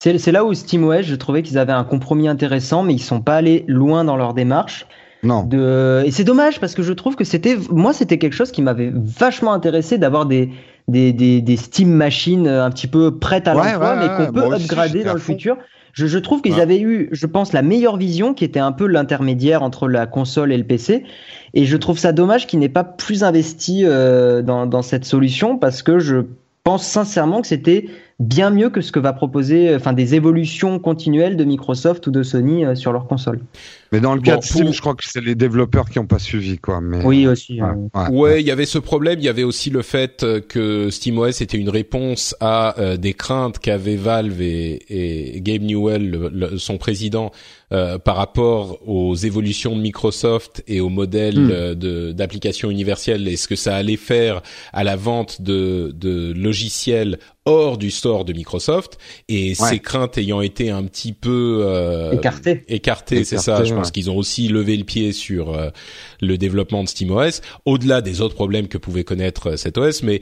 C'est 0.00 0.30
là 0.32 0.44
où 0.44 0.54
SteamOS, 0.54 1.02
je 1.02 1.14
trouvais 1.16 1.42
qu'ils 1.42 1.58
avaient 1.58 1.72
un 1.72 1.82
compromis 1.84 2.28
intéressant, 2.28 2.84
mais 2.84 2.94
ils 2.94 3.02
sont 3.02 3.20
pas 3.20 3.36
allés 3.36 3.64
loin 3.66 4.04
dans 4.04 4.16
leur 4.16 4.32
démarche. 4.32 4.86
Non. 5.24 5.42
De... 5.42 6.02
Et 6.06 6.12
c'est 6.12 6.22
dommage 6.22 6.60
parce 6.60 6.74
que 6.76 6.82
je 6.82 6.92
trouve 6.92 7.16
que 7.16 7.24
c'était, 7.24 7.56
moi, 7.70 7.92
c'était 7.92 8.18
quelque 8.18 8.34
chose 8.34 8.52
qui 8.52 8.62
m'avait 8.62 8.92
vachement 8.94 9.52
intéressé 9.52 9.98
d'avoir 9.98 10.26
des, 10.26 10.50
des, 10.86 11.12
des, 11.12 11.40
des, 11.40 11.56
Steam 11.56 11.90
machines 11.90 12.46
un 12.46 12.70
petit 12.70 12.86
peu 12.86 13.18
prêtes 13.18 13.48
à 13.48 13.56
Ouais, 13.56 13.72
l'emploi, 13.72 13.94
ouais, 13.94 13.98
mais 13.98 14.06
qu'on 14.08 14.32
ouais, 14.32 14.48
peut 14.48 14.54
aussi, 14.54 14.62
upgrader 14.64 15.02
dans 15.02 15.14
le 15.14 15.18
fond. 15.18 15.32
futur. 15.32 15.56
Je, 15.94 16.06
je 16.06 16.18
trouve 16.20 16.42
qu'ils 16.42 16.60
avaient 16.60 16.78
eu, 16.78 17.08
je 17.10 17.26
pense, 17.26 17.52
la 17.52 17.62
meilleure 17.62 17.96
vision 17.96 18.32
qui 18.34 18.44
était 18.44 18.60
un 18.60 18.70
peu 18.70 18.86
l'intermédiaire 18.86 19.64
entre 19.64 19.88
la 19.88 20.06
console 20.06 20.52
et 20.52 20.56
le 20.56 20.62
PC. 20.62 21.02
Et 21.54 21.64
je 21.64 21.76
trouve 21.76 21.98
ça 21.98 22.12
dommage 22.12 22.46
qu'ils 22.46 22.60
n'aient 22.60 22.68
pas 22.68 22.84
plus 22.84 23.24
investi 23.24 23.82
euh, 23.84 24.42
dans, 24.42 24.66
dans 24.66 24.82
cette 24.82 25.04
solution 25.04 25.58
parce 25.58 25.82
que 25.82 25.98
je 25.98 26.18
pense 26.62 26.86
sincèrement 26.86 27.40
que 27.40 27.48
c'était 27.48 27.88
bien 28.20 28.50
mieux 28.50 28.68
que 28.70 28.80
ce 28.80 28.90
que 28.90 28.98
va 28.98 29.12
proposer, 29.12 29.74
enfin, 29.76 29.92
des 29.92 30.14
évolutions 30.16 30.78
continuelles 30.80 31.36
de 31.36 31.44
Microsoft 31.44 32.06
ou 32.08 32.10
de 32.10 32.22
Sony 32.24 32.64
euh, 32.64 32.74
sur 32.74 32.92
leur 32.92 33.06
console. 33.06 33.40
Mais 33.92 34.00
dans 34.00 34.14
le 34.14 34.20
Bon, 34.20 34.24
cas 34.32 34.36
de 34.38 34.42
Steam, 34.42 34.64
pour- 34.64 34.72
je 34.74 34.80
crois 34.80 34.94
que 34.94 35.04
c'est 35.06 35.20
les 35.20 35.34
développeurs 35.36 35.88
qui 35.88 35.98
n'ont 35.98 36.06
pas 36.06 36.18
suivi, 36.18 36.58
quoi. 36.58 36.80
Mais 36.80 37.04
Oui, 37.04 37.26
aussi. 37.26 37.62
Ouais, 37.62 37.68
euh, 37.68 38.08
ouais. 38.10 38.10
Ouais, 38.10 38.40
il 38.42 38.46
y 38.46 38.50
avait 38.50 38.66
ce 38.66 38.78
problème. 38.78 39.18
Il 39.20 39.24
y 39.24 39.28
avait 39.28 39.44
aussi 39.44 39.70
le 39.70 39.82
fait 39.82 40.24
euh, 40.24 40.40
que 40.40 40.90
SteamOS 40.90 41.40
était 41.42 41.56
une 41.58 41.70
réponse 41.70 42.34
à 42.40 42.78
euh, 42.80 42.96
des 42.96 43.14
craintes 43.14 43.58
qu'avaient 43.60 43.96
Valve 43.96 44.42
et, 44.42 45.34
et 45.36 45.40
Gabe 45.40 45.62
Newell, 45.62 46.10
le- 46.10 46.28
le- 46.32 46.58
son 46.58 46.76
président, 46.76 47.30
euh, 47.72 47.98
par 47.98 48.16
rapport 48.16 48.78
aux 48.88 49.14
évolutions 49.14 49.76
de 49.76 49.80
Microsoft 49.82 50.62
et 50.66 50.80
au 50.80 50.88
modèle 50.88 51.38
Hmm. 51.38 51.50
euh, 51.50 51.74
de 51.74 52.12
d'application 52.12 52.70
universelle 52.70 53.28
et 53.28 53.36
ce 53.36 53.46
que 53.48 53.56
ça 53.56 53.76
allait 53.76 53.96
faire 53.96 54.40
à 54.72 54.84
la 54.84 54.96
vente 54.96 55.42
de, 55.42 55.92
de 55.94 56.32
logiciels 56.34 57.18
hors 57.44 57.78
du 57.78 57.90
store 57.90 58.24
de 58.24 58.32
Microsoft? 58.32 58.98
Et 59.28 59.54
ces 59.54 59.78
craintes 59.78 60.18
ayant 60.18 60.40
été 60.42 60.70
un 60.70 60.84
petit 60.84 61.12
peu 61.12 61.60
euh, 61.64 62.12
Écartées. 62.12 62.64
écartées, 62.68 63.24
c'est 63.24 63.38
ça. 63.38 63.64
Je 63.64 63.74
pense 63.74 63.90
qu'ils 63.90 64.10
ont 64.10 64.16
aussi 64.16 64.48
levé 64.48 64.76
le 64.76 64.84
pied 64.84 65.12
sur 65.12 65.54
euh, 65.54 65.70
le 66.20 66.38
développement 66.38 66.84
de 66.84 66.88
SteamOS, 66.88 67.40
au-delà 67.64 68.00
des 68.00 68.20
autres 68.20 68.34
problèmes 68.34 68.68
que 68.68 68.78
pouvait 68.78 69.04
connaître 69.04 69.50
euh, 69.50 69.56
cet 69.56 69.78
OS. 69.78 70.02
Mais 70.02 70.20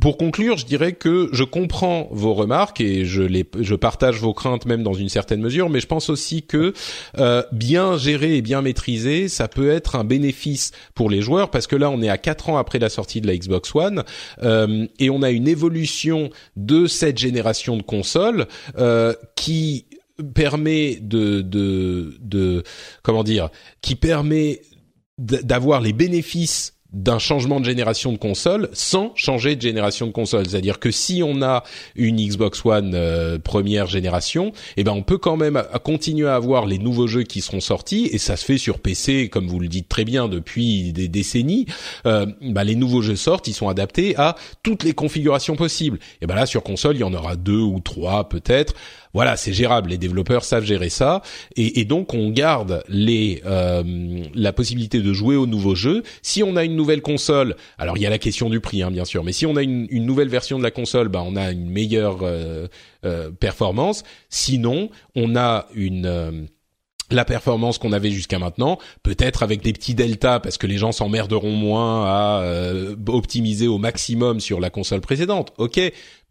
pour 0.00 0.16
conclure, 0.16 0.56
je 0.56 0.66
dirais 0.66 0.92
que 0.92 1.28
je 1.32 1.44
comprends 1.44 2.08
vos 2.10 2.34
remarques 2.34 2.80
et 2.80 3.04
je 3.04 3.22
les, 3.22 3.44
je 3.60 3.74
partage 3.74 4.16
vos 4.16 4.34
craintes 4.34 4.66
même 4.66 4.82
dans 4.82 4.94
une 4.94 5.08
certaine 5.08 5.40
mesure, 5.40 5.68
mais 5.68 5.80
je 5.80 5.86
pense 5.86 6.10
aussi 6.10 6.42
que 6.42 6.72
euh, 7.18 7.42
bien 7.52 7.96
géré 7.96 8.36
et 8.36 8.42
bien 8.42 8.62
maîtrisé, 8.62 9.28
ça 9.28 9.48
peut 9.48 9.70
être 9.70 9.96
un 9.96 10.04
bénéfice 10.04 10.72
pour 10.94 11.10
les 11.10 11.22
joueurs 11.22 11.50
parce 11.50 11.66
que 11.66 11.76
là, 11.76 11.90
on 11.90 12.02
est 12.02 12.08
à 12.08 12.18
quatre 12.18 12.48
ans 12.48 12.58
après 12.58 12.78
la 12.78 12.88
sortie 12.88 13.20
de 13.20 13.26
la 13.26 13.36
Xbox 13.36 13.74
One 13.74 14.04
euh, 14.42 14.86
et 14.98 15.10
on 15.10 15.22
a 15.22 15.30
une 15.30 15.48
évolution 15.48 16.30
de 16.56 16.86
cette 16.86 17.18
génération 17.18 17.76
de 17.76 17.82
consoles 17.82 18.46
euh, 18.78 19.14
qui 19.36 19.86
permet 20.34 20.98
de, 21.00 21.40
de, 21.40 22.14
de 22.20 22.62
comment 23.02 23.24
dire, 23.24 23.50
qui 23.80 23.94
permet 23.94 24.62
d'avoir 25.22 25.80
les 25.80 25.92
bénéfices 25.92 26.74
d'un 26.92 27.18
changement 27.18 27.58
de 27.58 27.64
génération 27.64 28.12
de 28.12 28.18
console 28.18 28.68
sans 28.72 29.12
changer 29.16 29.56
de 29.56 29.62
génération 29.62 30.06
de 30.06 30.12
console. 30.12 30.46
C'est-à-dire 30.46 30.78
que 30.78 30.90
si 30.90 31.22
on 31.24 31.42
a 31.42 31.64
une 31.96 32.16
Xbox 32.16 32.64
One 32.64 32.92
euh, 32.94 33.38
première 33.38 33.86
génération, 33.86 34.52
eh 34.76 34.84
ben 34.84 34.92
on 34.92 35.02
peut 35.02 35.16
quand 35.16 35.36
même 35.36 35.56
à 35.56 35.78
continuer 35.78 36.28
à 36.28 36.34
avoir 36.34 36.66
les 36.66 36.78
nouveaux 36.78 37.06
jeux 37.06 37.22
qui 37.22 37.40
seront 37.40 37.60
sortis 37.60 38.08
et 38.12 38.18
ça 38.18 38.36
se 38.36 38.44
fait 38.44 38.58
sur 38.58 38.78
PC 38.78 39.28
comme 39.30 39.46
vous 39.46 39.58
le 39.58 39.68
dites 39.68 39.88
très 39.88 40.04
bien 40.04 40.28
depuis 40.28 40.92
des 40.92 41.08
décennies. 41.08 41.66
Euh, 42.04 42.26
bah, 42.42 42.64
les 42.64 42.76
nouveaux 42.76 43.02
jeux 43.02 43.16
sortent, 43.16 43.48
ils 43.48 43.54
sont 43.54 43.68
adaptés 43.68 44.14
à 44.18 44.36
toutes 44.62 44.82
les 44.82 44.92
configurations 44.92 45.56
possibles. 45.56 45.98
Et 46.20 46.26
ben 46.26 46.34
là 46.34 46.44
sur 46.44 46.62
console, 46.62 46.96
il 46.96 47.00
y 47.00 47.04
en 47.04 47.14
aura 47.14 47.36
deux 47.36 47.60
ou 47.60 47.80
trois 47.80 48.28
peut-être. 48.28 48.74
Voilà, 49.14 49.36
c'est 49.36 49.52
gérable. 49.52 49.90
Les 49.90 49.98
développeurs 49.98 50.44
savent 50.44 50.64
gérer 50.64 50.88
ça, 50.88 51.22
et, 51.56 51.84
donc 51.84 52.14
on 52.14 52.30
garde 52.30 52.82
les 52.88 53.42
euh, 53.44 53.82
la 54.34 54.52
possibilité 54.52 55.00
de 55.00 55.12
jouer 55.12 55.36
aux 55.36 55.46
nouveaux 55.46 55.74
jeux. 55.74 56.02
Si 56.22 56.42
on 56.42 56.56
a 56.56 56.64
une 56.64 56.76
nouvelle 56.76 57.02
console, 57.02 57.56
alors 57.78 57.98
il 57.98 58.02
y 58.02 58.06
a 58.06 58.10
la 58.10 58.18
question 58.18 58.48
du 58.48 58.60
prix, 58.60 58.82
hein, 58.82 58.90
bien 58.90 59.04
sûr, 59.04 59.24
mais 59.24 59.32
si 59.32 59.44
on 59.46 59.56
a 59.56 59.62
une, 59.62 59.86
une 59.90 60.06
nouvelle 60.06 60.28
version 60.28 60.58
de 60.58 60.62
la 60.62 60.70
console, 60.70 61.08
bah 61.08 61.22
on 61.26 61.36
a 61.36 61.50
une 61.50 61.68
meilleure 61.68 62.20
euh, 62.22 62.68
euh, 63.04 63.30
performance. 63.30 64.04
Sinon, 64.28 64.88
on 65.16 65.34
a 65.34 65.66
une 65.74 66.06
euh, 66.06 66.46
la 67.12 67.24
performance 67.24 67.78
qu'on 67.78 67.92
avait 67.92 68.10
jusqu'à 68.10 68.38
maintenant, 68.38 68.78
peut-être 69.02 69.42
avec 69.42 69.62
des 69.62 69.72
petits 69.72 69.94
deltas 69.94 70.40
parce 70.40 70.58
que 70.58 70.66
les 70.66 70.78
gens 70.78 70.92
s'emmerderont 70.92 71.52
moins 71.52 72.06
à 72.06 72.40
euh, 72.42 72.96
optimiser 73.08 73.68
au 73.68 73.78
maximum 73.78 74.40
sur 74.40 74.60
la 74.60 74.70
console 74.70 75.00
précédente. 75.00 75.52
OK, 75.58 75.80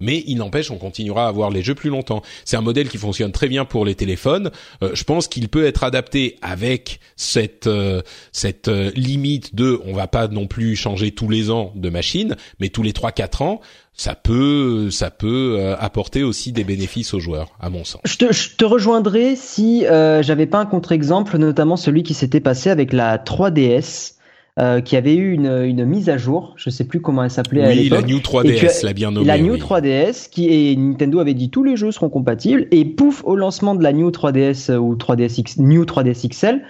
mais 0.01 0.23
il 0.27 0.37
n'empêche 0.37 0.71
on 0.71 0.77
continuera 0.77 1.25
à 1.25 1.27
avoir 1.27 1.49
les 1.49 1.61
jeux 1.61 1.75
plus 1.75 1.89
longtemps. 1.89 2.21
C'est 2.45 2.57
un 2.57 2.61
modèle 2.61 2.89
qui 2.89 2.97
fonctionne 2.97 3.31
très 3.31 3.47
bien 3.47 3.65
pour 3.65 3.85
les 3.85 3.95
téléphones. 3.95 4.51
Euh, 4.83 4.91
je 4.93 5.03
pense 5.03 5.27
qu'il 5.27 5.47
peut 5.49 5.65
être 5.65 5.83
adapté 5.83 6.37
avec 6.41 6.99
cette 7.15 7.67
euh, 7.67 8.01
cette 8.31 8.67
euh, 8.67 8.91
limite 8.95 9.55
de 9.55 9.79
on 9.85 9.93
va 9.93 10.07
pas 10.07 10.27
non 10.27 10.47
plus 10.47 10.75
changer 10.75 11.11
tous 11.11 11.29
les 11.29 11.51
ans 11.51 11.71
de 11.75 11.89
machine, 11.89 12.35
mais 12.59 12.69
tous 12.69 12.83
les 12.83 12.93
3 12.93 13.11
4 13.11 13.41
ans, 13.41 13.61
ça 13.93 14.15
peut 14.15 14.89
ça 14.89 15.11
peut 15.11 15.57
euh, 15.59 15.75
apporter 15.77 16.23
aussi 16.23 16.51
des 16.51 16.63
bénéfices 16.63 17.13
aux 17.13 17.19
joueurs 17.19 17.49
à 17.59 17.69
mon 17.69 17.83
sens. 17.83 18.01
Je 18.05 18.17
te, 18.17 18.31
je 18.31 18.55
te 18.55 18.65
rejoindrai 18.65 19.35
si 19.35 19.85
euh, 19.85 20.23
j'avais 20.23 20.47
pas 20.47 20.59
un 20.59 20.65
contre-exemple, 20.65 21.37
notamment 21.37 21.77
celui 21.77 22.03
qui 22.03 22.13
s'était 22.13 22.39
passé 22.39 22.69
avec 22.69 22.93
la 22.93 23.17
3DS, 23.17 24.13
euh, 24.59 24.81
qui 24.81 24.95
avait 24.97 25.15
eu 25.15 25.31
une, 25.33 25.47
une 25.63 25.85
mise 25.85 26.09
à 26.09 26.17
jour. 26.17 26.53
Je 26.57 26.69
sais 26.69 26.83
plus 26.83 27.01
comment 27.01 27.23
elle 27.23 27.31
s'appelait 27.31 27.63
à 27.63 27.67
Oui, 27.69 27.89
la 27.89 27.97
l'époque. 28.01 28.07
New 28.07 28.17
Et 28.17 28.21
3DS, 28.21 28.55
tu 28.57 28.67
as- 28.67 28.83
l'a 28.83 28.93
bien 28.93 29.11
nommé. 29.11 29.25
la 29.25 29.37
New 29.37 29.53
oui. 29.53 29.59
3DS, 29.59 30.29
qui 30.29 30.47
est 30.71 30.75
Nintendo 30.75 31.19
avait 31.19 31.33
dit 31.33 31.49
tous 31.49 31.63
les 31.63 31.77
jeux 31.77 31.91
seront 31.91 32.09
compatibles, 32.09 32.67
et 32.71 32.83
pouf, 32.85 33.23
au 33.23 33.35
lancement 33.35 33.75
de 33.75 33.83
la 33.83 33.93
New 33.93 34.09
3DS 34.11 34.69
euh, 34.71 34.77
ou 34.77 34.95
3DS 34.95 35.39
X, 35.39 35.57
New 35.57 35.83
3DS 35.85 36.27
XL, 36.29 36.61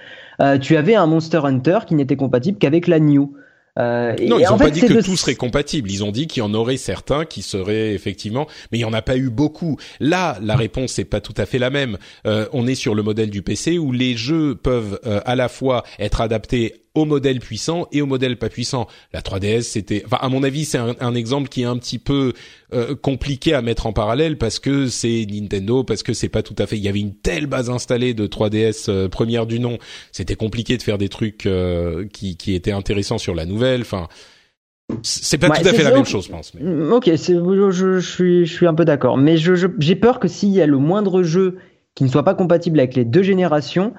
euh, 0.41 0.57
tu 0.57 0.77
avais 0.77 0.95
un 0.95 1.07
Monster 1.07 1.41
Hunter 1.43 1.79
qui 1.87 1.95
n'était 1.95 2.15
compatible 2.15 2.57
qu'avec 2.57 2.87
la 2.87 2.99
New. 2.99 3.33
Euh, 3.79 4.13
Non, 4.27 4.37
et 4.37 4.41
ils 4.41 4.47
en 4.47 4.55
ont 4.55 4.57
pas 4.57 4.65
fait, 4.65 4.71
dit 4.71 4.81
que 4.81 4.93
de- 4.93 5.01
tout 5.01 5.15
serait 5.15 5.35
compatible. 5.35 5.89
Ils 5.89 6.03
ont 6.03 6.11
dit 6.11 6.27
qu'il 6.27 6.41
y 6.41 6.45
en 6.45 6.53
aurait 6.53 6.75
certains 6.75 7.23
qui 7.23 7.41
seraient 7.41 7.93
effectivement, 7.93 8.45
mais 8.71 8.79
il 8.79 8.81
y 8.81 8.85
en 8.85 8.91
a 8.91 9.01
pas 9.01 9.15
eu 9.15 9.29
beaucoup. 9.29 9.77
Là, 10.01 10.37
la 10.43 10.57
réponse 10.57 10.97
n'est 10.97 11.05
pas 11.05 11.21
tout 11.21 11.33
à 11.37 11.45
fait 11.45 11.57
la 11.57 11.69
même. 11.69 11.97
Euh, 12.27 12.47
on 12.51 12.67
est 12.67 12.75
sur 12.75 12.95
le 12.95 13.01
modèle 13.01 13.29
du 13.29 13.41
PC 13.43 13.77
où 13.77 13.93
les 13.93 14.17
jeux 14.17 14.55
peuvent 14.55 14.99
euh, 15.05 15.21
à 15.25 15.35
la 15.37 15.47
fois 15.47 15.83
être 15.99 16.19
adaptés 16.19 16.73
au 16.93 17.05
modèle 17.05 17.39
puissant 17.39 17.87
et 17.91 18.01
au 18.01 18.05
modèle 18.05 18.37
pas 18.37 18.49
puissant. 18.49 18.87
La 19.13 19.21
3DS, 19.21 19.61
c'était, 19.61 20.03
enfin 20.05 20.17
à 20.19 20.29
mon 20.29 20.43
avis, 20.43 20.65
c'est 20.65 20.77
un, 20.77 21.15
exemple 21.15 21.49
qui 21.49 21.61
est 21.61 21.65
un 21.65 21.77
petit 21.77 21.99
peu 21.99 22.33
euh, 22.73 22.95
compliqué 22.95 23.53
à 23.53 23.61
mettre 23.61 23.85
en 23.87 23.93
parallèle 23.93 24.37
parce 24.37 24.59
que 24.59 24.87
c'est 24.87 25.25
Nintendo, 25.29 25.83
parce 25.83 26.03
que 26.03 26.13
c'est 26.13 26.29
pas 26.29 26.43
tout 26.43 26.55
à 26.57 26.67
fait. 26.67 26.77
Il 26.77 26.83
y 26.83 26.89
avait 26.89 26.99
une 26.99 27.15
telle 27.15 27.47
base 27.47 27.69
installée 27.69 28.13
de 28.13 28.27
3DS 28.27 28.89
euh, 28.89 29.07
première 29.07 29.45
du 29.45 29.59
nom, 29.59 29.77
c'était 30.11 30.35
compliqué 30.35 30.77
de 30.77 30.83
faire 30.83 30.97
des 30.97 31.09
trucs 31.09 31.45
euh, 31.45 32.05
qui, 32.11 32.35
qui 32.35 32.53
étaient 32.55 32.71
intéressants 32.71 33.17
sur 33.17 33.35
la 33.35 33.45
nouvelle. 33.45 33.81
Enfin, 33.81 34.07
c'est 35.03 35.37
pas 35.37 35.49
tout 35.49 35.67
à 35.67 35.73
fait 35.73 35.83
la 35.83 35.91
même 35.91 36.05
chose, 36.05 36.25
je 36.25 36.31
pense. 36.31 36.53
Mais... 36.53 36.91
Ok, 36.91 37.05
je, 37.05 37.71
je, 37.71 37.99
suis, 37.99 38.45
je 38.45 38.53
suis 38.53 38.67
un 38.67 38.73
peu 38.73 38.83
d'accord, 38.83 39.17
mais 39.17 39.37
j'ai 39.37 39.95
peur 39.95 40.19
que 40.19 40.27
s'il 40.27 40.49
y 40.49 40.61
a 40.61 40.65
le 40.65 40.77
moindre 40.77 41.23
jeu 41.23 41.57
qui 41.95 42.03
ne 42.03 42.09
soit 42.09 42.23
pas 42.23 42.35
compatible 42.35 42.79
avec 42.79 42.95
les 42.95 43.05
deux 43.05 43.23
générations, 43.23 43.93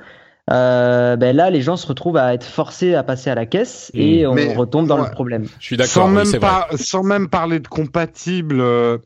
euh, 0.50 1.16
ben 1.16 1.36
là, 1.36 1.50
les 1.50 1.62
gens 1.62 1.76
se 1.76 1.86
retrouvent 1.86 2.16
à 2.16 2.34
être 2.34 2.44
forcés 2.44 2.94
à 2.94 3.04
passer 3.04 3.30
à 3.30 3.34
la 3.34 3.46
caisse 3.46 3.92
et 3.94 4.26
mmh. 4.26 4.28
on 4.28 4.54
retombe 4.54 4.88
dans 4.88 4.98
le 4.98 5.10
problème. 5.10 5.46
Je 5.60 5.64
suis 5.64 5.76
d'accord. 5.76 6.10
Sans, 6.10 6.76
sans, 6.76 7.02
même 7.04 7.28
parler 7.28 7.60
de 7.60 7.68
compatible, 7.68 8.60
euh, 8.60 8.98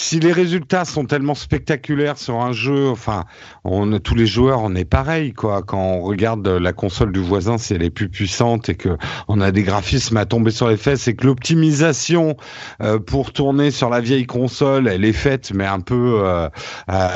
si 0.00 0.20
les 0.20 0.30
résultats 0.30 0.84
sont 0.84 1.06
tellement 1.06 1.34
spectaculaires 1.34 2.18
sur 2.18 2.36
un 2.40 2.52
jeu, 2.52 2.88
enfin, 2.88 3.24
on 3.64 3.98
tous 3.98 4.14
les 4.14 4.28
joueurs, 4.28 4.60
on 4.62 4.76
est 4.76 4.84
pareil 4.84 5.32
quoi. 5.32 5.62
Quand 5.62 5.82
on 5.82 6.02
regarde 6.02 6.46
la 6.46 6.72
console 6.72 7.10
du 7.10 7.18
voisin, 7.18 7.58
si 7.58 7.74
elle 7.74 7.82
est 7.82 7.90
plus 7.90 8.08
puissante 8.08 8.68
et 8.68 8.76
que 8.76 8.96
on 9.26 9.40
a 9.40 9.50
des 9.50 9.64
graphismes 9.64 10.16
à 10.16 10.24
tomber 10.24 10.52
sur 10.52 10.68
les 10.68 10.76
fesses 10.76 11.08
et 11.08 11.16
que 11.16 11.26
l'optimisation 11.26 12.36
euh, 12.80 13.00
pour 13.00 13.32
tourner 13.32 13.72
sur 13.72 13.90
la 13.90 14.00
vieille 14.00 14.26
console, 14.26 14.86
elle 14.86 15.04
est 15.04 15.12
faite, 15.12 15.50
mais 15.52 15.66
un 15.66 15.80
peu 15.80 16.20
euh, 16.22 16.48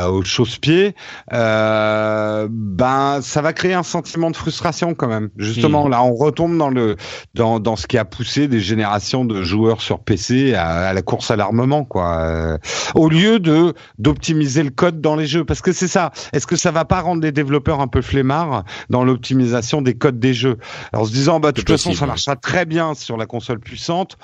au 0.09 0.25
chausse-pied, 0.25 0.97
euh, 1.33 2.49
ben 2.51 3.21
ça 3.23 3.43
va 3.43 3.53
créer 3.53 3.75
un 3.75 3.85
sentiment 3.85 4.29
de 4.33 4.37
frustration 4.37 4.95
quand 4.95 5.09
même. 5.09 5.31
Justement, 5.37 5.87
hmm. 5.87 5.91
là, 5.93 6.03
on 6.03 6.15
retombe 6.15 6.59
dans 6.59 6.69
le 6.69 6.97
dans 7.35 7.61
dans 7.61 7.77
ce 7.77 7.87
qui 7.87 7.97
a 7.97 8.05
poussé 8.05 8.49
des 8.49 8.61
générations 8.61 9.25
de 9.25 9.45
joueurs 9.45 9.81
sur 9.83 10.01
PC 10.01 10.55
à, 10.55 10.89
à 10.89 10.93
la 10.93 11.03
course 11.03 11.31
à 11.31 11.37
l'armement 11.37 11.85
quoi 11.85 12.59
au 12.95 13.09
lieu 13.09 13.39
de 13.39 13.75
d'optimiser 13.99 14.63
le 14.63 14.71
code 14.71 15.01
dans 15.01 15.17
les 15.17 15.27
jeux. 15.27 15.45
Parce 15.45 15.61
que 15.61 15.73
c'est 15.73 15.89
ça. 15.89 16.13
Est-ce 16.33 16.47
que 16.47 16.57
ça 16.57 16.71
va 16.71 16.85
pas 16.85 17.01
rendre 17.01 17.23
les 17.23 17.33
développeurs 17.33 17.81
un 17.81 17.89
peu 17.89 18.03
flemmards 18.03 18.65
dans 18.91 19.05
l'optimisation 19.05 19.83
des 19.83 19.95
codes 19.95 20.19
des 20.19 20.35
jeux? 20.35 20.59
Alors, 20.93 21.05
en 21.05 21.07
se 21.07 21.13
disant, 21.13 21.41
bah, 21.41 21.53
de 21.53 21.61
toute 21.61 21.69
façon, 21.69 21.93
ça 21.93 22.07
marchera 22.07 22.37
très 22.37 22.65
bien 22.65 22.95
sur 22.95 23.17
la 23.17 23.27
console 23.27 23.61
puissante. 23.61 24.17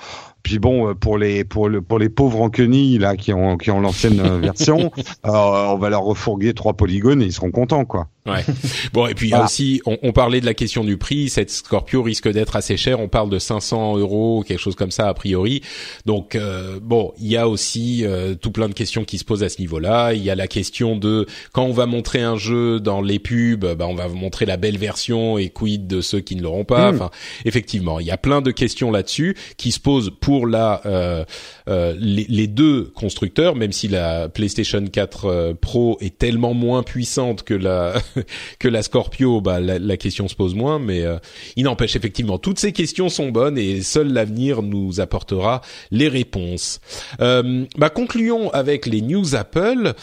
Puis 0.43 0.59
bon, 0.59 0.89
euh, 0.89 0.93
pour 0.93 1.17
les 1.17 1.43
pour 1.43 1.69
le 1.69 1.81
pour 1.81 1.99
les 1.99 2.09
pauvres 2.09 2.41
en 2.41 2.49
là 2.49 3.15
qui 3.15 3.33
ont 3.33 3.57
qui 3.57 3.71
ont 3.71 3.79
l'ancienne 3.79 4.19
euh, 4.19 4.37
version, 4.39 4.91
euh, 5.25 5.29
on 5.31 5.77
va 5.77 5.89
leur 5.89 6.03
refourguer 6.03 6.53
trois 6.53 6.73
polygones 6.73 7.21
et 7.21 7.25
ils 7.25 7.33
seront 7.33 7.51
contents 7.51 7.85
quoi. 7.85 8.07
Ouais. 8.25 8.43
Bon 8.93 9.07
et 9.07 9.13
puis 9.13 9.33
a 9.33 9.43
aussi, 9.43 9.81
on, 9.85 9.97
on, 10.03 10.11
parlait 10.11 10.41
de 10.41 10.45
la 10.45 10.53
question 10.53 10.83
du 10.83 10.97
prix. 10.97 11.29
Cette 11.29 11.49
Scorpio 11.49 12.01
risque 12.03 12.27
d'être 12.27 12.55
assez 12.55 12.77
cher. 12.77 12.99
On 12.99 13.07
parle 13.07 13.29
de 13.29 13.39
500 13.39 13.97
euros, 13.97 14.43
quelque 14.47 14.59
chose 14.59 14.75
comme 14.75 14.91
ça 14.91 15.07
a 15.07 15.13
priori. 15.13 15.61
Donc 16.05 16.37
bon, 16.81 17.13
il 17.19 17.27
y 17.27 17.37
a 17.37 17.47
aussi 17.47 18.05
tout 18.41 18.51
plein 18.51 18.67
de 18.67 18.73
questions 18.73 19.03
qui 19.05 19.17
se 19.17 19.25
posent 19.25 19.43
à 19.43 19.49
ce 19.49 19.59
niveau-là. 19.59 20.13
Il 20.13 20.23
y 20.23 20.29
a 20.29 20.35
la 20.35 20.47
question 20.47 20.95
de 20.95 21.25
quand 21.53 21.63
on 21.63 21.71
va 21.71 21.85
montrer 21.85 22.21
un 22.21 22.37
jeu 22.37 22.79
dans 22.79 23.01
les 23.01 23.19
pubs, 23.19 23.65
bah, 23.75 23.87
on 23.87 23.95
va 23.95 24.07
montrer 24.07 24.45
la 24.45 24.57
belle 24.57 24.77
version 24.77 25.37
et 25.37 25.49
quid 25.49 25.87
de 25.87 26.01
ceux 26.01 26.19
qui 26.19 26.35
ne 26.35 26.41
l'auront 26.41 26.65
pas. 26.65 26.91
Hmm. 26.91 26.95
Enfin, 26.95 27.11
effectivement, 27.45 27.99
il 27.99 28.07
y 28.07 28.11
a 28.11 28.17
plein 28.17 28.41
de 28.41 28.51
questions 28.51 28.91
là-dessus 28.91 29.35
qui 29.57 29.71
se 29.71 29.79
posent 29.79 30.11
pour 30.19 30.47
la 30.47 30.81
euh, 30.85 31.25
euh, 31.69 31.95
les, 31.99 32.25
les, 32.27 32.47
deux 32.47 32.85
constructeurs, 32.95 33.55
même 33.55 33.71
si 33.71 33.87
la 33.87 34.27
PlayStation 34.27 34.83
4 34.85 35.25
euh, 35.25 35.53
Pro 35.53 35.97
est 36.01 36.17
tellement 36.17 36.53
moins 36.53 36.83
puissante 36.83 37.43
que 37.43 37.53
la 37.53 37.93
que 38.59 38.67
la 38.67 38.81
Scorpio, 38.81 39.39
bah 39.41 39.59
la, 39.59 39.97
question 39.97 40.27
se 40.27 40.35
pose 40.35 40.55
moins, 40.55 40.79
mais 40.79 41.03
euh, 41.03 41.17
il 41.55 41.65
n'empêche 41.65 41.95
effectivement 41.95 42.37
toutes 42.37 42.59
ces 42.59 42.71
questions 42.71 43.09
sont 43.09 43.29
bonnes 43.29 43.57
et 43.57 43.81
seul 43.81 44.11
l'avenir 44.11 44.61
nous 44.61 44.99
apportera 44.99 45.61
les 45.91 46.07
réponses. 46.07 46.79
Euh, 47.21 47.65
bah 47.77 47.89
concluons 47.89 48.49
avec 48.49 48.85
les 48.85 49.01
news 49.01 49.35
Apple. 49.35 49.93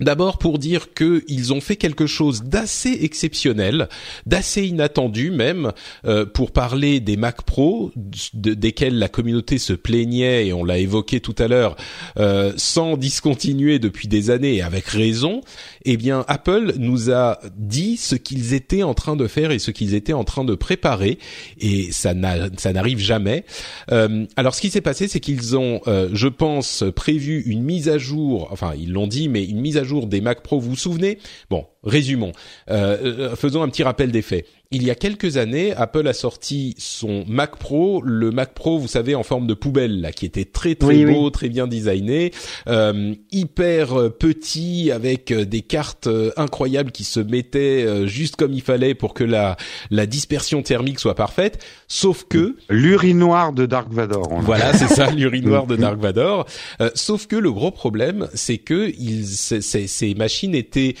D'abord 0.00 0.36
pour 0.36 0.58
dire 0.58 0.92
qu'ils 0.92 1.54
ont 1.54 1.62
fait 1.62 1.76
quelque 1.76 2.06
chose 2.06 2.42
d'assez 2.42 2.98
exceptionnel, 3.00 3.88
d'assez 4.26 4.66
inattendu 4.66 5.30
même, 5.30 5.72
euh, 6.04 6.26
pour 6.26 6.50
parler 6.50 7.00
des 7.00 7.16
Mac 7.16 7.42
Pro, 7.44 7.92
desquels 8.34 8.98
la 8.98 9.08
communauté 9.08 9.56
se 9.56 9.72
plaignait 9.72 10.48
et 10.48 10.52
on 10.52 10.64
l'a 10.64 10.76
évoqué 10.76 11.20
tout 11.20 11.34
à 11.38 11.48
l'heure, 11.48 11.76
euh, 12.18 12.52
sans 12.58 12.98
discontinuer 12.98 13.78
depuis 13.78 14.06
des 14.06 14.28
années 14.28 14.56
et 14.56 14.62
avec 14.62 14.86
raison. 14.86 15.40
Eh 15.86 15.96
bien, 15.96 16.26
Apple 16.28 16.74
nous 16.76 17.10
a 17.10 17.40
dit 17.56 17.96
ce 17.96 18.16
qu'ils 18.16 18.52
étaient 18.52 18.82
en 18.82 18.92
train 18.92 19.16
de 19.16 19.26
faire 19.26 19.50
et 19.50 19.58
ce 19.58 19.70
qu'ils 19.70 19.94
étaient 19.94 20.12
en 20.12 20.24
train 20.24 20.44
de 20.44 20.54
préparer, 20.54 21.18
et 21.58 21.90
ça 21.90 22.12
n'arrive 22.12 22.98
jamais. 22.98 23.46
Euh, 23.92 24.26
alors, 24.36 24.54
ce 24.54 24.60
qui 24.60 24.68
s'est 24.68 24.82
passé, 24.82 25.08
c'est 25.08 25.20
qu'ils 25.20 25.56
ont, 25.56 25.80
je 25.86 26.28
pense, 26.28 26.84
prévu 26.94 27.42
une 27.46 27.62
mise 27.62 27.88
à 27.88 27.96
jour. 27.96 28.48
Enfin, 28.50 28.74
ils 28.78 28.92
l'ont 28.92 29.06
dit, 29.06 29.30
mais 29.30 29.42
une 29.42 29.60
mise 29.60 29.78
à 29.78 29.84
jour 29.84 29.85
des 30.06 30.20
Mac 30.20 30.42
Pro. 30.42 30.60
Vous 30.60 30.70
vous 30.70 30.76
souvenez? 30.76 31.18
Bon, 31.50 31.66
résumons. 31.82 32.32
Euh, 32.70 33.30
euh, 33.30 33.36
faisons 33.36 33.62
un 33.62 33.68
petit 33.68 33.82
rappel 33.82 34.10
des 34.10 34.22
faits 34.22 34.46
il 34.72 34.82
y 34.84 34.90
a 34.90 34.94
quelques 34.94 35.36
années, 35.36 35.72
Apple 35.76 36.06
a 36.08 36.12
sorti 36.12 36.74
son 36.78 37.24
Mac 37.28 37.56
Pro, 37.56 38.02
le 38.02 38.30
Mac 38.30 38.52
Pro, 38.52 38.78
vous 38.78 38.88
savez, 38.88 39.14
en 39.14 39.22
forme 39.22 39.46
de 39.46 39.54
poubelle, 39.54 40.00
là, 40.00 40.10
qui 40.10 40.26
était 40.26 40.44
très 40.44 40.74
très 40.74 41.04
beau, 41.04 41.30
très 41.30 41.48
bien 41.48 41.66
designé, 41.68 42.32
euh, 42.68 43.14
hyper 43.30 43.98
euh, 43.98 44.08
petit, 44.10 44.90
avec 44.90 45.30
euh, 45.30 45.44
des 45.44 45.62
cartes 45.62 46.08
incroyables 46.36 46.90
qui 46.90 47.04
se 47.04 47.20
mettaient 47.20 48.06
juste 48.08 48.36
comme 48.36 48.52
il 48.52 48.62
fallait 48.62 48.94
pour 48.94 49.14
que 49.14 49.24
la 49.24 49.56
la 49.90 50.06
dispersion 50.06 50.62
thermique 50.62 50.98
soit 50.98 51.14
parfaite. 51.14 51.64
Sauf 51.86 52.24
que 52.28 52.56
l'urinoir 52.68 53.52
de 53.52 53.66
Dark 53.66 53.92
Vador. 53.92 54.28
Voilà, 54.40 54.72
c'est 54.72 54.88
ça, 54.88 55.10
l'urinoir 55.10 55.66
de 55.66 55.76
Dark 55.76 55.98
Vador. 55.98 56.46
sauf 56.94 57.26
que 57.26 57.36
le 57.36 57.52
gros 57.52 57.70
problème, 57.70 58.28
c'est 58.34 58.58
que 58.58 58.92
ils, 58.98 59.26
ces 59.26 60.14
machines 60.14 60.54
étaient 60.54 60.94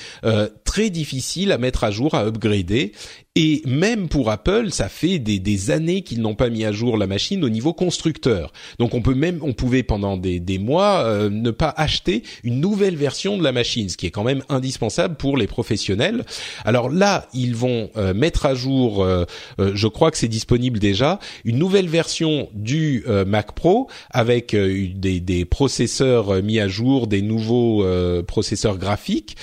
très 0.64 0.90
difficiles 0.90 1.52
à 1.52 1.58
mettre 1.58 1.84
à 1.84 1.90
jour, 1.90 2.14
à 2.14 2.26
upgrader, 2.26 2.92
et 3.38 3.60
même 3.66 4.08
pour 4.08 4.30
Apple, 4.30 4.70
ça 4.70 4.88
fait 4.88 5.18
des, 5.18 5.38
des 5.38 5.70
années 5.70 6.00
qu'ils 6.00 6.22
n'ont 6.22 6.34
pas 6.34 6.48
mis 6.48 6.64
à 6.64 6.72
jour 6.72 6.96
la 6.96 7.06
machine 7.06 7.44
au 7.44 7.50
niveau 7.50 7.74
constructeur. 7.74 8.50
Donc 8.78 8.94
on 8.94 9.02
peut 9.02 9.14
même, 9.14 9.40
on 9.42 9.52
pouvait 9.52 9.82
pendant 9.82 10.16
des, 10.16 10.40
des 10.40 10.58
mois 10.58 11.04
euh, 11.04 11.28
ne 11.28 11.50
pas 11.50 11.68
acheter 11.76 12.22
une 12.44 12.60
nouvelle 12.60 12.96
version 12.96 13.36
de 13.36 13.44
la 13.44 13.52
machine, 13.52 13.90
ce 13.90 13.98
qui 13.98 14.06
est 14.06 14.10
quand 14.10 14.24
même 14.24 14.42
indispensable 14.48 15.16
pour 15.16 15.36
les 15.36 15.46
professionnels. 15.46 16.24
Alors 16.64 16.88
là, 16.88 17.28
ils 17.34 17.54
vont 17.54 17.90
euh, 17.98 18.14
mettre 18.14 18.46
à 18.46 18.54
jour, 18.54 19.04
euh, 19.04 19.26
je 19.58 19.86
crois 19.86 20.10
que 20.10 20.16
c'est 20.16 20.28
disponible 20.28 20.78
déjà, 20.78 21.18
une 21.44 21.58
nouvelle 21.58 21.88
version 21.88 22.48
du 22.54 23.04
Mac 23.26 23.52
Pro 23.52 23.88
avec 24.10 24.54
des, 24.56 25.20
des, 25.20 25.44
processeurs 25.44 26.42
mis 26.42 26.58
à 26.58 26.68
jour, 26.68 27.06
des 27.06 27.20
nouveaux 27.20 27.84
processeurs 28.26 28.78
graphiques, 28.78 29.36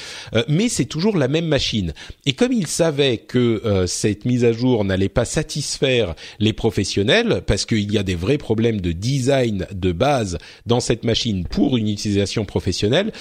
mais 0.48 0.70
c'est 0.70 0.86
toujours 0.86 1.18
la 1.18 1.28
même 1.28 1.46
machine. 1.46 1.94
Et 2.26 2.34
comme 2.34 2.52
ils 2.52 2.68
savaient 2.68 3.18
que 3.18 3.83
cette 3.88 4.26
mise 4.26 4.46
à 4.46 4.52
jour 4.52 4.86
n'allait 4.86 5.10
pas 5.10 5.26
satisfaire 5.26 6.16
les 6.40 6.54
professionnels 6.54 7.42
parce 7.46 7.66
qu'il 7.66 7.92
y 7.92 7.98
a 7.98 8.04
des 8.04 8.16
vrais 8.16 8.38
problèmes 8.38 8.82
de 8.82 8.92
design 8.92 9.68
de 9.74 9.92
base 9.92 10.38
dans 10.66 10.80
cette 10.80 11.04
machine 11.04 11.46
pour 11.46 11.78
une 11.78 11.90
utilisation 11.90 12.46
professionnelle, 12.46 13.12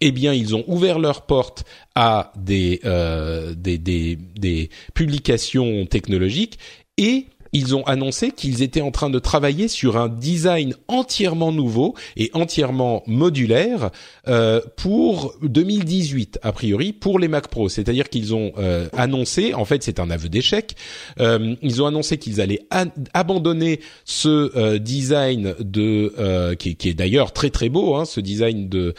eh 0.00 0.10
bien, 0.10 0.32
ils 0.32 0.56
ont 0.56 0.64
ouvert 0.66 0.98
leurs 0.98 1.22
portes 1.26 1.64
à 1.94 2.32
des, 2.36 2.80
euh, 2.84 3.54
des, 3.54 4.68
publications 4.94 5.86
technologiques 5.86 6.58
et 6.98 7.26
ils 7.52 7.76
ont 7.76 7.84
annoncé 7.84 8.30
qu'ils 8.30 8.62
étaient 8.62 8.80
en 8.80 8.90
train 8.90 9.10
de 9.10 9.18
travailler 9.18 9.68
sur 9.68 9.96
un 9.96 10.08
design 10.08 10.74
entièrement 10.88 11.52
nouveau 11.52 11.94
et 12.16 12.30
entièrement 12.34 13.02
modulaire 13.06 13.90
euh, 14.28 14.60
pour 14.76 15.34
2018 15.42 16.40
a 16.42 16.52
priori 16.52 16.92
pour 16.92 17.18
les 17.18 17.28
Mac 17.28 17.48
Pro. 17.48 17.68
C'est-à-dire 17.68 18.08
qu'ils 18.08 18.34
ont 18.34 18.52
euh, 18.58 18.88
annoncé, 18.96 19.54
en 19.54 19.64
fait 19.64 19.82
c'est 19.82 20.00
un 20.00 20.10
aveu 20.10 20.28
d'échec, 20.28 20.76
euh, 21.20 21.54
ils 21.62 21.82
ont 21.82 21.86
annoncé 21.86 22.18
qu'ils 22.18 22.40
allaient 22.40 22.66
abandonner 23.12 23.80
ce 24.04 24.56
euh, 24.56 24.78
design 24.78 25.54
de 25.60 26.14
euh, 26.18 26.54
qui, 26.54 26.76
qui, 26.76 26.88
est 26.88 26.94
d'ailleurs 26.94 27.32
très 27.32 27.50
très 27.50 27.68
beau, 27.68 27.94
hein, 27.96 28.04
ce 28.04 28.20
design 28.20 28.68
de 28.68 28.94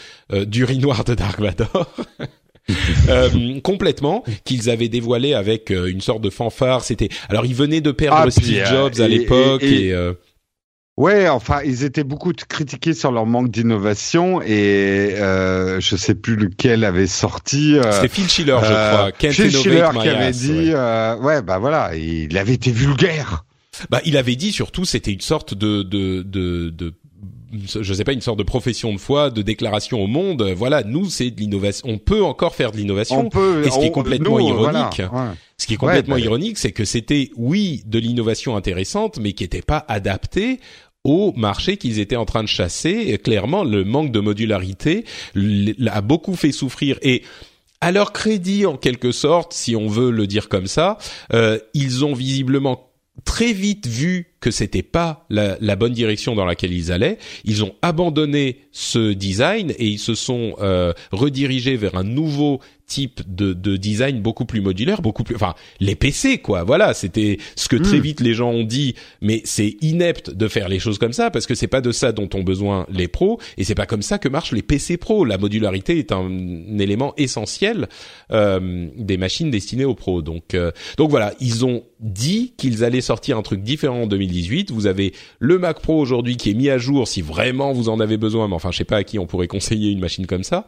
d'urinoir 0.46 1.04
de 1.04 1.16
Dark 1.16 1.40
Vador. 1.40 1.92
Euh, 3.10 3.60
complètement 3.60 4.24
qu'ils 4.46 4.70
avaient 4.70 4.88
dévoilé 4.88 5.34
avec 5.34 5.72
euh, 5.72 5.88
une 5.88 6.00
sorte 6.00 6.22
de 6.22 6.30
fanfare. 6.30 6.84
C'était 6.84 7.10
alors 7.28 7.46
ils 7.46 7.54
venaient 7.54 7.82
de 7.82 7.92
perdre 7.92 8.24
ah, 8.26 8.32
Steve 8.32 8.64
euh, 8.66 8.66
Jobs 8.66 9.02
à 9.02 9.08
l'époque 9.10 9.64
et, 9.64 9.94
Ouais, 10.96 11.28
enfin, 11.28 11.62
ils 11.66 11.84
étaient 11.84 12.04
beaucoup 12.04 12.32
critiqués 12.34 12.94
sur 12.94 13.12
leur 13.12 13.26
manque 13.26 13.50
d'innovation 13.50 14.44
et 14.44 15.16
euh, 15.16 15.80
je 15.80 15.96
sais 15.96 16.14
plus 16.14 16.36
lequel 16.36 16.84
avait 16.84 17.08
sorti. 17.08 17.78
C'était 17.92 18.08
Phil 18.08 18.30
Schiller, 18.30 18.58
je 18.62 18.68
crois. 18.68 19.12
Phil 19.32 19.52
Schiller 19.52 19.90
qui 20.00 20.08
avait 20.08 20.32
dit, 20.32 20.72
ouais. 20.72 21.16
ouais, 21.20 21.42
bah 21.42 21.58
voilà, 21.58 21.96
il 21.96 22.38
avait 22.38 22.54
été 22.54 22.72
vulgaire. 22.72 23.44
Bah, 23.90 24.02
il 24.06 24.18
avait 24.18 24.36
dit 24.36 24.52
surtout, 24.52 24.86
c'était 24.86 25.12
une 25.12 25.22
sorte 25.22 25.56
de 25.56 25.82
de 25.82 26.22
de, 26.22 26.70
de 26.70 26.94
je 27.54 27.94
sais 27.94 28.04
pas, 28.04 28.14
une 28.14 28.22
sorte 28.22 28.40
de 28.40 28.44
profession 28.44 28.94
de 28.94 28.98
foi, 28.98 29.30
de 29.30 29.42
déclaration 29.42 30.02
au 30.02 30.08
monde. 30.08 30.42
Voilà, 30.56 30.84
nous, 30.84 31.10
c'est 31.10 31.30
de 31.32 31.40
l'innovation. 31.40 31.88
On 31.90 31.98
peut 31.98 32.24
encore 32.24 32.56
faire 32.56 32.72
de 32.72 32.78
l'innovation. 32.78 33.30
peut. 33.30 33.64
Et 33.66 33.70
ce 33.72 33.80
qui 33.80 33.86
est 33.86 33.90
on- 33.90 33.92
complètement 33.92 34.40
nous, 34.40 34.48
ironique, 34.48 35.02
voilà, 35.02 35.30
ouais. 35.30 35.36
ce 35.58 35.68
qui 35.68 35.74
est 35.74 35.78
complètement 35.78 36.16
Ouais, 36.16 36.22
bah, 36.22 36.26
ironique, 36.26 36.58
c'est 36.58 36.72
que 36.72 36.86
c'était, 36.86 37.30
oui, 37.38 37.84
de 37.86 38.00
l'innovation 38.00 38.56
intéressante, 38.56 39.18
mais 39.20 39.34
qui 39.34 39.44
n'était 39.44 39.62
pas 39.62 39.86
adaptée 39.88 40.60
au 41.04 41.34
marché 41.36 41.78
qu'ils 41.78 42.00
étaient 42.00 42.16
en 42.16 42.26
train 42.26 42.44
de 42.44 42.48
chasser. 42.48 43.06
Et 43.08 43.18
clairement, 43.18 43.64
le 43.64 43.84
manque 43.84 44.12
de 44.12 44.20
modularité 44.20 45.06
a 45.88 46.02
beaucoup 46.02 46.36
fait 46.36 46.52
souffrir. 46.52 46.98
Et 47.02 47.24
à 47.82 47.92
leur 47.92 48.14
crédit, 48.14 48.66
en 48.66 48.78
quelque 48.78 49.12
sorte, 49.12 49.54
si 49.54 49.76
on 49.76 49.88
veut 49.88 50.12
le 50.12 50.28
dire 50.28 50.48
comme 50.48 50.68
ça, 50.68 50.98
euh, 51.34 51.60
ils 51.74 52.06
ont 52.06 52.14
visiblement 52.14 52.90
très 53.26 53.52
vite 53.54 53.86
vu 53.88 54.33
que 54.44 54.52
c'était 54.52 54.84
pas 54.84 55.26
la, 55.30 55.56
la 55.62 55.78
bonne 55.78 55.94
direction 55.94 56.36
dans 56.36 56.44
laquelle 56.44 56.74
ils 56.74 56.92
allaient. 56.92 57.18
Ils 57.46 57.64
ont 57.64 57.74
abandonné 57.82 58.60
ce 58.74 59.14
design 59.14 59.72
et 59.80 59.88
ils 59.88 60.00
se 60.00 60.16
sont 60.16 60.56
euh, 60.60 60.92
redirigés 61.14 61.78
vers 61.78 61.96
un 61.96 62.04
nouveau 62.04 62.60
type 62.86 63.22
de, 63.34 63.54
de 63.54 63.78
design 63.78 64.22
beaucoup 64.22 64.46
plus 64.46 64.60
modulaire, 64.62 65.02
beaucoup 65.02 65.24
plus, 65.24 65.36
enfin 65.36 65.56
les 65.80 65.96
PC 65.96 66.40
quoi. 66.40 66.64
Voilà, 66.64 66.94
c'était 66.94 67.38
ce 67.56 67.70
que 67.70 67.78
très 67.78 68.00
Mm. 68.00 68.02
vite 68.02 68.20
les 68.20 68.34
gens 68.34 68.52
ont 68.52 68.64
dit. 68.64 68.96
Mais 69.22 69.42
c'est 69.46 69.78
inepte 69.82 70.30
de 70.32 70.48
faire 70.48 70.68
les 70.68 70.80
choses 70.80 70.98
comme 70.98 71.14
ça 71.14 71.32
parce 71.32 71.46
que 71.48 71.56
c'est 71.56 71.68
pas 71.68 71.82
de 71.82 71.92
ça 71.92 72.12
dont 72.12 72.30
ont 72.34 72.44
besoin 72.44 72.86
les 72.92 73.08
pros 73.08 73.40
et 73.58 73.64
c'est 73.64 73.76
pas 73.76 73.86
comme 73.86 74.02
ça 74.02 74.18
que 74.18 74.28
marchent 74.28 74.52
les 74.52 74.62
PC 74.62 74.98
pros. 74.98 75.26
La 75.26 75.38
modularité 75.38 75.98
est 75.98 76.12
un, 76.12 76.30
élément 76.80 77.14
essentiel 77.18 77.88
euh, 78.32 78.90
des 78.98 79.18
machines 79.18 79.50
destinées 79.50 79.86
aux 79.86 79.96
pros. 79.96 80.22
Donc 80.22 80.54
euh, 80.54 80.72
donc 80.98 81.10
voilà, 81.10 81.34
ils 81.40 81.66
ont 81.66 81.84
dit 82.00 82.54
qu'ils 82.58 82.84
allaient 82.84 83.02
sortir 83.02 83.38
un 83.38 83.44
truc 83.44 83.64
différent 83.64 84.04
en 84.04 84.08
2018. 84.08 84.33
Vous 84.72 84.88
avez 84.88 85.14
le 85.40 85.60
Mac 85.60 85.80
Pro 85.80 86.00
aujourd'hui 86.00 86.38
qui 86.38 86.52
est 86.52 86.54
mis 86.54 86.70
à 86.70 86.78
jour 86.78 87.08
si 87.08 87.22
vraiment 87.22 87.72
vous 87.74 87.90
en 87.90 88.00
avez 88.00 88.18
besoin. 88.18 88.48
Mais 88.48 88.56
enfin, 88.56 88.72
je 88.72 88.78
sais 88.78 88.84
pas 88.84 88.98
à 88.98 89.04
qui 89.04 89.20
on 89.20 89.26
pourrait 89.26 89.48
conseiller 89.48 89.92
une 89.92 90.00
machine 90.00 90.26
comme 90.26 90.44
ça. 90.44 90.68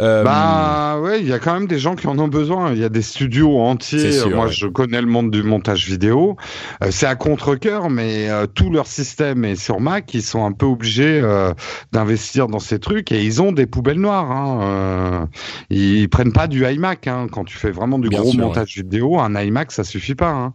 Euh, 0.00 0.22
Bah 0.24 0.98
ouais, 1.00 1.20
il 1.20 1.28
y 1.28 1.32
a 1.32 1.38
quand 1.38 1.54
même 1.54 1.66
des 1.66 1.78
gens 1.78 1.94
qui 1.94 2.06
en 2.06 2.18
ont 2.18 2.28
besoin. 2.28 2.72
Il 2.72 2.78
y 2.78 2.84
a 2.84 2.88
des 2.88 3.02
studios 3.02 3.58
entiers. 3.58 4.12
Sûr, 4.12 4.30
Moi, 4.30 4.46
ouais. 4.46 4.52
je 4.52 4.66
connais 4.66 5.00
le 5.00 5.06
monde 5.06 5.30
du 5.30 5.42
montage 5.42 5.86
vidéo. 5.86 6.36
Euh, 6.82 6.88
c'est 6.90 7.06
à 7.06 7.14
contre-cœur, 7.14 7.90
mais 7.90 8.28
euh, 8.30 8.46
tout 8.46 8.70
leur 8.70 8.86
système 8.86 9.44
est 9.44 9.56
sur 9.56 9.80
Mac. 9.80 10.12
Ils 10.14 10.22
sont 10.22 10.44
un 10.44 10.52
peu 10.52 10.66
obligés 10.66 11.20
euh, 11.22 11.52
d'investir 11.92 12.48
dans 12.48 12.58
ces 12.60 12.78
trucs 12.78 13.12
et 13.12 13.24
ils 13.24 13.42
ont 13.42 13.52
des 13.52 13.66
poubelles 13.66 14.00
noires. 14.00 14.30
Hein. 14.30 15.28
Ils 15.70 16.08
prennent 16.08 16.32
pas 16.32 16.46
du 16.46 16.66
iMac. 16.66 17.06
Hein. 17.06 17.26
Quand 17.30 17.44
tu 17.44 17.56
fais 17.56 17.70
vraiment 17.70 17.98
du 17.98 18.08
Bien 18.08 18.20
gros 18.20 18.32
sûr, 18.32 18.40
montage 18.40 18.74
vidéo, 18.76 19.18
un 19.18 19.34
iMac, 19.40 19.72
ça 19.72 19.84
suffit 19.84 20.14
pas. 20.14 20.30
Hein. 20.30 20.54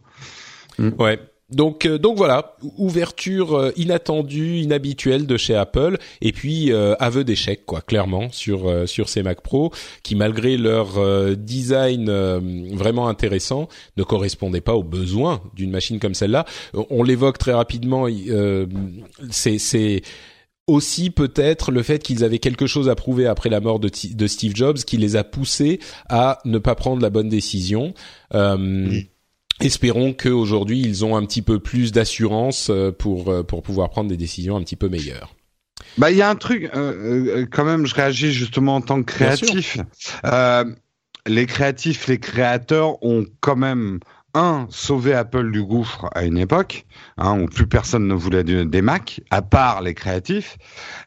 Ouais. 1.00 1.20
Donc 1.50 1.86
euh, 1.86 1.98
donc 1.98 2.18
voilà, 2.18 2.58
ouverture 2.78 3.56
euh, 3.56 3.72
inattendue, 3.78 4.58
inhabituelle 4.58 5.26
de 5.26 5.38
chez 5.38 5.56
Apple 5.56 5.98
et 6.20 6.34
puis 6.34 6.74
euh, 6.74 6.94
aveu 7.00 7.24
d'échec 7.24 7.66
quoi, 7.66 7.80
clairement 7.80 8.30
sur 8.32 8.68
euh, 8.68 8.86
sur 8.86 9.08
ces 9.08 9.24
Mac 9.24 9.40
Pro 9.40 9.72
qui 10.04 10.16
malgré 10.16 10.58
leur 10.58 10.98
euh, 10.98 11.36
design 11.36 12.10
euh, 12.10 12.42
vraiment 12.74 13.08
intéressant 13.08 13.70
ne 13.96 14.04
correspondaient 14.04 14.60
pas 14.60 14.76
aux 14.76 14.84
besoins 14.84 15.42
d'une 15.56 15.72
machine 15.72 16.00
comme 16.00 16.16
celle-là. 16.16 16.46
On, 16.90 17.02
l'évoque 17.02 17.38
très 17.38 17.54
rapidement, 17.54 18.08
c'est 19.32 20.02
aussi 20.68 21.10
peut-être 21.10 21.72
le 21.72 21.82
fait 21.82 22.00
qu'ils 22.00 22.26
avaient 22.26 22.40
quelque 22.40 22.68
chose 22.68 22.90
à 22.90 22.96
prouver 22.96 23.26
après 23.26 23.50
la 23.50 23.62
mort 23.62 23.80
de, 23.80 24.28
Steve 24.28 24.54
Jobs 24.54 24.78
qui 24.78 24.98
les 24.98 25.16
a 25.16 25.24
poussés 25.24 25.80
à 26.10 26.40
ne 26.44 26.58
pas 26.58 26.76
prendre 26.76 27.02
la 27.02 27.10
bonne 27.10 27.30
décision. 27.30 27.94
Euh, 28.34 29.00
Espérons 29.60 30.14
qu'aujourd'hui 30.14 30.80
ils 30.82 31.04
ont 31.04 31.16
un 31.16 31.26
petit 31.26 31.42
peu 31.42 31.60
plus 31.60 31.92
d'assurance 31.92 32.70
euh, 32.70 32.92
pour 32.92 33.30
euh, 33.30 33.44
pour 33.44 33.64
pouvoir 33.64 33.90
prendre 33.90 34.10
des 34.10 34.18
décisions 34.18 34.56
un 34.56 34.62
petit 34.62 34.76
peu 34.76 34.90
meilleures. 34.90 35.34
Bah, 35.98 36.12
il 36.12 36.18
y 36.18 36.22
a 36.22 36.30
un 36.30 36.36
truc, 36.36 36.70
euh, 36.76 37.46
quand 37.52 37.66
même, 37.66 37.86
je 37.86 37.96
réagis 37.96 38.32
justement 38.32 38.76
en 38.76 38.82
tant 38.82 39.02
que 39.02 39.12
créatif. 39.12 39.78
Euh, 40.26 40.66
les 41.26 41.46
créatifs, 41.46 42.08
les 42.08 42.20
créateurs 42.20 43.04
ont 43.04 43.26
quand 43.42 43.56
même 43.56 44.00
sauvé 44.70 45.14
Apple 45.14 45.52
du 45.52 45.64
gouffre 45.64 46.10
à 46.14 46.24
une 46.24 46.38
époque, 46.38 46.86
hein, 47.18 47.40
où 47.40 47.46
plus 47.46 47.68
personne 47.68 48.08
ne 48.08 48.14
voulait 48.14 48.44
de- 48.44 48.64
des 48.64 48.82
Mac, 48.82 49.22
à 49.30 49.42
part 49.42 49.82
les 49.82 49.94
créatifs, 49.94 50.58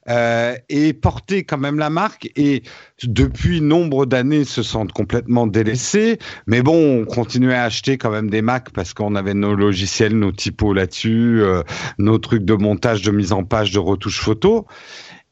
euh, 0.08 0.54
et 0.68 0.92
porté 0.92 1.44
quand 1.44 1.58
même 1.58 1.78
la 1.78 1.90
marque. 1.90 2.30
Et 2.36 2.62
depuis 3.02 3.60
nombre 3.60 4.06
d'années, 4.06 4.44
se 4.44 4.62
sentent 4.62 4.92
complètement 4.92 5.46
délaissés. 5.46 6.18
Mais 6.46 6.62
bon, 6.62 7.02
on 7.02 7.04
continuait 7.04 7.54
à 7.54 7.64
acheter 7.64 7.98
quand 7.98 8.10
même 8.10 8.30
des 8.30 8.42
Mac 8.42 8.70
parce 8.70 8.94
qu'on 8.94 9.14
avait 9.14 9.34
nos 9.34 9.54
logiciels, 9.54 10.18
nos 10.18 10.32
typos 10.32 10.74
là-dessus, 10.74 11.40
euh, 11.42 11.62
nos 11.98 12.18
trucs 12.18 12.44
de 12.44 12.54
montage, 12.54 13.02
de 13.02 13.10
mise 13.10 13.32
en 13.32 13.44
page, 13.44 13.70
de 13.72 13.78
retouche 13.78 14.20
photo. 14.20 14.66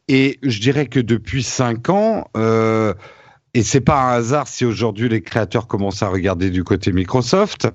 Et 0.09 0.39
je 0.43 0.61
dirais 0.61 0.87
que 0.87 1.01
depuis 1.01 1.43
cinq 1.43 1.91
ans, 1.91 2.29
euh, 2.37 2.95
et 3.55 3.63
c'est 3.63 3.81
pas 3.81 4.01
un 4.01 4.17
hasard 4.17 4.49
si 4.49 4.65
aujourd'hui 4.65 5.09
les 5.09 5.23
créateurs 5.23 5.67
commencent 5.67 6.03
à 6.03 6.09
regarder 6.09 6.51
du 6.51 6.65
côté 6.65 6.93
Microsoft, 6.93 7.69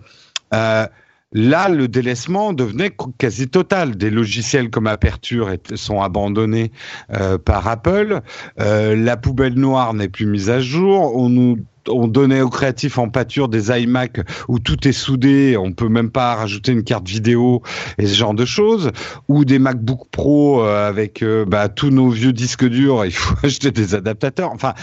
euh, 0.54 0.88
là 1.32 1.70
le 1.70 1.88
délaissement 1.88 2.54
devenait 2.54 2.96
quasi 3.18 3.48
total. 3.48 3.98
Des 3.98 4.10
logiciels 4.10 4.70
comme 4.70 4.88
Aperture 4.88 5.50
sont 5.76 6.02
abandonnés 6.02 6.72
euh, 7.14 7.38
par 7.38 7.68
Apple. 7.68 8.22
Euh, 8.60 8.96
la 8.96 9.18
poubelle 9.18 9.56
noire 9.56 9.94
n'est 9.94 10.10
plus 10.10 10.28
mise 10.28 10.50
à 10.50 10.60
jour. 10.60 11.16
On 11.16 11.30
nous 11.30 11.58
on 11.90 12.08
donnait 12.08 12.42
aux 12.42 12.50
créatifs 12.50 12.98
en 12.98 13.10
pâture 13.10 13.50
des 13.50 13.70
iMac 13.72 14.20
où 14.48 14.60
tout 14.60 14.88
est 14.88 14.94
soudé, 14.94 15.58
on 15.58 15.72
peut 15.72 15.90
même 15.90 16.12
pas 16.12 16.36
rajouter 16.36 16.72
une 16.72 16.84
carte 16.84 17.08
vidéo 17.08 17.62
et 17.98 18.08
ce 18.08 18.16
genre 18.16 18.34
de 18.34 18.46
choses, 18.46 18.92
ou 19.28 19.46
des 19.46 19.60
MacBook 19.60 20.08
Pro 20.12 20.64
euh, 20.64 20.88
avec 20.88 21.22
euh, 21.22 21.46
bah, 21.46 21.70
tous 21.70 21.90
nos 21.90 22.10
vieux 22.10 22.34
disques 22.34 22.68
durs, 22.68 23.06
il 23.06 23.14
faut 23.14 23.36
acheter 23.44 23.72
des 23.72 23.96
adaptateurs. 23.96 24.52
Enfin, 24.52 24.74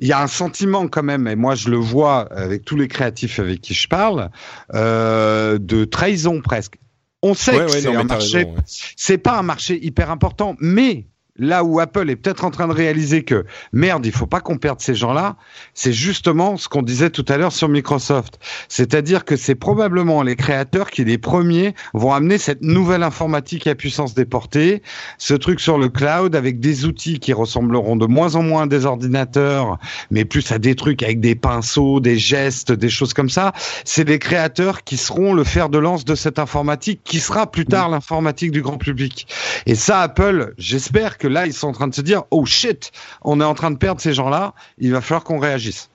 il 0.00 0.08
y 0.08 0.12
a 0.12 0.22
un 0.22 0.26
sentiment 0.26 0.88
quand 0.88 1.02
même, 1.02 1.28
et 1.28 1.36
moi 1.36 1.54
je 1.54 1.68
le 1.68 1.76
vois 1.76 2.32
avec 2.32 2.64
tous 2.64 2.76
les 2.76 2.88
créatifs 2.88 3.38
avec 3.38 3.60
qui 3.60 3.74
je 3.74 3.88
parle, 3.88 4.30
euh, 4.74 5.58
de 5.58 5.84
trahison 5.84 6.40
presque. 6.40 6.78
On 7.22 7.34
sait 7.34 7.52
Ouais, 7.52 7.66
que 7.66 7.72
ouais, 7.72 7.80
c'est 7.80 7.94
un 7.94 8.04
marché 8.04 8.44
ouais. 8.44 8.54
c'est 8.66 9.18
pas 9.18 9.38
un 9.38 9.42
marché 9.42 9.84
hyper 9.84 10.10
important, 10.10 10.54
mais 10.60 11.06
là 11.38 11.64
où 11.64 11.80
Apple 11.80 12.10
est 12.10 12.16
peut-être 12.16 12.44
en 12.44 12.50
train 12.50 12.68
de 12.68 12.72
réaliser 12.72 13.24
que 13.24 13.44
merde, 13.72 14.06
il 14.06 14.12
faut 14.12 14.26
pas 14.26 14.40
qu'on 14.40 14.58
perde 14.58 14.80
ces 14.80 14.94
gens-là, 14.94 15.36
c'est 15.74 15.92
justement 15.92 16.56
ce 16.56 16.68
qu'on 16.68 16.82
disait 16.82 17.10
tout 17.10 17.24
à 17.28 17.36
l'heure 17.36 17.52
sur 17.52 17.68
Microsoft. 17.68 18.38
C'est-à-dire 18.68 19.24
que 19.24 19.36
c'est 19.36 19.54
probablement 19.54 20.22
les 20.22 20.36
créateurs 20.36 20.90
qui 20.90 21.04
les 21.04 21.18
premiers 21.18 21.74
vont 21.94 22.12
amener 22.12 22.38
cette 22.38 22.62
nouvelle 22.62 23.02
informatique 23.02 23.66
à 23.66 23.74
puissance 23.74 24.14
déportée, 24.14 24.82
ce 25.18 25.34
truc 25.34 25.60
sur 25.60 25.78
le 25.78 25.88
cloud 25.88 26.34
avec 26.34 26.60
des 26.60 26.84
outils 26.84 27.18
qui 27.18 27.32
ressembleront 27.32 27.96
de 27.96 28.06
moins 28.06 28.34
en 28.34 28.42
moins 28.42 28.62
à 28.62 28.66
des 28.66 28.86
ordinateurs, 28.86 29.78
mais 30.10 30.24
plus 30.24 30.50
à 30.52 30.58
des 30.58 30.74
trucs 30.74 31.02
avec 31.02 31.20
des 31.20 31.34
pinceaux, 31.34 32.00
des 32.00 32.18
gestes, 32.18 32.72
des 32.72 32.88
choses 32.88 33.14
comme 33.14 33.30
ça. 33.30 33.52
C'est 33.84 34.08
les 34.08 34.18
créateurs 34.18 34.84
qui 34.84 34.96
seront 34.96 35.34
le 35.34 35.44
fer 35.44 35.68
de 35.68 35.78
lance 35.78 36.04
de 36.04 36.14
cette 36.14 36.38
informatique 36.38 37.00
qui 37.04 37.20
sera 37.20 37.50
plus 37.50 37.66
tard 37.66 37.88
l'informatique 37.88 38.50
du 38.50 38.62
grand 38.62 38.78
public. 38.78 39.26
Et 39.66 39.74
ça, 39.74 40.00
Apple, 40.00 40.54
j'espère 40.58 41.18
que 41.18 41.25
là, 41.26 41.46
ils 41.46 41.52
sont 41.52 41.68
en 41.68 41.72
train 41.72 41.88
de 41.88 41.94
se 41.94 42.00
dire, 42.00 42.24
oh 42.30 42.44
shit, 42.44 42.92
on 43.22 43.40
est 43.40 43.44
en 43.44 43.54
train 43.54 43.70
de 43.70 43.78
perdre 43.78 44.00
ces 44.00 44.12
gens-là, 44.12 44.54
il 44.78 44.92
va 44.92 45.00
falloir 45.00 45.24
qu'on 45.24 45.38
réagisse. 45.38 45.90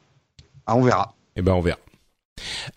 Ah, 0.65 0.75
on 0.75 0.82
verra. 0.82 1.15
Eh 1.36 1.41
ben 1.41 1.53
on 1.53 1.61
verra. 1.61 1.79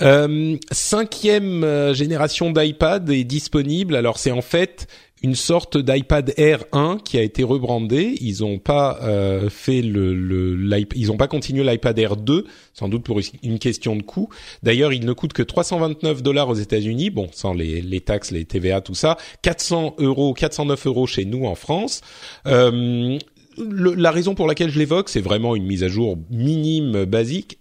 Euh, 0.03 0.57
cinquième 0.71 1.65
euh, 1.65 1.95
génération 1.95 2.51
d'iPad 2.51 3.09
est 3.11 3.25
disponible. 3.25 3.97
Alors 3.97 4.19
c'est 4.19 4.31
en 4.31 4.43
fait 4.43 4.87
une 5.25 5.35
sorte 5.35 5.79
d'iPad 5.79 6.35
Air 6.37 6.65
1 6.73 6.99
qui 7.03 7.17
a 7.19 7.23
été 7.23 7.43
rebrandé. 7.43 8.15
Ils 8.21 8.45
ont 8.45 8.59
pas 8.59 8.99
euh, 9.03 9.49
fait 9.49 9.81
le, 9.81 10.15
le 10.15 10.87
ils 10.95 11.11
ont 11.11 11.17
pas 11.17 11.29
continué 11.29 11.65
l'iPad 11.65 11.99
Air 11.99 12.17
2, 12.17 12.45
sans 12.75 12.89
doute 12.91 13.03
pour 13.05 13.21
une 13.43 13.59
question 13.59 13.97
de 13.97 14.03
coût. 14.03 14.29
D'ailleurs, 14.63 14.93
il 14.93 15.05
ne 15.07 15.13
coûte 15.15 15.33
que 15.33 15.43
329 15.43 16.23
dollars 16.23 16.51
aux 16.51 16.55
États-Unis, 16.55 17.09
bon, 17.09 17.29
sans 17.33 17.55
les, 17.55 17.81
les 17.81 18.01
taxes, 18.01 18.33
les 18.33 18.45
TVA, 18.45 18.83
tout 18.83 18.95
ça. 18.95 19.17
400 19.43 19.95
euros, 19.99 20.35
409 20.35 20.87
euros 20.87 21.07
chez 21.07 21.25
nous 21.25 21.47
en 21.47 21.55
France. 21.55 22.03
Euh, 22.47 23.19
le- 23.57 23.95
la 23.95 24.11
raison 24.11 24.35
pour 24.35 24.47
laquelle 24.47 24.71
je 24.71 24.79
l'évoque, 24.79 25.09
c'est 25.09 25.21
vraiment 25.23 25.57
une 25.57 25.65
mise 25.65 25.83
à 25.85 25.89
jour 25.89 26.19
minime, 26.31 27.05
basique. 27.07 27.59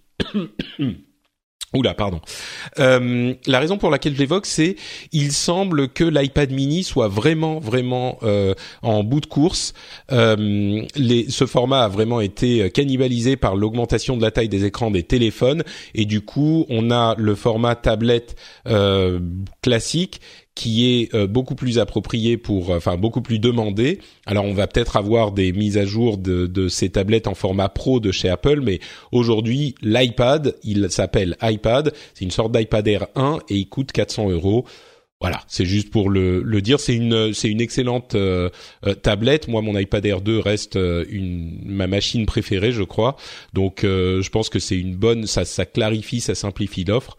Oula, 1.74 1.94
pardon. 1.94 2.20
Euh, 2.78 3.34
la 3.46 3.58
raison 3.58 3.78
pour 3.78 3.90
laquelle 3.90 4.14
je 4.14 4.18
l'évoque, 4.20 4.46
c'est 4.46 4.76
il 5.12 5.32
semble 5.32 5.88
que 5.88 6.04
l'iPad 6.04 6.52
Mini 6.52 6.84
soit 6.84 7.08
vraiment, 7.08 7.58
vraiment 7.58 8.18
euh, 8.22 8.54
en 8.82 9.02
bout 9.02 9.20
de 9.20 9.26
course. 9.26 9.74
Euh, 10.12 10.82
ce 10.94 11.46
format 11.46 11.84
a 11.84 11.88
vraiment 11.88 12.20
été 12.20 12.70
cannibalisé 12.70 13.36
par 13.36 13.56
l'augmentation 13.56 14.16
de 14.16 14.22
la 14.22 14.30
taille 14.30 14.48
des 14.48 14.64
écrans 14.64 14.90
des 14.90 15.02
téléphones 15.02 15.64
et 15.94 16.04
du 16.04 16.20
coup, 16.20 16.64
on 16.68 16.90
a 16.90 17.14
le 17.18 17.34
format 17.34 17.74
tablette 17.74 18.36
classique 19.62 20.20
qui 20.54 21.00
est 21.00 21.14
euh, 21.14 21.26
beaucoup 21.26 21.54
plus 21.54 21.78
approprié 21.78 22.36
pour, 22.36 22.70
enfin 22.70 22.96
beaucoup 22.96 23.22
plus 23.22 23.38
demandé. 23.38 23.98
Alors 24.26 24.44
on 24.44 24.54
va 24.54 24.66
peut-être 24.66 24.96
avoir 24.96 25.32
des 25.32 25.52
mises 25.52 25.78
à 25.78 25.84
jour 25.84 26.18
de, 26.18 26.46
de 26.46 26.68
ces 26.68 26.90
tablettes 26.90 27.26
en 27.26 27.34
format 27.34 27.68
pro 27.68 28.00
de 28.00 28.12
chez 28.12 28.28
Apple, 28.28 28.60
mais 28.62 28.80
aujourd'hui 29.12 29.74
l'iPad, 29.82 30.56
il 30.62 30.90
s'appelle 30.90 31.36
iPad, 31.42 31.92
c'est 32.14 32.24
une 32.24 32.30
sorte 32.30 32.52
d'iPad 32.56 32.86
Air 32.86 33.06
1 33.16 33.38
et 33.48 33.56
il 33.56 33.68
coûte 33.68 33.92
400 33.92 34.30
euros. 34.30 34.64
Voilà, 35.20 35.40
c'est 35.46 35.64
juste 35.64 35.90
pour 35.90 36.10
le, 36.10 36.42
le 36.42 36.60
dire. 36.60 36.78
C'est 36.78 36.94
une 36.94 37.32
c'est 37.32 37.48
une 37.48 37.62
excellente 37.62 38.14
euh, 38.14 38.50
euh, 38.84 38.94
tablette. 38.94 39.48
Moi, 39.48 39.62
mon 39.62 39.78
iPad 39.78 40.04
Air 40.04 40.20
2 40.20 40.38
reste 40.38 40.76
euh, 40.76 41.06
une 41.08 41.60
ma 41.64 41.86
machine 41.86 42.26
préférée, 42.26 42.72
je 42.72 42.82
crois. 42.82 43.16
Donc, 43.54 43.80
je 43.84 44.28
pense 44.28 44.50
que 44.50 44.58
c'est 44.58 44.76
une 44.78 44.96
bonne. 44.96 45.26
Ça 45.26 45.46
ça 45.46 45.64
clarifie, 45.64 46.20
ça 46.20 46.34
simplifie 46.34 46.84
l'offre 46.84 47.16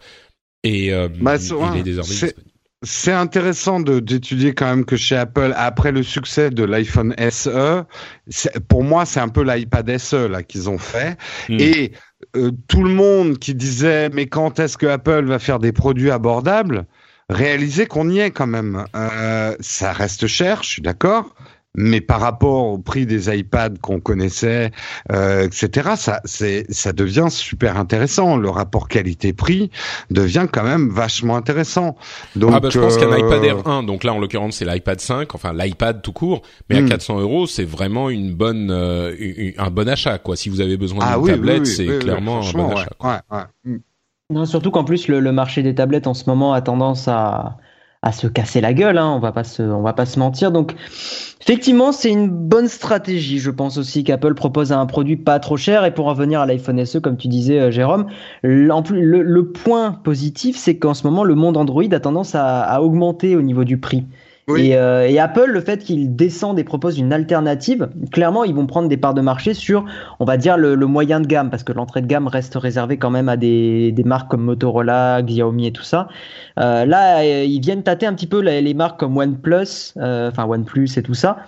et 0.62 0.92
bah, 1.20 1.36
il 1.74 1.80
est 1.80 1.82
désormais 1.82 2.08
disponible. 2.08 2.55
C'est 2.82 3.12
intéressant 3.12 3.80
d'étudier 3.80 4.54
quand 4.54 4.66
même 4.66 4.84
que 4.84 4.96
chez 4.96 5.16
Apple, 5.16 5.54
après 5.56 5.92
le 5.92 6.02
succès 6.02 6.50
de 6.50 6.62
l'iPhone 6.62 7.14
SE, 7.30 7.84
pour 8.68 8.84
moi 8.84 9.06
c'est 9.06 9.20
un 9.20 9.28
peu 9.28 9.42
l'iPad 9.42 9.96
SE 9.96 10.28
là 10.28 10.42
qu'ils 10.42 10.68
ont 10.68 10.78
fait. 10.78 11.16
Hmm. 11.48 11.56
Et 11.58 11.92
tout 12.68 12.82
le 12.82 12.90
monde 12.90 13.38
qui 13.38 13.54
disait 13.54 14.10
mais 14.10 14.26
quand 14.26 14.58
est-ce 14.58 14.76
que 14.76 14.86
Apple 14.86 15.24
va 15.24 15.38
faire 15.38 15.58
des 15.58 15.72
produits 15.72 16.10
abordables? 16.10 16.86
Réaliser 17.28 17.86
qu'on 17.86 18.08
y 18.08 18.20
est 18.20 18.30
quand 18.30 18.46
même. 18.46 18.84
Euh, 18.94 19.56
ça 19.58 19.92
reste 19.92 20.26
cher, 20.28 20.62
je 20.62 20.68
suis 20.68 20.82
d'accord. 20.82 21.34
Mais 21.76 22.00
par 22.00 22.20
rapport 22.20 22.66
au 22.66 22.78
prix 22.78 23.06
des 23.06 23.34
iPads 23.36 23.78
qu'on 23.80 24.00
connaissait, 24.00 24.72
euh, 25.12 25.46
etc., 25.46 25.90
ça, 25.96 26.20
c'est, 26.24 26.66
ça 26.70 26.92
devient 26.92 27.26
super 27.28 27.76
intéressant. 27.76 28.36
Le 28.36 28.48
rapport 28.48 28.88
qualité-prix 28.88 29.70
devient 30.10 30.46
quand 30.50 30.64
même 30.64 30.88
vachement 30.88 31.36
intéressant. 31.36 31.96
Donc, 32.34 32.52
ah 32.54 32.60
bah, 32.60 32.70
je 32.70 32.80
pense 32.80 32.96
qu'un 32.96 33.12
euh, 33.12 33.18
iPad 33.18 33.44
Air 33.44 33.68
1, 33.68 33.82
donc 33.82 34.04
là 34.04 34.14
en 34.14 34.18
l'occurrence 34.18 34.56
c'est 34.56 34.64
l'iPad 34.64 35.00
5, 35.00 35.34
enfin 35.34 35.52
l'iPad 35.52 36.02
tout 36.02 36.12
court, 36.12 36.42
mais 36.70 36.78
à 36.78 36.82
400 36.82 37.16
hmm. 37.16 37.20
euros 37.20 37.46
c'est 37.46 37.64
vraiment 37.64 38.10
une 38.10 38.34
bonne, 38.34 38.70
euh, 38.70 39.14
un 39.58 39.70
bon 39.70 39.88
achat 39.88 40.18
quoi. 40.18 40.36
Si 40.36 40.48
vous 40.48 40.60
avez 40.60 40.76
besoin 40.76 40.98
d'une 41.00 41.24
ah 41.24 41.32
tablette, 41.32 41.66
c'est 41.66 41.98
clairement 41.98 42.40
un 42.40 42.52
bon 42.52 42.70
achat. 42.70 42.90
Ouais, 43.02 43.18
ouais. 43.30 43.44
Hmm. 43.64 43.78
Non, 44.28 44.44
surtout 44.44 44.72
qu'en 44.72 44.82
plus 44.82 45.06
le, 45.06 45.20
marché 45.32 45.62
des 45.62 45.74
tablettes 45.74 46.08
en 46.08 46.14
ce 46.14 46.28
moment 46.28 46.52
a 46.52 46.60
tendance 46.60 47.06
à, 47.06 47.58
à 48.06 48.12
se 48.12 48.28
casser 48.28 48.60
la 48.60 48.72
gueule. 48.72 48.98
Hein, 48.98 49.12
on 49.16 49.18
va 49.18 49.32
pas 49.32 49.42
se, 49.42 49.62
on 49.62 49.82
va 49.82 49.92
pas 49.92 50.06
se 50.06 50.18
mentir. 50.18 50.52
Donc 50.52 50.74
effectivement, 51.42 51.90
c'est 51.90 52.10
une 52.10 52.28
bonne 52.28 52.68
stratégie. 52.68 53.40
Je 53.40 53.50
pense 53.50 53.78
aussi 53.78 54.04
qu'Apple 54.04 54.34
propose 54.34 54.70
un 54.70 54.86
produit 54.86 55.16
pas 55.16 55.40
trop 55.40 55.56
cher. 55.56 55.84
Et 55.84 55.92
pour 55.92 56.06
revenir 56.06 56.40
à 56.40 56.46
l'iPhone 56.46 56.84
SE, 56.84 56.98
comme 56.98 57.16
tu 57.16 57.26
disais, 57.26 57.58
euh, 57.58 57.70
Jérôme, 57.72 58.06
le, 58.42 59.40
point 59.42 59.92
positif, 59.92 60.56
c'est 60.56 60.76
qu'en 60.78 60.94
ce 60.94 61.04
moment 61.04 61.24
le 61.24 61.34
monde 61.34 61.56
Android 61.56 61.82
a 61.90 62.00
tendance 62.00 62.34
à 62.34 62.80
augmenter 62.80 63.34
au 63.34 63.42
niveau 63.42 63.64
du 63.64 63.78
prix. 63.78 64.04
Euh, 64.48 65.06
et, 65.06 65.18
Apple, 65.18 65.50
le 65.50 65.60
fait 65.60 65.82
qu'ils 65.82 66.14
descendent 66.14 66.58
et 66.58 66.64
proposent 66.64 66.98
une 66.98 67.12
alternative, 67.12 67.88
clairement, 68.12 68.44
ils 68.44 68.54
vont 68.54 68.66
prendre 68.66 68.88
des 68.88 68.96
parts 68.96 69.14
de 69.14 69.20
marché 69.20 69.54
sur, 69.54 69.84
on 70.20 70.24
va 70.24 70.36
dire, 70.36 70.56
le, 70.56 70.76
moyen 70.86 71.20
de 71.20 71.26
gamme, 71.26 71.50
parce 71.50 71.64
que 71.64 71.72
l'entrée 71.72 72.00
de 72.00 72.06
gamme 72.06 72.28
reste 72.28 72.54
réservée 72.54 72.96
quand 72.96 73.10
même 73.10 73.28
à 73.28 73.36
des, 73.36 73.92
marques 74.04 74.30
comme 74.30 74.44
Motorola, 74.44 75.20
Xiaomi 75.22 75.66
et 75.66 75.72
tout 75.72 75.82
ça. 75.82 76.08
Euh, 76.60 76.84
là, 76.84 77.22
euh, 77.22 77.44
ils 77.44 77.60
viennent 77.60 77.82
tâter 77.82 78.06
un 78.06 78.14
petit 78.14 78.28
peu 78.28 78.40
les, 78.40 78.74
marques 78.74 79.00
comme 79.00 79.16
OnePlus, 79.16 79.94
enfin 79.96 80.44
OnePlus 80.46 80.90
et 80.96 81.02
tout 81.02 81.14
ça 81.14 81.38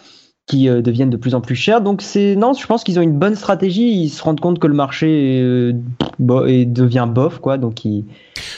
qui 0.46 0.66
deviennent 0.66 1.10
de 1.10 1.18
plus 1.18 1.34
en 1.34 1.42
plus 1.42 1.56
chers. 1.56 1.82
Donc 1.82 2.00
c'est 2.00 2.34
non, 2.34 2.54
je 2.54 2.66
pense 2.66 2.82
qu'ils 2.82 2.98
ont 2.98 3.02
une 3.02 3.18
bonne 3.18 3.34
stratégie. 3.34 3.90
Ils 3.90 4.08
se 4.08 4.22
rendent 4.22 4.40
compte 4.40 4.58
que 4.58 4.66
le 4.66 4.72
marché 4.72 5.74
devient 6.18 7.06
bof, 7.06 7.38
quoi. 7.38 7.58
Donc 7.58 7.84
ils, 7.84 8.06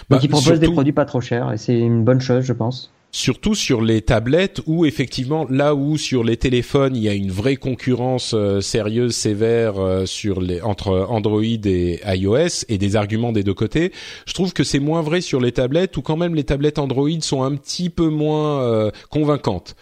bah, 0.08 0.18
proposent 0.18 0.60
des 0.60 0.70
produits 0.70 0.92
pas 0.92 1.04
trop 1.04 1.20
chers 1.20 1.52
et 1.52 1.56
c'est 1.56 1.76
une 1.76 2.04
bonne 2.04 2.20
chose, 2.20 2.44
je 2.44 2.52
pense 2.52 2.92
surtout 3.12 3.54
sur 3.54 3.82
les 3.82 4.02
tablettes 4.02 4.60
où 4.66 4.84
effectivement 4.84 5.46
là 5.50 5.74
où 5.74 5.96
sur 5.96 6.22
les 6.22 6.36
téléphones 6.36 6.94
il 6.94 7.02
y 7.02 7.08
a 7.08 7.14
une 7.14 7.30
vraie 7.30 7.56
concurrence 7.56 8.32
euh, 8.34 8.60
sérieuse 8.60 9.14
sévère 9.14 9.78
euh, 9.78 10.06
sur 10.06 10.40
les 10.40 10.60
entre 10.62 11.06
Android 11.08 11.42
et 11.42 12.00
iOS 12.06 12.64
et 12.68 12.78
des 12.78 12.96
arguments 12.96 13.32
des 13.32 13.42
deux 13.42 13.54
côtés 13.54 13.92
je 14.26 14.32
trouve 14.32 14.52
que 14.52 14.64
c'est 14.64 14.78
moins 14.78 15.02
vrai 15.02 15.20
sur 15.20 15.40
les 15.40 15.52
tablettes 15.52 15.96
où 15.96 16.02
quand 16.02 16.16
même 16.16 16.34
les 16.34 16.44
tablettes 16.44 16.78
Android 16.78 17.08
sont 17.20 17.42
un 17.42 17.56
petit 17.56 17.90
peu 17.90 18.08
moins 18.08 18.62
euh, 18.62 18.90
convaincantes 19.10 19.74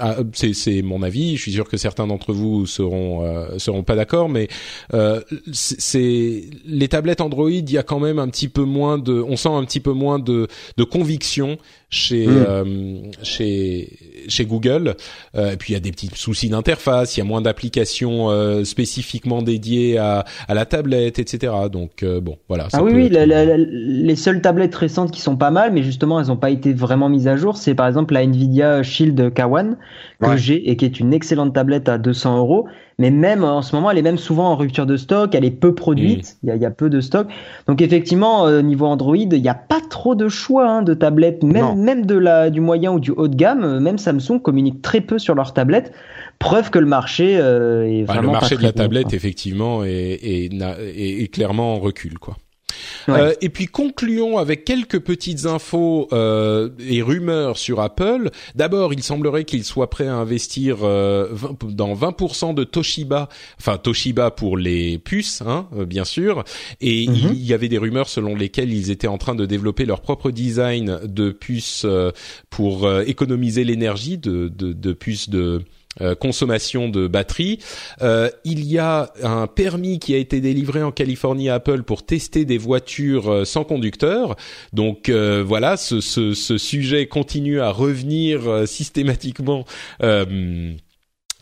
ah, 0.00 0.16
c'est 0.32 0.80
mon 0.82 1.02
avis. 1.02 1.36
Je 1.36 1.42
suis 1.42 1.52
sûr 1.52 1.68
que 1.68 1.76
certains 1.76 2.06
d'entre 2.06 2.32
vous 2.32 2.66
seront 2.66 3.24
euh, 3.24 3.58
seront 3.58 3.82
pas 3.82 3.94
d'accord, 3.94 4.30
mais 4.30 4.48
euh, 4.94 5.20
c'est 5.52 6.44
les 6.64 6.88
tablettes 6.88 7.20
Android. 7.20 7.50
Il 7.50 7.70
y 7.70 7.76
a 7.76 7.82
quand 7.82 8.00
même 8.00 8.18
un 8.18 8.28
petit 8.28 8.48
peu 8.48 8.64
moins 8.64 8.96
de, 8.96 9.12
on 9.12 9.36
sent 9.36 9.50
un 9.50 9.64
petit 9.64 9.80
peu 9.80 9.92
moins 9.92 10.18
de 10.18 10.48
de 10.78 10.84
conviction 10.84 11.58
chez 11.90 12.26
hmm. 12.26 12.44
euh, 12.48 12.94
chez 13.22 13.98
chez 14.28 14.44
Google. 14.44 14.94
Euh, 15.34 15.52
et 15.52 15.56
puis 15.56 15.72
il 15.72 15.74
y 15.74 15.76
a 15.76 15.80
des 15.80 15.92
petits 15.92 16.10
soucis 16.14 16.48
d'interface, 16.48 17.16
il 17.16 17.20
y 17.20 17.22
a 17.22 17.26
moins 17.26 17.40
d'applications 17.40 18.30
euh, 18.30 18.64
spécifiquement 18.64 19.42
dédiées 19.42 19.98
à, 19.98 20.24
à 20.48 20.54
la 20.54 20.66
tablette, 20.66 21.18
etc. 21.18 21.52
Donc 21.70 22.04
bon, 22.04 22.36
voilà. 22.48 22.68
Ah 22.72 22.82
oui, 22.82 22.92
oui, 22.94 23.08
les 23.10 24.16
seules 24.16 24.40
tablettes 24.40 24.74
récentes 24.74 25.10
qui 25.10 25.20
sont 25.20 25.36
pas 25.36 25.50
mal, 25.50 25.72
mais 25.72 25.82
justement 25.82 26.20
elles 26.20 26.28
n'ont 26.28 26.36
pas 26.36 26.50
été 26.50 26.72
vraiment 26.72 27.08
mises 27.08 27.28
à 27.28 27.36
jour, 27.36 27.56
c'est 27.56 27.74
par 27.74 27.86
exemple 27.86 28.14
la 28.14 28.22
Nvidia 28.22 28.82
Shield 28.82 29.20
K1 29.34 29.76
que 30.20 30.36
j'ai 30.36 30.70
et 30.70 30.76
qui 30.76 30.84
est 30.84 31.00
une 31.00 31.12
excellente 31.12 31.54
tablette 31.54 31.88
à 31.88 31.98
200 31.98 32.38
euros 32.38 32.66
mais 33.00 33.10
même 33.10 33.44
en 33.44 33.62
ce 33.62 33.74
moment, 33.74 33.90
elle 33.90 33.98
est 33.98 34.02
même 34.02 34.18
souvent 34.18 34.50
en 34.50 34.56
rupture 34.56 34.84
de 34.84 34.98
stock, 34.98 35.34
elle 35.34 35.44
est 35.44 35.50
peu 35.50 35.74
produite, 35.74 36.36
il 36.44 36.54
y, 36.54 36.66
a, 36.66 36.70
peu 36.70 36.90
de 36.90 37.00
stock. 37.00 37.28
Donc 37.66 37.80
effectivement, 37.80 38.42
au 38.42 38.60
niveau 38.60 38.84
Android, 38.84 39.16
il 39.16 39.40
n'y 39.40 39.48
a 39.48 39.54
pas 39.54 39.80
trop 39.88 40.14
de 40.14 40.28
choix 40.28 40.68
hein, 40.68 40.82
de 40.82 40.92
tablettes, 40.92 41.42
même, 41.42 41.80
même 41.80 42.04
de 42.04 42.16
la, 42.16 42.50
du 42.50 42.60
moyen 42.60 42.92
ou 42.92 43.00
du 43.00 43.10
haut 43.10 43.26
de 43.26 43.34
gamme. 43.34 43.64
Euh, 43.64 43.80
même 43.80 43.96
Samsung 43.96 44.38
communique 44.42 44.82
très 44.82 45.00
peu 45.00 45.18
sur 45.18 45.34
leurs 45.34 45.54
tablettes. 45.54 45.92
Preuve 46.38 46.68
que 46.70 46.78
le 46.78 46.86
marché 46.86 47.38
euh, 47.38 47.86
est 47.86 48.02
bah, 48.02 48.14
vraiment 48.14 48.32
le 48.32 48.38
marché 48.38 48.56
de 48.56 48.62
la 48.62 48.72
tablette, 48.72 49.14
effectivement, 49.14 49.82
est, 49.82 49.88
est, 49.90 50.50
est, 50.52 51.28
clairement 51.32 51.76
en 51.76 51.78
recul, 51.78 52.18
quoi. 52.18 52.36
Euh, 53.08 53.34
et 53.40 53.48
puis 53.48 53.66
concluons 53.66 54.38
avec 54.38 54.64
quelques 54.64 55.00
petites 55.00 55.46
infos 55.46 56.08
euh, 56.12 56.70
et 56.78 57.02
rumeurs 57.02 57.58
sur 57.58 57.80
Apple. 57.80 58.30
D'abord, 58.54 58.92
il 58.92 59.02
semblerait 59.02 59.44
qu'il 59.44 59.64
soit 59.64 59.90
prêt 59.90 60.06
à 60.06 60.14
investir 60.14 60.78
euh, 60.82 61.28
dans 61.62 61.94
20% 61.94 62.54
de 62.54 62.64
Toshiba, 62.64 63.28
enfin 63.58 63.78
Toshiba 63.78 64.30
pour 64.30 64.56
les 64.56 64.98
puces, 64.98 65.42
hein, 65.42 65.66
euh, 65.76 65.84
bien 65.84 66.04
sûr. 66.04 66.44
Et 66.80 67.08
mhm. 67.08 67.30
il 67.32 67.44
y 67.44 67.54
avait 67.54 67.68
des 67.68 67.78
rumeurs 67.78 68.08
selon 68.08 68.34
lesquelles 68.34 68.72
ils 68.72 68.90
étaient 68.90 69.08
en 69.08 69.18
train 69.18 69.34
de 69.34 69.46
développer 69.46 69.84
leur 69.84 70.00
propre 70.00 70.30
design 70.30 71.00
de 71.04 71.30
puces 71.30 71.86
pour 72.50 72.90
économiser 73.06 73.64
l'énergie, 73.64 74.18
de, 74.18 74.48
de, 74.48 74.72
de 74.72 74.92
puces 74.92 75.28
de 75.28 75.62
euh, 76.00 76.14
consommation 76.14 76.88
de 76.88 77.08
batterie. 77.08 77.58
Euh, 78.00 78.30
il 78.44 78.64
y 78.64 78.78
a 78.78 79.12
un 79.24 79.48
permis 79.48 79.98
qui 79.98 80.14
a 80.14 80.18
été 80.18 80.40
délivré 80.40 80.84
en 80.84 80.92
Californie 80.92 81.48
à 81.48 81.54
Apple 81.54 81.82
pour 81.82 82.06
tester 82.06 82.44
des 82.44 82.58
voitures 82.58 83.28
euh, 83.28 83.44
sans 83.44 83.64
conducteur. 83.64 84.36
Donc 84.72 85.10
voilà, 85.10 85.76
ce, 85.76 86.00
ce, 86.00 86.32
ce, 86.32 86.58
sujet 86.58 87.06
continue 87.06 87.60
à 87.60 87.70
revenir 87.70 88.68
systématiquement 88.68 89.64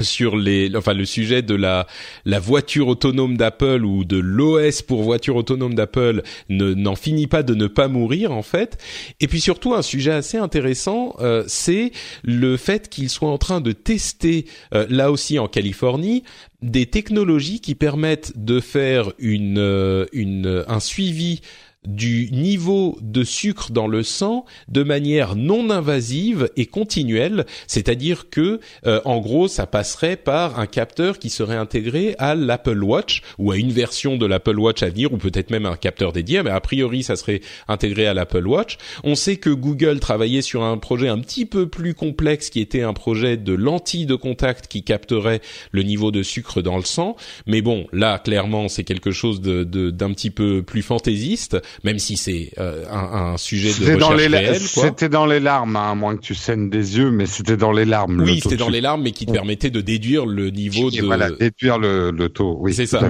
sur 0.00 0.36
les, 0.36 0.70
enfin 0.76 0.94
le 0.94 1.04
sujet 1.04 1.42
de 1.42 1.54
la 1.54 1.86
la 2.24 2.38
voiture 2.38 2.88
autonome 2.88 3.36
d'Apple 3.36 3.84
ou 3.84 4.04
de 4.04 4.18
l'OS 4.18 4.82
pour 4.82 5.02
voiture 5.02 5.36
autonome 5.36 5.74
d'Apple 5.74 6.22
ne 6.48 6.74
n'en 6.74 6.96
finit 6.96 7.26
pas 7.26 7.42
de 7.42 7.54
ne 7.54 7.66
pas 7.66 7.88
mourir 7.88 8.32
en 8.32 8.42
fait. 8.42 8.78
Et 9.20 9.28
puis 9.28 9.40
surtout 9.40 9.74
un 9.74 9.82
sujet 9.82 10.12
assez 10.12 10.38
intéressant, 10.38 11.14
euh, 11.20 11.44
c'est 11.46 11.92
le 12.22 12.56
fait 12.56 12.88
qu'ils 12.88 13.10
soient 13.10 13.30
en 13.30 13.38
train 13.38 13.60
de 13.60 13.72
tester 13.72 14.46
euh, 14.74 14.86
là 14.88 15.10
aussi 15.10 15.38
en 15.38 15.48
Californie 15.48 16.24
des 16.62 16.86
technologies 16.86 17.60
qui 17.60 17.74
permettent 17.74 18.32
de 18.36 18.60
faire 18.60 19.12
une, 19.18 19.58
euh, 19.58 20.06
une 20.12 20.64
un 20.66 20.80
suivi 20.80 21.40
du 21.88 22.28
niveau 22.32 22.98
de 23.00 23.24
sucre 23.24 23.72
dans 23.72 23.88
le 23.88 24.02
sang 24.02 24.44
de 24.68 24.82
manière 24.82 25.36
non 25.36 25.70
invasive 25.70 26.50
et 26.56 26.66
continuelle, 26.66 27.46
c'est-à-dire 27.66 28.28
que 28.30 28.60
euh, 28.86 29.00
en 29.06 29.18
gros 29.18 29.48
ça 29.48 29.66
passerait 29.66 30.16
par 30.16 30.60
un 30.60 30.66
capteur 30.66 31.18
qui 31.18 31.30
serait 31.30 31.56
intégré 31.56 32.14
à 32.18 32.34
l'Apple 32.34 32.84
Watch 32.84 33.22
ou 33.38 33.50
à 33.52 33.56
une 33.56 33.72
version 33.72 34.16
de 34.16 34.26
l'Apple 34.26 34.58
Watch 34.58 34.82
à 34.82 34.90
venir 34.90 35.14
ou 35.14 35.16
peut-être 35.16 35.50
même 35.50 35.64
un 35.64 35.76
capteur 35.76 36.12
dédié, 36.12 36.42
mais 36.42 36.50
a 36.50 36.60
priori 36.60 37.02
ça 37.02 37.16
serait 37.16 37.40
intégré 37.68 38.06
à 38.06 38.12
l'Apple 38.12 38.46
Watch. 38.46 38.76
On 39.02 39.14
sait 39.14 39.36
que 39.36 39.50
Google 39.50 39.98
travaillait 39.98 40.42
sur 40.42 40.62
un 40.62 40.76
projet 40.76 41.08
un 41.08 41.18
petit 41.18 41.46
peu 41.46 41.68
plus 41.68 41.94
complexe 41.94 42.50
qui 42.50 42.60
était 42.60 42.82
un 42.82 42.92
projet 42.92 43.38
de 43.38 43.54
lentille 43.54 44.04
de 44.04 44.14
contact 44.14 44.66
qui 44.66 44.82
capterait 44.82 45.40
le 45.72 45.82
niveau 45.82 46.10
de 46.10 46.22
sucre 46.22 46.60
dans 46.60 46.76
le 46.76 46.84
sang, 46.84 47.16
mais 47.46 47.62
bon 47.62 47.86
là 47.92 48.18
clairement 48.18 48.68
c'est 48.68 48.84
quelque 48.84 49.10
chose 49.10 49.40
d'un 49.40 50.12
petit 50.12 50.30
peu 50.30 50.62
plus 50.62 50.82
fantaisiste 50.82 51.56
même 51.84 51.98
si 51.98 52.16
c'est 52.16 52.52
euh, 52.58 52.84
un, 52.90 53.32
un, 53.32 53.36
sujet 53.36 53.68
de 53.68 53.94
recherche 53.94 53.98
dans 53.98 54.14
les 54.14 54.54
C'était 54.58 55.08
dans 55.08 55.26
les 55.26 55.40
larmes, 55.40 55.76
hein, 55.76 55.92
à 55.92 55.94
moins 55.94 56.16
que 56.16 56.22
tu 56.22 56.34
saignes 56.34 56.70
des 56.70 56.98
yeux, 56.98 57.10
mais 57.10 57.26
c'était 57.26 57.56
dans 57.56 57.72
les 57.72 57.84
larmes. 57.84 58.20
Oui, 58.20 58.40
c'était 58.42 58.56
dans 58.56 58.68
les 58.68 58.80
larmes, 58.80 59.02
mais 59.02 59.12
qui 59.12 59.26
te 59.26 59.32
permettait 59.32 59.70
de 59.70 59.80
déduire 59.80 60.26
le 60.26 60.50
niveau 60.50 60.90
de. 60.90 61.02
Voilà, 61.02 61.30
déduire 61.30 61.78
le, 61.78 62.10
le 62.10 62.28
taux. 62.28 62.56
Oui, 62.60 62.74
c'est 62.74 62.86
ça. 62.86 63.02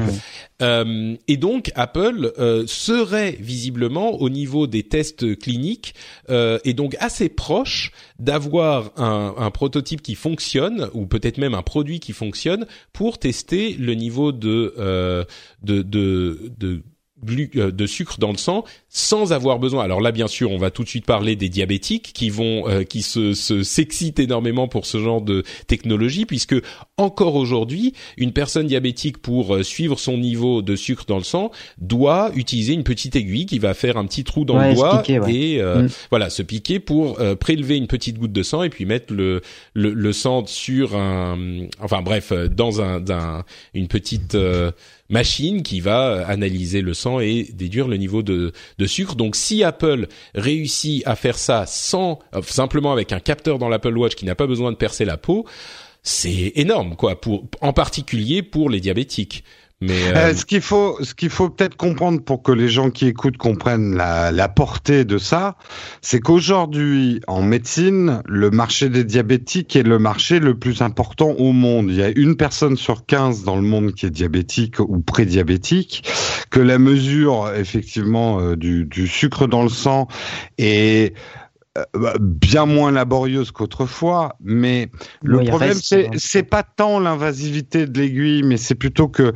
Euh, 0.60 1.14
et 1.28 1.36
donc 1.36 1.70
Apple 1.76 2.32
euh, 2.38 2.64
serait 2.66 3.36
visiblement 3.38 4.20
au 4.20 4.28
niveau 4.28 4.66
des 4.66 4.82
tests 4.82 5.38
cliniques 5.38 5.94
euh, 6.30 6.58
et 6.64 6.74
donc 6.74 6.96
assez 6.98 7.28
proche 7.28 7.92
d'avoir 8.18 8.90
un, 8.96 9.34
un, 9.38 9.50
prototype 9.52 10.02
qui 10.02 10.16
fonctionne 10.16 10.90
ou 10.94 11.06
peut-être 11.06 11.38
même 11.38 11.54
un 11.54 11.62
produit 11.62 12.00
qui 12.00 12.12
fonctionne 12.12 12.66
pour 12.92 13.18
tester 13.18 13.74
le 13.74 13.94
niveau 13.94 14.32
de 14.32 14.74
euh, 14.78 15.24
de, 15.62 15.82
de, 15.82 16.50
de 16.58 16.82
de 17.22 17.86
sucre 17.86 18.18
dans 18.18 18.30
le 18.30 18.36
sang 18.36 18.64
sans 18.88 19.32
avoir 19.32 19.58
besoin. 19.58 19.84
Alors 19.84 20.00
là, 20.00 20.12
bien 20.12 20.28
sûr, 20.28 20.50
on 20.50 20.58
va 20.58 20.70
tout 20.70 20.82
de 20.82 20.88
suite 20.88 21.04
parler 21.04 21.36
des 21.36 21.48
diabétiques 21.48 22.12
qui 22.14 22.30
vont, 22.30 22.68
euh, 22.68 22.84
qui 22.84 23.02
se, 23.02 23.34
se 23.34 23.62
s'excitent 23.62 24.18
énormément 24.18 24.66
pour 24.66 24.86
ce 24.86 24.98
genre 24.98 25.20
de 25.20 25.42
technologie, 25.66 26.24
puisque 26.24 26.56
encore 26.96 27.34
aujourd'hui, 27.34 27.92
une 28.16 28.32
personne 28.32 28.66
diabétique 28.66 29.18
pour 29.18 29.54
euh, 29.54 29.62
suivre 29.62 29.98
son 29.98 30.16
niveau 30.16 30.62
de 30.62 30.74
sucre 30.74 31.04
dans 31.06 31.18
le 31.18 31.24
sang 31.24 31.50
doit 31.78 32.30
utiliser 32.34 32.72
une 32.72 32.84
petite 32.84 33.14
aiguille 33.14 33.46
qui 33.46 33.58
va 33.58 33.74
faire 33.74 33.96
un 33.96 34.06
petit 34.06 34.24
trou 34.24 34.44
dans 34.44 34.58
le 34.58 34.74
doigt 34.74 35.02
et 35.28 35.60
euh, 35.60 35.82
mm. 35.82 35.88
voilà 36.10 36.30
se 36.30 36.42
piquer 36.42 36.80
pour 36.80 37.18
prélever 37.40 37.76
une 37.76 37.86
petite 37.86 38.18
goutte 38.18 38.32
de 38.32 38.42
sang 38.42 38.62
et 38.62 38.70
puis 38.70 38.84
mettre 38.84 39.12
le 39.12 39.42
le, 39.74 39.92
le 39.92 40.12
sang 40.12 40.46
sur 40.46 40.96
un, 40.96 41.66
enfin 41.80 42.02
bref, 42.02 42.32
dans 42.32 42.80
un, 42.80 43.02
un 43.10 43.44
une 43.74 43.88
petite 43.88 44.36
machine 45.08 45.62
qui 45.62 45.80
va 45.80 46.26
analyser 46.26 46.80
le 46.80 46.94
sang 46.94 47.20
et 47.20 47.48
déduire 47.52 47.88
le 47.88 47.96
niveau 47.96 48.22
de, 48.22 48.52
de 48.78 48.86
sucre. 48.86 49.14
Donc 49.14 49.36
si 49.36 49.64
Apple 49.64 50.08
réussit 50.34 51.02
à 51.06 51.16
faire 51.16 51.38
ça 51.38 51.64
sans 51.66 52.18
euh, 52.34 52.42
simplement 52.42 52.92
avec 52.92 53.12
un 53.12 53.20
capteur 53.20 53.58
dans 53.58 53.68
l'Apple 53.68 53.96
Watch 53.96 54.14
qui 54.14 54.24
n'a 54.24 54.34
pas 54.34 54.46
besoin 54.46 54.72
de 54.72 54.76
percer 54.76 55.04
la 55.04 55.16
peau, 55.16 55.46
c'est 56.02 56.52
énorme 56.54 56.96
quoi 56.96 57.20
pour 57.20 57.46
en 57.60 57.72
particulier 57.72 58.42
pour 58.42 58.70
les 58.70 58.80
diabétiques. 58.80 59.44
Mais 59.80 60.08
euh, 60.08 60.16
euh... 60.16 60.34
ce 60.34 60.44
qu'il 60.44 60.60
faut, 60.60 60.98
ce 61.02 61.14
qu'il 61.14 61.30
faut 61.30 61.50
peut-être 61.50 61.76
comprendre 61.76 62.20
pour 62.20 62.42
que 62.42 62.50
les 62.50 62.68
gens 62.68 62.90
qui 62.90 63.06
écoutent 63.06 63.36
comprennent 63.36 63.94
la, 63.94 64.32
la 64.32 64.48
portée 64.48 65.04
de 65.04 65.18
ça, 65.18 65.56
c'est 66.02 66.18
qu'aujourd'hui 66.18 67.20
en 67.28 67.42
médecine, 67.42 68.22
le 68.26 68.50
marché 68.50 68.88
des 68.88 69.04
diabétiques 69.04 69.76
est 69.76 69.84
le 69.84 70.00
marché 70.00 70.40
le 70.40 70.58
plus 70.58 70.82
important 70.82 71.30
au 71.30 71.52
monde. 71.52 71.90
Il 71.90 71.96
y 71.96 72.02
a 72.02 72.08
une 72.08 72.36
personne 72.36 72.76
sur 72.76 73.06
15 73.06 73.44
dans 73.44 73.54
le 73.54 73.62
monde 73.62 73.94
qui 73.94 74.06
est 74.06 74.10
diabétique 74.10 74.80
ou 74.80 74.98
prédiabétique, 74.98 76.02
que 76.50 76.60
la 76.60 76.78
mesure 76.78 77.52
effectivement 77.54 78.40
euh, 78.40 78.56
du, 78.56 78.84
du 78.84 79.06
sucre 79.06 79.46
dans 79.46 79.62
le 79.62 79.68
sang 79.68 80.08
est 80.58 81.14
bien 82.20 82.66
moins 82.66 82.92
laborieuse 82.92 83.50
qu'autrefois, 83.50 84.36
mais 84.40 84.90
le 85.22 85.44
problème 85.44 85.74
c'est 85.74 86.08
c'est 86.16 86.42
pas 86.42 86.62
tant 86.62 87.00
l'invasivité 87.00 87.86
de 87.86 87.98
l'aiguille, 87.98 88.42
mais 88.42 88.56
c'est 88.56 88.74
plutôt 88.74 89.08
que 89.08 89.32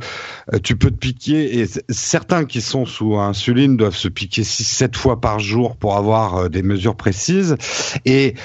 euh, 0.53 0.59
tu 0.63 0.75
peux 0.75 0.91
te 0.91 0.97
piquer 0.97 1.59
et 1.59 1.65
certains 1.89 2.45
qui 2.45 2.61
sont 2.61 2.85
sous 2.85 3.17
insuline 3.17 3.77
doivent 3.77 3.95
se 3.95 4.07
piquer 4.07 4.43
6 4.43 4.63
7 4.63 4.95
fois 4.95 5.21
par 5.21 5.39
jour 5.39 5.77
pour 5.77 5.95
avoir 5.97 6.35
euh, 6.35 6.49
des 6.49 6.63
mesures 6.63 6.95
précises. 6.95 7.55
Et 8.05 8.35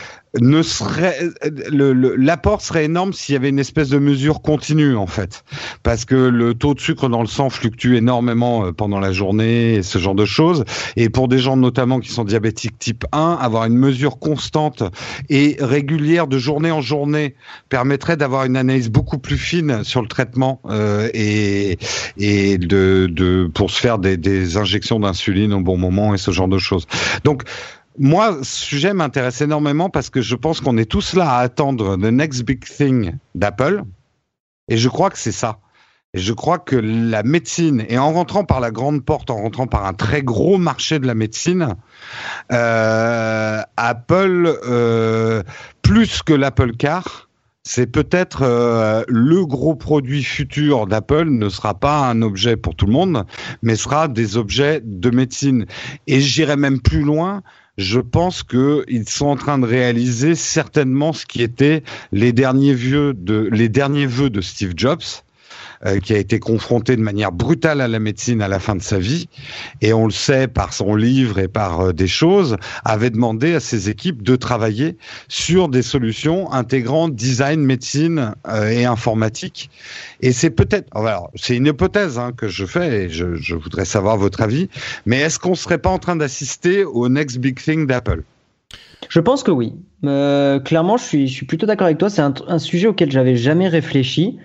ne 0.40 0.62
serait 0.62 1.30
l'apport 1.42 2.60
serait 2.60 2.84
énorme 2.84 3.12
s'il 3.12 3.32
y 3.32 3.36
avait 3.36 3.48
une 3.48 3.59
espèce 3.59 3.88
de 3.88 3.98
mesure 3.98 4.42
continue 4.42 4.96
en 4.96 5.06
fait. 5.06 5.44
Parce 5.82 6.05
que 6.05 6.14
le 6.14 6.55
taux 6.55 6.74
de 6.74 6.80
sucre 6.80 7.09
dans 7.09 7.20
le 7.20 7.26
sang 7.26 7.50
fluctue 7.50 7.94
énormément 7.94 8.66
euh, 8.66 8.72
pendant 8.72 9.00
la 9.00 9.12
journée 9.12 9.74
et 9.74 9.82
ce 9.82 9.98
genre 9.98 10.14
de 10.14 10.24
choses. 10.24 10.64
Et 10.96 11.09
pour 11.09 11.28
des 11.28 11.38
gens 11.38 11.56
notamment 11.56 12.00
qui 12.00 12.10
sont 12.10 12.24
diabétiques 12.24 12.78
type 12.78 13.05
1 13.12 13.38
avoir 13.40 13.64
une 13.64 13.76
mesure 13.76 14.18
constante 14.18 14.82
et 15.28 15.56
régulière 15.60 16.26
de 16.26 16.38
journée 16.38 16.70
en 16.70 16.80
journée 16.80 17.34
permettrait 17.68 18.16
d'avoir 18.16 18.44
une 18.44 18.56
analyse 18.56 18.90
beaucoup 18.90 19.18
plus 19.18 19.38
fine 19.38 19.82
sur 19.84 20.02
le 20.02 20.09
traitement 20.09 20.60
euh, 20.68 21.09
et 21.14 21.78
et 22.18 22.59
de, 22.59 23.09
de 23.10 23.50
pour 23.52 23.70
se 23.70 23.80
faire 23.80 23.98
des, 23.98 24.16
des 24.16 24.56
injections 24.56 25.00
d'insuline 25.00 25.52
au 25.52 25.60
bon 25.60 25.78
moment 25.78 26.14
et 26.14 26.18
ce 26.18 26.30
genre 26.30 26.48
de 26.48 26.59
choses. 26.59 26.86
Donc 27.24 27.44
moi, 27.98 28.38
ce 28.42 28.64
sujet 28.64 28.94
m'intéresse 28.94 29.40
énormément 29.40 29.90
parce 29.90 30.10
que 30.10 30.20
je 30.20 30.36
pense 30.36 30.60
qu'on 30.60 30.76
est 30.76 30.90
tous 30.90 31.14
là 31.14 31.30
à 31.30 31.38
attendre 31.38 31.96
the 31.96 32.12
next 32.12 32.44
big 32.44 32.64
thing 32.64 33.14
d'Apple. 33.34 33.82
Et 34.68 34.76
je 34.76 34.88
crois 34.88 35.10
que 35.10 35.18
c'est 35.18 35.32
ça. 35.32 35.58
Et 36.14 36.18
je 36.18 36.32
crois 36.32 36.58
que 36.58 36.76
la 36.76 37.22
médecine, 37.22 37.84
et 37.88 37.98
en 37.98 38.12
rentrant 38.12 38.44
par 38.44 38.60
la 38.60 38.70
grande 38.70 39.04
porte, 39.04 39.30
en 39.30 39.36
rentrant 39.36 39.66
par 39.66 39.84
un 39.84 39.92
très 39.92 40.22
gros 40.22 40.56
marché 40.56 40.98
de 40.98 41.06
la 41.06 41.14
médecine, 41.14 41.74
euh, 42.50 43.60
Apple, 43.76 44.58
euh, 44.66 45.42
plus 45.82 46.22
que 46.22 46.32
l'Apple 46.32 46.76
Car, 46.76 47.28
c'est 47.62 47.86
peut-être 47.86 48.40
euh, 48.40 49.04
le 49.08 49.44
gros 49.44 49.74
produit 49.74 50.24
futur 50.24 50.86
d'Apple 50.86 51.28
ne 51.28 51.50
sera 51.50 51.74
pas 51.74 51.98
un 51.98 52.22
objet 52.22 52.56
pour 52.56 52.74
tout 52.74 52.86
le 52.86 52.92
monde, 52.92 53.26
mais 53.60 53.76
sera 53.76 54.08
des 54.08 54.38
objets 54.38 54.80
de 54.82 55.10
médecine. 55.10 55.66
Et 56.06 56.22
j'irai 56.22 56.56
même 56.56 56.80
plus 56.80 57.02
loin 57.02 57.42
je 57.78 58.00
pense 58.00 58.42
qu'ils 58.42 59.09
sont 59.09 59.28
en 59.28 59.36
train 59.36 59.59
de 59.59 59.64
réaliser 59.64 60.34
certainement 60.34 61.12
ce 61.12 61.24
qui 61.24 61.42
était 61.42 61.84
les 62.10 62.32
derniers 62.32 62.74
vœux 62.74 63.14
de, 63.14 63.48
les 63.52 63.68
derniers 63.68 64.06
vœux 64.06 64.30
de 64.30 64.40
Steve 64.40 64.72
Jobs. 64.76 65.00
Euh, 65.86 66.00
qui 66.00 66.12
a 66.12 66.18
été 66.18 66.40
confronté 66.40 66.96
de 66.96 67.02
manière 67.02 67.30
brutale 67.30 67.80
à 67.80 67.86
la 67.86 68.00
médecine 68.00 68.42
à 68.42 68.48
la 68.48 68.59
fin 68.59 68.74
de 68.74 68.82
sa 68.82 68.98
vie, 68.98 69.28
et 69.80 69.92
on 69.92 70.06
le 70.06 70.10
sait 70.10 70.48
par 70.48 70.72
son 70.72 70.96
livre 70.96 71.38
et 71.38 71.46
par 71.46 71.80
euh, 71.80 71.92
des 71.92 72.09
choses, 72.09 72.56
avait 72.84 73.10
demandé 73.10 73.55
à 73.55 73.60
ses 73.60 73.88
équipes 73.88 74.24
de 74.24 74.34
travailler 74.34 74.96
sur 75.28 75.68
des 75.68 75.82
solutions 75.82 76.52
intégrant 76.52 77.09
design, 77.09 77.60
médecine 77.60 78.34
euh, 78.48 78.70
et 78.70 78.86
informatique. 78.86 79.70
Et 80.20 80.32
c'est 80.32 80.50
peut-être, 80.50 80.88
alors 80.96 81.30
c'est 81.36 81.56
une 81.56 81.66
hypothèse 81.66 82.18
hein, 82.18 82.32
que 82.36 82.48
je 82.48 82.66
fais, 82.66 83.05
et 83.05 83.09
je, 83.09 83.55
voudrais 83.55 83.84
savoir 83.84 84.16
votre 84.16 84.40
avis, 84.40 84.68
mais 85.06 85.20
est-ce 85.20 85.38
qu'on 85.38 85.55
serait 85.55 85.78
pas 85.78 85.90
en 85.90 86.00
train 86.00 86.16
d'assister 86.16 86.82
au 86.82 87.09
next 87.09 87.38
big 87.38 87.56
thing 87.56 87.86
d'Apple? 87.86 88.24
Je 89.09 89.20
pense 89.20 89.44
que 89.44 89.52
oui. 89.52 89.74
Clairement, 90.02 90.96
je 90.96 91.05
suis, 91.05 91.28
je 91.28 91.34
suis 91.34 91.46
plutôt 91.46 91.66
d'accord 91.66 91.86
avec 91.86 91.98
toi. 91.98 92.10
C'est 92.10 92.22
un, 92.22 92.34
un, 92.48 92.59
sujet 92.59 92.88
auquel 92.88 93.12
j'avais 93.12 93.36
jamais 93.36 93.68
réfléchi. 93.68 94.38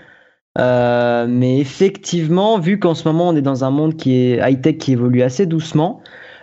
Euh, 0.60 1.26
mais 1.28 1.60
effectivement, 1.60 2.60
vu 2.60 2.80
qu'en 2.80 2.94
ce 2.94 3.08
moment 3.08 3.30
on 3.30 3.36
est 3.36 3.42
dans 3.42 3.64
un 3.64 3.72
monde 3.72 3.96
qui 3.96 4.16
est 4.16 4.38
high-tech, 4.38 4.78
qui 4.78 4.92
évolue 4.92 5.24
assez 5.24 5.46
doucement, 5.46 6.02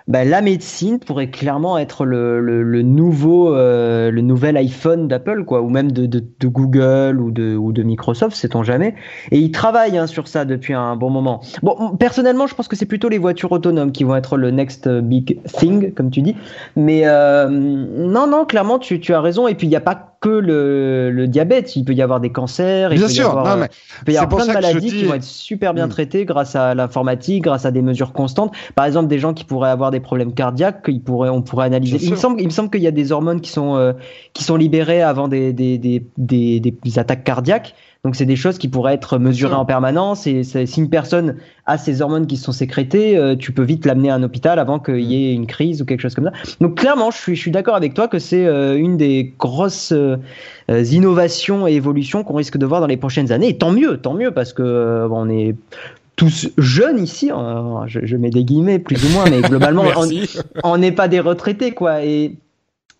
bah, 0.09 0.24
la 0.24 0.43
médecine 0.43 0.99
pourrait 0.99 1.31
clairement 1.31 1.78
être 1.78 2.05
le, 2.05 2.41
le, 2.41 2.65
le 2.65 2.82
nouveau, 2.82 3.55
euh, 3.55 4.11
le 4.11 4.20
nouvel 4.23 4.57
iPhone 4.57 5.07
d'Apple, 5.07 5.45
quoi, 5.45 5.61
ou 5.61 5.69
même 5.69 5.93
de, 5.93 6.07
de, 6.07 6.19
de, 6.41 6.49
Google 6.49 7.20
ou 7.20 7.31
de, 7.31 7.55
ou 7.55 7.73
de 7.73 7.85
Microsoft, 7.85 8.37
sait-on 8.37 8.65
jamais. 8.65 8.97
Et 9.31 9.39
ils 9.39 9.53
travaillent 9.53 9.99
hein, 9.99 10.09
sur 10.09 10.27
ça 10.27 10.45
depuis 10.45 10.74
un 10.74 10.97
bon 10.97 11.11
moment. 11.11 11.41
Bon, 11.62 11.97
personnellement, 11.97 12.49
je 12.49 12.57
pense 12.57 12.66
que 12.66 12.74
c'est 12.74 12.87
plutôt 12.87 13.09
les 13.09 13.19
voitures 13.19 13.53
autonomes 13.53 13.93
qui 13.93 14.03
vont 14.03 14.16
être 14.16 14.37
le 14.37 14.51
next 14.51 14.89
big 14.89 15.39
thing, 15.45 15.95
comme 15.95 16.11
tu 16.11 16.23
dis. 16.23 16.35
Mais 16.74 17.03
euh, 17.05 17.49
non, 17.49 18.27
non, 18.27 18.45
clairement, 18.47 18.81
tu, 18.81 18.99
tu 18.99 19.15
as 19.15 19.20
raison. 19.20 19.47
Et 19.47 19.55
puis 19.55 19.69
il 19.69 19.70
n'y 19.70 19.77
a 19.77 19.81
pas 19.81 20.10
que 20.21 20.29
le, 20.29 21.11
le, 21.11 21.27
diabète, 21.29 21.77
il 21.77 21.85
peut 21.85 21.95
y 21.95 22.03
avoir 22.03 22.21
des 22.21 22.31
cancers, 22.31 22.93
il 22.93 22.99
bien 22.99 23.07
peut 23.07 23.13
sûr, 23.13 23.25
y 23.25 23.27
avoir, 23.27 23.45
non, 23.47 23.57
mais 23.63 23.69
il 24.01 24.05
peut 24.05 24.13
y 24.13 24.17
avoir 24.19 24.37
plein 24.45 24.47
de 24.47 24.53
maladies 24.53 24.89
qui 24.89 25.05
vont 25.05 25.15
être 25.15 25.25
super 25.25 25.73
bien 25.73 25.87
Hmm. 25.87 25.91
traitées 25.91 26.25
grâce 26.27 26.55
à 26.55 26.75
l'informatique, 26.75 27.45
grâce 27.45 27.65
à 27.65 27.71
des 27.71 27.81
mesures 27.81 28.13
constantes. 28.13 28.55
Par 28.75 28.85
exemple, 28.85 29.09
des 29.09 29.19
gens 29.19 29.33
qui 29.33 29.45
pourraient 29.45 29.71
avoir 29.71 29.91
des 29.91 30.01
problèmes 30.01 30.35
cardiaques, 30.35 30.85
qu'ils 30.85 31.03
pourraient, 31.03 31.31
on 31.31 31.41
pourrait 31.41 31.67
analyser. 31.67 31.99
Il 32.03 32.11
me 32.11 32.17
semble, 32.17 32.41
il 32.41 32.45
me 32.47 32.51
semble 32.51 32.69
qu'il 32.71 32.83
y 32.83 32.87
a 32.87 32.91
des 32.91 33.13
hormones 33.13 33.41
qui 33.41 33.51
sont 33.51 33.77
euh, 33.77 33.95
qui 34.35 34.45
sont 34.45 34.57
libérées 34.57 35.03
avant 35.03 35.27
des 35.29 35.53
des, 35.55 35.79
des, 35.79 36.07
des, 36.19 36.61
des 36.61 36.99
attaques 36.99 37.25
cardiaques. 37.25 37.75
Donc 38.05 38.17
c'est 38.17 38.25
des 38.25 38.37
choses 38.37 38.57
qui 38.57 38.69
pourraient 38.69 38.95
être 38.95 39.19
mesurées 39.19 39.55
en 39.55 39.67
permanence. 39.67 40.27
Et 40.27 40.43
si 40.43 40.81
une 40.81 40.89
personne 40.89 41.37
a 41.67 41.77
ces 41.77 42.01
hormones 42.01 42.27
qui 42.27 42.39
sont 42.39 42.53
sécrétées, 42.53 43.19
euh, 43.19 43.37
tu 43.37 43.53
peux 43.53 43.63
vite 43.63 43.85
l'amener 43.85 44.09
à 44.09 44.15
un 44.15 44.23
hôpital 44.23 44.59
avant 44.59 44.79
qu'il 44.79 45.01
y 45.01 45.31
ait 45.31 45.35
une 45.35 45.47
crise 45.47 45.83
ou 45.83 45.85
quelque 45.85 46.01
chose 46.01 46.15
comme 46.15 46.25
ça. 46.25 46.33
Donc 46.61 46.77
clairement, 46.79 47.11
je 47.11 47.19
suis, 47.19 47.37
je 47.37 47.41
suis 47.41 47.51
d'accord 47.51 47.75
avec 47.75 47.93
toi 47.93 48.09
que 48.09 48.19
c'est 48.19 48.47
euh, 48.47 48.77
une 48.77 48.97
des 48.97 49.35
grosses 49.39 49.93
euh, 49.93 50.17
innovations 50.69 51.69
et 51.69 51.73
évolutions 51.73 52.25
qu'on 52.25 52.35
risque 52.35 52.57
de 52.57 52.65
voir 52.65 52.81
dans 52.81 52.87
les 52.87 52.97
prochaines 52.97 53.33
années. 53.33 53.49
Et 53.49 53.59
tant 53.59 53.71
mieux, 53.71 53.99
tant 53.99 54.15
mieux, 54.15 54.31
parce 54.31 54.55
que 54.55 55.07
on 55.11 55.29
est 55.29 55.55
tous 56.17 56.49
jeunes 56.59 57.03
ici. 57.03 57.31
hein. 57.31 57.83
je, 57.87 58.01
je 58.03 58.17
mets 58.17 58.31
des 58.31 58.45
guillemets 58.45 58.79
plus 58.79 59.05
ou 59.05 59.09
moins, 59.13 59.29
mais 59.29 59.41
globalement, 59.49 59.85
on 60.65 60.79
n'est 60.79 60.93
pas 60.93 61.09
des 61.09 61.21
retraités, 61.21 61.73
quoi. 61.73 62.03
Et 62.05 62.37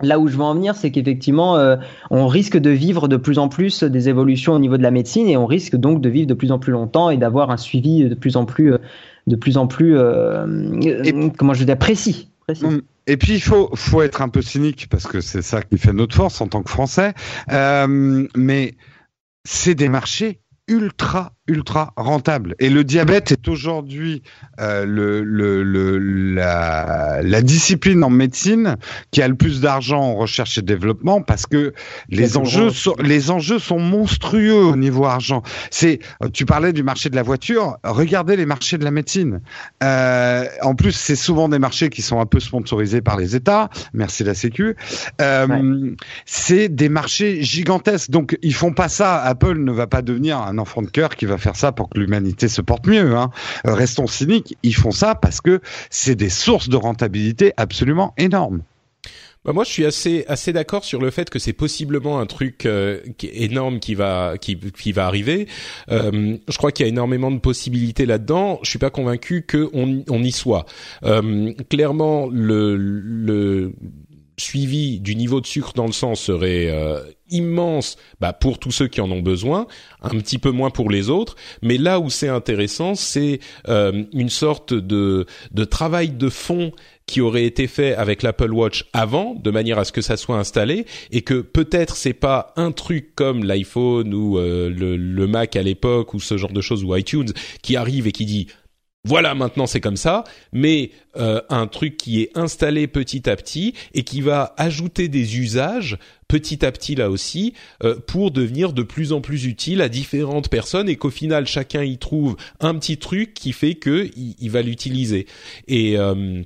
là 0.03 0.19
où 0.19 0.29
je 0.29 0.37
veux 0.37 0.43
en 0.43 0.55
venir, 0.55 0.75
c'est 0.75 0.91
qu'effectivement, 0.91 1.57
euh, 1.57 1.77
on 2.11 2.27
risque 2.27 2.57
de 2.57 2.71
vivre 2.71 3.09
de 3.09 3.17
plus 3.17 3.39
en 3.39 3.49
plus 3.49 3.83
des 3.83 4.09
évolutions 4.09 4.55
au 4.55 4.59
niveau 4.59 4.77
de 4.77 4.83
la 4.83 4.91
médecine 4.91 5.29
et 5.29 5.37
on 5.37 5.47
risque 5.47 5.77
donc 5.77 6.01
de 6.01 6.09
vivre 6.09 6.27
de 6.27 6.35
plus 6.35 6.53
en 6.53 6.59
plus 6.59 6.73
longtemps 6.73 7.11
et 7.11 7.17
d'avoir 7.17 7.51
un 7.51 7.57
suivi 7.57 8.09
de 8.09 8.15
plus 8.15 8.37
en 8.37 8.45
plus, 8.45 8.75
euh, 8.75 8.79
de 9.27 9.37
plus 9.37 9.57
en 9.57 9.67
plus, 9.67 9.97
euh, 9.97 11.29
comment 11.37 11.55
je 11.55 11.61
veux 11.61 11.67
dire, 11.67 11.79
précis. 11.79 12.31
précis. 12.47 12.67
Mm. 12.67 12.81
Et 13.07 13.17
puis 13.17 13.35
il 13.35 13.41
faut 13.41 13.71
faut 13.75 14.03
être 14.03 14.23
un 14.23 14.29
peu 14.29 14.43
cynique 14.43 14.87
parce 14.89 15.07
que 15.07 15.21
c'est 15.21 15.43
ça 15.43 15.63
qui 15.63 15.79
fait 15.79 15.93
notre 15.93 16.15
force 16.15 16.41
en 16.41 16.47
tant 16.47 16.63
que 16.63 16.71
Français. 16.71 17.13
Euh, 17.51 18.27
mais 18.37 18.75
c'est 19.45 19.75
des 19.75 19.89
marchés 19.89 20.41
ultra 20.69 21.33
ultra 21.51 21.93
rentables 21.97 22.55
et 22.61 22.71
le 22.71 22.85
diabète 22.85 23.33
est 23.33 23.49
aujourd'hui 23.49 24.23
euh, 24.61 24.87
le, 24.87 25.23
le, 25.23 25.63
le 25.63 25.99
la, 25.99 27.21
la 27.23 27.43
discipline 27.43 28.05
en 28.05 28.11
médecine 28.11 28.77
qui 29.11 29.21
a 29.21 29.29
le 29.29 29.35
plus 29.35 29.61
d'argent 29.61 30.01
en 30.01 30.15
recherche 30.15 30.57
et 30.59 30.63
développement 30.63 31.21
parce 31.23 31.47
que 31.47 31.75
les 32.09 32.37
enjeux 32.37 32.71
sont, 32.71 32.95
les 33.03 33.31
enjeux 33.31 33.59
sont 33.59 33.79
monstrueux 33.81 34.65
au 34.65 34.77
niveau 34.77 35.05
argent. 35.05 35.43
C'est 35.71 35.99
tu 36.33 36.47
parlais 36.47 36.73
du 36.73 36.83
marché 36.83 37.11
de 37.11 37.17
la 37.17 37.23
voiture, 37.23 37.79
regardez 37.85 38.37
les 38.37 38.47
marchés 38.47 38.79
de 38.79 38.85
la 38.85 38.91
médecine. 38.91 39.41
Euh, 39.83 40.45
en 40.63 40.75
plus, 40.75 40.93
c'est 40.93 41.17
souvent 41.17 41.49
des 41.49 41.59
marchés 41.59 41.91
qui 41.91 42.03
sont 42.03 42.21
un 42.21 42.27
peu 42.27 42.41
sponsorisés 42.41 43.01
par 43.01 43.17
les 43.17 43.35
États. 43.35 43.71
Merci 43.93 44.25
la 44.25 44.35
Sécu. 44.35 44.77
Euh, 45.21 45.91
C'est 46.27 46.69
des 46.69 46.89
marchés 46.89 47.43
gigantesques. 47.43 48.11
Donc, 48.11 48.39
ils 48.43 48.55
font 48.55 48.73
pas 48.73 48.89
ça. 48.89 49.21
Apple 49.23 49.59
ne 49.59 49.73
va 49.73 49.87
pas 49.87 50.03
devenir 50.03 50.39
un 50.39 50.59
enfant 50.59 50.83
de 50.83 50.89
cœur 50.91 51.17
qui 51.17 51.27
va 51.27 51.39
faire 51.41 51.57
ça 51.57 51.73
pour 51.73 51.89
que 51.89 51.99
l'humanité 51.99 52.49
se 52.49 52.61
porte 52.61 52.87
mieux. 52.87 53.17
Hein. 53.17 53.31
Euh, 53.67 53.75
restons 53.75 54.07
cyniques, 54.07 54.57
ils 54.62 54.75
font 54.75 54.91
ça 54.91 55.15
parce 55.15 55.41
que 55.41 55.61
c'est 55.91 56.15
des 56.15 56.31
sources 56.31 56.69
de 56.69 56.77
rentabilité 56.77 57.53
absolument 57.57 58.15
énormes. 58.17 58.62
Bah 59.43 59.55
moi, 59.55 59.65
je 59.65 59.71
suis 59.71 59.87
assez 59.87 60.27
assez 60.29 60.53
d'accord 60.53 60.85
sur 60.85 61.01
le 61.01 61.11
fait 61.11 61.31
que 61.31 61.39
c'est 61.39 61.55
possiblement 61.55 62.21
un 62.21 62.27
truc 62.27 62.67
euh, 62.67 63.01
énorme 63.23 63.81
qui 63.81 63.95
va 63.95 64.35
qui 64.39 64.93
va 64.93 65.07
arriver. 65.07 65.49
Euh, 65.91 66.37
je 66.47 66.57
crois 66.59 66.73
qu'il 66.73 66.85
y 66.85 66.89
a 66.89 66.91
énormément 66.91 67.31
de 67.31 67.39
possibilités 67.39 68.05
là-dedans. 68.05 68.59
Je 68.62 68.69
suis 68.69 68.79
pas 68.79 68.91
convaincu 68.91 69.41
que 69.47 69.71
on, 69.73 70.05
on 70.11 70.23
y 70.23 70.31
soit. 70.31 70.67
Clairement, 71.71 72.29
le 72.31 72.77
le 72.77 73.73
suivi 74.41 75.01
du 75.01 75.15
niveau 75.15 75.41
de 75.41 75.47
sucre 75.47 75.73
dans 75.75 75.87
le 75.87 75.93
sang 75.93 76.15
serait 76.15 76.69
euh, 76.71 77.03
immense 77.31 77.97
bah, 78.21 78.33
pour 78.33 78.59
tous 78.59 78.71
ceux 78.71 78.89
qui 78.89 79.01
en 79.01 79.11
ont 79.11 79.21
besoin, 79.21 79.67
un 80.03 80.11
petit 80.11 80.39
peu 80.39 80.51
moins 80.51 80.71
pour 80.71 80.91
les 80.91 81.11
autres. 81.11 81.37
Mais 81.62 81.79
là 81.79 82.01
où 82.01 82.11
c'est 82.11 82.29
intéressant, 82.29 82.95
c'est 82.95 83.41
euh, 83.69 84.05
une 84.12 84.29
sorte 84.29 84.75
de, 84.75 85.27
travail 85.71 86.11
de 86.11 86.29
fond 86.29 86.73
qui 87.07 87.21
aurait 87.21 87.45
été 87.45 87.67
fait 87.67 87.95
avec 87.95 88.23
l'Apple 88.23 88.53
Watch 88.53 88.87
avant, 88.93 89.35
de 89.35 89.51
manière 89.51 89.79
à 89.79 89.85
ce 89.85 89.93
que 89.93 90.01
ça 90.01 90.17
soit 90.17 90.39
installé, 90.39 90.87
et 91.11 91.23
que 91.23 91.41
peut-être 91.41 91.97
c'est 91.97 92.12
pas 92.12 92.53
un 92.57 92.73
truc 92.73 93.15
comme 93.15 93.45
l'iPhone 93.45 94.15
ou 94.15 94.39
euh, 94.39 94.69
le, 94.71 95.27
Mac 95.27 95.55
à 95.55 95.62
l'époque 95.62 96.15
ou 96.15 96.21
ce 96.21 96.37
genre 96.37 96.53
de 96.53 96.61
choses 96.61 96.83
ou 96.83 96.97
iTunes 96.97 97.33
qui 97.62 97.77
arrive 97.77 98.07
et 98.07 98.12
qui 98.12 98.27
dit 98.27 98.49
voilà, 99.05 99.35
maintenant 99.35 99.67
c'est 99.67 99.81
comme 99.81 99.97
ça, 99.97 100.25
mais 100.53 100.91
euh, 101.17 101.41
un 101.49 101.67
truc 101.67 101.97
qui 101.97 102.21
est 102.21 102.37
installé 102.37 102.87
petit 102.87 103.31
à 103.31 103.37
petit 103.37 103.73
et 103.95 104.03
qui 104.03 104.21
va 104.21 104.55
ajouter 104.59 105.09
des 105.09 105.39
usages 105.39 105.97
petit 106.29 106.67
à 106.67 106.71
petit 106.71 106.95
là 106.97 107.09
aussi 107.09 107.55
euh, 107.83 107.97
pour 108.07 108.31
devenir 108.31 108.75
de 108.75 108.83
plus 108.83 109.13
en 109.13 109.23
plus 109.23 109.47
utile 109.47 109.81
à 109.81 109.89
différentes 109.89 110.51
personnes 110.51 110.89
et 110.89 110.97
qu'au 110.97 111.09
final 111.09 111.47
chacun 111.47 111.83
y 111.83 111.97
trouve 111.97 112.37
un 112.61 112.75
petit 112.75 112.99
truc 112.99 113.33
qui 113.33 113.53
fait 113.53 113.75
que 113.75 114.11
il, 114.17 114.51
va 114.51 114.61
l'utiliser. 114.61 115.27
Et 115.67 115.99
euh, 115.99 116.43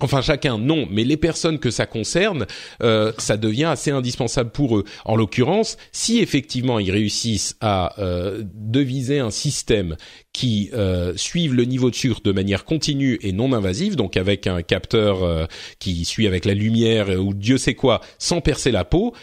Enfin 0.00 0.20
chacun 0.20 0.58
non, 0.58 0.86
mais 0.90 1.04
les 1.04 1.16
personnes 1.16 1.58
que 1.58 1.70
ça 1.70 1.86
concerne, 1.86 2.46
euh, 2.82 3.12
ça 3.18 3.36
devient 3.36 3.64
assez 3.64 3.90
indispensable 3.90 4.50
pour 4.50 4.76
eux. 4.76 4.84
En 5.06 5.16
l'occurrence, 5.16 5.78
si 5.90 6.18
effectivement 6.18 6.78
ils 6.78 6.90
réussissent 6.90 7.56
à 7.60 7.98
euh, 7.98 8.42
deviser 8.54 9.20
un 9.20 9.30
système 9.30 9.96
qui 10.34 10.70
euh, 10.74 11.14
suive 11.16 11.54
le 11.54 11.64
niveau 11.64 11.88
de 11.90 11.94
sucre 11.94 12.20
de 12.22 12.32
manière 12.32 12.66
continue 12.66 13.18
et 13.22 13.32
non 13.32 13.54
invasive, 13.54 13.96
donc 13.96 14.18
avec 14.18 14.46
un 14.46 14.60
capteur 14.62 15.22
euh, 15.22 15.46
qui 15.78 16.04
suit 16.04 16.26
avec 16.26 16.44
la 16.44 16.52
lumière 16.52 17.08
ou 17.18 17.32
Dieu 17.32 17.56
sait 17.56 17.74
quoi, 17.74 18.02
sans 18.18 18.42
percer 18.42 18.72
la 18.72 18.84
peau, 18.84 19.14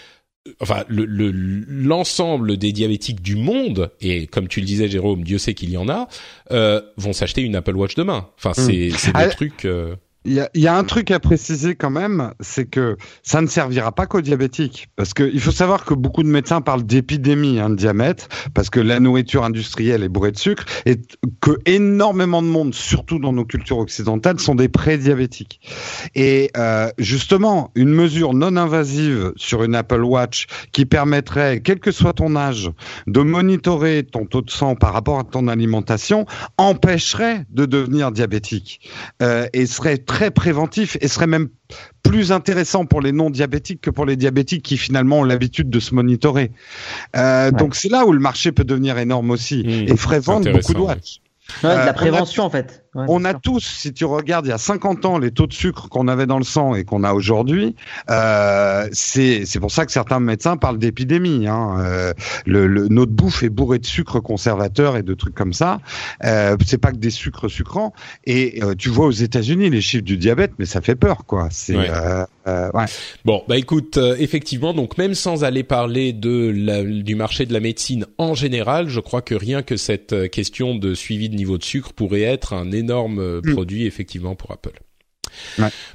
enfin 0.60 0.84
l'ensemble 0.90 2.48
le, 2.48 2.58
des 2.58 2.72
diabétiques 2.72 3.22
du 3.22 3.36
monde 3.36 3.92
et 4.02 4.28
comme 4.28 4.48
tu 4.48 4.60
le 4.60 4.66
disais 4.66 4.90
Jérôme 4.90 5.24
Dieu 5.24 5.38
sait 5.38 5.54
qu'il 5.54 5.70
y 5.70 5.78
en 5.78 5.88
a 5.88 6.08
euh, 6.52 6.82
vont 6.98 7.14
s'acheter 7.14 7.42
une 7.42 7.56
Apple 7.56 7.76
Watch 7.76 7.96
demain 7.96 8.30
enfin 8.38 8.52
hmm. 8.52 8.66
c'est 8.66 8.90
c'est 8.90 9.16
des 9.16 9.30
trucs 9.30 9.66
euh, 9.66 9.96
il 10.26 10.48
y 10.54 10.68
a, 10.68 10.76
un 10.76 10.84
truc 10.84 11.12
à 11.12 11.20
préciser 11.20 11.76
quand 11.76 11.90
même, 11.90 12.34
c'est 12.40 12.66
que 12.66 12.98
ça 13.24 13.42
ne 13.42 13.48
servira 13.48 13.92
pas 13.92 14.06
qu'aux 14.06 14.22
diabétiques. 14.22 14.88
Parce 14.96 15.14
qu'il 15.14 15.40
faut 15.40 15.52
savoir 15.52 15.84
que 15.84 15.94
beaucoup 15.94 16.24
de 16.24 16.30
médecins 16.30 16.62
parlent 16.62 16.84
d'épidémie 16.84 17.60
hein, 17.60 17.70
de 17.70 17.76
diabète, 17.76 18.30
parce 18.54 18.70
que 18.70 18.80
la 18.80 19.00
nourriture 19.00 19.44
industrielle 19.44 20.04
est 20.04 20.10
bourrée 20.10 20.32
de 20.32 20.38
sucre, 20.38 20.66
et 20.86 20.98
que 21.42 21.52
énormément 21.66 22.42
de 22.42 22.48
monde, 22.48 22.74
surtout 22.74 23.20
dans 23.20 23.34
nos 23.34 23.46
cultures 23.46 23.80
occidentales, 23.80 24.40
sont 24.40 24.56
des 24.56 24.70
pré-diabétiques. 24.70 25.60
Et 26.16 26.52
euh, 26.58 26.90
justement, 26.98 27.72
une 27.76 27.90
mesure 27.90 28.34
non 28.34 28.56
invasive 28.56 29.34
sur 29.36 29.64
une 29.64 29.76
Apple 29.76 30.04
Watch 30.04 30.48
qui 30.72 30.86
permettrait, 30.86 31.62
quel 31.62 31.80
que 31.80 31.92
soit 31.92 32.14
ton 32.14 32.36
âge, 32.36 32.72
de 33.08 33.20
monitorer 33.22 34.04
ton 34.04 34.26
taux 34.26 34.42
de 34.42 34.50
sang 34.50 34.76
par 34.76 34.94
rapport 34.94 35.20
à 35.20 35.24
ton 35.24 35.48
alimentation, 35.48 36.26
empêcherait 36.58 37.46
de 37.50 37.66
devenir 37.66 38.12
diabétique. 38.12 38.90
Euh, 39.22 39.48
et 39.54 39.66
serait 39.66 39.98
préventif 40.32 40.98
et 41.02 41.08
serait 41.08 41.28
même 41.28 41.50
plus 42.04 42.32
intéressant 42.32 42.86
pour 42.86 43.02
les 43.02 43.12
non 43.12 43.30
diabétiques 43.30 43.82
que 43.82 43.90
pour 43.90 44.06
les 44.06 44.16
diabétiques 44.16 44.64
qui 44.64 44.78
finalement 44.78 45.20
ont 45.20 45.24
l'habitude 45.24 45.70
de 45.70 45.80
se 45.80 45.96
monitorer. 45.96 46.52
Euh, 47.16 47.52
Donc 47.52 47.76
c'est 47.76 47.90
là 47.90 48.06
où 48.06 48.12
le 48.12 48.20
marché 48.20 48.52
peut 48.52 48.64
devenir 48.64 48.98
énorme 48.98 49.32
aussi 49.32 49.64
mmh. 49.64 49.92
et 49.92 49.98
ferait 49.98 50.20
vendre 50.20 50.52
beaucoup 50.52 50.74
de 50.74 50.80
watch. 50.80 51.20
Ouais, 51.64 51.72
de 51.72 51.76
la 51.76 51.90
euh, 51.90 51.94
prévention 51.94 52.44
en 52.44 52.50
fait. 52.50 52.83
On 52.96 53.26
a 53.26 53.34
tous, 53.34 53.64
si 53.64 53.94
tu 53.94 54.06
regardes 54.06 54.46
il 54.46 54.50
y 54.50 54.54
a 54.54 54.58
50 54.58 55.06
ans, 55.06 55.18
les 55.18 55.32
taux 55.32 55.48
de 55.48 55.54
sucre 55.54 55.90
qu'on 55.90 56.08
avait 56.08 56.26
dans 56.26 56.38
le 56.38 56.44
sang 56.44 56.76
et 56.76 56.84
qu'on 56.84 57.04
a 57.04 57.14
aujourd'hui, 57.14 57.76
euh, 58.10 58.88
c'est 58.92 59.60
pour 59.60 59.72
ça 59.72 59.86
que 59.86 59.92
certains 59.92 60.20
médecins 60.20 60.58
parlent 60.58 60.78
d'épidémie. 60.78 61.48
Hein. 61.48 61.78
Euh, 61.80 62.14
le, 62.46 62.68
le, 62.68 62.88
notre 62.90 63.12
bouffe 63.12 63.44
est 63.44 63.50
bourrée 63.50 63.80
de 63.80 63.86
sucre 63.86 64.20
conservateur 64.20 64.98
et 64.98 65.04
de 65.04 65.14
trucs 65.14 65.36
comme 65.36 65.54
ça. 65.54 65.80
Euh, 66.24 66.56
c'est 66.66 66.78
pas 66.78 66.92
que 66.92 66.98
des 66.98 67.10
sucres 67.10 67.50
sucrants. 67.50 67.94
Et 68.26 68.64
euh, 68.64 68.76
tu 68.76 68.90
vois 68.90 69.08
aux 69.08 69.12
États-Unis 69.12 69.70
les 69.70 69.82
chiffres 69.82 70.04
du 70.04 70.18
diabète, 70.18 70.52
mais 70.60 70.66
ça 70.66 70.82
fait 70.82 70.96
peur, 70.96 71.26
quoi. 71.26 71.48
C'est 71.52 71.76
ouais. 71.76 71.90
Euh, 72.46 72.70
ouais. 72.74 72.86
Bon, 73.24 73.42
bah 73.48 73.58
écoute, 73.58 73.98
effectivement, 74.20 74.74
donc 74.74 74.98
même 74.98 75.14
sans 75.14 75.46
aller 75.46 75.64
parler 75.64 76.12
de 76.12 76.54
la, 76.54 76.84
du 76.84 77.16
marché 77.16 77.46
de 77.46 77.54
la 77.54 77.62
médecine 77.62 78.06
en 78.18 78.34
général, 78.34 78.90
je 78.90 79.00
crois 79.00 79.22
que 79.22 79.34
rien 79.34 79.62
que 79.62 79.78
cette 79.78 80.30
question 80.30 80.76
de 80.76 80.94
suivi 80.94 81.30
de 81.30 81.36
niveau 81.36 81.58
de 81.58 81.64
sucre 81.64 81.94
pourrait 81.94 82.22
être 82.22 82.54
un 82.54 82.72
énorme 82.72 82.83
euh, 82.92 83.42
mm. 83.44 83.54
produit 83.54 83.86
effectivement 83.86 84.36
pour 84.36 84.52
Apple. 84.52 84.80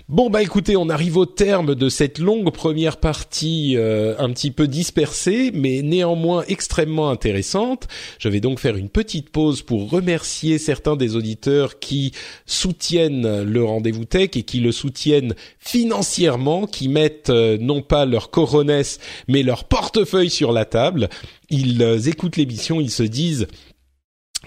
Bon 0.09 0.31
bah 0.31 0.43
écoutez, 0.43 0.77
on 0.77 0.89
arrive 0.89 1.17
au 1.17 1.27
terme 1.27 1.75
de 1.75 1.89
cette 1.89 2.19
longue 2.19 2.51
première 2.51 2.97
partie 2.97 3.75
euh, 3.77 4.15
un 4.19 4.31
petit 4.31 4.51
peu 4.51 4.67
dispersée, 4.67 5.51
mais 5.53 5.83
néanmoins 5.83 6.45
extrêmement 6.49 7.11
intéressante. 7.11 7.89
Je 8.19 8.29
vais 8.29 8.41
donc 8.41 8.59
faire 8.59 8.77
une 8.77 8.89
petite 8.89 9.31
pause 9.31 9.63
pour 9.63 9.91
remercier 9.91 10.59
certains 10.59 10.97
des 10.97 11.15
auditeurs 11.17 11.79
qui 11.79 12.13
soutiennent 12.47 13.43
le 13.43 13.65
rendez-vous 13.65 14.07
tech 14.07 14.31
et 14.35 14.43
qui 14.43 14.61
le 14.61 14.73
soutiennent 14.73 15.35
financièrement, 15.59 16.67
qui 16.67 16.89
mettent 16.89 17.31
euh, 17.31 17.59
non 17.61 17.83
pas 17.83 18.07
leur 18.07 18.31
coronesse 18.31 18.99
mais 19.29 19.43
leur 19.43 19.65
portefeuille 19.65 20.31
sur 20.31 20.53
la 20.53 20.65
table. 20.65 21.09
Ils 21.51 22.09
écoutent 22.09 22.37
l'émission, 22.37 22.81
ils 22.81 22.91
se 22.91 23.03
disent 23.03 23.47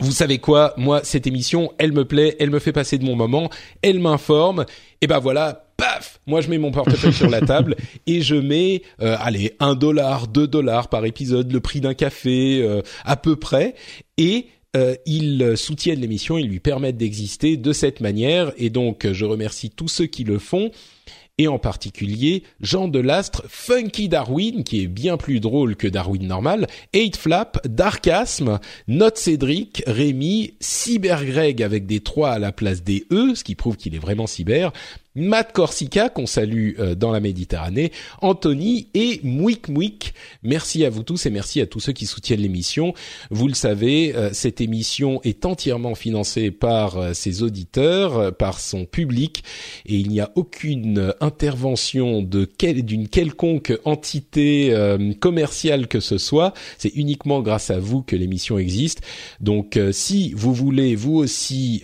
vous 0.02 0.12
savez 0.12 0.40
quoi, 0.40 0.74
moi 0.78 1.02
cette 1.04 1.28
émission, 1.28 1.72
elle 1.78 1.92
me 1.92 2.06
plaît, 2.06 2.36
elle 2.40 2.50
me 2.50 2.60
fait 2.60 2.72
passer 2.72 2.98
de 2.98 3.06
mon 3.06 3.16
moment, 3.16 3.50
elle 3.82 4.00
m'informe, 4.00 4.66
et 5.02 5.08
ben 5.08 5.20
voilà, 5.20 5.68
paf, 5.78 6.20
moi 6.26 6.42
je 6.42 6.50
mets 6.50 6.58
mon 6.58 6.72
portefeuille 6.72 7.14
sur 7.14 7.30
la 7.30 7.42
table 7.46 7.76
et 8.08 8.22
je 8.22 8.36
mets, 8.36 8.82
euh, 9.02 9.16
allez, 9.20 9.56
un 9.60 9.76
dollar, 9.76 10.28
deux 10.28 10.48
dollars 10.48 10.90
par 10.90 11.06
épisode, 11.06 11.52
le 11.52 11.60
prix 11.60 11.82
d'un 11.82 11.94
café 11.94 12.62
euh, 12.64 12.82
à 13.06 13.16
peu 13.16 13.36
près, 13.36 13.76
et 14.18 14.48
euh, 14.76 14.96
ils 15.06 15.56
soutiennent 15.56 16.00
l'émission, 16.00 16.38
ils 16.38 16.48
lui 16.48 16.60
permettent 16.60 16.98
d'exister 16.98 17.56
de 17.58 17.72
cette 17.72 18.00
manière, 18.00 18.54
et 18.58 18.72
donc 18.72 19.08
je 19.12 19.26
remercie 19.26 19.70
tous 19.70 19.88
ceux 19.88 20.08
qui 20.08 20.24
le 20.24 20.40
font 20.40 20.72
et 21.42 21.48
en 21.48 21.60
particulier 21.60 22.44
Jean 22.62 22.88
Delastre, 22.88 23.44
Funky 23.48 24.10
Darwin, 24.10 24.64
qui 24.64 24.84
est 24.84 24.88
bien 24.88 25.18
plus 25.18 25.40
drôle 25.40 25.76
que 25.76 25.88
Darwin 25.88 26.28
normal, 26.28 26.68
8 26.94 27.18
Flap, 27.18 27.68
Darkasme, 27.68 28.60
Note 28.88 29.18
Cédric, 29.18 29.84
Rémi, 29.88 30.54
Cyber 30.60 31.26
Greg 31.26 31.64
avec 31.64 31.86
des 31.86 32.00
3 32.00 32.32
à 32.32 32.40
la 32.40 32.52
place 32.52 32.84
des 32.84 33.06
E, 33.12 33.34
ce 33.36 33.44
qui 33.44 33.56
prouve 33.56 33.78
qu'il 33.78 33.96
est 33.96 34.00
vraiment 34.00 34.28
cyber, 34.28 34.72
Matt 35.16 35.52
Corsica, 35.52 36.08
qu'on 36.08 36.26
salue 36.26 36.72
euh, 36.80 36.96
dans 36.96 37.12
la 37.12 37.20
Méditerranée, 37.20 37.92
Anthony 38.22 38.88
et 38.94 39.20
Mouik 39.24 39.68
Mouik. 39.68 40.14
Merci 40.42 40.86
à 40.86 40.90
vous 40.90 41.04
tous 41.04 41.26
et 41.26 41.30
merci 41.30 41.60
à 41.60 41.66
tous 41.66 41.82
ceux 41.82 41.92
qui 41.92 42.06
soutiennent 42.06 42.40
l'émission. 42.40 42.94
Vous 43.30 43.50
le 43.50 43.54
savez, 43.54 44.16
euh, 44.16 44.30
cette 44.32 44.62
émission 44.62 45.20
est 45.24 45.46
entièrement 45.46 45.96
financée 45.96 46.50
par 46.50 46.98
euh, 46.98 47.14
ses 47.14 47.44
auditeurs, 47.44 48.34
par 48.38 48.62
son 48.62 48.86
public, 48.86 49.44
et 49.86 49.96
il 49.96 50.08
n'y 50.08 50.22
a 50.22 50.32
aucune 50.36 51.14
intervention 51.20 52.22
de 52.22 52.48
d'une 52.62 53.08
quelconque 53.08 53.74
entité 53.86 54.74
commerciale 55.20 55.88
que 55.88 56.00
ce 56.00 56.18
soit. 56.18 56.54
C'est 56.78 56.94
uniquement 56.96 57.42
grâce 57.42 57.72
à 57.72 57.80
vous 57.80 58.02
que 58.04 58.16
l'émission 58.16 58.60
existe. 58.60 59.02
Donc, 59.40 59.80
si 59.92 60.32
vous 60.34 60.54
voulez 60.54 60.96
vous 60.96 61.16
aussi 61.16 61.84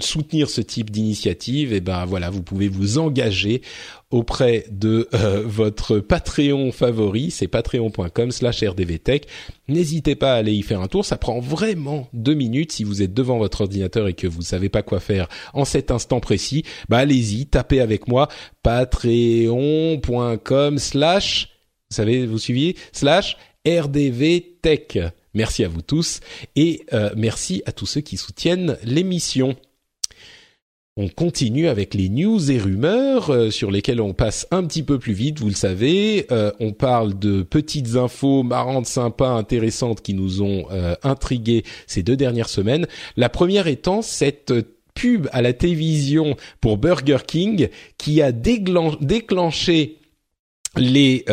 soutenir 0.00 0.50
ce 0.50 0.60
type 0.60 0.90
d'initiative, 0.90 1.72
eh 1.72 1.80
ben 1.88 2.04
voilà, 2.04 2.28
vous 2.28 2.42
pouvez 2.42 2.68
vous 2.68 2.98
engager 2.98 3.62
auprès 4.10 4.66
de 4.70 5.08
euh, 5.14 5.42
votre 5.46 6.00
Patreon 6.00 6.70
favori, 6.70 7.30
c'est 7.30 7.48
patreon.com/slash 7.48 8.62
rdvtech. 8.62 9.26
N'hésitez 9.68 10.14
pas 10.14 10.34
à 10.34 10.36
aller 10.36 10.52
y 10.52 10.60
faire 10.60 10.82
un 10.82 10.86
tour, 10.86 11.06
ça 11.06 11.16
prend 11.16 11.40
vraiment 11.40 12.10
deux 12.12 12.34
minutes 12.34 12.72
si 12.72 12.84
vous 12.84 13.00
êtes 13.00 13.14
devant 13.14 13.38
votre 13.38 13.62
ordinateur 13.62 14.06
et 14.06 14.12
que 14.12 14.26
vous 14.26 14.42
savez 14.42 14.68
pas 14.68 14.82
quoi 14.82 15.00
faire 15.00 15.28
en 15.54 15.64
cet 15.64 15.90
instant 15.90 16.20
précis. 16.20 16.62
Bah 16.90 16.98
allez-y, 16.98 17.46
tapez 17.46 17.80
avec 17.80 18.06
moi 18.06 18.28
patreon.com/slash, 18.62 21.48
vous 21.90 21.96
savez, 21.96 22.26
vous 22.26 22.38
suiviez 22.38 22.76
slash 22.92 23.38
rdvtech. 23.66 24.98
Merci 25.32 25.64
à 25.64 25.68
vous 25.68 25.80
tous 25.80 26.20
et 26.54 26.84
euh, 26.92 27.08
merci 27.16 27.62
à 27.64 27.72
tous 27.72 27.86
ceux 27.86 28.02
qui 28.02 28.18
soutiennent 28.18 28.76
l'émission. 28.82 29.56
On 30.98 31.08
continue 31.08 31.68
avec 31.68 31.94
les 31.94 32.08
news 32.08 32.50
et 32.50 32.58
rumeurs 32.58 33.30
euh, 33.30 33.50
sur 33.52 33.70
lesquelles 33.70 34.00
on 34.00 34.14
passe 34.14 34.48
un 34.50 34.64
petit 34.64 34.82
peu 34.82 34.98
plus 34.98 35.12
vite, 35.12 35.38
vous 35.38 35.48
le 35.48 35.54
savez. 35.54 36.26
Euh, 36.32 36.50
on 36.58 36.72
parle 36.72 37.16
de 37.16 37.42
petites 37.42 37.94
infos 37.94 38.42
marrantes, 38.42 38.86
sympas, 38.86 39.30
intéressantes 39.30 40.02
qui 40.02 40.12
nous 40.12 40.42
ont 40.42 40.66
euh, 40.72 40.96
intrigués 41.04 41.62
ces 41.86 42.02
deux 42.02 42.16
dernières 42.16 42.48
semaines. 42.48 42.88
La 43.16 43.28
première 43.28 43.68
étant 43.68 44.02
cette 44.02 44.52
pub 44.94 45.28
à 45.30 45.40
la 45.40 45.52
télévision 45.52 46.36
pour 46.60 46.78
Burger 46.78 47.18
King 47.24 47.68
qui 47.96 48.20
a 48.20 48.32
déclenché 48.32 49.98
les 50.76 51.24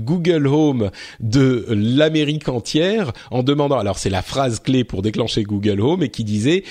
Google 0.00 0.46
Home 0.46 0.90
de 1.20 1.66
l'Amérique 1.70 2.48
entière 2.48 3.12
en 3.30 3.42
demandant 3.42 3.78
alors 3.78 3.98
c'est 3.98 4.10
la 4.10 4.22
phrase 4.22 4.60
clé 4.60 4.84
pour 4.84 5.02
déclencher 5.02 5.44
Google 5.44 5.80
Home 5.80 6.02
et 6.02 6.08
qui 6.08 6.24
disait 6.24 6.64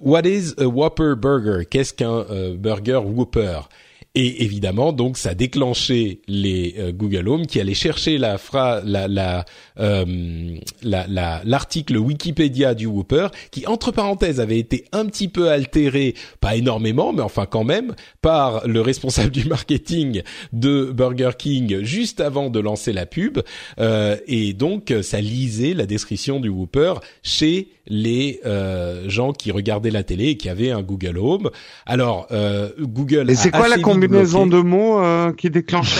what 0.00 0.26
is 0.26 0.54
a 0.58 0.68
Whopper 0.68 1.14
burger? 1.14 1.64
Qu'est-ce 1.64 1.94
qu'un 1.94 2.26
euh, 2.30 2.56
burger 2.56 3.00
Whopper? 3.00 3.60
Et 4.16 4.44
évidemment, 4.44 4.92
donc, 4.92 5.18
ça 5.18 5.30
a 5.30 5.34
déclenché 5.34 6.20
les 6.28 6.76
euh, 6.78 6.92
Google 6.92 7.28
Home 7.28 7.46
qui 7.46 7.58
allaient 7.58 7.74
chercher 7.74 8.16
la 8.16 8.36
la 8.84 9.08
la 9.08 9.44
euh, 9.80 10.56
l'article 10.82 11.96
Wikipédia 11.96 12.74
du 12.74 12.86
Whopper, 12.86 13.26
qui 13.50 13.66
entre 13.66 13.90
parenthèses 13.90 14.38
avait 14.38 14.60
été 14.60 14.84
un 14.92 15.06
petit 15.06 15.26
peu 15.26 15.50
altéré, 15.50 16.14
pas 16.40 16.54
énormément, 16.54 17.12
mais 17.12 17.22
enfin 17.22 17.46
quand 17.46 17.64
même, 17.64 17.96
par 18.22 18.68
le 18.68 18.80
responsable 18.80 19.32
du 19.32 19.48
marketing 19.48 20.22
de 20.52 20.92
Burger 20.92 21.30
King 21.36 21.82
juste 21.82 22.20
avant 22.20 22.50
de 22.50 22.60
lancer 22.60 22.92
la 22.92 23.06
pub, 23.06 23.40
euh, 23.80 24.16
et 24.28 24.52
donc 24.52 24.94
ça 25.02 25.20
lisait 25.20 25.74
la 25.74 25.86
description 25.86 26.38
du 26.38 26.50
Whopper 26.50 26.94
chez 27.24 27.68
les 27.86 28.40
euh, 28.46 29.08
gens 29.08 29.32
qui 29.32 29.50
regardaient 29.50 29.90
la 29.90 30.02
télé 30.02 30.28
et 30.28 30.36
qui 30.36 30.48
avaient 30.48 30.70
un 30.70 30.82
Google 30.82 31.18
Home. 31.18 31.50
Alors 31.86 32.26
euh, 32.30 32.70
Google. 32.80 33.30
Et 33.30 33.34
c'est 33.34 33.50
quoi 33.50 33.68
la 33.68 33.78
combinaison 34.06 34.46
de 34.46 34.60
mots 34.60 35.02
euh, 35.02 35.32
qui 35.32 35.50
déclenche 35.50 35.94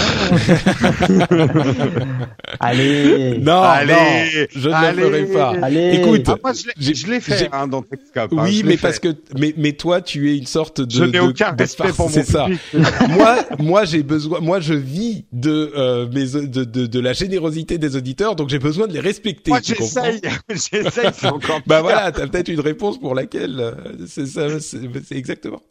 Allez. 2.60 3.38
Non, 3.38 3.62
allez, 3.62 4.48
je 4.54 4.68
ne 4.68 4.96
le 4.96 5.02
ferai 5.02 5.24
pas. 5.26 5.54
Allez. 5.62 5.94
Écoute, 5.94 6.22
ah, 6.28 6.36
moi, 6.42 6.52
je 6.78 7.06
l'ai 7.06 7.20
fait 7.20 7.48
hein, 7.52 7.66
dans 7.66 7.82
Texcap. 7.82 8.32
Hein, 8.32 8.44
oui, 8.44 8.62
mais 8.64 8.76
parce 8.76 8.98
que 8.98 9.08
mais 9.38 9.54
mais 9.56 9.72
toi 9.72 10.00
tu 10.00 10.30
es 10.32 10.36
une 10.38 10.46
sorte 10.46 10.80
de. 10.80 10.90
Je 10.90 11.04
n'ai 11.04 11.20
aucun 11.20 11.54
respect 11.58 11.92
pour 11.92 12.10
mon 12.10 12.24
ça. 12.24 12.46
moi 13.10 13.36
moi 13.58 13.84
j'ai 13.84 14.02
besoin 14.02 14.40
moi 14.40 14.60
je 14.60 14.74
vis 14.74 15.24
de 15.32 15.72
euh, 15.76 16.06
mes 16.12 16.46
de, 16.46 16.64
de 16.64 16.86
de 16.86 17.00
la 17.00 17.12
générosité 17.12 17.78
des 17.78 17.96
auditeurs 17.96 18.36
donc 18.36 18.48
j'ai 18.48 18.58
besoin 18.58 18.86
de 18.86 18.92
les 18.92 19.00
respecter. 19.00 19.50
Moi 19.50 19.60
j'essaye 19.62 20.20
j'essaye 20.48 21.10
c'est 21.12 21.26
encore. 21.26 21.60
bah 21.66 21.82
voilà, 21.82 22.12
t'as 22.12 22.26
peut-être 22.26 22.48
une 22.48 22.60
réponse 22.60 22.98
pour 22.98 23.14
laquelle 23.14 23.60
euh, 23.60 23.72
c'est 24.06 24.26
ça, 24.26 24.60
c'est 24.60 25.16
exactement. 25.16 25.62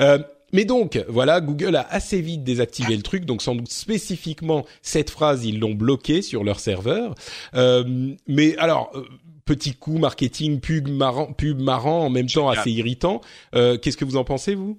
Euh, 0.00 0.18
mais 0.52 0.64
donc, 0.64 1.02
voilà, 1.08 1.40
Google 1.40 1.76
a 1.76 1.86
assez 1.90 2.20
vite 2.20 2.44
désactivé 2.44 2.96
le 2.96 3.02
truc, 3.02 3.24
donc 3.24 3.42
sans 3.42 3.54
doute 3.54 3.70
spécifiquement 3.70 4.64
cette 4.82 5.10
phrase, 5.10 5.44
ils 5.44 5.58
l'ont 5.58 5.74
bloqué 5.74 6.22
sur 6.22 6.44
leur 6.44 6.60
serveur. 6.60 7.14
Euh, 7.54 8.14
mais 8.26 8.56
alors, 8.58 8.90
euh, 8.94 9.04
petit 9.44 9.74
coup 9.74 9.98
marketing, 9.98 10.60
pub 10.60 10.88
marrant, 10.88 11.32
pub 11.32 11.60
marrant, 11.60 12.06
en 12.06 12.10
même 12.10 12.26
temps 12.26 12.48
assez 12.48 12.70
irritant. 12.70 13.20
Euh, 13.54 13.78
Qu'est-ce 13.78 13.96
que 13.96 14.04
vous 14.04 14.16
en 14.16 14.24
pensez, 14.24 14.54
vous? 14.54 14.78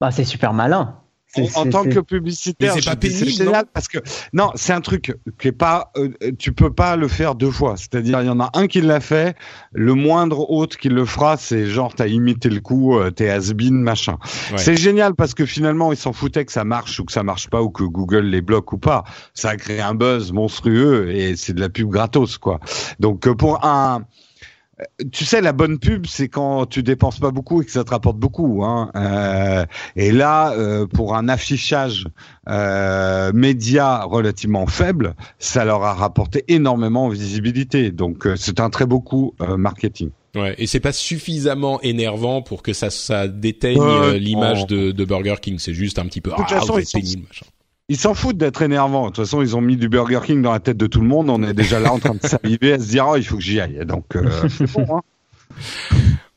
Bah, 0.00 0.10
c'est 0.10 0.24
super 0.24 0.52
malin 0.52 1.00
en 1.54 1.68
tant 1.68 1.84
que 1.84 2.00
publicitaire, 2.00 2.74
c'est 2.74 2.84
pas 2.84 3.08
génial 3.08 3.66
parce 3.72 3.88
que 3.88 3.98
non, 4.32 4.50
c'est 4.54 4.72
un 4.72 4.80
truc 4.80 5.16
qui 5.38 5.48
est 5.48 5.52
pas, 5.52 5.92
euh, 5.96 6.10
tu 6.38 6.52
peux 6.52 6.72
pas 6.72 6.96
le 6.96 7.08
faire 7.08 7.34
deux 7.34 7.50
fois. 7.50 7.76
C'est-à-dire, 7.76 8.20
il 8.22 8.26
y 8.26 8.30
en 8.30 8.40
a 8.40 8.50
un 8.54 8.66
qui 8.66 8.80
l'a 8.80 9.00
fait, 9.00 9.36
le 9.72 9.94
moindre 9.94 10.50
autre 10.50 10.76
qui 10.76 10.88
le 10.88 11.04
fera, 11.04 11.36
c'est 11.36 11.66
genre 11.66 11.94
t'as 11.94 12.06
imité 12.06 12.48
le 12.48 12.60
coup, 12.60 12.98
euh, 12.98 13.10
t'es 13.10 13.28
has-been, 13.28 13.80
machin. 13.80 14.18
C'est 14.56 14.76
génial 14.76 15.14
parce 15.14 15.34
que 15.34 15.46
finalement, 15.46 15.92
ils 15.92 15.98
s'en 15.98 16.12
foutaient 16.12 16.44
que 16.44 16.52
ça 16.52 16.64
marche 16.64 16.98
ou 17.00 17.04
que 17.04 17.12
ça 17.12 17.22
marche 17.22 17.48
pas 17.48 17.62
ou 17.62 17.70
que 17.70 17.84
Google 17.84 18.26
les 18.26 18.40
bloque 18.40 18.72
ou 18.72 18.78
pas. 18.78 19.04
Ça 19.34 19.50
a 19.50 19.56
créé 19.56 19.80
un 19.80 19.94
buzz 19.94 20.32
monstrueux 20.32 21.10
et 21.10 21.36
c'est 21.36 21.52
de 21.52 21.60
la 21.60 21.68
pub 21.68 21.88
gratos, 21.88 22.38
quoi. 22.38 22.60
Donc 22.98 23.26
euh, 23.26 23.34
pour 23.34 23.64
un 23.64 24.04
tu 25.12 25.24
sais, 25.24 25.40
la 25.40 25.52
bonne 25.52 25.78
pub, 25.78 26.06
c'est 26.06 26.28
quand 26.28 26.66
tu 26.66 26.82
dépenses 26.82 27.18
pas 27.18 27.30
beaucoup 27.30 27.62
et 27.62 27.64
que 27.64 27.70
ça 27.70 27.84
te 27.84 27.90
rapporte 27.90 28.18
beaucoup. 28.18 28.64
Hein. 28.64 28.90
Euh, 28.94 29.66
et 29.96 30.12
là, 30.12 30.52
euh, 30.52 30.86
pour 30.86 31.16
un 31.16 31.28
affichage 31.28 32.06
euh, 32.48 33.32
média 33.32 34.02
relativement 34.04 34.66
faible, 34.66 35.14
ça 35.38 35.64
leur 35.64 35.82
a 35.84 35.94
rapporté 35.94 36.44
énormément 36.48 37.06
en 37.06 37.08
visibilité. 37.08 37.90
Donc, 37.90 38.26
euh, 38.26 38.36
c'est 38.36 38.60
un 38.60 38.70
très 38.70 38.86
beau 38.86 39.00
coup 39.00 39.34
euh, 39.40 39.56
marketing. 39.56 40.10
Ouais, 40.34 40.54
et 40.58 40.66
c'est 40.66 40.80
pas 40.80 40.92
suffisamment 40.92 41.80
énervant 41.82 42.40
pour 42.40 42.62
que 42.62 42.72
ça, 42.72 42.90
ça 42.90 43.26
déteigne 43.26 44.12
l'image 44.12 44.66
de, 44.66 44.92
de, 44.92 45.04
Burger 45.04 45.34
King. 45.42 45.58
C'est 45.58 45.74
juste 45.74 45.98
un 45.98 46.06
petit 46.06 46.20
peu 46.20 46.30
ah, 46.36 46.46
façon, 46.46 46.78
pénible, 46.92 47.24
machin. 47.26 47.46
Ils 47.90 47.96
s'en 47.96 48.14
foutent 48.14 48.36
d'être 48.36 48.62
énervants. 48.62 49.06
De 49.06 49.06
toute 49.08 49.24
façon, 49.24 49.42
ils 49.42 49.56
ont 49.56 49.60
mis 49.60 49.76
du 49.76 49.88
Burger 49.88 50.20
King 50.24 50.42
dans 50.42 50.52
la 50.52 50.60
tête 50.60 50.76
de 50.76 50.86
tout 50.86 51.00
le 51.00 51.08
monde. 51.08 51.28
On 51.28 51.42
est 51.42 51.52
déjà 51.52 51.80
là 51.80 51.92
en 51.92 51.98
train 51.98 52.14
de 52.14 52.24
s'arriver 52.24 52.74
à 52.74 52.78
se 52.78 52.88
dire, 52.88 53.04
oh, 53.10 53.16
il 53.16 53.24
faut 53.24 53.34
que 53.34 53.42
j'y 53.42 53.58
aille. 53.58 53.84
Donc, 53.84 54.14
euh, 54.14 54.30
bon. 54.74 54.86
Hein 54.96 55.00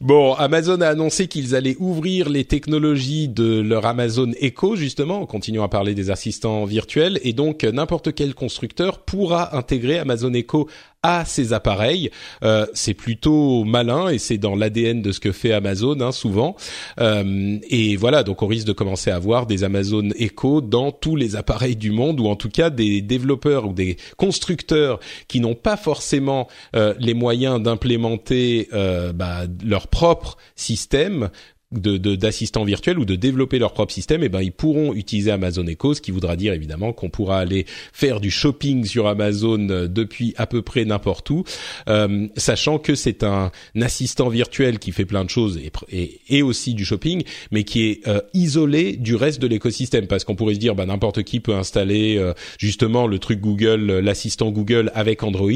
Bon, 0.02 0.34
Amazon 0.34 0.82
a 0.82 0.88
annoncé 0.88 1.28
qu'ils 1.28 1.56
allaient 1.56 1.78
ouvrir 1.80 2.28
les 2.28 2.44
technologies 2.44 3.30
de 3.30 3.62
leur 3.62 3.86
Amazon 3.86 4.32
Echo, 4.42 4.76
justement, 4.76 5.22
en 5.22 5.26
continuant 5.26 5.64
à 5.64 5.70
parler 5.70 5.96
des 5.96 6.10
assistants 6.10 6.66
virtuels, 6.66 7.22
et 7.24 7.32
donc 7.32 7.64
n'importe 7.64 8.14
quel 8.14 8.36
constructeur 8.36 9.00
pourra 9.00 9.56
intégrer 9.56 10.00
Amazon 10.00 10.34
Echo 10.34 10.68
à 11.04 11.26
ces 11.26 11.54
appareils. 11.54 12.10
Euh, 12.44 12.66
c'est 12.74 12.94
plutôt 12.94 13.66
malin 13.66 14.10
et 14.10 14.18
c'est 14.18 14.38
dans 14.38 14.56
l'ADN 14.56 15.02
de 15.02 15.12
ce 15.12 15.20
que 15.20 15.32
fait 15.32 15.52
Amazon 15.52 16.00
hein, 16.00 16.12
souvent. 16.12 16.56
Euh, 17.00 17.58
et 17.70 17.98
voilà, 17.98 18.24
donc 18.24 18.42
on 18.42 18.48
risque 18.48 18.66
de 18.66 18.72
commencer 18.74 19.12
à 19.12 19.16
avoir 19.18 19.46
des 19.46 19.64
Amazon 19.64 20.10
Echo 20.18 20.62
dans 20.62 20.92
tous 20.92 21.16
les 21.16 21.36
appareils 21.36 21.76
du 21.76 21.92
monde 21.92 22.20
ou 22.20 22.28
en 22.28 22.36
tout 22.36 22.50
cas 22.50 22.70
des 22.70 23.02
développeurs 23.02 23.68
ou 23.68 23.74
des 23.74 23.98
constructeurs 24.18 25.00
qui 25.28 25.42
n'ont 25.42 25.56
pas 25.56 25.78
forcément 25.78 26.48
euh, 26.76 26.94
les 27.00 27.14
moyens 27.14 27.62
d'implémenter 27.62 28.70
bah, 29.14 29.42
leur 29.64 29.88
propre 29.88 30.38
système 30.56 31.30
de 31.80 32.16
d'assistants 32.16 32.64
virtuels 32.64 33.00
ou 33.00 33.06
de 33.06 33.16
développer 33.16 33.60
leur 33.60 33.74
propre 33.74 33.94
système, 33.94 34.22
et 34.24 34.28
eh 34.28 34.30
ben 34.30 34.42
ils 34.42 34.52
pourront 34.52 34.94
utiliser 34.94 35.32
Amazon 35.32 35.66
Echo, 35.68 35.94
ce 35.94 36.02
qui 36.02 36.12
voudra 36.12 36.36
dire 36.36 36.54
évidemment 36.54 36.94
qu'on 36.94 37.10
pourra 37.10 37.40
aller 37.40 37.66
faire 37.92 38.20
du 38.20 38.32
shopping 38.32 38.86
sur 38.86 39.08
Amazon 39.08 39.70
euh, 39.70 39.88
depuis 39.88 40.34
à 40.38 40.48
peu 40.48 40.62
près 40.62 40.86
n'importe 40.86 41.30
où, 41.30 41.44
euh, 41.88 42.28
sachant 42.36 42.80
que 42.80 42.96
c'est 42.96 43.24
un, 43.24 43.52
assistant 43.82 44.30
virtuel 44.30 44.80
qui 44.80 44.92
fait 44.92 45.06
plein 45.06 45.26
de 45.26 45.30
choses 45.30 45.60
et, 45.92 46.22
et, 46.30 46.42
aussi 46.42 46.74
du 46.74 46.86
shopping, 46.86 47.24
mais 47.52 47.64
qui 47.64 47.84
est 47.84 48.08
euh, 48.08 48.22
isolé 48.34 48.96
du 48.96 49.16
reste 49.16 49.42
de 49.42 49.48
l'écosystème, 49.48 50.08
parce 50.08 50.24
qu'on 50.24 50.36
pourrait 50.36 50.54
se 50.54 50.60
dire 50.60 50.76
bah 50.76 50.86
n'importe 50.86 51.24
qui 51.24 51.40
peut 51.40 51.54
installer 51.54 52.18
euh, 52.18 52.34
justement 52.58 53.08
le 53.08 53.20
truc 53.20 53.40
Google, 53.40 54.00
l'assistant 54.00 54.52
Google 54.52 54.92
avec 54.96 55.24
Android, 55.24 55.52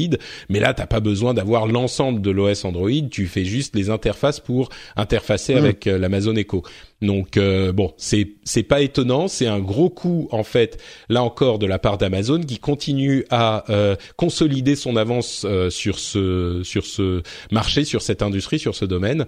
mais 0.48 0.60
là 0.60 0.74
t'as 0.74 0.86
pas 0.86 1.00
besoin 1.00 1.34
d'avoir 1.34 1.66
l'ensemble 1.66 2.20
de 2.20 2.30
l'OS 2.30 2.64
Android, 2.64 2.90
tu 3.10 3.26
fais 3.26 3.44
juste 3.44 3.74
les 3.74 3.88
interfaces 3.88 4.40
pour 4.40 4.68
interfacer 4.96 5.54
mmh. 5.54 5.58
avec 5.58 5.84
la 5.86 6.07
Amazon 6.08 6.34
Echo. 6.36 6.62
Donc 7.00 7.36
euh, 7.36 7.72
bon, 7.72 7.92
c'est 7.96 8.32
c'est 8.44 8.64
pas 8.64 8.80
étonnant, 8.80 9.28
c'est 9.28 9.46
un 9.46 9.60
gros 9.60 9.88
coup 9.88 10.28
en 10.32 10.42
fait 10.42 10.82
là 11.08 11.22
encore 11.22 11.60
de 11.60 11.66
la 11.66 11.78
part 11.78 11.96
d'Amazon 11.96 12.40
qui 12.40 12.58
continue 12.58 13.24
à 13.30 13.70
euh, 13.70 13.94
consolider 14.16 14.74
son 14.74 14.96
avance 14.96 15.46
euh, 15.48 15.70
sur 15.70 15.98
ce 15.98 16.62
sur 16.64 16.84
ce 16.86 17.22
marché, 17.52 17.84
sur 17.84 18.02
cette 18.02 18.22
industrie, 18.22 18.58
sur 18.58 18.74
ce 18.74 18.84
domaine, 18.84 19.26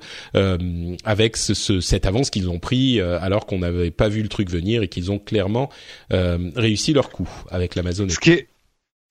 avec 1.04 1.36
ce, 1.36 1.80
cette 1.80 2.06
avance 2.06 2.30
qu'ils 2.30 2.48
ont 2.48 2.58
pris 2.58 3.00
alors 3.00 3.46
qu'on 3.46 3.58
n'avait 3.58 3.90
pas 3.90 4.08
vu 4.08 4.22
le 4.22 4.28
truc 4.28 4.50
venir 4.50 4.82
et 4.82 4.88
qu'ils 4.88 5.12
ont 5.12 5.18
clairement 5.18 5.68
réussi 6.10 6.92
leur 6.92 7.10
coup 7.10 7.28
avec 7.50 7.74
l'Amazon. 7.74 8.08
Echo. 8.08 8.59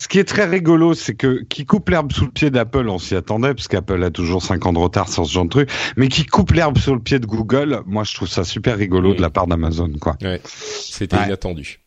Ce 0.02 0.08
qui 0.08 0.18
est 0.18 0.24
très 0.24 0.46
rigolo, 0.46 0.94
c'est 0.94 1.14
que 1.14 1.44
qui 1.44 1.66
coupe 1.66 1.90
l'herbe 1.90 2.14
sous 2.14 2.24
le 2.26 2.32
pied 2.32 2.50
d'Apple, 2.50 2.88
on 2.88 3.00
s'y 3.00 3.16
attendait, 3.16 3.54
parce 3.54 3.68
qu'Apple 3.68 4.02
a 4.02 4.12
toujours 4.12 4.42
5 4.42 4.66
ans 4.66 4.74
de 4.74 4.80
retard 4.80 5.10
sur 5.10 5.26
ce 5.26 5.34
genre 5.34 5.44
de 5.44 5.50
truc, 5.50 5.70
mais 5.98 6.08
qui 6.08 6.26
coupe 6.26 6.52
l'herbe 6.52 6.78
sous 6.78 6.94
le 6.94 7.02
pied 7.02 7.20
de 7.20 7.26
Google, 7.26 7.82
moi 7.86 8.06
je 8.06 8.16
trouve 8.16 8.30
ça 8.30 8.46
super 8.46 8.78
rigolo 8.78 9.14
de 9.14 9.22
la 9.22 9.30
part 9.30 9.46
d'Amazon, 9.46 9.92
quoi. 10.00 10.16
Ouais, 10.22 10.42
c'était 10.46 11.18
inattendu. 11.18 11.82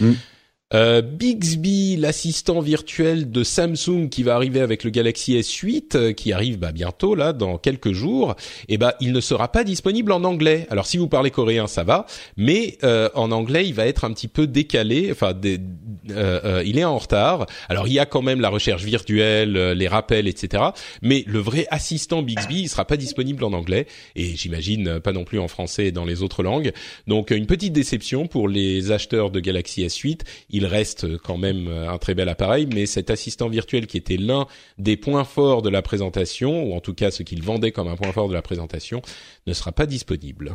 Mm. 0.00 0.12
Euh, 0.74 1.00
Bixby, 1.00 1.96
l'assistant 1.96 2.60
virtuel 2.60 3.30
de 3.30 3.42
Samsung 3.42 4.10
qui 4.10 4.22
va 4.22 4.34
arriver 4.34 4.60
avec 4.60 4.84
le 4.84 4.90
Galaxy 4.90 5.34
S8, 5.34 5.96
euh, 5.96 6.12
qui 6.12 6.30
arrive 6.30 6.58
bah, 6.58 6.72
bientôt 6.72 7.14
là 7.14 7.32
dans 7.32 7.56
quelques 7.56 7.92
jours, 7.92 8.36
et 8.68 8.74
eh 8.74 8.78
bah 8.78 8.94
il 9.00 9.12
ne 9.12 9.20
sera 9.22 9.50
pas 9.50 9.64
disponible 9.64 10.12
en 10.12 10.24
anglais. 10.24 10.66
Alors 10.68 10.84
si 10.84 10.98
vous 10.98 11.08
parlez 11.08 11.30
coréen, 11.30 11.68
ça 11.68 11.84
va, 11.84 12.04
mais 12.36 12.76
euh, 12.84 13.08
en 13.14 13.30
anglais 13.32 13.66
il 13.66 13.72
va 13.72 13.86
être 13.86 14.04
un 14.04 14.12
petit 14.12 14.28
peu 14.28 14.46
décalé. 14.46 15.08
Enfin, 15.10 15.32
il 15.42 16.78
est 16.78 16.84
en 16.84 16.98
retard. 16.98 17.46
Alors 17.70 17.88
il 17.88 17.94
y 17.94 17.98
a 17.98 18.04
quand 18.04 18.22
même 18.22 18.42
la 18.42 18.50
recherche 18.50 18.84
virtuelle, 18.84 19.72
les 19.72 19.88
rappels, 19.88 20.28
etc. 20.28 20.64
Mais 21.00 21.24
le 21.26 21.38
vrai 21.38 21.66
assistant 21.70 22.20
Bixby, 22.20 22.60
il 22.60 22.68
sera 22.68 22.84
pas 22.84 22.98
disponible 22.98 23.42
en 23.42 23.54
anglais 23.54 23.86
et 24.16 24.36
j'imagine 24.36 25.00
pas 25.00 25.12
non 25.12 25.24
plus 25.24 25.38
en 25.38 25.48
français 25.48 25.86
et 25.86 25.92
dans 25.92 26.04
les 26.04 26.22
autres 26.22 26.42
langues. 26.42 26.72
Donc 27.06 27.30
une 27.30 27.46
petite 27.46 27.72
déception 27.72 28.26
pour 28.26 28.48
les 28.48 28.90
acheteurs 28.90 29.30
de 29.30 29.40
Galaxy 29.40 29.86
S8 29.86 30.20
il 30.57 30.57
reste 30.66 31.18
quand 31.18 31.36
même 31.36 31.68
un 31.68 31.98
très 31.98 32.14
bel 32.14 32.28
appareil, 32.28 32.68
mais 32.72 32.86
cet 32.86 33.10
assistant 33.10 33.48
virtuel 33.48 33.86
qui 33.86 33.96
était 33.96 34.16
l'un 34.16 34.46
des 34.78 34.96
points 34.96 35.24
forts 35.24 35.62
de 35.62 35.70
la 35.70 35.82
présentation, 35.82 36.64
ou 36.64 36.74
en 36.74 36.80
tout 36.80 36.94
cas 36.94 37.10
ce 37.10 37.22
qu'il 37.22 37.42
vendait 37.42 37.72
comme 37.72 37.88
un 37.88 37.96
point 37.96 38.12
fort 38.12 38.28
de 38.28 38.34
la 38.34 38.42
présentation, 38.42 39.02
ne 39.46 39.52
sera 39.52 39.72
pas 39.72 39.86
disponible. 39.86 40.54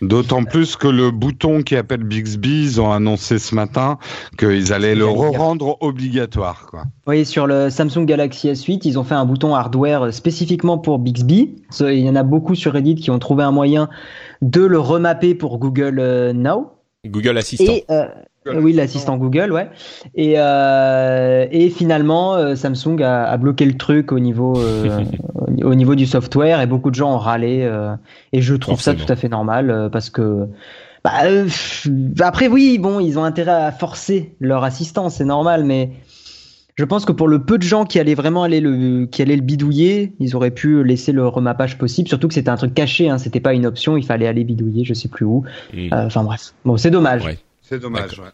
D'autant 0.00 0.44
plus 0.44 0.76
que 0.76 0.86
le 0.86 1.10
bouton 1.10 1.62
qui 1.62 1.74
appelle 1.74 2.04
Bixby, 2.04 2.62
ils 2.62 2.80
ont 2.80 2.92
annoncé 2.92 3.38
ce 3.38 3.54
matin 3.54 3.98
qu'ils 4.38 4.72
allaient 4.72 4.94
le 4.94 5.06
rendre 5.06 5.76
obligatoire. 5.80 6.66
Quoi. 6.70 6.84
Oui, 7.08 7.24
sur 7.24 7.48
le 7.48 7.68
Samsung 7.68 8.04
Galaxy 8.04 8.48
S8, 8.48 8.82
ils 8.84 8.98
ont 8.98 9.04
fait 9.04 9.16
un 9.16 9.24
bouton 9.24 9.54
hardware 9.56 10.12
spécifiquement 10.14 10.78
pour 10.78 11.00
Bixby. 11.00 11.56
Il 11.80 11.98
y 11.98 12.08
en 12.08 12.14
a 12.14 12.22
beaucoup 12.22 12.54
sur 12.54 12.74
Reddit 12.74 12.94
qui 12.94 13.10
ont 13.10 13.18
trouvé 13.18 13.42
un 13.42 13.50
moyen 13.50 13.88
de 14.40 14.64
le 14.64 14.78
remapper 14.78 15.34
pour 15.34 15.58
Google 15.58 15.98
euh, 15.98 16.32
Now. 16.32 16.70
Google 17.04 17.38
Assistant. 17.38 17.72
Et, 17.72 17.84
euh, 17.90 18.06
oui, 18.56 18.72
l'assistant 18.72 19.16
Google, 19.16 19.52
ouais. 19.52 19.68
Et, 20.14 20.34
euh, 20.36 21.46
et 21.50 21.70
finalement, 21.70 22.34
euh, 22.34 22.54
Samsung 22.54 23.00
a, 23.02 23.24
a, 23.24 23.36
bloqué 23.36 23.64
le 23.64 23.76
truc 23.76 24.12
au 24.12 24.18
niveau, 24.18 24.58
euh, 24.58 25.04
au 25.62 25.74
niveau 25.74 25.94
du 25.94 26.06
software 26.06 26.60
et 26.60 26.66
beaucoup 26.66 26.90
de 26.90 26.94
gens 26.94 27.14
ont 27.14 27.18
râlé. 27.18 27.62
Euh, 27.62 27.94
et 28.32 28.40
je 28.40 28.54
trouve 28.54 28.74
Forcément. 28.74 28.98
ça 28.98 29.04
tout 29.04 29.12
à 29.12 29.16
fait 29.16 29.28
normal 29.28 29.70
euh, 29.70 29.88
parce 29.88 30.10
que. 30.10 30.46
Bah, 31.04 31.12
après, 32.20 32.48
oui, 32.48 32.78
bon, 32.78 32.98
ils 33.00 33.18
ont 33.18 33.24
intérêt 33.24 33.52
à 33.52 33.72
forcer 33.72 34.34
leur 34.40 34.64
assistant, 34.64 35.10
c'est 35.10 35.24
normal, 35.24 35.64
mais 35.64 35.90
je 36.74 36.84
pense 36.84 37.04
que 37.04 37.12
pour 37.12 37.28
le 37.28 37.44
peu 37.44 37.56
de 37.56 37.62
gens 37.62 37.84
qui 37.84 38.00
allaient 38.00 38.16
vraiment 38.16 38.42
aller 38.42 38.60
le, 38.60 39.06
qui 39.06 39.22
allaient 39.22 39.36
le 39.36 39.42
bidouiller, 39.42 40.14
ils 40.18 40.34
auraient 40.34 40.50
pu 40.50 40.82
laisser 40.82 41.12
le 41.12 41.26
remappage 41.26 41.78
possible. 41.78 42.08
Surtout 42.08 42.26
que 42.28 42.34
c'était 42.34 42.50
un 42.50 42.56
truc 42.56 42.74
caché, 42.74 43.08
hein, 43.08 43.18
c'était 43.18 43.40
pas 43.40 43.54
une 43.54 43.64
option, 43.64 43.96
il 43.96 44.04
fallait 44.04 44.26
aller 44.26 44.42
bidouiller, 44.42 44.84
je 44.84 44.92
sais 44.92 45.08
plus 45.08 45.24
où. 45.24 45.44
Mmh. 45.72 45.88
Enfin 45.92 46.24
bref, 46.24 46.52
bon, 46.64 46.76
c'est 46.76 46.90
dommage. 46.90 47.24
Ouais. 47.24 47.38
C'est 47.68 47.78
dommage, 47.78 48.18
ouais. 48.18 48.30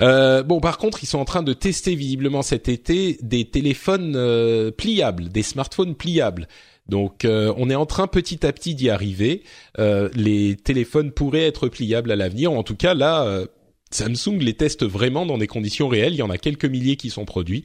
Euh, 0.00 0.44
bon, 0.44 0.60
par 0.60 0.78
contre, 0.78 1.02
ils 1.02 1.06
sont 1.06 1.18
en 1.18 1.24
train 1.24 1.42
de 1.42 1.52
tester 1.52 1.96
visiblement 1.96 2.42
cet 2.42 2.68
été 2.68 3.18
des 3.22 3.44
téléphones 3.50 4.14
euh, 4.14 4.70
pliables, 4.70 5.30
des 5.30 5.42
smartphones 5.42 5.96
pliables. 5.96 6.46
Donc, 6.88 7.24
euh, 7.24 7.52
on 7.56 7.70
est 7.70 7.74
en 7.74 7.86
train 7.86 8.06
petit 8.06 8.46
à 8.46 8.52
petit 8.52 8.74
d'y 8.74 8.88
arriver. 8.88 9.42
Euh, 9.78 10.08
les 10.14 10.56
téléphones 10.56 11.10
pourraient 11.10 11.46
être 11.46 11.68
pliables 11.68 12.12
à 12.12 12.16
l'avenir. 12.16 12.52
En 12.52 12.62
tout 12.62 12.76
cas, 12.76 12.94
là, 12.94 13.24
euh, 13.24 13.46
Samsung 13.90 14.38
les 14.38 14.54
teste 14.54 14.84
vraiment 14.84 15.26
dans 15.26 15.38
des 15.38 15.48
conditions 15.48 15.88
réelles. 15.88 16.14
Il 16.14 16.18
y 16.18 16.22
en 16.22 16.30
a 16.30 16.38
quelques 16.38 16.64
milliers 16.64 16.96
qui 16.96 17.10
sont 17.10 17.24
produits. 17.24 17.64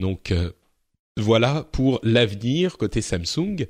Donc, 0.00 0.32
voilà 1.18 1.64
pour 1.72 1.98
l'avenir 2.02 2.76
côté 2.76 3.00
Samsung. 3.00 3.66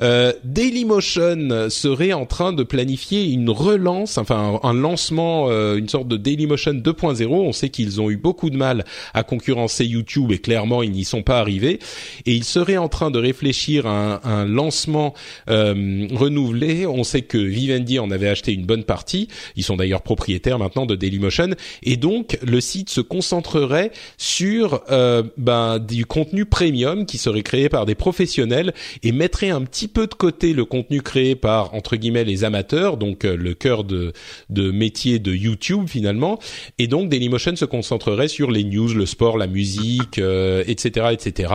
Euh, 0.00 0.32
Dailymotion 0.44 1.68
serait 1.68 2.12
en 2.12 2.24
train 2.24 2.52
de 2.52 2.62
planifier 2.62 3.24
une 3.24 3.50
relance, 3.50 4.16
enfin 4.16 4.60
un, 4.62 4.74
lancement, 4.74 5.48
euh, 5.50 5.76
une 5.76 5.88
sorte 5.88 6.06
de 6.06 6.16
Dailymotion 6.16 6.74
2.0. 6.74 7.26
On 7.26 7.50
sait 7.50 7.68
qu'ils 7.68 8.00
ont 8.00 8.10
eu 8.10 8.16
beaucoup 8.16 8.48
de 8.48 8.56
mal 8.56 8.84
à 9.12 9.24
concurrencer 9.24 9.84
YouTube 9.84 10.30
et 10.30 10.38
clairement 10.38 10.84
ils 10.84 10.92
n'y 10.92 11.02
sont 11.02 11.24
pas 11.24 11.40
arrivés. 11.40 11.80
Et 12.26 12.34
ils 12.34 12.44
seraient 12.44 12.76
en 12.76 12.88
train 12.88 13.10
de 13.10 13.18
réfléchir 13.18 13.86
à 13.86 14.20
un, 14.24 14.42
un 14.42 14.44
lancement 14.44 15.14
euh, 15.50 16.06
renouvelé. 16.12 16.86
On 16.86 17.02
sait 17.02 17.22
que 17.22 17.38
Vivendi 17.38 17.98
en 17.98 18.12
avait 18.12 18.28
acheté 18.28 18.52
une 18.52 18.66
bonne 18.66 18.84
partie. 18.84 19.26
Ils 19.56 19.64
sont 19.64 19.76
d'ailleurs 19.76 20.02
propriétaires 20.02 20.60
maintenant 20.60 20.86
de 20.86 20.94
Dailymotion. 20.94 21.56
Et 21.82 21.96
donc 21.96 22.38
le 22.46 22.60
site 22.60 22.88
se 22.88 23.00
concentrerait 23.00 23.90
sur 24.16 24.82
euh, 24.92 25.24
ben, 25.36 25.80
du 25.80 26.06
contenu 26.06 26.44
premium 26.44 26.83
qui 27.06 27.18
serait 27.18 27.42
créé 27.42 27.68
par 27.68 27.86
des 27.86 27.94
professionnels 27.94 28.72
et 29.02 29.12
mettrait 29.12 29.50
un 29.50 29.62
petit 29.62 29.88
peu 29.88 30.06
de 30.06 30.14
côté 30.14 30.52
le 30.52 30.64
contenu 30.64 31.02
créé 31.02 31.34
par 31.34 31.74
entre 31.74 31.96
guillemets 31.96 32.24
les 32.24 32.44
amateurs, 32.44 32.96
donc 32.96 33.24
euh, 33.24 33.36
le 33.36 33.54
cœur 33.54 33.84
de 33.84 34.12
de 34.50 34.70
métier 34.70 35.18
de 35.18 35.32
YouTube 35.34 35.88
finalement. 35.88 36.38
Et 36.78 36.86
donc 36.86 37.08
Dailymotion 37.08 37.56
se 37.56 37.64
concentrerait 37.64 38.28
sur 38.28 38.50
les 38.50 38.64
news, 38.64 38.92
le 38.94 39.06
sport, 39.06 39.38
la 39.38 39.46
musique, 39.46 40.18
euh, 40.18 40.62
etc., 40.66 41.06
etc. 41.12 41.52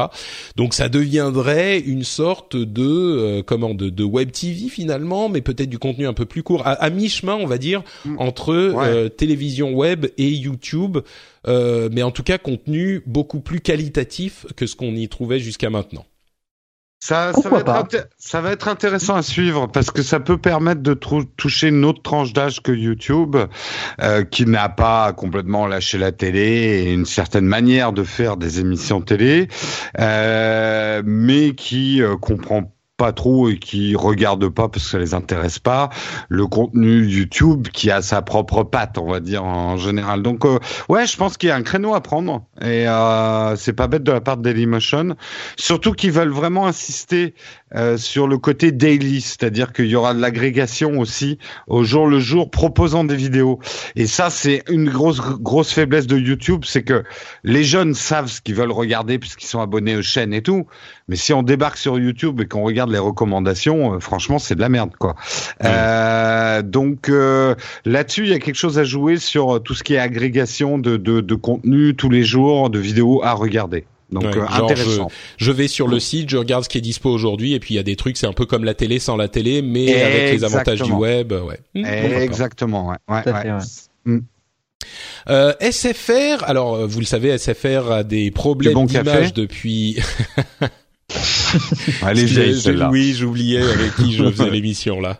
Donc 0.56 0.74
ça 0.74 0.90
deviendrait 0.90 1.80
une 1.80 2.04
sorte 2.04 2.56
de 2.56 2.84
euh, 2.88 3.44
comment 3.44 3.74
de, 3.74 3.90
de 3.90 4.04
web 4.04 4.32
TV 4.32 4.70
finalement, 4.70 5.30
mais 5.30 5.42
peut-être 5.42 5.70
du 5.70 5.80
contenu 5.80 6.08
un 6.08 6.14
peu 6.14 6.26
plus 6.26 6.44
court, 6.44 6.66
à, 6.66 6.72
à 6.72 6.90
mi-chemin 6.90 7.36
on 7.36 7.46
va 7.46 7.58
dire 7.58 7.84
entre 8.18 8.50
Ouais. 8.50 8.86
euh, 8.88 9.10
télévision 9.10 9.72
web 9.74 10.08
et 10.18 10.30
YouTube. 10.30 11.00
Euh, 11.48 11.90
mais 11.92 12.04
en 12.04 12.12
tout 12.12 12.24
cas 12.24 12.38
contenu 12.38 13.02
beaucoup 13.06 13.40
plus 13.40 13.62
qualitatif 13.62 14.46
que 14.56 14.68
ce 14.68 14.76
qu'on 14.76 14.96
y 14.96 15.08
trouvait 15.08 15.40
jusqu'à 15.40 15.70
maintenant. 15.70 16.06
Ça, 17.02 17.32
ça, 17.32 17.50
va 17.50 17.60
être 17.60 18.10
ça, 18.18 18.42
va 18.42 18.52
être 18.52 18.68
intéressant 18.68 19.16
à 19.16 19.22
suivre 19.22 19.68
parce 19.68 19.90
que 19.90 20.02
ça 20.02 20.20
peut 20.20 20.38
permettre 20.38 20.82
de 20.82 20.94
toucher 20.94 21.70
une 21.70 21.86
autre 21.86 22.02
tranche 22.02 22.34
d'âge 22.34 22.62
que 22.62 22.74
YouTube, 22.74 23.38
euh, 24.02 24.26
qui 24.26 24.46
n'a 24.46 24.68
pas 24.68 25.14
complètement 25.14 25.66
lâché 25.66 25.98
la 25.98 26.12
télé 26.12 26.42
et 26.42 26.94
une 26.94 27.06
certaine 27.06 27.46
manière 27.46 27.94
de 27.94 28.04
faire 28.04 28.36
des 28.36 28.60
émissions 28.60 29.00
télé, 29.00 29.48
euh, 29.98 31.02
mais 31.06 31.56
qui 31.56 32.02
euh, 32.02 32.18
comprend 32.18 32.74
pas 33.00 33.14
trop 33.14 33.50
et 33.50 33.58
qui 33.58 33.96
regardent 33.96 34.50
pas 34.50 34.68
parce 34.68 34.84
que 34.84 34.92
ça 34.92 35.00
les 35.00 35.14
intéresse 35.14 35.58
pas. 35.58 35.90
Le 36.28 36.46
contenu 36.48 37.08
YouTube 37.08 37.70
qui 37.70 37.90
a 37.90 38.02
sa 38.02 38.22
propre 38.22 38.64
patte 38.64 38.98
on 38.98 39.10
va 39.10 39.22
dire 39.22 39.46
en 39.46 39.78
général. 39.78 40.22
Donc 40.22 40.46
euh, 40.46 40.60
ouais 40.90 41.08
je 41.08 41.16
pense 41.16 41.38
qu'il 41.38 41.48
y 41.48 41.52
a 41.52 41.56
un 41.56 41.64
créneau 41.64 41.96
à 41.96 42.02
prendre. 42.02 42.44
Et 42.62 42.88
euh, 42.88 43.56
c'est 43.56 43.74
pas 43.74 43.88
bête 43.88 44.04
de 44.04 44.12
la 44.12 44.20
part 44.20 44.36
de 44.36 44.44
Dailymotion. 44.44 45.16
Surtout 45.56 45.94
qu'ils 45.94 46.12
veulent 46.12 46.30
vraiment 46.30 46.68
insister 46.68 47.36
euh, 47.74 47.96
sur 47.96 48.28
le 48.28 48.38
côté 48.38 48.74
daily. 48.74 49.22
C'est-à-dire 49.22 49.72
qu'il 49.72 49.88
y 49.88 49.96
aura 49.96 50.14
de 50.14 50.20
l'agrégation 50.20 51.00
aussi 51.00 51.40
au 51.68 51.86
jour 51.86 52.06
le 52.06 52.20
jour 52.20 52.52
proposant 52.52 53.06
des 53.06 53.16
vidéos. 53.16 53.60
Et 53.96 54.08
ça 54.08 54.30
c'est 54.30 54.64
une 54.70 54.90
grosse 54.90 55.22
grosse 55.22 55.72
faiblesse 55.72 56.06
de 56.06 56.18
YouTube 56.18 56.66
c'est 56.66 56.84
que 56.84 57.04
les 57.46 57.64
jeunes 57.64 57.94
savent 57.94 58.28
ce 58.28 58.42
qu'ils 58.42 58.56
veulent 58.56 58.74
regarder 58.74 59.20
puisqu'ils 59.20 59.48
sont 59.48 59.62
abonnés 59.62 59.96
aux 59.96 60.02
chaînes 60.02 60.34
et 60.34 60.42
tout 60.42 60.68
mais 61.10 61.16
si 61.16 61.34
on 61.34 61.42
débarque 61.42 61.78
sur 61.78 61.98
YouTube 61.98 62.40
et 62.40 62.46
qu'on 62.46 62.62
regarde 62.62 62.92
les 62.92 63.00
recommandations, 63.00 63.96
euh, 63.96 64.00
franchement, 64.00 64.38
c'est 64.38 64.54
de 64.54 64.62
la 64.62 64.70
merde, 64.70 64.92
quoi. 64.98 65.14
Mmh. 65.14 65.66
Euh, 65.66 66.62
donc 66.62 67.10
euh, 67.10 67.56
là-dessus, 67.84 68.26
il 68.26 68.30
y 68.30 68.34
a 68.34 68.40
quelque 68.40 68.56
chose 68.56 68.78
à 68.78 68.84
jouer 68.84 69.18
sur 69.18 69.62
tout 69.64 69.74
ce 69.74 69.84
qui 69.84 69.96
est 69.96 69.98
agrégation 69.98 70.78
de, 70.78 70.98
de, 70.98 71.22
de 71.22 71.36
contenu 71.36 71.96
tous 71.96 72.12
les 72.12 72.24
jours, 72.24 72.70
de 72.70 72.78
vidéos 72.78 73.24
à 73.24 73.34
regarder. 73.34 73.86
Donc 74.12 74.24
ouais, 74.24 74.38
euh, 74.38 74.46
intéressant. 74.48 75.10
Je, 75.38 75.46
je, 75.46 75.52
vais 75.52 75.68
sur 75.68 75.88
le 75.88 76.00
site, 76.00 76.30
je 76.30 76.38
regarde 76.38 76.64
ce 76.64 76.70
qui 76.70 76.78
est 76.78 76.82
dispo 76.82 77.10
aujourd'hui, 77.10 77.54
et 77.54 77.60
puis 77.60 77.74
il 77.74 77.78
y 77.78 77.80
a 77.80 77.84
des 77.84 77.96
trucs, 77.96 78.16
c'est 78.16 78.28
un 78.28 78.34
peu 78.34 78.46
comme 78.46 78.64
la 78.64 78.76
télé 78.76 79.00
sans 79.00 79.18
la 79.18 79.28
télé, 79.28 79.64
mais 79.64 80.02
avec 80.02 80.32
les 80.34 80.44
avantages 80.44 80.84
du 80.84 80.92
web, 80.92 81.32
ouais. 81.32 81.60
Mmh, 81.74 81.86
Exactement, 81.86 82.90
ouais. 82.90 82.98
ouais, 83.08 83.24
ouais. 83.26 83.42
Fait, 83.42 83.52
mmh. 84.06 84.20
Euh, 85.30 85.54
SFR, 85.60 86.44
alors 86.44 86.88
vous 86.88 87.00
le 87.00 87.06
savez, 87.06 87.36
SFR 87.36 87.92
a 87.92 88.04
des 88.04 88.30
problèmes 88.30 88.74
bon 88.74 88.86
d'image 88.86 89.34
depuis. 89.34 90.00
Allez, 92.02 92.26
oui, 92.92 93.14
j'oubliais 93.14 93.62
avec 93.62 93.96
qui 93.96 94.14
je 94.14 94.30
faisais 94.30 94.50
l'émission 94.52 95.02
là. 95.02 95.18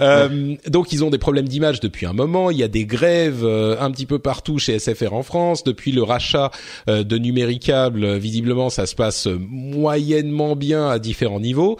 euh, 0.00 0.56
donc 0.66 0.92
ils 0.92 1.04
ont 1.04 1.10
des 1.10 1.18
problèmes 1.18 1.48
d'image 1.48 1.80
depuis 1.80 2.06
un 2.06 2.12
moment. 2.12 2.50
Il 2.50 2.58
y 2.58 2.62
a 2.62 2.68
des 2.68 2.84
grèves 2.84 3.44
euh, 3.44 3.76
un 3.80 3.90
petit 3.90 4.06
peu 4.06 4.18
partout 4.18 4.58
chez 4.58 4.78
SFR 4.78 5.12
en 5.12 5.22
France 5.22 5.64
depuis 5.64 5.92
le 5.92 6.02
rachat 6.02 6.50
euh, 6.88 7.04
de 7.04 7.18
Numéricable. 7.18 8.16
Visiblement, 8.16 8.70
ça 8.70 8.86
se 8.86 8.94
passe 8.94 9.28
moyennement 9.38 10.56
bien 10.56 10.88
à 10.88 10.98
différents 10.98 11.40
niveaux. 11.40 11.78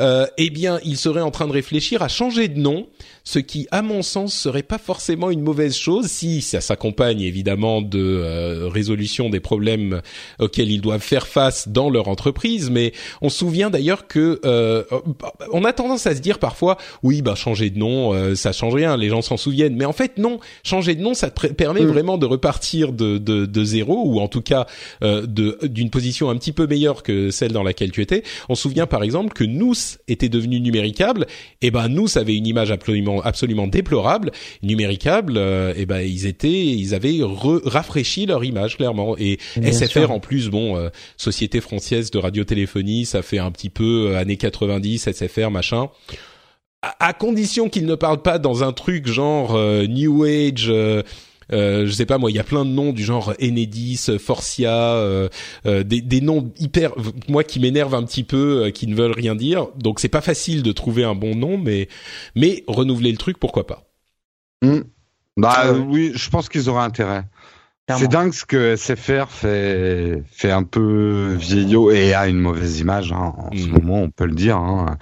Euh, 0.00 0.26
eh 0.38 0.50
bien, 0.50 0.78
il 0.84 0.96
serait 0.96 1.20
en 1.20 1.30
train 1.30 1.46
de 1.46 1.52
réfléchir 1.52 2.02
à 2.02 2.08
changer 2.08 2.48
de 2.48 2.58
nom, 2.58 2.86
ce 3.24 3.38
qui, 3.38 3.68
à 3.70 3.82
mon 3.82 4.02
sens, 4.02 4.34
serait 4.34 4.62
pas 4.62 4.78
forcément 4.78 5.30
une 5.30 5.42
mauvaise 5.42 5.76
chose 5.76 6.06
si 6.06 6.42
ça 6.42 6.60
s'accompagne 6.60 7.20
évidemment 7.20 7.82
de 7.82 8.00
euh, 8.00 8.68
résolution 8.68 9.30
des 9.30 9.40
problèmes 9.40 10.02
auxquels 10.38 10.70
ils 10.70 10.80
doivent 10.80 11.02
faire 11.02 11.26
face 11.26 11.68
dans 11.68 11.90
leur 11.90 12.08
entreprise. 12.08 12.70
Mais 12.70 12.92
on 13.20 13.28
se 13.28 13.38
souvient 13.38 13.70
d'ailleurs 13.70 14.06
que 14.06 14.40
euh, 14.44 14.84
on 15.52 15.64
a 15.64 15.72
tendance 15.72 16.06
à 16.06 16.14
se 16.14 16.20
dire 16.20 16.38
parfois, 16.38 16.78
oui, 17.02 17.22
bah 17.22 17.34
changer 17.34 17.70
de 17.70 17.78
nom, 17.78 18.12
euh, 18.12 18.34
ça 18.34 18.52
change 18.52 18.74
rien, 18.74 18.96
les 18.96 19.08
gens 19.08 19.22
s'en 19.22 19.36
souviennent. 19.36 19.76
Mais 19.76 19.84
en 19.84 19.92
fait, 19.92 20.18
non, 20.18 20.38
changer 20.64 20.94
de 20.94 21.02
nom, 21.02 21.14
ça 21.14 21.30
te 21.30 21.46
permet 21.48 21.82
mmh. 21.82 21.86
vraiment 21.86 22.18
de 22.18 22.26
repartir 22.26 22.92
de, 22.92 23.18
de, 23.18 23.46
de, 23.46 23.64
zéro 23.64 24.02
ou 24.06 24.20
en 24.20 24.28
tout 24.28 24.42
cas 24.42 24.66
euh, 25.02 25.26
de 25.26 25.58
d'une 25.62 25.90
position 25.90 26.30
un 26.30 26.36
petit 26.36 26.52
peu 26.52 26.66
meilleure 26.66 27.02
que 27.02 27.30
celle 27.30 27.52
dans 27.52 27.62
laquelle 27.62 27.92
tu 27.92 28.00
étais. 28.00 28.22
On 28.48 28.54
se 28.54 28.62
souvient 28.62 28.86
par 28.86 29.02
exemple 29.02 29.32
que 29.32 29.44
nous 29.44 29.74
était 30.08 30.28
devenu 30.28 30.60
numéricable, 30.60 31.26
et 31.60 31.70
ben 31.70 31.88
nous 31.88 32.18
avait 32.18 32.34
une 32.34 32.46
image 32.46 32.70
absolument 32.70 33.11
absolument 33.20 33.66
déplorable. 33.66 34.30
Numéricable, 34.62 35.34
euh, 35.36 35.74
et 35.76 35.86
ben 35.86 36.00
ils 36.00 36.26
étaient, 36.26 36.48
ils 36.48 36.94
avaient 36.94 37.18
rafraîchi 37.64 38.26
leur 38.26 38.44
image 38.44 38.76
clairement. 38.76 39.16
Et 39.18 39.38
Bien 39.56 39.72
SFR 39.72 39.90
sûr. 39.90 40.10
en 40.10 40.20
plus, 40.20 40.48
bon, 40.48 40.76
euh, 40.76 40.88
société 41.16 41.60
française 41.60 42.10
de 42.10 42.18
radiotéléphonie, 42.18 43.04
ça 43.06 43.22
fait 43.22 43.38
un 43.38 43.50
petit 43.50 43.70
peu 43.70 44.08
euh, 44.10 44.18
années 44.18 44.36
90, 44.36 45.08
SFR 45.12 45.50
machin. 45.50 45.88
À, 46.82 47.12
condition 47.12 47.68
qu'ils 47.68 47.86
ne 47.86 47.94
parlent 47.94 48.22
pas 48.22 48.38
dans 48.38 48.64
un 48.64 48.72
truc 48.72 49.06
genre 49.06 49.54
euh, 49.54 49.86
New 49.86 50.24
Age. 50.24 50.66
Euh, 50.68 51.02
je 51.52 51.90
sais 51.90 52.06
pas 52.06 52.18
moi, 52.18 52.30
il 52.30 52.34
y 52.34 52.40
a 52.40 52.44
plein 52.44 52.64
de 52.64 52.70
noms 52.70 52.92
du 52.92 53.04
genre 53.04 53.34
Enedis, 53.40 54.06
Forcia, 54.18 54.94
euh, 54.94 55.28
euh, 55.66 55.82
des, 55.82 56.00
des, 56.00 56.20
noms 56.20 56.52
hyper, 56.58 56.92
moi 57.28 57.44
qui 57.44 57.60
m'énervent 57.60 57.94
un 57.94 58.04
petit 58.04 58.24
peu, 58.24 58.64
euh, 58.64 58.70
qui 58.70 58.86
ne 58.86 58.94
veulent 58.94 59.12
rien 59.12 59.34
dire. 59.34 59.68
Donc 59.76 60.00
c'est 60.00 60.08
pas 60.08 60.20
facile 60.20 60.62
de 60.62 60.72
trouver 60.72 61.04
un 61.04 61.14
bon 61.14 61.34
nom, 61.34 61.58
mais 61.58 61.88
mais 62.34 62.64
renouveler 62.66 63.12
le 63.12 63.18
truc, 63.18 63.38
pourquoi 63.38 63.66
pas? 63.66 63.84
Mmh. 64.62 64.80
Bah 65.36 65.72
oui, 65.72 66.12
je 66.14 66.30
pense 66.30 66.48
qu'ils 66.48 66.68
auraient 66.68 66.84
intérêt. 66.84 67.24
C'est 67.98 68.08
dingue 68.08 68.32
ce 68.32 68.44
que 68.44 68.76
SFR 68.76 69.28
fait, 69.28 70.22
fait 70.30 70.50
un 70.50 70.62
peu 70.62 71.34
vieillot 71.38 71.90
et 71.90 72.14
a 72.14 72.28
une 72.28 72.38
mauvaise 72.38 72.80
image 72.80 73.12
hein, 73.12 73.34
en 73.36 73.50
ce 73.56 73.66
mm. 73.66 73.70
moment, 73.70 74.02
on 74.02 74.10
peut 74.10 74.26
le 74.26 74.34
dire. 74.34 74.56
Hein. 74.56 74.96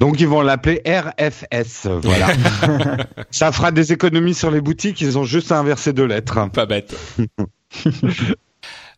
Donc 0.00 0.20
ils 0.20 0.28
vont 0.28 0.42
l'appeler 0.42 0.82
RFS, 0.86 1.86
voilà. 2.02 2.28
Ça 3.30 3.52
fera 3.52 3.70
des 3.70 3.92
économies 3.92 4.34
sur 4.34 4.50
les 4.50 4.60
boutiques, 4.60 5.00
ils 5.00 5.18
ont 5.18 5.24
juste 5.24 5.52
à 5.52 5.58
inverser 5.58 5.92
deux 5.92 6.06
lettres. 6.06 6.50
Pas 6.50 6.66
bête. 6.66 6.96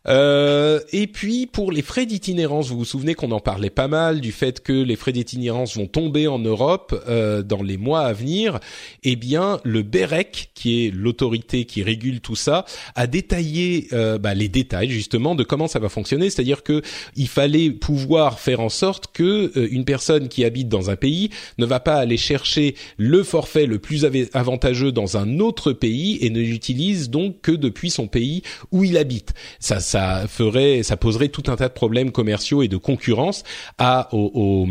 Euh, 0.07 0.79
et 0.91 1.07
puis 1.07 1.45
pour 1.45 1.71
les 1.71 1.81
frais 1.81 2.05
d'itinérance, 2.05 2.69
vous 2.69 2.77
vous 2.77 2.85
souvenez 2.85 3.15
qu'on 3.15 3.31
en 3.31 3.39
parlait 3.39 3.69
pas 3.69 3.87
mal 3.87 4.21
du 4.21 4.31
fait 4.31 4.61
que 4.61 4.73
les 4.73 4.95
frais 4.95 5.11
d'itinérance 5.11 5.75
vont 5.75 5.87
tomber 5.87 6.27
en 6.27 6.39
Europe 6.39 6.95
euh, 7.07 7.41
dans 7.43 7.61
les 7.61 7.77
mois 7.77 8.01
à 8.01 8.13
venir. 8.13 8.59
Eh 9.03 9.15
bien, 9.15 9.59
le 9.63 9.83
BEREC, 9.83 10.51
qui 10.53 10.85
est 10.85 10.91
l'autorité 10.91 11.65
qui 11.65 11.83
régule 11.83 12.21
tout 12.21 12.35
ça, 12.35 12.65
a 12.95 13.07
détaillé 13.07 13.87
euh, 13.93 14.17
bah, 14.17 14.33
les 14.33 14.47
détails 14.47 14.89
justement 14.89 15.35
de 15.35 15.43
comment 15.43 15.67
ça 15.67 15.79
va 15.79 15.89
fonctionner. 15.89 16.29
C'est-à-dire 16.29 16.63
que 16.63 16.81
il 17.15 17.27
fallait 17.27 17.71
pouvoir 17.71 18.39
faire 18.39 18.61
en 18.61 18.69
sorte 18.69 19.07
que 19.13 19.51
euh, 19.57 19.67
une 19.71 19.85
personne 19.85 20.29
qui 20.29 20.45
habite 20.45 20.69
dans 20.69 20.89
un 20.89 20.95
pays 20.95 21.29
ne 21.57 21.65
va 21.65 21.79
pas 21.79 21.95
aller 21.95 22.17
chercher 22.17 22.75
le 22.97 23.23
forfait 23.23 23.65
le 23.65 23.79
plus 23.79 24.05
avantageux 24.33 24.91
dans 24.91 25.17
un 25.17 25.39
autre 25.39 25.73
pays 25.73 26.17
et 26.21 26.29
ne 26.29 26.39
l'utilise 26.39 27.09
donc 27.09 27.41
que 27.41 27.51
depuis 27.51 27.89
son 27.89 28.07
pays 28.07 28.43
où 28.71 28.83
il 28.83 28.97
habite. 28.97 29.33
Ça 29.59 29.79
ça 29.89 30.27
ferait, 30.27 30.83
ça 30.83 30.97
poserait 30.97 31.29
tout 31.29 31.43
un 31.47 31.55
tas 31.55 31.67
de 31.67 31.73
problèmes 31.73 32.11
commerciaux 32.11 32.61
et 32.61 32.67
de 32.67 32.77
concurrence 32.77 33.43
à 33.79 34.13
aux, 34.13 34.67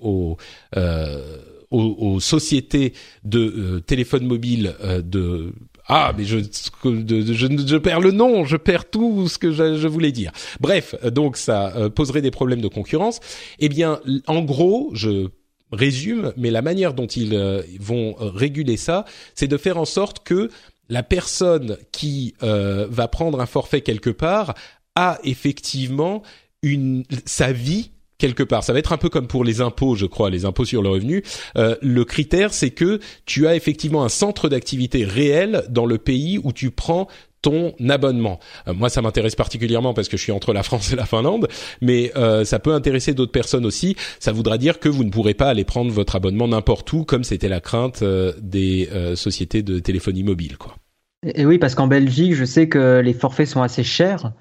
aux, 0.00 0.36
euh, 0.76 1.38
aux, 1.70 2.20
sociétés 2.20 2.92
de 3.24 3.40
euh, 3.40 3.80
téléphones 3.80 4.26
mobiles 4.26 4.74
euh, 4.84 5.02
de 5.02 5.52
ah, 5.88 6.12
mais 6.16 6.24
je, 6.24 6.38
je, 6.38 7.64
je, 7.66 7.76
perds 7.76 8.00
le 8.00 8.12
nom, 8.12 8.44
je 8.44 8.56
perds 8.56 8.88
tout 8.88 9.26
ce 9.28 9.36
que 9.36 9.50
je, 9.50 9.76
je 9.76 9.88
voulais 9.88 10.12
dire. 10.12 10.30
Bref, 10.60 10.94
donc 11.04 11.36
ça 11.36 11.76
euh, 11.76 11.88
poserait 11.90 12.22
des 12.22 12.30
problèmes 12.30 12.60
de 12.60 12.68
concurrence. 12.68 13.18
Eh 13.58 13.68
bien, 13.68 14.00
en 14.28 14.42
gros, 14.42 14.90
je 14.94 15.26
résume, 15.72 16.32
mais 16.36 16.52
la 16.52 16.62
manière 16.62 16.94
dont 16.94 17.08
ils 17.08 17.36
vont 17.80 18.14
réguler 18.18 18.76
ça, 18.76 19.06
c'est 19.34 19.48
de 19.48 19.56
faire 19.56 19.76
en 19.76 19.84
sorte 19.84 20.24
que 20.24 20.50
la 20.92 21.02
personne 21.02 21.78
qui 21.90 22.34
euh, 22.42 22.86
va 22.90 23.08
prendre 23.08 23.40
un 23.40 23.46
forfait 23.46 23.80
quelque 23.80 24.10
part 24.10 24.52
a 24.94 25.18
effectivement 25.24 26.22
une 26.62 27.04
sa 27.24 27.50
vie 27.50 27.92
quelque 28.18 28.42
part. 28.42 28.62
Ça 28.62 28.74
va 28.74 28.78
être 28.78 28.92
un 28.92 28.98
peu 28.98 29.08
comme 29.08 29.26
pour 29.26 29.42
les 29.42 29.62
impôts, 29.62 29.96
je 29.96 30.04
crois, 30.04 30.28
les 30.28 30.44
impôts 30.44 30.66
sur 30.66 30.82
le 30.82 30.90
revenu. 30.90 31.24
Euh, 31.56 31.76
le 31.80 32.04
critère, 32.04 32.52
c'est 32.52 32.70
que 32.70 33.00
tu 33.24 33.46
as 33.46 33.56
effectivement 33.56 34.04
un 34.04 34.10
centre 34.10 34.50
d'activité 34.50 35.04
réel 35.04 35.64
dans 35.70 35.86
le 35.86 35.96
pays 35.96 36.38
où 36.44 36.52
tu 36.52 36.70
prends 36.70 37.08
ton 37.42 37.74
abonnement. 37.88 38.38
Euh, 38.68 38.72
moi, 38.72 38.88
ça 38.88 39.02
m'intéresse 39.02 39.34
particulièrement 39.34 39.92
parce 39.92 40.08
que 40.08 40.16
je 40.16 40.22
suis 40.22 40.32
entre 40.32 40.52
la 40.52 40.62
France 40.62 40.92
et 40.92 40.96
la 40.96 41.04
Finlande, 41.04 41.48
mais 41.80 42.12
euh, 42.16 42.44
ça 42.44 42.58
peut 42.58 42.72
intéresser 42.72 43.12
d'autres 43.12 43.32
personnes 43.32 43.66
aussi. 43.66 43.96
Ça 44.20 44.32
voudra 44.32 44.56
dire 44.56 44.78
que 44.78 44.88
vous 44.88 45.04
ne 45.04 45.10
pourrez 45.10 45.34
pas 45.34 45.48
aller 45.48 45.64
prendre 45.64 45.90
votre 45.92 46.16
abonnement 46.16 46.48
n'importe 46.48 46.90
où, 46.92 47.04
comme 47.04 47.24
c'était 47.24 47.48
la 47.48 47.60
crainte 47.60 48.02
euh, 48.02 48.32
des 48.40 48.88
sociétés 49.16 49.62
de 49.62 49.78
téléphonie 49.80 50.22
mobile, 50.22 50.56
quoi. 50.56 50.76
Oui, 51.24 51.58
parce 51.58 51.74
qu'en 51.74 51.86
Belgique, 51.86 52.34
je 52.34 52.44
sais 52.44 52.68
que 52.68 53.00
les 53.00 53.12
forfaits 53.12 53.46
sont 53.46 53.62
assez 53.62 53.84
chers. 53.84 54.32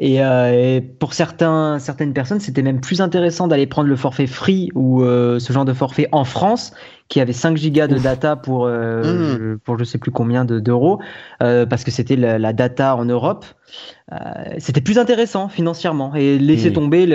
Et, 0.00 0.20
pour 1.00 1.12
certains, 1.12 1.78
certaines 1.80 2.12
personnes, 2.12 2.38
c'était 2.38 2.62
même 2.62 2.80
plus 2.80 3.00
intéressant 3.00 3.48
d'aller 3.48 3.66
prendre 3.66 3.88
le 3.88 3.96
forfait 3.96 4.28
free 4.28 4.70
ou 4.76 5.02
ce 5.02 5.52
genre 5.52 5.64
de 5.64 5.72
forfait 5.72 6.08
en 6.12 6.24
France 6.24 6.72
qui 7.08 7.20
avait 7.20 7.32
5 7.32 7.56
gigas 7.56 7.86
de 7.86 7.98
data 7.98 8.36
pour 8.36 8.66
euh, 8.66 9.54
mmh. 9.54 9.58
pour 9.60 9.78
je 9.78 9.84
sais 9.84 9.98
plus 9.98 10.10
combien 10.10 10.44
d'euros 10.44 11.00
euh, 11.42 11.64
parce 11.64 11.82
que 11.82 11.90
c'était 11.90 12.16
la, 12.16 12.52
data 12.52 12.96
en 12.96 13.04
Europe. 13.06 13.46
Euh, 14.12 14.16
c'était 14.58 14.80
plus 14.80 14.98
intéressant 14.98 15.48
financièrement 15.48 16.14
et 16.14 16.38
laisser 16.38 16.70
mmh. 16.70 16.72
tomber 16.74 17.06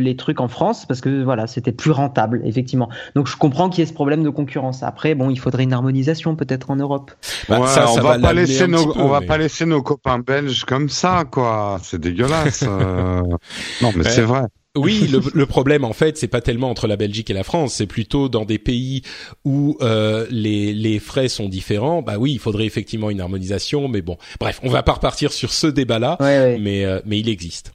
les 0.00 0.16
trucs 0.16 0.40
en 0.40 0.48
France 0.48 0.86
parce 0.86 1.00
que 1.00 1.22
voilà 1.22 1.46
c'était 1.46 1.72
plus 1.72 1.90
rentable 1.90 2.40
effectivement. 2.44 2.88
Donc 3.14 3.28
je 3.28 3.36
comprends 3.36 3.68
qu'il 3.68 3.80
y 3.80 3.82
ait 3.82 3.88
ce 3.88 3.94
problème 3.94 4.22
de 4.22 4.30
concurrence. 4.30 4.82
Après 4.82 5.14
bon 5.14 5.28
il 5.28 5.38
faudrait 5.38 5.64
une 5.64 5.74
harmonisation 5.74 6.36
peut-être 6.36 6.70
en 6.70 6.76
Europe. 6.76 7.10
Bah, 7.48 7.66
ça, 7.66 7.86
on 7.90 8.00
va, 8.00 8.18
pas 8.18 8.32
laisser 8.32 8.66
nos 8.66 8.96
on 8.96 9.08
va 9.08 9.20
pas 9.20 9.36
laisser 9.36 9.66
nos 9.66 9.82
copains 9.82 10.18
belges 10.18 10.64
comme 10.64 10.88
ça 10.88 11.24
quoi. 11.30 11.78
C'est 11.82 12.00
dégueulasse. 12.00 12.62
non 13.82 13.92
mais 13.94 14.04
c'est 14.04 14.22
vrai. 14.22 14.46
Oui, 14.76 15.06
le, 15.06 15.20
le, 15.32 15.46
problème 15.46 15.84
en 15.84 15.92
fait, 15.92 16.18
c'est 16.18 16.26
pas 16.28 16.40
tellement 16.40 16.68
entre 16.68 16.88
la 16.88 16.96
Belgique 16.96 17.30
et 17.30 17.32
la 17.32 17.44
France, 17.44 17.74
c'est 17.74 17.86
plutôt 17.86 18.28
dans 18.28 18.44
des 18.44 18.58
pays 18.58 19.02
où 19.44 19.76
euh, 19.82 20.26
les, 20.30 20.72
les 20.72 20.98
frais 20.98 21.28
sont 21.28 21.48
différents. 21.48 22.02
Bah 22.02 22.16
oui, 22.18 22.32
il 22.32 22.40
faudrait 22.40 22.64
effectivement 22.64 23.08
une 23.10 23.20
harmonisation, 23.20 23.86
mais 23.86 24.02
bon, 24.02 24.16
bref, 24.40 24.58
on 24.64 24.70
va 24.70 24.82
pas 24.82 24.94
repartir 24.94 25.32
sur 25.32 25.52
ce 25.52 25.68
débat-là, 25.68 26.16
mais 26.58 26.84
euh, 26.84 27.00
mais 27.06 27.20
il 27.20 27.28
existe. 27.28 27.73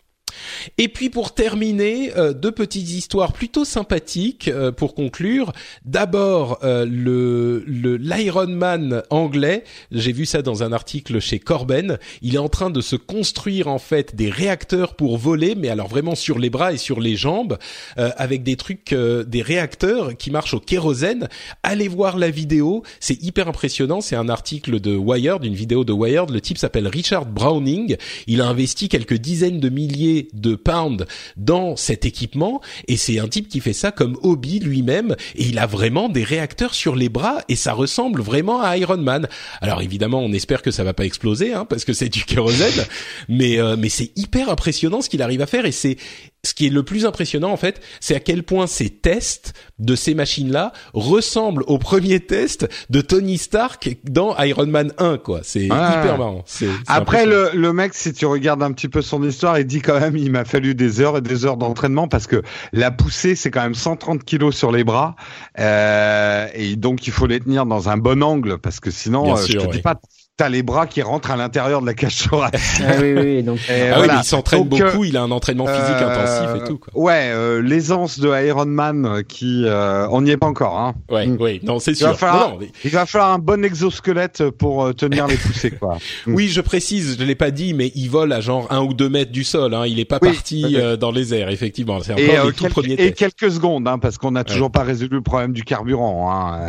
Et 0.77 0.88
puis 0.88 1.10
pour 1.10 1.34
terminer, 1.34 2.11
euh, 2.18 2.34
deux 2.34 2.51
petites 2.51 2.89
histoires 2.89 3.34
plutôt 3.34 3.65
sympathiques 3.65 4.47
euh, 4.47 4.72
pour 4.72 4.95
conclure. 4.95 5.51
D'abord 5.85 6.60
euh, 6.64 6.85
le 6.85 7.64
l'Iron 7.97 8.47
Man 8.47 9.03
anglais, 9.10 9.64
j'ai 9.91 10.11
vu 10.11 10.26
ça 10.26 10.41
dans 10.41 10.64
un 10.64 10.72
article 10.72 11.19
chez 11.19 11.39
Corben. 11.39 11.97
Il 12.22 12.35
est 12.35 12.39
en 12.39 12.49
train 12.49 12.69
de 12.69 12.81
se 12.81 12.95
construire 12.95 13.68
en 13.68 13.80
fait 13.80 14.15
des 14.15 14.30
réacteurs 14.30 14.95
pour 14.95 15.18
voler, 15.18 15.56
mais 15.56 15.69
alors 15.69 15.88
vraiment 15.88 16.15
sur 16.15 16.39
les 16.39 16.49
bras 16.49 16.73
et 16.73 16.77
sur 16.77 16.99
les 16.99 17.15
jambes, 17.15 17.57
avec 17.95 18.43
des 18.43 18.56
trucs, 18.56 18.93
des 18.93 19.41
réacteurs 19.41 20.15
qui 20.18 20.31
marchent 20.31 20.53
au 20.53 20.60
kérosène. 20.60 21.27
Allez 21.64 21.88
voir 21.88 22.18
la 22.18 22.30
vidéo, 22.30 22.84
c'est 22.99 23.22
hyper 23.22 23.47
impressionnant. 23.47 24.01
C'est 24.01 24.15
un 24.15 24.30
article 24.30 24.80
de 24.80 24.95
Wired, 24.95 25.43
une 25.43 25.56
vidéo 25.56 25.84
de 25.84 25.93
Wired. 25.93 26.30
Le 26.30 26.41
type 26.41 26.57
s'appelle 26.57 26.88
Richard 26.88 27.26
Browning. 27.26 27.95
Il 28.27 28.41
a 28.41 28.47
investi 28.47 28.89
quelques 28.89 29.18
dizaines 29.18 29.60
de 29.60 29.69
milliers 29.69 30.19
de 30.34 30.56
pounds 30.56 31.06
dans 31.38 31.76
cet 31.76 32.06
équipement. 32.06 32.62
Et 32.88 32.98
c'est 32.98 33.20
un 33.20 33.28
type 33.28 33.48
qui 33.48 33.60
fait 33.60 33.74
ça 33.74 33.91
comme 33.91 34.18
hobby 34.22 34.60
lui-même. 34.60 35.16
Et 35.36 35.46
il 35.46 35.60
a 35.60 35.66
vraiment 35.66 36.10
des 36.10 36.24
réacteurs 36.24 36.74
sur 36.74 36.96
les 36.96 37.10
bras 37.10 37.40
et 37.48 37.56
ça 37.56 37.74
ressemble 37.74 38.22
vraiment 38.22 38.62
à 38.62 38.78
Iron 38.78 38.98
Man. 38.98 39.28
Alors 39.62 39.82
évidemment, 39.82 40.20
on 40.20 40.32
espère 40.34 40.62
que 40.62 40.72
ça 40.72 40.84
va 40.84 40.94
pas 40.94 41.06
exploser 41.06 41.54
hein, 41.54 41.66
parce 41.66 41.86
que 41.86 41.94
c'est 41.94 42.10
du 42.10 42.24
kérosène, 42.24 42.86
mais 43.30 43.60
euh, 43.60 43.76
mais 43.78 43.90
c'est 43.90 44.12
hyper 44.16 44.50
impressionnant 44.50 45.02
ce 45.02 45.10
qu'il 45.10 45.22
arrive 45.22 45.41
à 45.41 45.48
faire. 45.48 45.66
Et 45.66 45.72
c'est 45.72 45.98
ce 46.44 46.53
qui 46.53 46.68
est 46.68 46.70
le 46.70 46.84
plus 46.84 47.06
impressionnant 47.06 47.52
en 47.52 47.57
fait, 47.57 47.82
c'est 47.99 48.16
à 48.16 48.20
quel 48.20 48.44
point 48.44 48.66
ces 48.66 48.90
tests 48.90 49.53
de 49.78 49.95
ces 49.95 50.14
machines-là 50.14 50.72
ressemblent 50.94 51.64
aux 51.68 51.78
premiers 51.80 52.22
tests 52.22 52.68
de 52.90 53.02
Tony 53.02 53.38
Stark 53.38 53.98
dans 54.06 54.38
Iron 54.38 54.68
Man 54.68 54.94
1 54.98 55.18
quoi. 55.18 55.41
C'est 55.44 55.66
hyper 55.66 56.18
marrant. 56.18 56.45
Après 56.88 57.26
le, 57.26 57.52
le 57.53 57.74
mec, 57.74 57.94
si 57.94 58.14
tu 58.14 58.26
regardes 58.26 58.64
un 58.64 58.72
petit 58.72 58.88
peu 58.88 59.02
son 59.02 59.24
histoire, 59.28 59.60
il 59.60 59.66
dit 59.66 59.82
quand 59.82 59.99
même 59.99 60.16
il 60.16 60.32
m'a 60.32 60.45
fallu 60.45 60.76
des 60.76 61.02
heures 61.02 61.18
et 61.18 61.22
des 61.22 61.45
heures 61.45 61.57
d'entraînement 61.57 62.07
parce 62.07 62.28
que 62.28 62.41
la 62.72 62.91
poussée 62.91 63.36
c'est 63.36 63.52
quand 63.52 63.61
même 63.64 63.76
130 63.76 64.24
kilos 64.24 64.56
sur 64.56 64.72
les 64.72 64.84
bras 64.84 65.16
euh, 65.60 66.48
et 66.53 66.76
donc 66.76 67.06
il 67.07 67.11
faut 67.11 67.28
les 67.28 67.40
tenir 67.40 67.66
dans 67.66 67.90
un 67.90 67.98
bon 67.98 68.24
angle 68.24 68.57
parce 68.60 68.80
que 68.80 68.91
sinon 68.91 69.36
euh, 69.36 69.45
je 69.45 69.57
te 69.57 69.72
dis 69.72 69.82
pas 69.82 69.99
t'as 70.40 70.48
les 70.48 70.64
bras 70.64 70.88
qui 70.88 71.02
rentrent 71.02 71.32
à 71.32 71.36
l'intérieur 71.36 71.82
de 71.82 71.86
la 71.86 71.94
cage 71.94 72.30
thoracique. 72.30 72.86
Ah 72.88 72.94
oui, 73.02 73.14
oui, 73.14 73.44
donc. 73.44 73.60
ah 73.70 73.99
oui, 73.99 74.07
il 74.18 74.24
s'entraîne 74.24 74.64
beaucoup, 74.64 75.03
il 75.03 75.18
a 75.18 75.22
un 75.22 75.32
entraînement 75.32 75.68
physique 75.68 76.02
euh, 76.02 76.10
intensif 76.10 76.61
et 76.61 76.66
tout. 76.66 76.78
Quoi. 76.78 76.94
Ouais, 76.95 77.30
euh, 77.34 77.61
l'aisance 77.61 78.20
de 78.20 78.30
Iron 78.48 78.66
Man 78.66 79.24
qui, 79.28 79.66
euh, 79.66 80.07
on 80.11 80.22
n'y 80.22 80.32
est 80.32 80.38
pas 80.38 80.48
encore. 80.48 80.80
Hein. 80.80 80.95
Ouais, 81.11 81.28
mm. 81.28 81.38
oui, 81.41 81.60
non, 81.61 81.80
c'est 81.80 81.94
sûr. 81.94 82.07
Il 82.07 82.11
va, 82.11 82.18
falloir, 82.18 82.57
il 82.86 82.90
va 82.90 83.06
falloir 83.06 83.34
un 83.34 83.40
bon 83.40 83.66
exosquelette 83.66 84.49
pour 84.52 84.86
euh, 84.86 84.94
tenir 84.94 85.28
les 85.28 85.36
poussées, 85.36 85.72
quoi. 85.72 85.98
Oui, 86.28 86.48
je 86.48 86.61
précise, 86.61 87.18
je 87.20 87.24
l'ai 87.26 87.36
pas 87.36 87.52
dit, 87.52 87.74
mais 87.74 87.91
il 87.95 88.10
vole 88.10 88.32
à 88.32 88.40
genre 88.40 88.68
un 88.70 88.80
ou 88.82 88.94
deux 88.94 89.10
mètres 89.10 89.34
du 89.34 89.44
sol. 89.44 89.74
Hein. 89.74 89.88
Il 89.88 89.99
est 89.99 90.06
pas 90.06 90.20
parti 90.20 90.78
dans 90.98 91.11
les 91.11 91.34
airs, 91.34 91.49
effectivement. 91.49 91.99
C'est 91.99 92.14
encore 92.14 92.45
les 92.45 92.53
tout 92.53 92.66
premiers 92.70 92.94
Et 92.94 93.11
quelques 93.11 93.52
secondes, 93.52 93.90
hein, 93.90 93.99
parce 93.99 94.18
qu'on 94.18 94.32
n'a 94.32 94.45
toujours 94.45 94.72
pas 94.72 94.84
résolu 94.84 95.18
le 95.18 95.22
problème 95.22 95.52
du 95.52 95.66
carburant, 95.66 96.32
hein, 96.32 96.68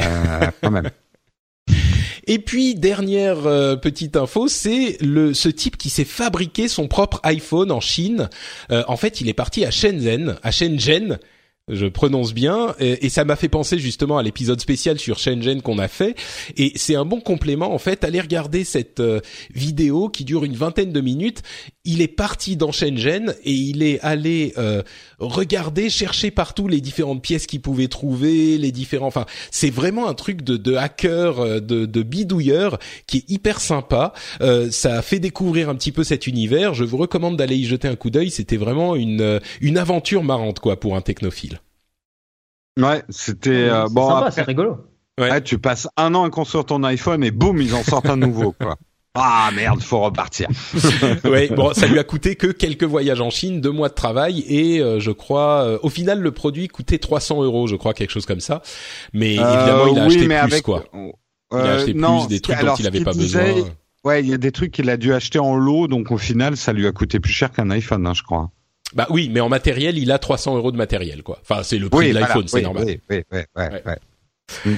quand 0.61 0.73
même. 0.73 0.91
Et 2.31 2.39
puis 2.39 2.77
dernière 2.77 3.45
euh, 3.49 3.75
petite 3.75 4.15
info, 4.15 4.47
c'est 4.47 4.99
le 5.01 5.35
ce 5.35 5.49
type 5.49 5.77
qui 5.77 5.91
s'est 5.91 6.05
fabriqué 6.05 6.69
son 6.69 6.87
propre 6.87 7.19
iPhone 7.25 7.73
en 7.73 7.81
Chine. 7.81 8.31
Euh, 8.71 8.85
en 8.87 8.97
fait, 8.97 9.21
il 9.21 9.29
est 9.29 9.35
parti 9.35 9.65
à 9.65 9.73
Shenzhen, 9.73 10.37
à 10.45 10.53
Shenzhen 10.53 11.19
je 11.71 11.87
prononce 11.87 12.35
bien, 12.35 12.75
et, 12.79 13.09
ça 13.09 13.25
m'a 13.25 13.37
fait 13.37 13.49
penser 13.49 13.79
justement 13.79 14.19
à 14.19 14.23
l'épisode 14.23 14.61
spécial 14.61 14.99
sur 14.99 15.19
Shenzhen 15.19 15.63
qu'on 15.63 15.79
a 15.79 15.89
fait, 15.89 16.17
et 16.57 16.73
c'est 16.75 16.97
un 16.97 17.05
bon 17.05 17.21
complément 17.21 17.73
en 17.73 17.79
fait. 17.79 18.05
Allez 18.05 18.21
regarder 18.21 18.65
cette 18.65 19.01
euh, 19.01 19.21
vidéo 19.55 20.09
qui 20.09 20.25
dure 20.25 20.45
une 20.45 20.57
vingtaine 20.57 20.93
de 20.93 21.01
minutes. 21.01 21.43
Il 21.85 22.03
est 22.03 22.09
parti 22.09 22.57
dans 22.57 22.73
Shenzhen 22.73 23.35
et 23.43 23.53
il 23.53 23.83
est 23.83 24.01
allé 24.01 24.53
euh, 24.59 24.83
regarder, 25.19 25.89
chercher 25.89 26.31
partout 26.31 26.69
les 26.69 26.81
différentes 26.81 27.23
pièces 27.23 27.47
qu'il 27.47 27.63
pouvait 27.63 27.89
trouver, 27.89 28.59
les 28.59 28.71
différents. 28.71 29.07
Enfin, 29.07 29.25
c'est 29.51 29.71
vraiment 29.71 30.09
un 30.09 30.15
truc 30.15 30.43
de, 30.43 30.57
de 30.57 30.75
hacker, 30.75 31.41
euh, 31.41 31.61
de, 31.61 31.87
de 31.87 32.03
bidouilleur 32.03 32.79
qui 33.07 33.19
est 33.19 33.31
hyper 33.31 33.61
sympa. 33.61 34.13
ça 34.71 34.99
a 34.99 35.03
fait 35.03 35.19
découvrir 35.19 35.69
un 35.69 35.75
petit 35.75 35.93
peu 35.93 36.05
cet 36.05 36.27
univers. 36.27 36.75
Je 36.75 36.85
vous 36.85 36.99
recommande 36.99 37.37
d'aller 37.37 37.57
y 37.57 37.65
jeter 37.65 37.89
un 37.89 37.97
coup 37.97 38.11
d'œil. 38.11 38.31
C'était 38.31 38.57
vraiment 38.57 38.95
une 38.95 39.41
une 39.61 39.79
aventure 39.79 40.23
marrante 40.23 40.61
quoi 40.61 40.79
pour 40.79 40.97
un 40.97 41.01
technophile. 41.01 41.61
Ouais, 42.79 43.03
c'était 43.09 43.69
euh, 43.69 43.87
bon. 43.91 44.31
C'est 44.31 44.43
rigolo. 44.43 44.87
Ouais. 45.19 45.43
tu 45.43 45.59
passes 45.59 45.87
un 45.97 46.15
an 46.15 46.25
à 46.25 46.31
construire 46.31 46.65
ton 46.65 46.83
iPhone 46.85 47.23
et 47.23 47.31
boum, 47.31 47.61
ils 47.61 47.75
en 47.75 47.83
sortent 47.83 48.09
un 48.09 48.17
nouveau, 48.17 48.53
quoi. 48.53 48.77
Ah 49.15 49.51
merde, 49.55 49.83
faut 49.83 50.01
repartir. 50.01 50.49
oui, 51.25 51.49
bon, 51.49 51.73
ça 51.75 51.89
lui 51.89 51.99
a 51.99 52.05
coûté 52.05 52.37
que 52.37 52.47
quelques 52.47 52.85
voyages 52.85 53.21
en 53.21 53.31
Chine, 53.31 53.61
deux 53.61 53.73
mois 53.73 53.89
de 53.89 53.95
travail 53.95 54.45
et 54.47 54.81
euh, 54.81 55.01
je 55.01 55.11
crois, 55.11 55.65
euh, 55.65 55.79
au 55.83 55.89
final, 55.89 56.21
le 56.21 56.31
produit 56.31 56.69
coûtait 56.69 56.99
300 56.99 57.43
euros, 57.43 57.67
je 57.67 57.75
crois, 57.75 57.93
quelque 57.93 58.11
chose 58.11 58.27
comme 58.27 58.41
ça. 58.41 58.63
Mais 59.13 59.35
évidemment, 59.35 59.87
il 59.89 59.99
a 59.99 60.05
acheté 60.05 60.29
plus, 60.29 60.63
quoi. 60.63 60.85
il 60.95 61.59
a 61.59 61.73
acheté 61.73 61.95
plus 61.95 62.29
des 62.29 62.41
trucs 62.41 62.61
dont 62.61 62.75
il 62.77 62.85
n'avait 62.85 63.03
pas 63.03 63.13
besoin. 63.13 63.55
Ouais, 64.05 64.23
il 64.23 64.29
y 64.29 64.33
a 64.33 64.39
des 64.39 64.53
trucs 64.53 64.73
qu'il 64.73 64.89
a 64.89 64.97
dû 64.97 65.13
acheter 65.13 65.39
en 65.39 65.57
lot, 65.57 65.87
donc 65.87 66.11
au 66.11 66.17
final, 66.17 66.57
ça 66.57 66.73
lui 66.73 66.87
a 66.87 66.93
coûté 66.93 67.21
plus 67.21 67.33
cher 67.33 67.51
qu'un 67.53 67.69
iPhone, 67.71 68.07
hein, 68.07 68.15
je 68.15 68.23
crois. 68.23 68.51
Bah 68.95 69.07
oui, 69.11 69.29
mais 69.31 69.41
en 69.41 69.49
matériel, 69.49 69.99
il 69.99 70.11
a 70.11 70.19
300 70.19 70.57
euros 70.57 70.73
de 70.73 70.77
matériel, 70.77 71.23
quoi. 71.23 71.39
Enfin, 71.43 71.63
c'est 71.63 71.79
le 71.79 71.91
prix 71.91 72.09
de 72.09 72.15
l'iPhone, 72.19 72.49
c'est 72.49 72.63
normal. 72.63 72.85
Oui, 72.87 73.01
oui, 73.11 73.23
oui, 73.31 73.41
ouais, 73.57 73.83
ouais. 73.85 73.99
Mm. 74.65 74.75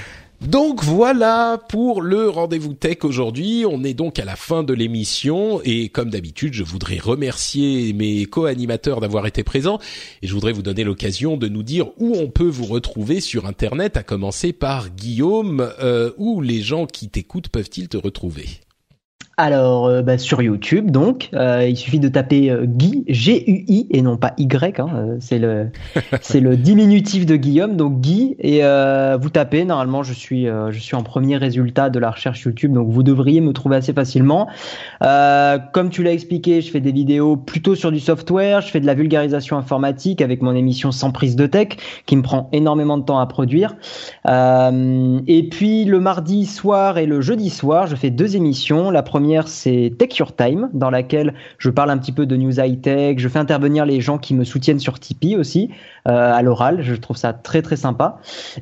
Donc 0.46 0.82
voilà 0.82 1.62
pour 1.68 2.02
le 2.02 2.28
rendez-vous 2.28 2.74
tech 2.74 3.04
aujourd'hui. 3.04 3.64
On 3.64 3.84
est 3.84 3.94
donc 3.94 4.18
à 4.18 4.24
la 4.24 4.34
fin 4.34 4.64
de 4.64 4.74
l'émission 4.74 5.60
et 5.64 5.88
comme 5.88 6.10
d'habitude, 6.10 6.52
je 6.52 6.64
voudrais 6.64 6.98
remercier 6.98 7.92
mes 7.92 8.26
co-animateurs 8.26 9.00
d'avoir 9.00 9.26
été 9.26 9.44
présents 9.44 9.78
et 10.20 10.26
je 10.26 10.34
voudrais 10.34 10.52
vous 10.52 10.62
donner 10.62 10.82
l'occasion 10.82 11.36
de 11.36 11.46
nous 11.46 11.62
dire 11.62 11.90
où 11.98 12.16
on 12.16 12.28
peut 12.28 12.48
vous 12.48 12.66
retrouver 12.66 13.20
sur 13.20 13.46
Internet, 13.46 13.96
à 13.96 14.02
commencer 14.02 14.52
par 14.52 14.90
Guillaume, 14.90 15.72
euh, 15.80 16.10
où 16.18 16.40
les 16.40 16.60
gens 16.60 16.86
qui 16.86 17.08
t'écoutent 17.08 17.48
peuvent-ils 17.48 17.88
te 17.88 17.96
retrouver? 17.96 18.48
Alors, 19.38 19.86
euh, 19.86 20.02
bah, 20.02 20.18
sur 20.18 20.42
YouTube, 20.42 20.90
donc, 20.90 21.30
euh, 21.32 21.66
il 21.66 21.76
suffit 21.76 21.98
de 21.98 22.08
taper 22.08 22.50
euh, 22.50 22.66
Guy, 22.66 23.02
G-U-I, 23.08 23.86
et 23.90 24.02
non 24.02 24.18
pas 24.18 24.34
Y, 24.36 24.78
hein, 24.78 25.16
c'est 25.20 25.38
le, 25.38 25.70
c'est 26.20 26.40
le 26.40 26.54
diminutif 26.56 27.24
de 27.24 27.36
Guillaume, 27.36 27.76
donc 27.76 28.00
Guy, 28.00 28.36
et 28.38 28.60
vous 29.20 29.30
tapez, 29.30 29.64
normalement, 29.64 30.02
je 30.02 30.12
suis, 30.12 30.46
je 30.46 30.78
suis 30.78 30.96
en 30.96 31.02
premier 31.02 31.36
résultat 31.36 31.88
de 31.88 31.98
la 31.98 32.10
recherche 32.10 32.42
YouTube, 32.42 32.72
donc 32.72 32.88
vous 32.90 33.02
devriez 33.02 33.40
me 33.40 33.52
trouver 33.52 33.76
assez 33.76 33.92
facilement. 33.92 34.48
comme 35.00 35.90
tu 35.90 36.02
l'as 36.02 36.12
expliqué, 36.12 36.60
je 36.60 36.70
fais 36.70 36.80
des 36.80 36.92
vidéos 36.92 37.36
plutôt 37.36 37.74
sur 37.74 37.90
du 37.90 38.00
software, 38.00 38.60
je 38.60 38.68
fais 38.68 38.80
de 38.80 38.86
la 38.86 38.94
vulgarisation 38.94 39.56
informatique 39.56 40.20
avec 40.20 40.42
mon 40.42 40.54
émission 40.54 40.92
Sans 40.92 41.10
prise 41.10 41.36
de 41.36 41.46
tech, 41.46 41.68
qui 42.06 42.16
me 42.16 42.22
prend 42.22 42.48
énormément 42.52 42.98
de 42.98 43.04
temps 43.04 43.18
à 43.18 43.26
produire. 43.26 43.76
et 44.26 45.48
puis, 45.50 45.84
le 45.84 46.00
mardi 46.00 46.46
soir 46.46 46.98
et 46.98 47.06
le 47.06 47.20
jeudi 47.20 47.50
soir, 47.50 47.86
je 47.86 47.96
fais 47.96 48.10
deux 48.10 48.36
émissions. 48.36 48.90
La 48.90 49.02
première 49.02 49.21
c'est 49.46 49.92
Take 49.98 50.16
Your 50.18 50.34
Time, 50.34 50.68
dans 50.72 50.90
laquelle 50.90 51.34
je 51.58 51.70
parle 51.70 51.90
un 51.90 51.98
petit 51.98 52.12
peu 52.12 52.26
de 52.26 52.36
news 52.36 52.60
high 52.60 52.80
tech. 52.80 53.18
Je 53.18 53.28
fais 53.28 53.38
intervenir 53.38 53.86
les 53.86 54.00
gens 54.00 54.18
qui 54.18 54.34
me 54.34 54.44
soutiennent 54.44 54.78
sur 54.78 54.98
Tipeee 54.98 55.36
aussi, 55.36 55.70
euh, 56.08 56.32
à 56.32 56.42
l'oral. 56.42 56.82
Je 56.82 56.94
trouve 56.94 57.16
ça 57.16 57.32
très 57.32 57.62
très 57.62 57.76
sympa. 57.76 58.18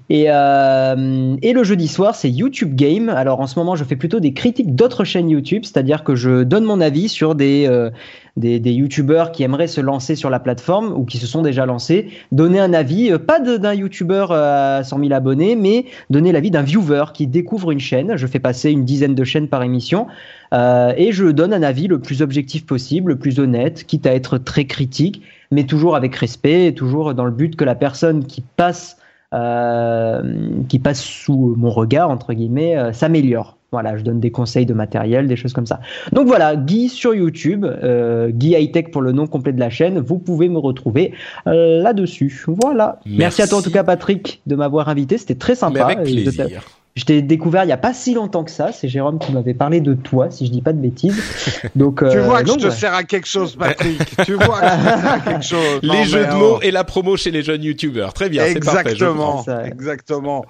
Et, 0.09 0.27
euh, 0.29 1.37
et 1.43 1.53
le 1.53 1.65
jeudi 1.65 1.89
soir, 1.89 2.15
c'est 2.15 2.31
YouTube 2.31 2.75
Game. 2.75 3.09
Alors 3.09 3.41
en 3.41 3.47
ce 3.47 3.59
moment, 3.59 3.77
je 3.77 3.85
fais 3.85 3.97
plutôt 3.97 4.21
des 4.21 4.33
critiques 4.33 4.75
d'autres 4.75 5.05
chaînes 5.05 5.31
YouTube, 5.31 5.63
c'est-à-dire 5.65 6.05
que 6.05 6.15
je 6.15 6.43
donne 6.43 6.65
mon 6.65 6.81
avis 6.81 7.09
sur 7.09 7.35
des, 7.35 7.67
euh, 7.69 7.91
des, 8.37 8.61
des 8.61 8.73
youtubeurs 8.73 9.33
qui 9.33 9.43
aimeraient 9.43 9.67
se 9.67 9.81
lancer 9.81 10.17
sur 10.17 10.31
la 10.31 10.41
plateforme 10.41 10.93
ou 10.93 11.05
qui 11.05 11.19
se 11.19 11.27
sont 11.27 11.43
déjà 11.43 11.67
lancés, 11.67 12.09
donner 12.33 12.61
un 12.61 12.73
avis, 12.73 13.13
euh, 13.13 13.19
pas 13.19 13.41
d'un 13.41 13.75
youtubeur 13.75 14.33
à 14.33 14.83
100 14.85 14.99
000 14.99 15.13
abonnés, 15.13 15.57
mais 15.57 15.87
donner 16.11 16.33
l'avis 16.33 16.51
d'un 16.51 16.63
viewer 16.63 17.05
qui 17.15 17.27
découvre 17.27 17.71
une 17.71 17.81
chaîne. 17.81 18.17
Je 18.17 18.27
fais 18.27 18.39
passer 18.39 18.71
une 18.71 18.85
dizaine 18.85 19.15
de 19.15 19.25
chaînes 19.25 19.49
par 19.49 19.63
émission 19.63 20.07
euh, 20.53 20.93
et 20.97 21.13
je 21.13 21.27
donne 21.27 21.53
un 21.53 21.63
avis 21.63 21.87
le 21.87 22.01
plus 22.01 22.23
objectif 22.23 22.67
possible, 22.67 23.13
le 23.13 23.19
plus 23.19 23.39
honnête, 23.39 23.85
quitte 23.85 24.07
à 24.07 24.15
être 24.15 24.39
très 24.39 24.65
critique, 24.65 25.23
mais 25.51 25.65
toujours 25.65 25.97
avec 25.97 26.15
respect 26.17 26.67
et 26.67 26.75
toujours 26.75 27.15
dans 27.15 27.25
le 27.25 27.31
but 27.31 27.57
que 27.57 27.65
la 27.65 27.75
personne 27.75 28.25
qui 28.25 28.43
passe 28.57 28.97
euh, 29.33 30.23
qui 30.69 30.81
passe 30.81 31.01
sous 31.01 31.55
mon 31.57 31.71
regard 31.71 32.11
entre 32.11 32.33
guillemets 32.33 32.77
euh, 32.77 32.93
s'améliore. 32.93 33.57
Voilà, 33.73 33.97
je 33.97 34.03
donne 34.03 34.19
des 34.19 34.33
conseils 34.33 34.67
de 34.67 34.75
matériel, 34.75 35.29
des 35.29 35.37
choses 35.37 35.53
comme 35.53 35.67
ça. 35.67 35.79
Donc 36.13 36.27
voilà, 36.27 36.57
Guy 36.57 36.89
sur 36.89 37.15
YouTube, 37.15 37.65
euh, 37.65 38.31
Guy 38.31 38.57
High 38.57 38.73
Tech 38.73 38.87
pour 38.91 39.01
le 39.01 39.13
nom 39.13 39.29
complet 39.29 39.53
de 39.53 39.61
la 39.61 39.71
chaîne. 39.71 40.01
Vous 40.01 40.19
pouvez 40.19 40.49
me 40.49 40.59
retrouver 40.59 41.15
euh, 41.47 41.81
là-dessus. 41.81 42.45
Voilà. 42.49 42.99
Merci. 43.07 43.43
à 43.43 43.47
toi 43.47 43.59
en 43.59 43.63
tout 43.63 43.71
cas, 43.71 43.85
Patrick, 43.85 44.43
de 44.49 44.57
m'avoir 44.57 44.89
invité. 44.89 45.19
C'était 45.19 45.37
très 45.37 45.55
sympa. 45.55 45.85
avec 45.85 46.03
plaisir. 46.03 46.63
Je 46.97 47.05
t'ai 47.05 47.23
découvert 47.23 47.65
il 47.65 47.69
n'y 47.69 47.73
a 47.73 47.77
pas 47.79 47.95
si 47.95 48.15
longtemps 48.15 48.45
que 48.45 48.51
ça. 48.51 48.73
C'est 48.73 48.89
Jérôme 48.89 49.19
qui 49.19 49.33
m'avait 49.33 49.55
parlé 49.55 49.81
de 49.81 49.95
toi, 49.95 50.31
si 50.31 50.47
je 50.47 50.51
dis 50.51 50.63
pas 50.63 50.73
de 50.73 50.81
bêtises. 50.81 51.23
Donc, 51.77 52.03
tu 52.11 52.19
vois 52.19 52.43
que 52.43 52.51
je 52.51 52.55
te 52.55 52.71
sers 52.71 52.93
à 52.93 53.05
quelque 53.05 53.29
chose, 53.29 53.57
Patrick. 53.57 53.99
tu 54.25 54.35
vois 54.35 54.61
que 54.61 54.67
je 54.67 54.83
te 54.83 55.01
sers 55.01 55.13
à 55.13 55.21
quelque 55.21 55.45
chose. 55.45 55.81
les 55.83 56.05
jeux 56.05 56.27
de 56.27 56.35
mots 56.35 56.61
et 56.63 56.71
la 56.71 56.85
promo 56.85 57.17
chez 57.17 57.31
les 57.31 57.43
jeunes 57.43 57.63
youtubeurs. 57.63 58.13
Très 58.13 58.29
bien, 58.29 58.43
parfait. 58.43 58.57
Exactement, 58.57 59.45
exactement. 59.65 60.45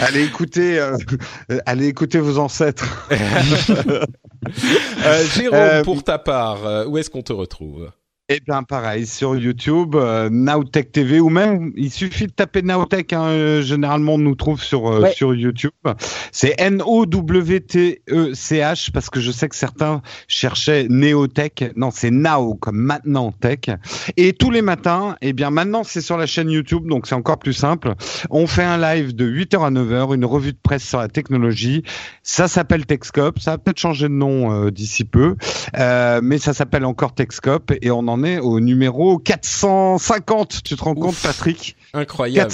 allez 0.00 0.24
écouter, 0.24 0.78
euh, 0.78 0.96
allez 1.66 1.86
écouter 1.88 2.18
vos 2.18 2.38
ancêtres. 2.38 3.08
euh, 5.04 5.24
Jérôme, 5.34 5.58
euh, 5.58 5.82
pour 5.82 6.02
ta 6.02 6.18
part, 6.18 6.66
euh, 6.66 6.86
où 6.86 6.98
est-ce 6.98 7.10
qu'on 7.10 7.22
te 7.22 7.32
retrouve? 7.32 7.90
Eh 8.30 8.40
bien, 8.40 8.62
pareil, 8.62 9.06
sur 9.06 9.36
YouTube, 9.36 9.96
euh, 9.96 10.30
Nowtech 10.30 10.90
TV, 10.92 11.20
ou 11.20 11.28
même, 11.28 11.74
il 11.76 11.90
suffit 11.90 12.26
de 12.26 12.32
taper 12.32 12.62
Nowtech, 12.62 13.12
hein, 13.12 13.26
euh, 13.26 13.60
généralement 13.60 14.14
on 14.14 14.18
nous 14.18 14.34
trouve 14.34 14.62
sur, 14.62 14.90
euh, 14.90 15.10
sur 15.10 15.34
YouTube. 15.34 15.72
C'est 16.32 16.54
N-O-W-T-E-C-H, 16.56 18.00
parce 18.92 19.10
que 19.10 19.20
je 19.20 19.30
sais 19.30 19.46
que 19.50 19.54
certains 19.54 20.00
cherchaient 20.26 20.86
Neotech. 20.88 21.72
Non, 21.76 21.90
c'est 21.90 22.10
Now, 22.10 22.54
comme 22.54 22.78
maintenant 22.78 23.30
Tech. 23.30 23.58
Et 24.16 24.32
tous 24.32 24.50
les 24.50 24.62
matins, 24.62 25.16
eh 25.20 25.34
bien, 25.34 25.50
maintenant 25.50 25.84
c'est 25.84 26.00
sur 26.00 26.16
la 26.16 26.24
chaîne 26.24 26.48
YouTube, 26.50 26.88
donc 26.88 27.06
c'est 27.06 27.14
encore 27.14 27.38
plus 27.38 27.52
simple. 27.52 27.92
On 28.30 28.46
fait 28.46 28.64
un 28.64 28.78
live 28.78 29.14
de 29.14 29.26
8h 29.26 29.66
à 29.66 29.70
9h, 29.70 30.14
une 30.14 30.24
revue 30.24 30.54
de 30.54 30.58
presse 30.62 30.84
sur 30.84 30.98
la 30.98 31.08
technologie. 31.08 31.82
Ça 32.22 32.48
s'appelle 32.48 32.86
Techscope, 32.86 33.38
ça 33.38 33.50
va 33.50 33.58
peut-être 33.58 33.80
changer 33.80 34.08
de 34.08 34.14
nom 34.14 34.70
d'ici 34.70 35.04
peu, 35.04 35.36
mais 35.74 36.38
ça 36.38 36.54
s'appelle 36.54 36.86
encore 36.86 37.12
Techscope, 37.14 37.74
et 37.82 37.90
on 37.90 38.08
en 38.08 38.13
on 38.14 38.22
est 38.22 38.38
au 38.38 38.60
numéro 38.60 39.18
450. 39.18 40.62
Tu 40.62 40.76
te 40.76 40.84
rends 40.84 40.94
compte, 40.94 41.16
Patrick? 41.20 41.76
Incroyable. 41.92 42.52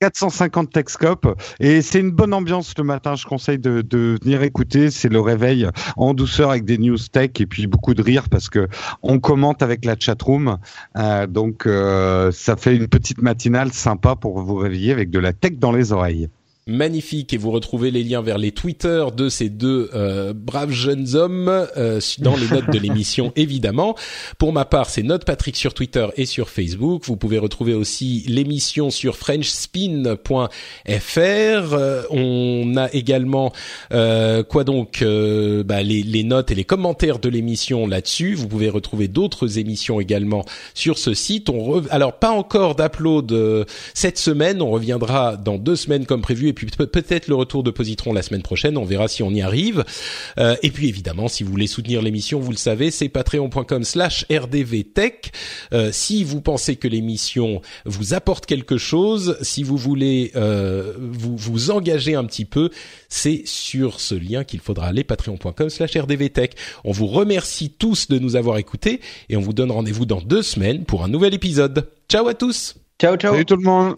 450 0.00 0.70
Techscope 0.70 1.42
et 1.58 1.80
c'est 1.80 2.00
une 2.00 2.10
bonne 2.10 2.34
ambiance 2.34 2.74
le 2.76 2.84
matin. 2.84 3.14
Je 3.14 3.24
conseille 3.24 3.58
de, 3.58 4.18
venir 4.22 4.42
écouter. 4.42 4.90
C'est 4.90 5.08
le 5.08 5.20
réveil 5.20 5.66
en 5.96 6.12
douceur 6.12 6.50
avec 6.50 6.66
des 6.66 6.76
news 6.76 6.98
tech 6.98 7.30
et 7.40 7.46
puis 7.46 7.66
beaucoup 7.66 7.94
de 7.94 8.02
rire 8.02 8.28
parce 8.28 8.50
que 8.50 8.68
on 9.02 9.18
commente 9.18 9.62
avec 9.62 9.86
la 9.86 9.96
chatroom. 9.98 10.58
Euh, 10.96 11.26
donc 11.26 11.66
euh, 11.66 12.30
ça 12.30 12.56
fait 12.56 12.76
une 12.76 12.88
petite 12.88 13.22
matinale 13.22 13.72
sympa 13.72 14.16
pour 14.16 14.42
vous 14.42 14.56
réveiller 14.56 14.92
avec 14.92 15.08
de 15.10 15.18
la 15.18 15.32
tech 15.32 15.52
dans 15.52 15.72
les 15.72 15.92
oreilles 15.92 16.28
magnifique 16.68 17.32
et 17.32 17.36
vous 17.36 17.52
retrouvez 17.52 17.92
les 17.92 18.02
liens 18.02 18.22
vers 18.22 18.38
les 18.38 18.50
Twitter 18.50 19.04
de 19.16 19.28
ces 19.28 19.48
deux 19.48 19.88
euh, 19.94 20.32
braves 20.34 20.72
jeunes 20.72 21.14
hommes 21.14 21.48
euh, 21.48 22.00
dans 22.18 22.34
les 22.34 22.48
notes 22.48 22.70
de 22.72 22.78
l'émission 22.80 23.32
évidemment. 23.36 23.94
Pour 24.38 24.52
ma 24.52 24.64
part, 24.64 24.90
c'est 24.90 25.04
Note 25.04 25.24
Patrick 25.24 25.56
sur 25.56 25.74
Twitter 25.74 26.08
et 26.16 26.26
sur 26.26 26.48
Facebook. 26.48 27.04
Vous 27.04 27.16
pouvez 27.16 27.38
retrouver 27.38 27.72
aussi 27.72 28.24
l'émission 28.26 28.90
sur 28.90 29.16
frenchspin.fr. 29.16 30.50
Euh, 30.98 32.02
on 32.10 32.74
a 32.76 32.92
également 32.92 33.52
quoi 33.90 34.64
donc 34.64 35.04
bah, 35.04 35.82
les, 35.82 36.02
les, 36.02 36.24
notes 36.24 36.50
et 36.50 36.56
les 36.56 36.64
commentaires 36.64 37.20
de 37.20 37.28
l'émission 37.28 37.86
là-dessus. 37.86 38.34
Vous 38.34 38.48
pouvez 38.48 38.70
retrouver 38.70 39.06
d'autres 39.06 39.58
émissions 39.58 40.00
également 40.00 40.44
sur 40.74 40.98
ce 40.98 41.14
site. 41.14 41.48
On 41.48 41.84
alors 41.90 42.18
pas 42.18 42.30
encore 42.30 42.74
d'upload 42.74 43.66
cette 43.94 44.18
semaine. 44.18 44.60
On 44.60 44.70
reviendra 44.70 45.36
dans 45.36 45.58
deux 45.58 45.76
semaines 45.76 46.06
comme 46.06 46.22
prévu 46.22 46.48
puis 46.56 46.66
peut-être 46.66 47.28
le 47.28 47.36
retour 47.36 47.62
de 47.62 47.70
Positron 47.70 48.12
la 48.12 48.22
semaine 48.22 48.42
prochaine. 48.42 48.76
On 48.76 48.84
verra 48.84 49.06
si 49.06 49.22
on 49.22 49.30
y 49.30 49.42
arrive. 49.42 49.84
Euh, 50.38 50.56
et 50.62 50.70
puis 50.70 50.88
évidemment, 50.88 51.28
si 51.28 51.44
vous 51.44 51.50
voulez 51.50 51.68
soutenir 51.68 52.02
l'émission, 52.02 52.40
vous 52.40 52.50
le 52.50 52.56
savez, 52.56 52.90
c'est 52.90 53.08
patreon.com/slash 53.08 54.26
rdvtech. 54.30 55.32
Euh, 55.72 55.90
si 55.92 56.24
vous 56.24 56.40
pensez 56.40 56.76
que 56.76 56.88
l'émission 56.88 57.60
vous 57.84 58.14
apporte 58.14 58.46
quelque 58.46 58.78
chose, 58.78 59.36
si 59.42 59.62
vous 59.62 59.76
voulez 59.76 60.32
euh, 60.34 60.94
vous 60.98 61.36
vous 61.36 61.70
engager 61.70 62.14
un 62.14 62.24
petit 62.24 62.44
peu, 62.44 62.70
c'est 63.08 63.42
sur 63.44 64.00
ce 64.00 64.14
lien 64.14 64.42
qu'il 64.42 64.60
faudra 64.60 64.86
aller 64.86 65.04
patreon.com/slash 65.04 65.96
rdvtech. 65.96 66.54
On 66.84 66.92
vous 66.92 67.06
remercie 67.06 67.70
tous 67.70 68.08
de 68.08 68.18
nous 68.18 68.34
avoir 68.34 68.58
écoutés 68.58 69.00
et 69.28 69.36
on 69.36 69.40
vous 69.40 69.52
donne 69.52 69.70
rendez-vous 69.70 70.06
dans 70.06 70.20
deux 70.20 70.42
semaines 70.42 70.84
pour 70.84 71.04
un 71.04 71.08
nouvel 71.08 71.34
épisode. 71.34 71.88
Ciao 72.08 72.26
à 72.26 72.34
tous. 72.34 72.76
Ciao 72.98 73.16
ciao. 73.16 73.32
Salut 73.32 73.44
tout 73.44 73.56
le 73.56 73.62
monde. 73.62 73.96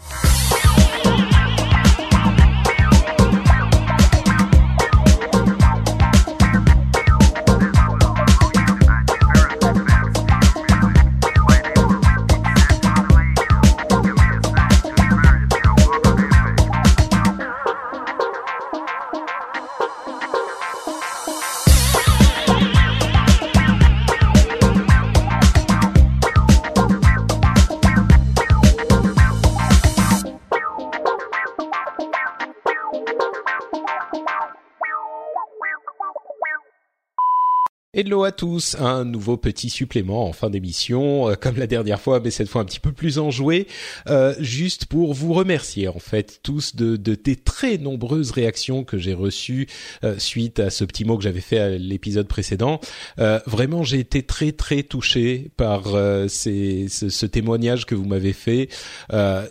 Hello 38.18 38.24
à 38.24 38.32
tous, 38.32 38.74
un 38.80 39.04
nouveau 39.04 39.36
petit 39.36 39.70
supplément 39.70 40.26
en 40.26 40.32
fin 40.32 40.50
d'émission, 40.50 41.30
euh, 41.30 41.34
comme 41.36 41.56
la 41.56 41.68
dernière 41.68 42.00
fois, 42.00 42.18
mais 42.18 42.32
cette 42.32 42.48
fois 42.48 42.62
un 42.62 42.64
petit 42.64 42.80
peu 42.80 42.90
plus 42.90 43.20
enjoué, 43.20 43.68
euh, 44.08 44.34
juste 44.40 44.86
pour 44.86 45.14
vous 45.14 45.32
remercier 45.32 45.86
en 45.86 46.00
fait 46.00 46.40
tous 46.42 46.74
de, 46.74 46.96
de 46.96 47.14
des 47.14 47.36
très 47.36 47.78
nombreuses 47.78 48.32
réactions 48.32 48.82
que 48.82 48.98
j'ai 48.98 49.14
reçues 49.14 49.68
euh, 50.02 50.18
suite 50.18 50.58
à 50.58 50.70
ce 50.70 50.84
petit 50.84 51.04
mot 51.04 51.16
que 51.16 51.22
j'avais 51.22 51.40
fait 51.40 51.60
à 51.60 51.68
l'épisode 51.68 52.26
précédent. 52.26 52.80
Euh, 53.20 53.38
vraiment, 53.46 53.84
j'ai 53.84 54.00
été 54.00 54.24
très 54.24 54.50
très 54.50 54.82
touché 54.82 55.52
par 55.56 55.84
ce, 55.84 57.26
témoignage 57.26 57.86
que 57.86 57.94
vous 57.94 58.06
m'avez 58.06 58.32
fait. 58.32 58.68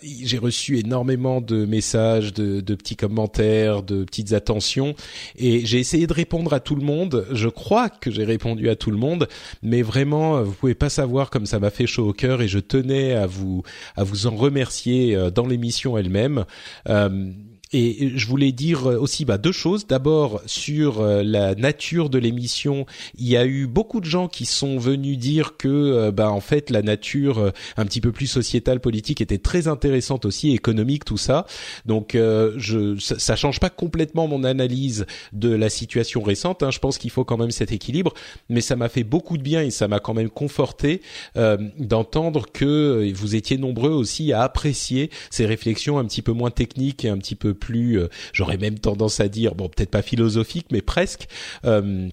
j'ai 0.01 0.37
reçu 0.37 0.77
énormément 0.77 1.39
de 1.39 1.65
messages, 1.65 2.33
de 2.33 2.75
petits 2.75 2.97
commentaires, 2.97 3.81
de 3.81 4.03
petites 4.03 4.33
attentions, 4.33 4.93
et 5.37 5.65
j'ai 5.65 5.79
essayé 5.79 6.05
de 6.05 6.13
répondre 6.13 6.51
à 6.51 6.59
tout 6.59 6.75
le 6.75 6.83
monde. 6.83 7.25
Je 7.31 7.47
crois 7.47 7.87
que 7.87 8.11
j'ai 8.11 8.25
répondu 8.25 8.56
à 8.65 8.75
tout 8.75 8.91
le 8.91 8.97
monde, 8.97 9.27
mais 9.61 9.81
vraiment, 9.81 10.41
vous 10.41 10.53
pouvez 10.53 10.75
pas 10.75 10.89
savoir 10.89 11.29
comme 11.29 11.45
ça 11.45 11.59
m'a 11.59 11.69
fait 11.69 11.87
chaud 11.87 12.07
au 12.09 12.13
cœur 12.13 12.41
et 12.41 12.47
je 12.47 12.59
tenais 12.59 13.13
à 13.13 13.25
vous 13.25 13.63
à 13.95 14.03
vous 14.03 14.27
en 14.27 14.35
remercier 14.35 15.15
euh, 15.15 15.29
dans 15.29 15.45
l'émission 15.45 15.97
elle-même. 15.97 16.45
Euh, 16.89 17.31
et 17.73 18.13
je 18.15 18.27
voulais 18.27 18.51
dire 18.51 18.85
aussi 18.85 19.25
bah, 19.25 19.37
deux 19.37 19.51
choses. 19.51 19.87
D'abord 19.87 20.41
sur 20.45 21.01
euh, 21.01 21.21
la 21.23 21.55
nature 21.55 22.09
de 22.09 22.17
l'émission, 22.17 22.85
il 23.17 23.27
y 23.27 23.35
a 23.35 23.45
eu 23.45 23.67
beaucoup 23.67 23.99
de 23.99 24.05
gens 24.05 24.27
qui 24.27 24.45
sont 24.45 24.77
venus 24.77 25.17
dire 25.17 25.57
que 25.57 25.67
euh, 25.67 26.11
bah 26.11 26.31
en 26.31 26.39
fait 26.39 26.69
la 26.69 26.81
nature 26.81 27.39
euh, 27.39 27.51
un 27.75 27.85
petit 27.85 27.99
peu 27.99 28.11
plus 28.11 28.27
sociétale, 28.27 28.79
politique 28.79 29.19
était 29.21 29.37
très 29.37 29.67
intéressante 29.67 30.25
aussi, 30.25 30.53
économique 30.53 31.03
tout 31.03 31.17
ça. 31.17 31.45
Donc 31.85 32.13
je 32.13 32.97
ça, 32.99 33.19
ça, 33.19 33.35
change 33.35 33.59
pas 33.59 33.69
complètement 33.69 34.27
mon 34.27 34.43
analyse 34.43 35.05
de 35.33 35.49
la 35.49 35.69
situation 35.69 36.21
récente. 36.21 36.63
Hein. 36.63 36.71
Je 36.71 36.79
pense 36.79 36.97
qu'il 36.97 37.11
faut 37.11 37.25
quand 37.25 37.37
même 37.37 37.51
cet 37.51 37.71
équilibre, 37.71 38.13
mais 38.49 38.61
ça 38.61 38.75
m'a 38.75 38.89
fait 38.89 39.03
beaucoup 39.03 39.37
de 39.37 39.43
bien 39.43 39.61
et 39.61 39.71
ça 39.71 39.87
m'a 39.87 39.99
quand 39.99 40.13
même 40.13 40.29
conforté 40.29 41.01
d'entendre 41.35 42.45
que 42.51 43.11
vous 43.13 43.35
étiez 43.35 43.57
nombreux 43.57 43.91
aussi 43.91 44.33
à 44.33 44.41
apprécier 44.41 45.09
ces 45.29 45.45
réflexions 45.45 45.99
un 45.99 46.05
petit 46.05 46.21
peu 46.21 46.31
moins 46.31 46.51
techniques 46.51 47.05
et 47.05 47.09
un 47.09 47.17
petit 47.17 47.35
peu 47.35 47.53
plus, 47.57 47.99
euh, 47.99 48.07
j'aurais 48.33 48.57
même 48.57 48.79
tendance 48.79 49.19
à 49.19 49.27
dire, 49.27 49.55
bon 49.55 49.69
peut-être 49.69 49.91
pas 49.91 50.01
philosophique, 50.01 50.67
mais 50.71 50.81
presque. 50.81 51.27
Euh, 51.65 52.09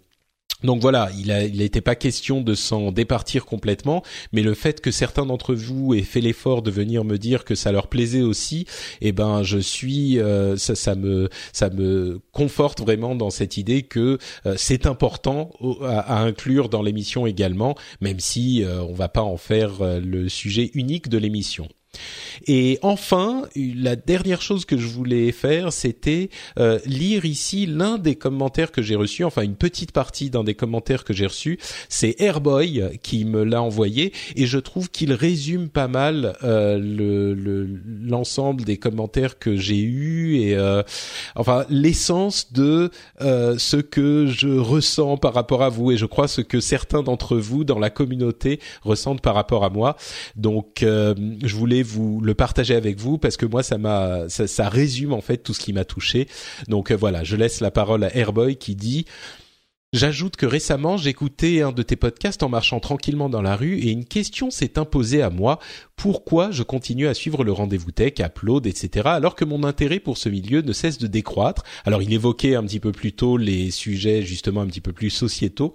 donc 0.63 0.81
voilà, 0.81 1.11
il 1.19 1.59
n'était 1.59 1.83
pas 1.83 1.95
question 1.95 2.41
de 2.41 2.55
s'en 2.55 2.91
départir 2.91 3.45
complètement, 3.45 4.03
mais 4.33 4.43
le 4.43 4.55
fait 4.55 4.81
que 4.81 4.91
certains 4.91 5.27
d'entre 5.27 5.55
vous 5.55 5.93
aient 5.93 6.01
fait 6.01 6.23
l'effort 6.23 6.63
de 6.63 6.71
venir 6.71 7.05
me 7.05 7.19
dire 7.19 7.45
que 7.45 7.55
ça 7.55 7.71
leur 7.71 7.89
plaisait 7.89 8.23
aussi, 8.23 8.65
eh 9.03 9.13
ben 9.13 9.43
je 9.43 9.59
suis, 9.59 10.19
euh, 10.19 10.57
ça, 10.57 10.95
me, 10.95 11.29
ça 11.53 11.69
me 11.69 12.19
conforte 12.33 12.81
vraiment 12.81 13.15
dans 13.15 13.29
cette 13.29 13.59
idée 13.59 13.83
que 13.83 14.19
c'est 14.57 14.87
important 14.87 15.51
à, 15.83 16.23
inclure 16.23 16.71
dans 16.71 16.81
l'émission 16.81 17.27
également, 17.27 17.75
même 18.01 18.21
si 18.21 18.65
on 18.67 18.95
va 18.95 19.09
pas 19.09 19.23
en 19.23 19.37
faire 19.37 19.73
le 19.83 20.31
sujet 20.31 20.71
unique 20.73 21.11
de 21.11 21.19
l'émission. 21.19 21.69
Et 22.47 22.79
enfin, 22.83 23.45
la 23.57 23.97
dernière 23.97 24.43
chose 24.43 24.65
que 24.65 24.77
je 24.77 24.87
voulais 24.87 25.33
faire, 25.33 25.73
c'était 25.73 26.31
euh, 26.59 26.79
lire 26.87 27.25
ici 27.25 27.67
l'un 27.67 27.99
des 27.99 28.17
commentaires 28.17 28.73
que 28.73 28.83
j'ai 28.83 28.97
reçus, 28.97 29.25
enfin 29.25 29.43
une 29.43 29.57
petite 29.57 29.93
partie 29.93 30.31
d'un 30.31 30.45
des 30.45 30.55
commentaires 30.55 31.05
que 31.05 31.13
j'ai 31.13 31.27
reçus. 31.27 31.59
C'est 31.89 32.21
Airboy 32.21 32.83
qui 33.03 33.25
me 33.25 33.45
l'a 33.45 33.63
envoyé 33.63 34.13
et 34.37 34.47
je 34.47 34.59
trouve 34.59 34.91
qu'il 34.91 35.13
résume 35.13 35.69
pas 35.69 35.89
mal 35.89 36.37
euh, 36.43 36.79
l'ensemble 38.03 38.61
le, 38.61 38.67
des 38.67 38.77
commentaires 38.77 39.39
que 39.39 39.57
j'ai 39.57 39.81
eus 39.81 40.37
et 40.39 40.55
euh, 40.57 40.83
enfin 41.37 41.65
l'essence 41.69 42.53
de 42.53 42.91
euh, 43.21 43.57
ce 43.59 43.77
que 43.77 44.27
je 44.27 44.49
ressens 44.49 45.17
par 45.17 45.35
rapport 45.35 45.63
à 45.63 45.69
vous 45.69 45.93
et 45.93 45.97
je 45.97 46.07
crois 46.07 46.29
ce 46.29 46.41
que 46.41 46.61
certains 46.61 47.03
d'entre 47.03 47.37
vous 47.37 47.65
dans 47.65 47.79
la 47.79 47.91
communauté 47.91 48.61
ressentent 48.83 49.21
par 49.21 49.35
rapport 49.35 49.65
à 49.65 49.71
moi. 49.71 49.97
Donc 50.37 50.83
euh, 50.83 51.15
je 51.43 51.55
voulais 51.57 51.83
vous 51.85 52.21
le 52.21 52.35
partager 52.35 52.75
avec 52.75 52.99
vous 52.99 53.19
parce 53.19 53.37
que 53.37 53.47
moi 53.47 53.63
ça 53.63 53.79
m'a 53.79 54.29
ça, 54.29 54.69
résume 54.69 55.13
en 55.13 55.21
fait 55.21 55.39
tout 55.39 55.55
ce 55.55 55.61
qui 55.61 55.73
m'a 55.73 55.85
touché. 55.85 56.29
Donc 56.69 56.91
euh, 56.91 56.97
voilà, 56.97 57.25
je 57.25 57.37
laisse 57.37 57.61
la 57.61 57.71
parole 57.71 58.05
à 58.05 58.17
Airboy 58.17 58.57
qui 58.57 58.75
dit 58.75 59.07
J'ajoute 59.95 60.35
que 60.35 60.45
récemment, 60.45 60.97
j'écoutais 60.97 61.63
un 61.63 61.71
de 61.71 61.83
tes 61.85 61.95
podcasts 61.95 62.43
en 62.43 62.49
marchant 62.49 62.81
tranquillement 62.81 63.29
dans 63.29 63.43
la 63.43 63.55
rue 63.55 63.79
et 63.79 63.93
une 63.93 64.05
question 64.05 64.51
s'est 64.51 64.77
imposée 64.77 65.23
à 65.23 65.31
moi. 65.31 65.61
Pourquoi 65.97 66.51
je 66.51 66.63
continue 66.63 67.07
à 67.07 67.15
suivre 67.15 67.45
le 67.45 67.53
rendez-vous 67.53 67.91
tech, 67.91 68.15
Upload, 68.19 68.67
etc. 68.67 69.07
alors 69.07 69.35
que 69.35 69.45
mon 69.45 69.65
intérêt 69.65 70.01
pour 70.01 70.19
ce 70.19 70.29
milieu 70.29 70.61
ne 70.61 70.73
cesse 70.73 70.99
de 70.99 71.07
décroître 71.07 71.63
Alors 71.85 72.03
il 72.03 72.13
évoquait 72.13 72.57
un 72.57 72.65
petit 72.65 72.81
peu 72.81 72.93
plus 72.93 73.13
tôt 73.13 73.37
les 73.37 73.71
sujets 73.71 74.23
justement 74.23 74.61
un 74.61 74.67
petit 74.67 74.81
peu 74.81 74.93
plus 74.93 75.11
sociétaux. 75.11 75.73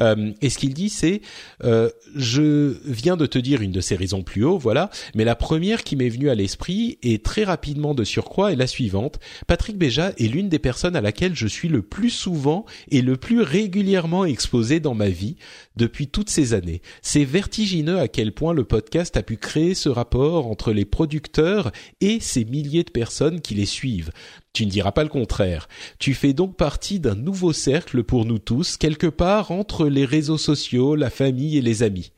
Euh, 0.00 0.32
et 0.40 0.50
ce 0.50 0.58
qu'il 0.58 0.74
dit 0.74 0.88
c'est, 0.88 1.20
euh, 1.64 1.90
je 2.16 2.78
viens 2.84 3.16
de 3.16 3.26
te 3.26 3.38
dire 3.38 3.60
une 3.60 3.70
de 3.70 3.80
ces 3.80 3.94
raisons 3.94 4.22
plus 4.22 4.42
haut, 4.42 4.58
voilà. 4.58 4.90
Mais 5.14 5.24
la 5.24 5.36
première 5.36 5.84
qui 5.84 5.96
m'est 5.96 6.08
venue 6.08 6.30
à 6.30 6.34
l'esprit 6.34 6.98
et 7.02 7.20
très 7.20 7.44
rapidement 7.44 7.94
de 7.94 8.04
surcroît 8.04 8.52
est 8.52 8.56
la 8.56 8.66
suivante. 8.66 9.20
Patrick 9.46 9.76
Béja 9.78 10.12
est 10.18 10.28
l'une 10.28 10.48
des 10.48 10.58
personnes 10.58 10.96
à 10.96 11.00
laquelle 11.00 11.36
je 11.36 11.46
suis 11.46 11.68
le 11.68 11.82
plus 11.82 12.10
souvent 12.10 12.64
et 12.90 13.02
le 13.02 13.16
plus 13.16 13.42
régulièrement 13.42 14.24
exposé 14.24 14.80
dans 14.80 14.94
ma 14.94 15.08
vie 15.08 15.36
depuis 15.76 16.08
toutes 16.08 16.30
ces 16.30 16.54
années. 16.54 16.82
C'est 17.02 17.24
vertigineux 17.24 17.98
à 17.98 18.08
quel 18.08 18.32
point 18.32 18.54
le 18.54 18.64
podcast 18.64 19.16
a 19.16 19.22
pu 19.22 19.36
créer 19.36 19.57
ce 19.74 19.88
rapport 19.88 20.46
entre 20.46 20.72
les 20.72 20.84
producteurs 20.84 21.70
et 22.00 22.20
ces 22.20 22.44
milliers 22.44 22.84
de 22.84 22.90
personnes 22.90 23.40
qui 23.40 23.54
les 23.54 23.66
suivent. 23.66 24.10
Tu 24.52 24.66
ne 24.66 24.70
diras 24.70 24.92
pas 24.92 25.02
le 25.02 25.08
contraire. 25.08 25.68
Tu 25.98 26.14
fais 26.14 26.32
donc 26.32 26.56
partie 26.56 27.00
d'un 27.00 27.14
nouveau 27.14 27.52
cercle 27.52 28.02
pour 28.02 28.24
nous 28.24 28.38
tous, 28.38 28.76
quelque 28.76 29.06
part 29.06 29.50
entre 29.50 29.86
les 29.86 30.04
réseaux 30.04 30.38
sociaux, 30.38 30.94
la 30.94 31.10
famille 31.10 31.58
et 31.58 31.62
les 31.62 31.82
amis. 31.82 32.12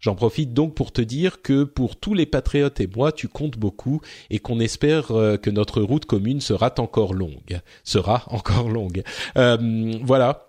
J'en 0.00 0.14
profite 0.14 0.54
donc 0.54 0.74
pour 0.74 0.92
te 0.92 1.02
dire 1.02 1.42
que 1.42 1.64
pour 1.64 1.96
tous 1.96 2.14
les 2.14 2.26
patriotes 2.26 2.80
et 2.80 2.86
moi, 2.86 3.10
tu 3.10 3.26
comptes 3.28 3.58
beaucoup 3.58 4.00
et 4.30 4.38
qu'on 4.38 4.60
espère 4.60 5.10
euh, 5.10 5.36
que 5.36 5.50
notre 5.50 5.82
route 5.82 6.04
commune 6.04 6.40
sera 6.40 6.72
encore 6.78 7.14
longue. 7.14 7.60
Sera 7.84 8.22
encore 8.28 8.68
longue. 8.68 9.02
Euh, 9.36 9.98
voilà. 10.02 10.47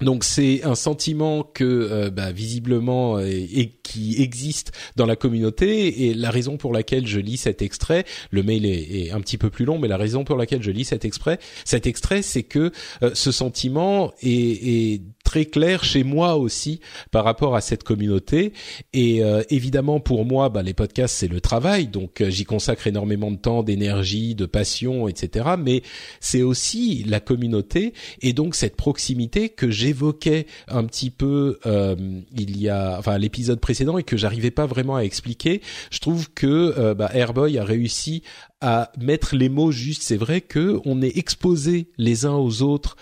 Donc 0.00 0.24
c'est 0.24 0.62
un 0.62 0.74
sentiment 0.74 1.42
que 1.42 1.64
euh, 1.64 2.10
bah, 2.10 2.30
visiblement 2.30 3.18
et, 3.18 3.78
qui 3.82 4.20
existe 4.20 4.72
dans 4.96 5.06
la 5.06 5.16
communauté. 5.16 6.08
Et 6.08 6.14
la 6.14 6.30
raison 6.30 6.58
pour 6.58 6.72
laquelle 6.72 7.06
je 7.06 7.18
lis 7.18 7.38
cet 7.38 7.62
extrait, 7.62 8.04
le 8.30 8.42
mail 8.42 8.66
est, 8.66 9.10
un 9.10 9.20
petit 9.20 9.38
peu 9.38 9.48
plus 9.48 9.64
long, 9.64 9.78
mais 9.78 9.88
la 9.88 9.96
raison 9.96 10.24
pour 10.24 10.36
laquelle 10.36 10.62
je 10.62 10.70
lis 10.70 10.84
cet 10.84 11.04
extrait, 11.04 11.38
cet 11.64 11.86
extrait, 11.86 12.20
c'est 12.20 12.42
que 12.42 12.72
euh, 13.02 13.10
ce 13.14 13.32
sentiment 13.32 14.12
est, 14.20 14.96
est 14.96 15.02
très 15.26 15.44
clair 15.44 15.82
chez 15.82 16.04
moi 16.04 16.36
aussi 16.36 16.80
par 17.10 17.24
rapport 17.24 17.56
à 17.56 17.60
cette 17.60 17.82
communauté. 17.82 18.52
Et 18.92 19.24
euh, 19.24 19.42
évidemment, 19.50 19.98
pour 19.98 20.24
moi, 20.24 20.48
bah, 20.48 20.62
les 20.62 20.72
podcasts, 20.72 21.16
c'est 21.16 21.28
le 21.28 21.40
travail, 21.40 21.88
donc 21.88 22.20
euh, 22.20 22.30
j'y 22.30 22.44
consacre 22.44 22.86
énormément 22.86 23.32
de 23.32 23.36
temps, 23.36 23.64
d'énergie, 23.64 24.36
de 24.36 24.46
passion, 24.46 25.08
etc. 25.08 25.56
Mais 25.58 25.82
c'est 26.20 26.42
aussi 26.42 27.02
la 27.08 27.18
communauté 27.18 27.92
et 28.22 28.32
donc 28.32 28.54
cette 28.54 28.76
proximité 28.76 29.48
que 29.48 29.68
j'évoquais 29.68 30.46
un 30.68 30.84
petit 30.84 31.10
peu 31.10 31.58
euh, 31.66 31.96
il 32.36 32.56
y 32.60 32.68
a, 32.68 32.96
enfin, 32.96 33.18
l'épisode 33.18 33.58
précédent 33.58 33.98
et 33.98 34.04
que 34.04 34.16
j'arrivais 34.16 34.52
pas 34.52 34.66
vraiment 34.66 34.94
à 34.94 35.00
expliquer. 35.00 35.60
Je 35.90 35.98
trouve 35.98 36.30
que 36.32 36.94
bah, 36.94 37.10
Airboy 37.12 37.58
a 37.58 37.64
réussi 37.64 38.22
à 38.60 38.92
mettre 38.96 39.34
les 39.34 39.48
mots 39.48 39.72
justes. 39.72 40.02
C'est 40.02 40.16
vrai 40.16 40.40
que 40.40 40.80
on 40.84 41.02
est 41.02 41.16
exposé 41.18 41.90
les 41.98 42.26
uns 42.26 42.36
aux 42.36 42.62
autres. 42.62 42.96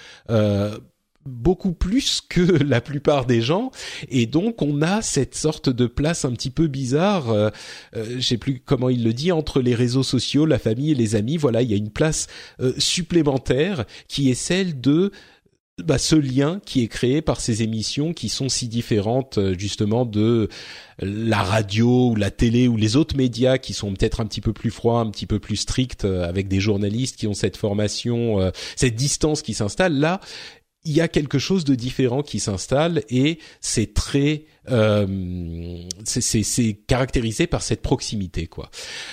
Euh, 1.26 1.30
beaucoup 1.44 1.72
plus 1.72 2.20
que 2.20 2.40
la 2.64 2.80
plupart 2.80 3.26
des 3.26 3.40
gens 3.40 3.70
et 4.08 4.26
donc 4.26 4.62
on 4.62 4.82
a 4.82 5.02
cette 5.02 5.34
sorte 5.34 5.68
de 5.68 5.86
place 5.86 6.24
un 6.24 6.32
petit 6.32 6.50
peu 6.50 6.66
bizarre 6.66 7.30
euh, 7.30 7.50
euh, 7.96 8.16
je 8.16 8.20
sais 8.20 8.38
plus 8.38 8.60
comment 8.64 8.88
il 8.88 9.04
le 9.04 9.12
dit 9.12 9.32
entre 9.32 9.60
les 9.60 9.74
réseaux 9.74 10.02
sociaux 10.02 10.46
la 10.46 10.58
famille 10.58 10.92
et 10.92 10.94
les 10.94 11.16
amis 11.16 11.36
voilà 11.36 11.62
il 11.62 11.70
y 11.70 11.74
a 11.74 11.76
une 11.76 11.90
place 11.90 12.26
euh, 12.60 12.72
supplémentaire 12.78 13.84
qui 14.08 14.30
est 14.30 14.34
celle 14.34 14.80
de 14.80 15.12
bah, 15.82 15.98
ce 15.98 16.14
lien 16.14 16.60
qui 16.64 16.84
est 16.84 16.88
créé 16.88 17.20
par 17.20 17.40
ces 17.40 17.64
émissions 17.64 18.12
qui 18.12 18.28
sont 18.28 18.48
si 18.48 18.68
différentes 18.68 19.38
euh, 19.38 19.58
justement 19.58 20.06
de 20.06 20.48
la 21.00 21.42
radio 21.42 22.10
ou 22.10 22.14
la 22.14 22.30
télé 22.30 22.68
ou 22.68 22.76
les 22.76 22.94
autres 22.94 23.16
médias 23.16 23.58
qui 23.58 23.74
sont 23.74 23.92
peut-être 23.92 24.20
un 24.20 24.26
petit 24.26 24.40
peu 24.40 24.52
plus 24.52 24.70
froids, 24.70 25.00
un 25.00 25.10
petit 25.10 25.26
peu 25.26 25.40
plus 25.40 25.56
stricts 25.56 26.04
avec 26.04 26.46
des 26.46 26.60
journalistes 26.60 27.16
qui 27.16 27.26
ont 27.26 27.34
cette 27.34 27.56
formation, 27.56 28.52
cette 28.76 28.94
distance 28.94 29.42
qui 29.42 29.54
s'installe. 29.54 29.98
Là, 29.98 30.20
il 30.84 30.92
y 30.92 31.00
a 31.00 31.08
quelque 31.08 31.38
chose 31.38 31.64
de 31.64 31.74
différent 31.74 32.22
qui 32.22 32.40
s'installe 32.40 33.02
et 33.08 33.38
c'est 33.60 33.94
très 33.94 34.44
euh, 34.70 35.06
c'est 36.04 36.78
caractérisé 36.86 37.46
par 37.46 37.62
cette 37.62 37.82
proximité 37.82 38.46
quoi. 38.46 38.70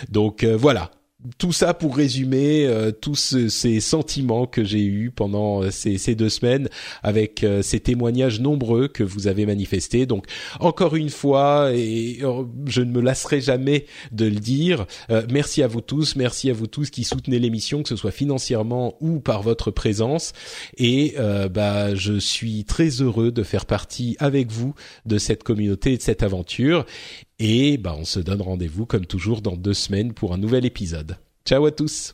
Donc 0.10 0.44
euh, 0.44 0.56
voilà. 0.56 0.92
Tout 1.38 1.52
ça 1.52 1.74
pour 1.74 1.96
résumer 1.96 2.66
euh, 2.66 2.92
tous 2.92 3.36
ces 3.50 3.80
sentiments 3.80 4.46
que 4.48 4.64
j'ai 4.64 4.84
eus 4.84 5.12
pendant 5.12 5.64
euh, 5.64 5.72
ces, 5.72 6.16
deux 6.16 6.30
semaines 6.30 6.68
avec 7.04 7.44
euh, 7.44 7.62
ces 7.62 7.80
témoignages 7.80 8.40
nombreux 8.40 8.88
que 8.88 9.04
vous 9.04 9.28
avez 9.28 9.46
manifestés. 9.46 10.06
Donc 10.06 10.26
encore 10.60 10.96
une 10.96 11.10
fois, 11.10 11.72
et 11.74 12.20
je 12.66 12.82
ne 12.82 12.92
me 12.92 13.02
lasserai 13.02 13.42
jamais 13.42 13.86
de 14.12 14.26
le 14.26 14.40
dire, 14.40 14.86
merci 15.30 15.64
à 15.64 15.68
vous 15.68 15.82
tous, 15.82 16.16
merci 16.16 16.50
à 16.50 16.54
vous 16.54 16.68
tous 16.68 16.90
qui 16.90 17.04
soutenez 17.04 17.40
l'émission, 17.40 17.84
que 17.84 17.90
ce 17.90 17.96
soit 17.96 18.12
financièrement 18.12 18.96
ou 19.00 19.20
par 19.20 19.42
votre 19.42 19.72
présence. 19.72 20.34
Et 20.78 21.16
bah, 21.52 21.96
je 21.96 22.20
suis 22.20 22.66
très 22.66 22.90
heureux 23.02 23.32
de 23.32 23.44
faire 23.44 23.66
partie 23.66 24.16
avec 24.20 24.52
vous 24.52 24.74
de 25.06 25.18
cette 25.18 25.44
communauté 25.44 25.98
de 25.98 26.02
cette 26.02 26.24
aventure. 26.24 26.86
Et 27.44 27.78
bah, 27.78 27.96
on 27.98 28.06
se 28.06 28.20
donne 28.20 28.40
rendez-vous 28.40 28.86
comme 28.86 29.08
toujours 29.08 29.42
dans 29.42 29.56
deux 29.56 29.74
semaines 29.74 30.14
pour 30.14 30.32
un 30.32 30.38
nouvel 30.38 30.64
épisode. 30.64 31.18
Ciao 31.44 31.66
à 31.66 31.72
tous. 31.72 32.14